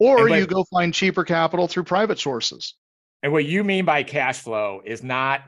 or 0.00 0.28
you 0.28 0.46
go 0.46 0.64
find 0.64 0.92
cheaper 0.92 1.22
capital 1.22 1.68
through 1.68 1.84
private 1.84 2.18
sources. 2.18 2.74
And 3.22 3.32
what 3.32 3.44
you 3.44 3.62
mean 3.62 3.84
by 3.84 4.02
cash 4.02 4.40
flow 4.40 4.82
is 4.84 5.04
not. 5.04 5.42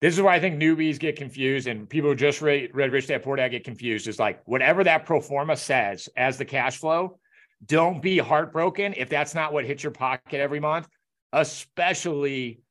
This 0.00 0.14
is 0.14 0.22
where 0.22 0.32
I 0.32 0.40
think 0.40 0.60
newbies 0.60 0.98
get 0.98 1.14
confused, 1.16 1.68
and 1.68 1.88
people 1.88 2.10
who 2.10 2.16
just 2.16 2.42
read, 2.42 2.70
read 2.74 2.90
Rich 2.90 3.08
Dad 3.08 3.22
Poor 3.22 3.36
Dad 3.36 3.50
get 3.50 3.62
confused. 3.62 4.08
Is 4.08 4.18
like 4.18 4.40
whatever 4.44 4.82
that 4.82 5.06
pro 5.06 5.20
forma 5.20 5.56
says 5.56 6.08
as 6.16 6.36
the 6.36 6.44
cash 6.44 6.78
flow, 6.78 7.19
don't 7.66 8.00
be 8.00 8.18
heartbroken 8.18 8.94
if 8.96 9.08
that's 9.08 9.34
not 9.34 9.52
what 9.52 9.64
hits 9.64 9.82
your 9.82 9.92
pocket 9.92 10.40
every 10.40 10.60
month, 10.60 10.88
especially 11.32 12.62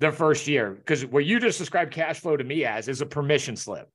the 0.00 0.10
first 0.10 0.46
year. 0.46 0.72
Because 0.72 1.06
what 1.06 1.24
you 1.24 1.38
just 1.38 1.58
described 1.58 1.92
cash 1.92 2.20
flow 2.20 2.36
to 2.36 2.44
me 2.44 2.64
as 2.64 2.88
is 2.88 3.00
a 3.00 3.06
permission 3.06 3.56
slip. 3.56 3.88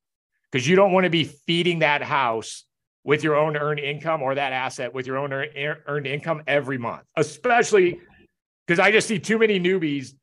Because 0.51 0.67
you 0.67 0.75
don't 0.75 0.91
want 0.93 1.03
to 1.03 1.09
be 1.09 1.25
feeding 1.25 1.79
that 1.79 2.01
house 2.01 2.65
with 3.03 3.23
your 3.23 3.35
own 3.35 3.55
earned 3.55 3.79
income 3.79 4.21
or 4.21 4.35
that 4.35 4.51
asset 4.51 4.93
with 4.93 5.07
your 5.07 5.17
own 5.17 5.31
earned 5.31 6.07
income 6.07 6.41
every 6.47 6.77
month, 6.77 7.03
especially 7.15 7.99
because 8.65 8.79
I 8.79 8.91
just 8.91 9.07
see 9.07 9.19
too 9.19 9.39
many 9.39 9.59
newbies 9.59 10.13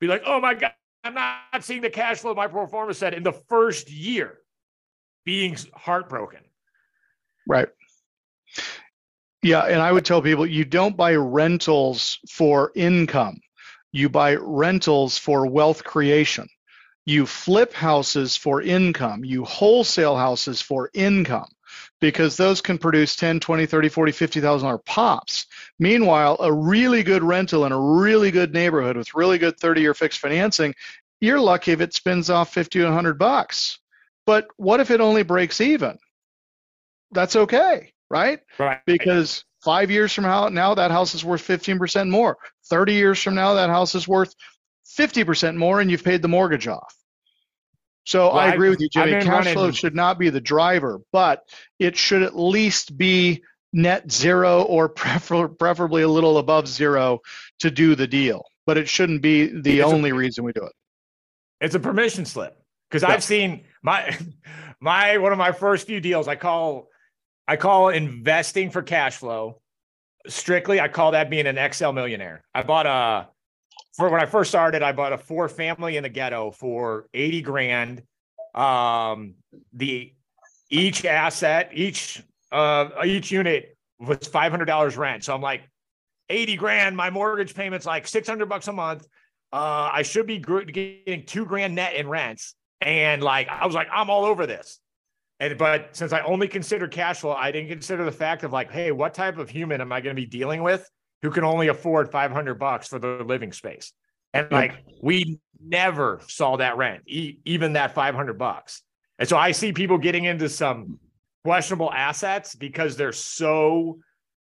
be 0.00 0.06
like, 0.06 0.22
oh 0.26 0.40
my 0.40 0.54
God, 0.54 0.72
I'm 1.04 1.14
not 1.14 1.62
seeing 1.62 1.80
the 1.80 1.90
cash 1.90 2.18
flow 2.18 2.34
my 2.34 2.46
pro 2.46 2.66
forma 2.66 2.94
said 2.94 3.14
in 3.14 3.22
the 3.22 3.32
first 3.32 3.90
year 3.90 4.38
being 5.24 5.56
heartbroken. 5.74 6.40
Right. 7.46 7.68
Yeah, 9.44 9.60
and 9.60 9.82
I 9.82 9.92
would 9.92 10.06
tell 10.06 10.22
people 10.22 10.46
you 10.46 10.64
don't 10.64 10.96
buy 10.96 11.16
rentals 11.16 12.18
for 12.30 12.72
income. 12.74 13.42
You 13.92 14.08
buy 14.08 14.36
rentals 14.36 15.18
for 15.18 15.46
wealth 15.46 15.84
creation. 15.84 16.48
You 17.04 17.26
flip 17.26 17.74
houses 17.74 18.38
for 18.38 18.62
income. 18.62 19.22
You 19.22 19.44
wholesale 19.44 20.16
houses 20.16 20.62
for 20.62 20.88
income 20.94 21.50
because 22.00 22.38
those 22.38 22.62
can 22.62 22.78
produce 22.78 23.16
10, 23.16 23.38
20, 23.38 23.66
30, 23.66 23.90
40, 23.90 24.12
50,000 24.12 24.66
dollar 24.66 24.78
pops. 24.78 25.44
Meanwhile, 25.78 26.38
a 26.40 26.50
really 26.50 27.02
good 27.02 27.22
rental 27.22 27.66
in 27.66 27.72
a 27.72 27.78
really 27.78 28.30
good 28.30 28.54
neighborhood 28.54 28.96
with 28.96 29.14
really 29.14 29.36
good 29.36 29.60
30 29.60 29.82
year 29.82 29.92
fixed 29.92 30.20
financing, 30.20 30.74
you're 31.20 31.38
lucky 31.38 31.72
if 31.72 31.82
it 31.82 31.92
spins 31.92 32.30
off 32.30 32.54
50 32.54 32.78
to 32.78 32.86
100 32.86 33.18
bucks. 33.18 33.78
But 34.24 34.48
what 34.56 34.80
if 34.80 34.90
it 34.90 35.02
only 35.02 35.22
breaks 35.22 35.60
even? 35.60 35.98
That's 37.12 37.36
okay 37.36 37.93
right? 38.14 38.40
Right. 38.58 38.80
Because 38.86 39.44
five 39.64 39.90
years 39.90 40.12
from 40.12 40.24
now, 40.24 40.74
that 40.74 40.90
house 40.90 41.14
is 41.14 41.24
worth 41.24 41.42
15% 41.42 42.08
more. 42.08 42.38
30 42.66 42.94
years 42.94 43.20
from 43.20 43.34
now, 43.34 43.54
that 43.54 43.70
house 43.70 43.94
is 43.94 44.06
worth 44.06 44.34
50% 44.96 45.56
more, 45.56 45.80
and 45.80 45.90
you've 45.90 46.04
paid 46.04 46.22
the 46.22 46.28
mortgage 46.28 46.68
off. 46.68 46.94
So 48.06 48.28
well, 48.28 48.36
I 48.36 48.48
agree 48.48 48.68
with 48.68 48.80
you, 48.80 48.88
Jimmy. 48.88 49.12
Cash 49.12 49.26
running... 49.26 49.54
flow 49.54 49.70
should 49.70 49.94
not 49.94 50.18
be 50.18 50.30
the 50.30 50.40
driver, 50.40 51.00
but 51.10 51.42
it 51.78 51.96
should 51.96 52.22
at 52.22 52.38
least 52.38 52.96
be 52.96 53.42
net 53.72 54.12
zero 54.12 54.62
or 54.62 54.88
prefer- 54.88 55.48
preferably 55.48 56.02
a 56.02 56.08
little 56.08 56.38
above 56.38 56.68
zero 56.68 57.20
to 57.60 57.70
do 57.70 57.94
the 57.94 58.06
deal. 58.06 58.44
But 58.66 58.76
it 58.78 58.88
shouldn't 58.88 59.22
be 59.22 59.46
the 59.46 59.80
it's 59.80 59.92
only 59.92 60.10
a, 60.10 60.14
reason 60.14 60.44
we 60.44 60.52
do 60.52 60.64
it. 60.64 60.72
It's 61.60 61.74
a 61.74 61.80
permission 61.80 62.26
slip 62.26 62.56
because 62.88 63.02
yeah. 63.02 63.14
I've 63.14 63.24
seen 63.24 63.64
my 63.82 64.16
my 64.80 65.16
one 65.16 65.32
of 65.32 65.38
my 65.38 65.52
first 65.52 65.86
few 65.86 66.00
deals. 66.00 66.28
I 66.28 66.36
call 66.36 66.88
I 67.46 67.56
call 67.56 67.88
investing 67.90 68.70
for 68.70 68.82
cash 68.82 69.16
flow 69.16 69.60
strictly. 70.26 70.80
I 70.80 70.88
call 70.88 71.12
that 71.12 71.30
being 71.30 71.46
an 71.46 71.58
Excel 71.58 71.92
millionaire. 71.92 72.42
I 72.54 72.62
bought 72.62 72.86
a 72.86 73.28
for 73.96 74.08
when 74.08 74.20
I 74.20 74.26
first 74.26 74.50
started, 74.50 74.82
I 74.82 74.92
bought 74.92 75.12
a 75.12 75.18
four 75.18 75.48
family 75.48 75.96
in 75.96 76.02
the 76.02 76.08
ghetto 76.08 76.50
for 76.50 77.06
80 77.14 77.42
grand. 77.42 78.02
Um, 78.54 79.34
the 79.72 80.12
each 80.70 81.04
asset, 81.04 81.70
each 81.72 82.22
uh, 82.50 82.88
each 83.04 83.30
unit 83.30 83.76
was 84.00 84.18
$500 84.18 84.96
rent. 84.96 85.24
So 85.24 85.34
I'm 85.34 85.40
like, 85.40 85.62
80 86.28 86.56
grand. 86.56 86.96
My 86.96 87.10
mortgage 87.10 87.54
payment's 87.54 87.86
like 87.86 88.06
600 88.06 88.48
bucks 88.48 88.68
a 88.68 88.72
month. 88.72 89.06
Uh, 89.52 89.90
I 89.92 90.02
should 90.02 90.26
be 90.26 90.38
getting 90.38 91.24
two 91.26 91.44
grand 91.44 91.74
net 91.74 91.94
in 91.94 92.08
rents. 92.08 92.54
And 92.80 93.22
like, 93.22 93.48
I 93.48 93.66
was 93.66 93.74
like, 93.74 93.88
I'm 93.92 94.10
all 94.10 94.24
over 94.24 94.46
this. 94.46 94.80
And 95.40 95.58
but 95.58 95.96
since 95.96 96.12
I 96.12 96.20
only 96.20 96.48
considered 96.48 96.90
cash 96.90 97.20
flow, 97.20 97.32
I 97.32 97.50
didn't 97.50 97.68
consider 97.68 98.04
the 98.04 98.12
fact 98.12 98.44
of 98.44 98.52
like, 98.52 98.70
hey, 98.70 98.92
what 98.92 99.14
type 99.14 99.38
of 99.38 99.50
human 99.50 99.80
am 99.80 99.92
I 99.92 100.00
going 100.00 100.14
to 100.14 100.20
be 100.20 100.26
dealing 100.26 100.62
with 100.62 100.88
who 101.22 101.30
can 101.30 101.44
only 101.44 101.68
afford 101.68 102.10
500 102.10 102.54
bucks 102.54 102.88
for 102.88 102.98
the 102.98 103.24
living 103.24 103.52
space? 103.52 103.92
And 104.32 104.50
like, 104.50 104.84
we 105.00 105.38
never 105.64 106.20
saw 106.26 106.56
that 106.56 106.76
rent, 106.76 107.02
e- 107.06 107.38
even 107.44 107.74
that 107.74 107.94
500 107.94 108.38
bucks. 108.38 108.82
And 109.18 109.28
so 109.28 109.36
I 109.36 109.52
see 109.52 109.72
people 109.72 109.96
getting 109.98 110.24
into 110.24 110.48
some 110.48 110.98
questionable 111.44 111.92
assets 111.92 112.54
because 112.54 112.96
they're 112.96 113.12
so 113.12 114.00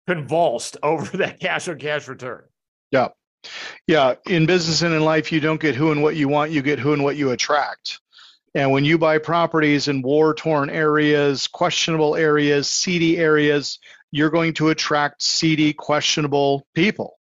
convulsed 0.07 0.77
over 0.83 1.17
that 1.17 1.39
cash 1.39 1.67
on 1.67 1.77
cash 1.77 2.07
return. 2.07 2.43
Yeah. 2.91 3.09
Yeah. 3.87 4.15
In 4.27 4.45
business 4.45 4.81
and 4.81 4.93
in 4.93 5.03
life, 5.03 5.31
you 5.31 5.39
don't 5.39 5.59
get 5.59 5.75
who 5.75 5.91
and 5.91 6.01
what 6.01 6.15
you 6.15 6.27
want, 6.27 6.51
you 6.51 6.61
get 6.61 6.79
who 6.79 6.93
and 6.93 7.03
what 7.03 7.15
you 7.15 7.31
attract. 7.31 7.99
And 8.55 8.71
when 8.71 8.85
you 8.85 8.97
buy 8.97 9.17
properties 9.17 9.89
in 9.89 10.01
war 10.01 10.33
torn 10.33 10.69
areas, 10.69 11.47
questionable 11.47 12.15
areas, 12.15 12.69
seedy 12.69 13.17
areas, 13.17 13.79
you're 14.11 14.29
going 14.29 14.53
to 14.53 14.69
attract 14.69 15.21
seedy, 15.21 15.73
questionable 15.73 16.65
people 16.73 17.19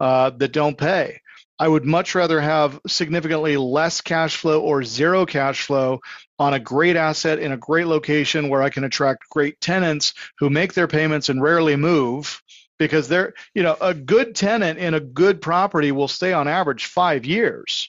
uh, 0.00 0.30
that 0.30 0.52
don't 0.52 0.76
pay. 0.76 1.20
I 1.56 1.68
would 1.68 1.84
much 1.84 2.16
rather 2.16 2.40
have 2.40 2.80
significantly 2.88 3.56
less 3.56 4.00
cash 4.00 4.34
flow 4.34 4.60
or 4.60 4.82
zero 4.82 5.24
cash 5.24 5.64
flow 5.64 6.00
on 6.36 6.54
a 6.54 6.58
great 6.58 6.96
asset 6.96 7.38
in 7.38 7.52
a 7.52 7.56
great 7.56 7.86
location 7.86 8.48
where 8.48 8.62
I 8.62 8.70
can 8.70 8.82
attract 8.82 9.28
great 9.30 9.60
tenants 9.60 10.14
who 10.38 10.50
make 10.50 10.74
their 10.74 10.88
payments 10.88 11.28
and 11.28 11.40
rarely 11.40 11.76
move 11.76 12.42
because 12.80 13.06
they're, 13.06 13.34
you 13.54 13.62
know, 13.62 13.76
a 13.80 13.94
good 13.94 14.34
tenant 14.34 14.80
in 14.80 14.94
a 14.94 15.00
good 15.00 15.40
property 15.40 15.92
will 15.92 16.08
stay 16.08 16.32
on 16.32 16.48
average 16.48 16.86
five 16.86 17.24
years 17.24 17.88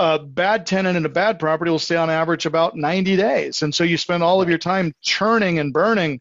a 0.00 0.18
bad 0.18 0.64
tenant 0.64 0.96
in 0.96 1.04
a 1.04 1.10
bad 1.10 1.38
property 1.38 1.70
will 1.70 1.78
stay 1.78 1.96
on 1.96 2.08
average 2.08 2.46
about 2.46 2.74
90 2.74 3.16
days. 3.16 3.60
And 3.62 3.74
so 3.74 3.84
you 3.84 3.98
spend 3.98 4.22
all 4.22 4.40
of 4.40 4.48
your 4.48 4.58
time 4.58 4.94
churning 5.02 5.58
and 5.58 5.72
burning 5.72 6.20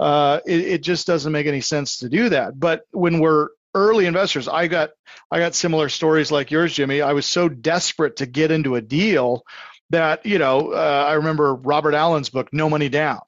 Uh, 0.00 0.40
it, 0.46 0.60
it 0.60 0.82
just 0.82 1.06
doesn't 1.06 1.32
make 1.32 1.46
any 1.46 1.60
sense 1.60 1.98
to 1.98 2.08
do 2.08 2.30
that. 2.30 2.58
But 2.58 2.84
when 2.90 3.20
we're 3.20 3.48
early 3.74 4.06
investors, 4.06 4.48
I 4.48 4.66
got 4.66 4.90
I 5.30 5.38
got 5.38 5.54
similar 5.54 5.90
stories 5.90 6.32
like 6.32 6.50
yours, 6.50 6.72
Jimmy. 6.72 7.02
I 7.02 7.12
was 7.12 7.26
so 7.26 7.50
desperate 7.50 8.16
to 8.16 8.26
get 8.26 8.50
into 8.50 8.76
a 8.76 8.80
deal 8.80 9.44
that 9.90 10.24
you 10.24 10.38
know 10.38 10.72
uh, 10.72 11.04
I 11.06 11.14
remember 11.14 11.54
Robert 11.54 11.94
Allen's 11.94 12.30
book, 12.30 12.48
No 12.52 12.70
Money 12.70 12.88
Down. 12.88 13.20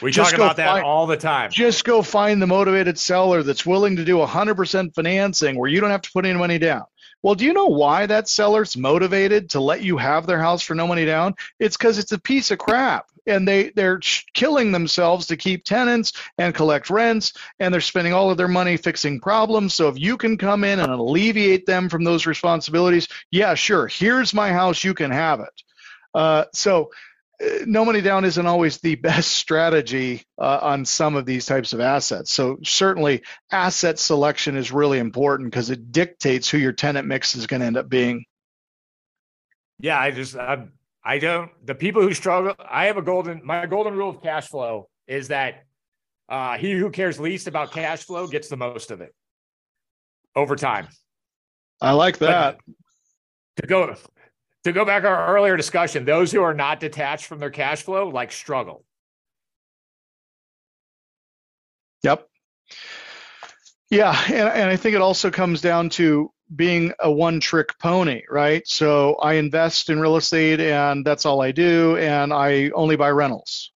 We 0.00 0.10
just 0.10 0.30
talk 0.30 0.38
about 0.38 0.56
that 0.56 0.70
find, 0.70 0.84
all 0.84 1.06
the 1.06 1.18
time. 1.18 1.50
Just 1.50 1.84
go 1.84 2.00
find 2.02 2.40
the 2.40 2.46
motivated 2.46 2.98
seller 2.98 3.42
that's 3.42 3.66
willing 3.66 3.96
to 3.96 4.04
do 4.04 4.16
100% 4.16 4.94
financing 4.94 5.58
where 5.58 5.68
you 5.68 5.80
don't 5.80 5.90
have 5.90 6.02
to 6.02 6.10
put 6.12 6.24
any 6.24 6.38
money 6.38 6.58
down. 6.58 6.84
Well, 7.22 7.34
do 7.36 7.44
you 7.44 7.52
know 7.52 7.66
why 7.66 8.06
that 8.06 8.28
seller's 8.28 8.76
motivated 8.76 9.50
to 9.50 9.60
let 9.60 9.82
you 9.82 9.96
have 9.96 10.26
their 10.26 10.40
house 10.40 10.62
for 10.62 10.74
no 10.74 10.86
money 10.86 11.04
down? 11.04 11.34
It's 11.58 11.76
because 11.76 11.98
it's 11.98 12.12
a 12.12 12.18
piece 12.20 12.50
of 12.50 12.58
crap 12.58 13.06
and 13.26 13.46
they 13.46 13.70
they're 13.70 14.00
killing 14.34 14.72
themselves 14.72 15.26
to 15.28 15.36
keep 15.36 15.64
tenants 15.64 16.12
and 16.38 16.54
collect 16.54 16.90
rents 16.90 17.32
and 17.60 17.72
they're 17.72 17.80
spending 17.80 18.12
all 18.12 18.30
of 18.30 18.36
their 18.36 18.48
money 18.48 18.76
fixing 18.76 19.20
problems 19.20 19.74
so 19.74 19.88
if 19.88 19.98
you 19.98 20.16
can 20.16 20.36
come 20.36 20.64
in 20.64 20.80
and 20.80 20.90
alleviate 20.92 21.66
them 21.66 21.88
from 21.88 22.04
those 22.04 22.26
responsibilities 22.26 23.08
yeah 23.30 23.54
sure 23.54 23.86
here's 23.86 24.34
my 24.34 24.52
house 24.52 24.82
you 24.82 24.94
can 24.94 25.10
have 25.10 25.40
it 25.40 25.62
uh, 26.14 26.44
so 26.52 26.90
no 27.66 27.84
money 27.84 28.00
down 28.00 28.24
isn't 28.24 28.46
always 28.46 28.78
the 28.78 28.94
best 28.96 29.32
strategy 29.32 30.24
uh, 30.38 30.58
on 30.62 30.84
some 30.84 31.16
of 31.16 31.26
these 31.26 31.46
types 31.46 31.72
of 31.72 31.80
assets. 31.80 32.32
So 32.32 32.58
certainly 32.62 33.22
asset 33.50 33.98
selection 33.98 34.56
is 34.56 34.72
really 34.72 34.98
important 34.98 35.50
because 35.50 35.70
it 35.70 35.92
dictates 35.92 36.48
who 36.48 36.58
your 36.58 36.72
tenant 36.72 37.06
mix 37.06 37.34
is 37.34 37.46
going 37.46 37.60
to 37.60 37.66
end 37.66 37.76
up 37.76 37.88
being. 37.88 38.24
Yeah, 39.78 39.98
I 39.98 40.10
just 40.12 40.36
I, 40.36 40.66
I 41.04 41.18
don't 41.18 41.50
the 41.64 41.74
people 41.74 42.02
who 42.02 42.14
struggle. 42.14 42.54
I 42.58 42.86
have 42.86 42.96
a 42.96 43.02
golden 43.02 43.40
my 43.44 43.66
golden 43.66 43.94
rule 43.94 44.10
of 44.10 44.22
cash 44.22 44.48
flow 44.48 44.88
is 45.06 45.28
that 45.28 45.64
uh, 46.28 46.56
he 46.56 46.72
who 46.72 46.90
cares 46.90 47.18
least 47.18 47.48
about 47.48 47.72
cash 47.72 48.04
flow 48.04 48.26
gets 48.26 48.48
the 48.48 48.56
most 48.56 48.90
of 48.90 49.00
it 49.00 49.12
over 50.36 50.54
time. 50.54 50.88
I 51.80 51.92
like 51.92 52.18
that. 52.18 52.58
But 52.64 52.74
to 53.62 53.66
go 53.66 53.94
to 54.64 54.72
go 54.72 54.84
back 54.84 55.04
our 55.04 55.34
earlier 55.34 55.56
discussion, 55.56 56.04
those 56.04 56.30
who 56.32 56.42
are 56.42 56.54
not 56.54 56.80
detached 56.80 57.26
from 57.26 57.38
their 57.38 57.50
cash 57.50 57.82
flow 57.82 58.08
like 58.08 58.32
struggle. 58.32 58.84
Yep. 62.02 62.28
Yeah, 63.90 64.18
and, 64.26 64.48
and 64.48 64.70
I 64.70 64.76
think 64.76 64.94
it 64.94 65.02
also 65.02 65.30
comes 65.30 65.60
down 65.60 65.90
to 65.90 66.30
being 66.54 66.92
a 67.00 67.10
one 67.10 67.40
trick 67.40 67.78
pony, 67.78 68.22
right? 68.30 68.66
So 68.66 69.14
I 69.16 69.34
invest 69.34 69.90
in 69.90 70.00
real 70.00 70.16
estate 70.16 70.60
and 70.60 71.04
that's 71.04 71.26
all 71.26 71.42
I 71.42 71.52
do, 71.52 71.96
and 71.96 72.32
I 72.32 72.70
only 72.70 72.96
buy 72.96 73.10
rentals 73.10 73.71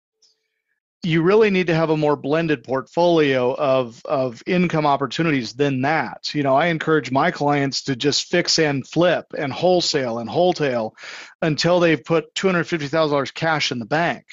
you 1.06 1.22
really 1.22 1.50
need 1.50 1.68
to 1.68 1.74
have 1.74 1.90
a 1.90 1.96
more 1.96 2.16
blended 2.16 2.64
portfolio 2.64 3.54
of, 3.54 4.04
of 4.04 4.42
income 4.44 4.86
opportunities 4.86 5.52
than 5.52 5.82
that. 5.82 6.34
You 6.34 6.42
know, 6.42 6.56
I 6.56 6.66
encourage 6.66 7.12
my 7.12 7.30
clients 7.30 7.82
to 7.84 7.94
just 7.94 8.26
fix 8.26 8.58
and 8.58 8.84
flip 8.84 9.26
and 9.38 9.52
wholesale 9.52 10.18
and 10.18 10.28
wholesale 10.28 10.96
until 11.40 11.78
they've 11.78 12.04
put 12.04 12.34
$250,000 12.34 13.32
cash 13.32 13.70
in 13.70 13.78
the 13.78 13.86
bank. 13.86 14.24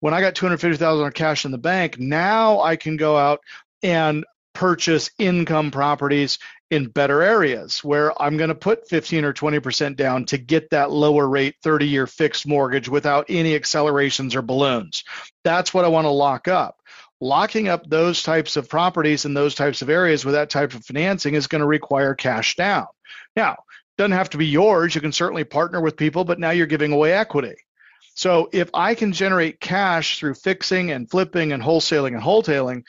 When 0.00 0.12
I 0.12 0.20
got 0.20 0.34
$250,000 0.34 1.14
cash 1.14 1.44
in 1.44 1.52
the 1.52 1.58
bank, 1.58 2.00
now 2.00 2.60
I 2.60 2.74
can 2.74 2.96
go 2.96 3.16
out 3.16 3.40
and 3.84 4.24
purchase 4.54 5.08
income 5.18 5.70
properties 5.70 6.40
in 6.72 6.86
better 6.86 7.22
areas 7.22 7.84
where 7.84 8.20
I'm 8.20 8.38
going 8.38 8.48
to 8.48 8.54
put 8.54 8.88
15 8.88 9.26
or 9.26 9.34
20% 9.34 9.94
down 9.94 10.24
to 10.24 10.38
get 10.38 10.70
that 10.70 10.90
lower 10.90 11.28
rate 11.28 11.56
30 11.62 11.86
year 11.86 12.06
fixed 12.06 12.46
mortgage 12.46 12.88
without 12.88 13.26
any 13.28 13.54
accelerations 13.54 14.34
or 14.34 14.40
balloons. 14.40 15.04
That's 15.44 15.74
what 15.74 15.84
I 15.84 15.88
want 15.88 16.06
to 16.06 16.10
lock 16.10 16.48
up. 16.48 16.78
Locking 17.20 17.68
up 17.68 17.86
those 17.86 18.22
types 18.22 18.56
of 18.56 18.70
properties 18.70 19.26
in 19.26 19.34
those 19.34 19.54
types 19.54 19.82
of 19.82 19.90
areas 19.90 20.24
with 20.24 20.32
that 20.32 20.48
type 20.48 20.72
of 20.72 20.82
financing 20.82 21.34
is 21.34 21.46
going 21.46 21.60
to 21.60 21.66
require 21.66 22.14
cash 22.14 22.56
down. 22.56 22.86
Now, 23.36 23.64
doesn't 23.98 24.12
have 24.12 24.30
to 24.30 24.38
be 24.38 24.46
yours. 24.46 24.94
You 24.94 25.02
can 25.02 25.12
certainly 25.12 25.44
partner 25.44 25.82
with 25.82 25.98
people, 25.98 26.24
but 26.24 26.40
now 26.40 26.52
you're 26.52 26.66
giving 26.66 26.92
away 26.92 27.12
equity. 27.12 27.56
So 28.14 28.48
if 28.50 28.70
I 28.72 28.94
can 28.94 29.12
generate 29.12 29.60
cash 29.60 30.18
through 30.18 30.34
fixing 30.34 30.90
and 30.90 31.08
flipping 31.10 31.52
and 31.52 31.62
wholesaling 31.62 32.14
and 32.14 32.22
wholetailing, 32.22 32.84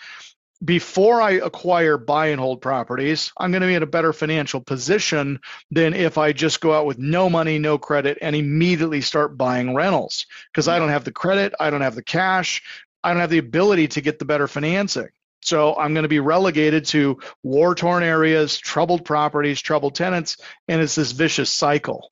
before 0.63 1.21
I 1.21 1.31
acquire 1.31 1.97
buy 1.97 2.27
and 2.27 2.39
hold 2.39 2.61
properties, 2.61 3.31
I'm 3.37 3.51
going 3.51 3.61
to 3.61 3.67
be 3.67 3.73
in 3.73 3.83
a 3.83 3.87
better 3.87 4.13
financial 4.13 4.61
position 4.61 5.39
than 5.71 5.93
if 5.93 6.17
I 6.17 6.31
just 6.31 6.61
go 6.61 6.73
out 6.73 6.85
with 6.85 6.97
no 6.97 7.29
money, 7.29 7.59
no 7.59 7.77
credit, 7.77 8.17
and 8.21 8.35
immediately 8.35 9.01
start 9.01 9.37
buying 9.37 9.73
rentals 9.73 10.25
because 10.51 10.67
I 10.67 10.79
don't 10.79 10.89
have 10.89 11.03
the 11.03 11.11
credit, 11.11 11.53
I 11.59 11.69
don't 11.69 11.81
have 11.81 11.95
the 11.95 12.03
cash, 12.03 12.63
I 13.03 13.11
don't 13.11 13.21
have 13.21 13.29
the 13.29 13.39
ability 13.39 13.89
to 13.89 14.01
get 14.01 14.19
the 14.19 14.25
better 14.25 14.47
financing. 14.47 15.09
So 15.41 15.75
I'm 15.75 15.93
going 15.93 16.03
to 16.03 16.09
be 16.09 16.21
relegated 16.21 16.85
to 16.85 17.19
war 17.41 17.75
torn 17.75 18.01
areas, 18.01 18.57
troubled 18.57 19.03
properties, 19.03 19.61
troubled 19.61 19.95
tenants, 19.95 20.37
and 20.69 20.81
it's 20.81 20.95
this 20.95 21.11
vicious 21.11 21.51
cycle. 21.51 22.11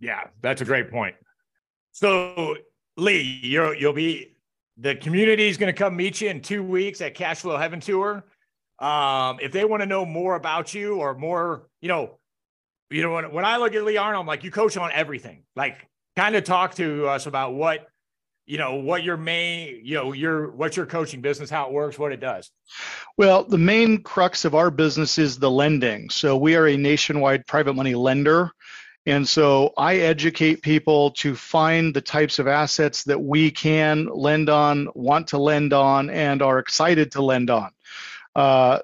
Yeah, 0.00 0.28
that's 0.40 0.62
a 0.62 0.64
great 0.64 0.90
point. 0.90 1.16
So, 1.92 2.56
Lee, 2.96 3.40
you'll, 3.42 3.74
you'll 3.74 3.92
be 3.92 4.37
the 4.80 4.94
community 4.94 5.48
is 5.48 5.56
going 5.56 5.72
to 5.72 5.78
come 5.78 5.96
meet 5.96 6.20
you 6.20 6.28
in 6.28 6.40
two 6.40 6.62
weeks 6.62 7.00
at 7.00 7.14
Cashflow 7.14 7.58
Heaven 7.58 7.80
Tour. 7.80 8.24
Um, 8.78 9.38
if 9.42 9.50
they 9.52 9.64
want 9.64 9.82
to 9.82 9.86
know 9.86 10.06
more 10.06 10.36
about 10.36 10.72
you 10.72 10.96
or 10.96 11.14
more, 11.14 11.68
you 11.80 11.88
know, 11.88 12.18
you 12.90 13.02
know, 13.02 13.12
when, 13.12 13.32
when 13.32 13.44
I 13.44 13.56
look 13.56 13.74
at 13.74 13.84
Lee 13.84 13.96
Arnold, 13.96 14.22
I'm 14.22 14.26
like, 14.26 14.44
you 14.44 14.50
coach 14.50 14.76
on 14.76 14.90
everything. 14.92 15.42
Like, 15.56 15.86
kind 16.16 16.36
of 16.36 16.44
talk 16.44 16.76
to 16.76 17.06
us 17.08 17.26
about 17.26 17.54
what, 17.54 17.86
you 18.46 18.56
know, 18.56 18.76
what 18.76 19.02
your 19.02 19.16
main, 19.16 19.82
you 19.84 19.94
know, 19.94 20.12
your 20.12 20.52
what's 20.52 20.76
your 20.76 20.86
coaching 20.86 21.20
business, 21.20 21.50
how 21.50 21.66
it 21.66 21.72
works, 21.72 21.98
what 21.98 22.12
it 22.12 22.20
does. 22.20 22.50
Well, 23.18 23.44
the 23.44 23.58
main 23.58 24.02
crux 24.02 24.44
of 24.44 24.54
our 24.54 24.70
business 24.70 25.18
is 25.18 25.38
the 25.38 25.50
lending. 25.50 26.08
So 26.08 26.36
we 26.36 26.56
are 26.56 26.66
a 26.66 26.76
nationwide 26.76 27.46
private 27.46 27.74
money 27.74 27.94
lender. 27.94 28.52
And 29.06 29.26
so 29.26 29.72
I 29.78 29.96
educate 29.96 30.62
people 30.62 31.12
to 31.12 31.34
find 31.34 31.94
the 31.94 32.00
types 32.02 32.38
of 32.38 32.46
assets 32.46 33.04
that 33.04 33.20
we 33.20 33.50
can 33.50 34.06
lend 34.06 34.50
on, 34.50 34.88
want 34.94 35.28
to 35.28 35.38
lend 35.38 35.72
on, 35.72 36.10
and 36.10 36.42
are 36.42 36.58
excited 36.58 37.12
to 37.12 37.22
lend 37.22 37.48
on. 37.48 37.70
Uh, 38.38 38.78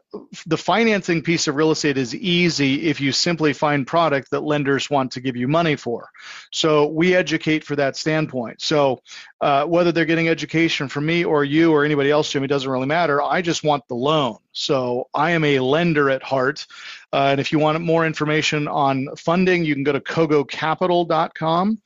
the 0.47 0.57
financing 0.57 1.23
piece 1.23 1.47
of 1.47 1.55
real 1.55 1.71
estate 1.71 1.97
is 1.97 2.13
easy 2.13 2.89
if 2.89 3.01
you 3.01 3.13
simply 3.13 3.53
find 3.53 3.87
product 3.87 4.33
that 4.33 4.41
lenders 4.41 4.91
want 4.91 5.13
to 5.13 5.21
give 5.21 5.37
you 5.37 5.47
money 5.47 5.77
for. 5.77 6.09
So 6.51 6.89
we 6.89 7.15
educate 7.15 7.63
for 7.63 7.77
that 7.77 7.97
standpoint. 7.97 8.61
So 8.61 9.01
uh, 9.41 9.65
whether 9.67 9.93
they're 9.93 10.07
getting 10.07 10.29
education 10.29 10.89
from 10.89 11.07
me 11.07 11.25
or 11.25 11.45
you 11.45 11.71
or 11.71 11.85
anybody 11.85 12.11
else, 12.11 12.33
Jimmy, 12.33 12.49
doesn't 12.49 12.69
really 12.69 12.89
matter. 12.89 13.23
I 13.23 13.43
just 13.43 13.63
want 13.63 13.87
the 13.87 13.95
loan. 13.95 14.39
So 14.51 15.09
I 15.15 15.31
am 15.31 15.45
a 15.45 15.61
lender 15.61 16.11
at 16.11 16.25
heart. 16.25 16.67
Uh, 17.13 17.29
and 17.31 17.41
if 17.41 17.53
you 17.53 17.61
want 17.61 17.81
more 17.81 18.05
information 18.05 18.67
on 18.67 19.07
funding, 19.17 19.65
you 19.65 19.75
can 19.75 19.85
go 19.85 19.93
to 19.93 20.01
cogocapital.com. 20.01 21.81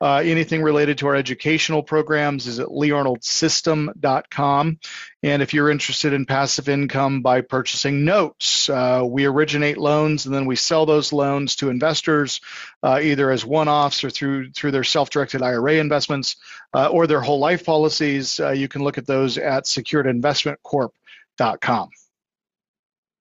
Uh, 0.00 0.22
anything 0.24 0.62
related 0.62 0.98
to 0.98 1.08
our 1.08 1.16
educational 1.16 1.82
programs 1.82 2.46
is 2.46 2.60
at 2.60 2.68
leearnoldsystem.com. 2.68 4.78
And 5.24 5.42
if 5.42 5.52
you're 5.52 5.70
interested 5.70 6.12
in 6.12 6.24
passive 6.24 6.68
income 6.68 7.22
by 7.22 7.40
purchasing 7.40 8.04
notes, 8.04 8.70
uh, 8.70 9.02
we 9.04 9.24
originate 9.24 9.76
loans 9.76 10.26
and 10.26 10.34
then 10.34 10.46
we 10.46 10.54
sell 10.54 10.86
those 10.86 11.12
loans 11.12 11.56
to 11.56 11.70
investors, 11.70 12.40
uh, 12.82 13.00
either 13.02 13.32
as 13.32 13.44
one-offs 13.44 14.04
or 14.04 14.10
through 14.10 14.52
through 14.52 14.70
their 14.70 14.84
self-directed 14.84 15.42
IRA 15.42 15.74
investments 15.74 16.36
uh, 16.74 16.86
or 16.86 17.08
their 17.08 17.20
whole 17.20 17.40
life 17.40 17.64
policies. 17.64 18.38
Uh, 18.38 18.50
you 18.50 18.68
can 18.68 18.84
look 18.84 18.98
at 18.98 19.06
those 19.06 19.36
at 19.36 19.64
securedinvestmentcorp.com. 19.64 21.88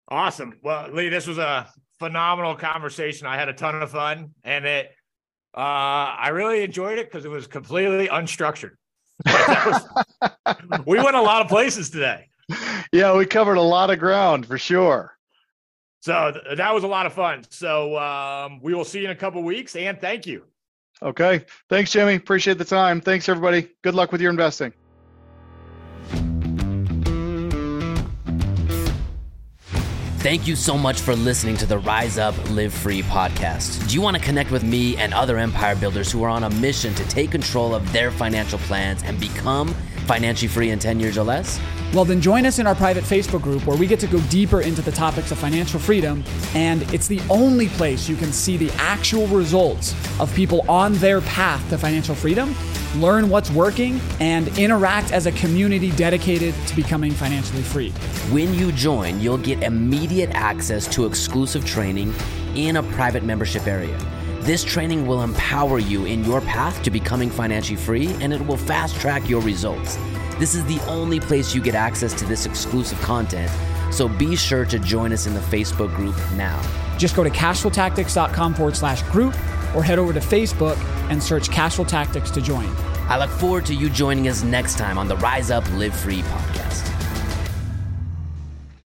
Awesome. 0.08 0.58
Well, 0.62 0.88
Lee, 0.92 1.08
this 1.08 1.26
was 1.26 1.38
a 1.38 1.68
phenomenal 1.98 2.54
conversation. 2.54 3.26
I 3.26 3.36
had 3.36 3.48
a 3.48 3.54
ton 3.54 3.82
of 3.82 3.90
fun, 3.90 4.34
and 4.44 4.66
it 4.66 4.94
uh, 5.56 5.60
I 5.60 6.28
really 6.28 6.62
enjoyed 6.62 6.98
it 6.98 7.10
because 7.10 7.24
it 7.24 7.30
was 7.30 7.46
completely 7.46 8.08
unstructured. 8.08 8.72
was, 9.24 9.82
we 10.86 10.98
went 10.98 11.16
a 11.16 11.22
lot 11.22 11.42
of 11.42 11.48
places 11.48 11.90
today. 11.90 12.28
Yeah, 12.92 13.16
we 13.16 13.26
covered 13.26 13.56
a 13.56 13.62
lot 13.62 13.90
of 13.90 13.98
ground 13.98 14.46
for 14.46 14.58
sure. 14.58 15.16
So 16.00 16.32
th- 16.32 16.58
that 16.58 16.74
was 16.74 16.84
a 16.84 16.86
lot 16.86 17.06
of 17.06 17.12
fun. 17.14 17.44
So 17.50 17.98
um, 17.98 18.60
we 18.62 18.74
will 18.74 18.84
see 18.84 19.00
you 19.00 19.06
in 19.06 19.10
a 19.10 19.16
couple 19.16 19.42
weeks, 19.42 19.74
and 19.74 20.00
thank 20.00 20.26
you. 20.26 20.44
Okay. 21.02 21.44
Thanks, 21.68 21.90
Jimmy. 21.90 22.14
Appreciate 22.14 22.58
the 22.58 22.64
time. 22.64 23.00
Thanks, 23.00 23.28
everybody. 23.28 23.68
Good 23.82 23.94
luck 23.94 24.12
with 24.12 24.20
your 24.20 24.30
investing. 24.30 24.72
Thank 30.26 30.48
you 30.48 30.56
so 30.56 30.76
much 30.76 31.02
for 31.02 31.14
listening 31.14 31.56
to 31.58 31.66
the 31.66 31.78
Rise 31.78 32.18
Up 32.18 32.34
Live 32.50 32.74
Free 32.74 33.00
podcast. 33.02 33.88
Do 33.88 33.94
you 33.94 34.00
want 34.00 34.16
to 34.16 34.20
connect 34.20 34.50
with 34.50 34.64
me 34.64 34.96
and 34.96 35.14
other 35.14 35.38
empire 35.38 35.76
builders 35.76 36.10
who 36.10 36.24
are 36.24 36.28
on 36.28 36.42
a 36.42 36.50
mission 36.50 36.92
to 36.96 37.06
take 37.06 37.30
control 37.30 37.72
of 37.76 37.92
their 37.92 38.10
financial 38.10 38.58
plans 38.58 39.04
and 39.04 39.20
become 39.20 39.68
financially 40.08 40.48
free 40.48 40.70
in 40.70 40.80
10 40.80 40.98
years 40.98 41.16
or 41.16 41.22
less? 41.22 41.60
Well, 41.94 42.04
then 42.04 42.20
join 42.20 42.44
us 42.44 42.58
in 42.58 42.66
our 42.66 42.74
private 42.74 43.04
Facebook 43.04 43.40
group 43.40 43.68
where 43.68 43.76
we 43.76 43.86
get 43.86 44.00
to 44.00 44.08
go 44.08 44.18
deeper 44.22 44.62
into 44.62 44.82
the 44.82 44.90
topics 44.90 45.30
of 45.30 45.38
financial 45.38 45.78
freedom. 45.78 46.24
And 46.56 46.82
it's 46.92 47.06
the 47.06 47.20
only 47.30 47.68
place 47.68 48.08
you 48.08 48.16
can 48.16 48.32
see 48.32 48.56
the 48.56 48.72
actual 48.78 49.28
results 49.28 49.94
of 50.18 50.34
people 50.34 50.68
on 50.68 50.94
their 50.94 51.20
path 51.20 51.70
to 51.70 51.78
financial 51.78 52.16
freedom 52.16 52.52
learn 53.00 53.28
what's 53.28 53.50
working, 53.50 54.00
and 54.20 54.48
interact 54.58 55.12
as 55.12 55.26
a 55.26 55.32
community 55.32 55.90
dedicated 55.92 56.54
to 56.66 56.76
becoming 56.76 57.12
financially 57.12 57.62
free. 57.62 57.90
When 58.30 58.54
you 58.54 58.72
join, 58.72 59.20
you'll 59.20 59.38
get 59.38 59.62
immediate 59.62 60.30
access 60.32 60.86
to 60.94 61.06
exclusive 61.06 61.64
training 61.64 62.14
in 62.54 62.76
a 62.76 62.82
private 62.82 63.22
membership 63.22 63.66
area. 63.66 63.96
This 64.40 64.62
training 64.62 65.06
will 65.06 65.22
empower 65.22 65.78
you 65.78 66.04
in 66.04 66.24
your 66.24 66.40
path 66.40 66.82
to 66.84 66.90
becoming 66.90 67.30
financially 67.30 67.76
free 67.76 68.06
and 68.20 68.32
it 68.32 68.46
will 68.46 68.56
fast 68.56 68.94
track 69.00 69.28
your 69.28 69.42
results. 69.42 69.96
This 70.38 70.54
is 70.54 70.64
the 70.66 70.80
only 70.86 71.18
place 71.18 71.54
you 71.54 71.60
get 71.60 71.74
access 71.74 72.14
to 72.14 72.24
this 72.24 72.46
exclusive 72.46 73.00
content, 73.00 73.50
so 73.92 74.08
be 74.08 74.36
sure 74.36 74.64
to 74.66 74.78
join 74.78 75.12
us 75.12 75.26
in 75.26 75.34
the 75.34 75.40
Facebook 75.40 75.94
group 75.96 76.14
now. 76.36 76.60
Just 76.96 77.16
go 77.16 77.24
to 77.24 77.30
cashflowtactics.com 77.30 78.54
forward 78.54 78.76
slash 78.76 79.02
group 79.10 79.34
or 79.74 79.82
head 79.82 79.98
over 79.98 80.12
to 80.12 80.20
Facebook 80.20 80.76
and 81.10 81.22
search 81.22 81.48
Cashflow 81.48 81.86
Tactics 81.86 82.30
to 82.32 82.40
join. 82.40 82.68
I 83.08 83.18
look 83.18 83.30
forward 83.30 83.66
to 83.66 83.74
you 83.74 83.88
joining 83.88 84.28
us 84.28 84.42
next 84.42 84.78
time 84.78 84.98
on 84.98 85.08
the 85.08 85.16
Rise 85.16 85.50
Up 85.50 85.64
Live 85.72 85.94
Free 85.94 86.22
podcast. 86.22 86.95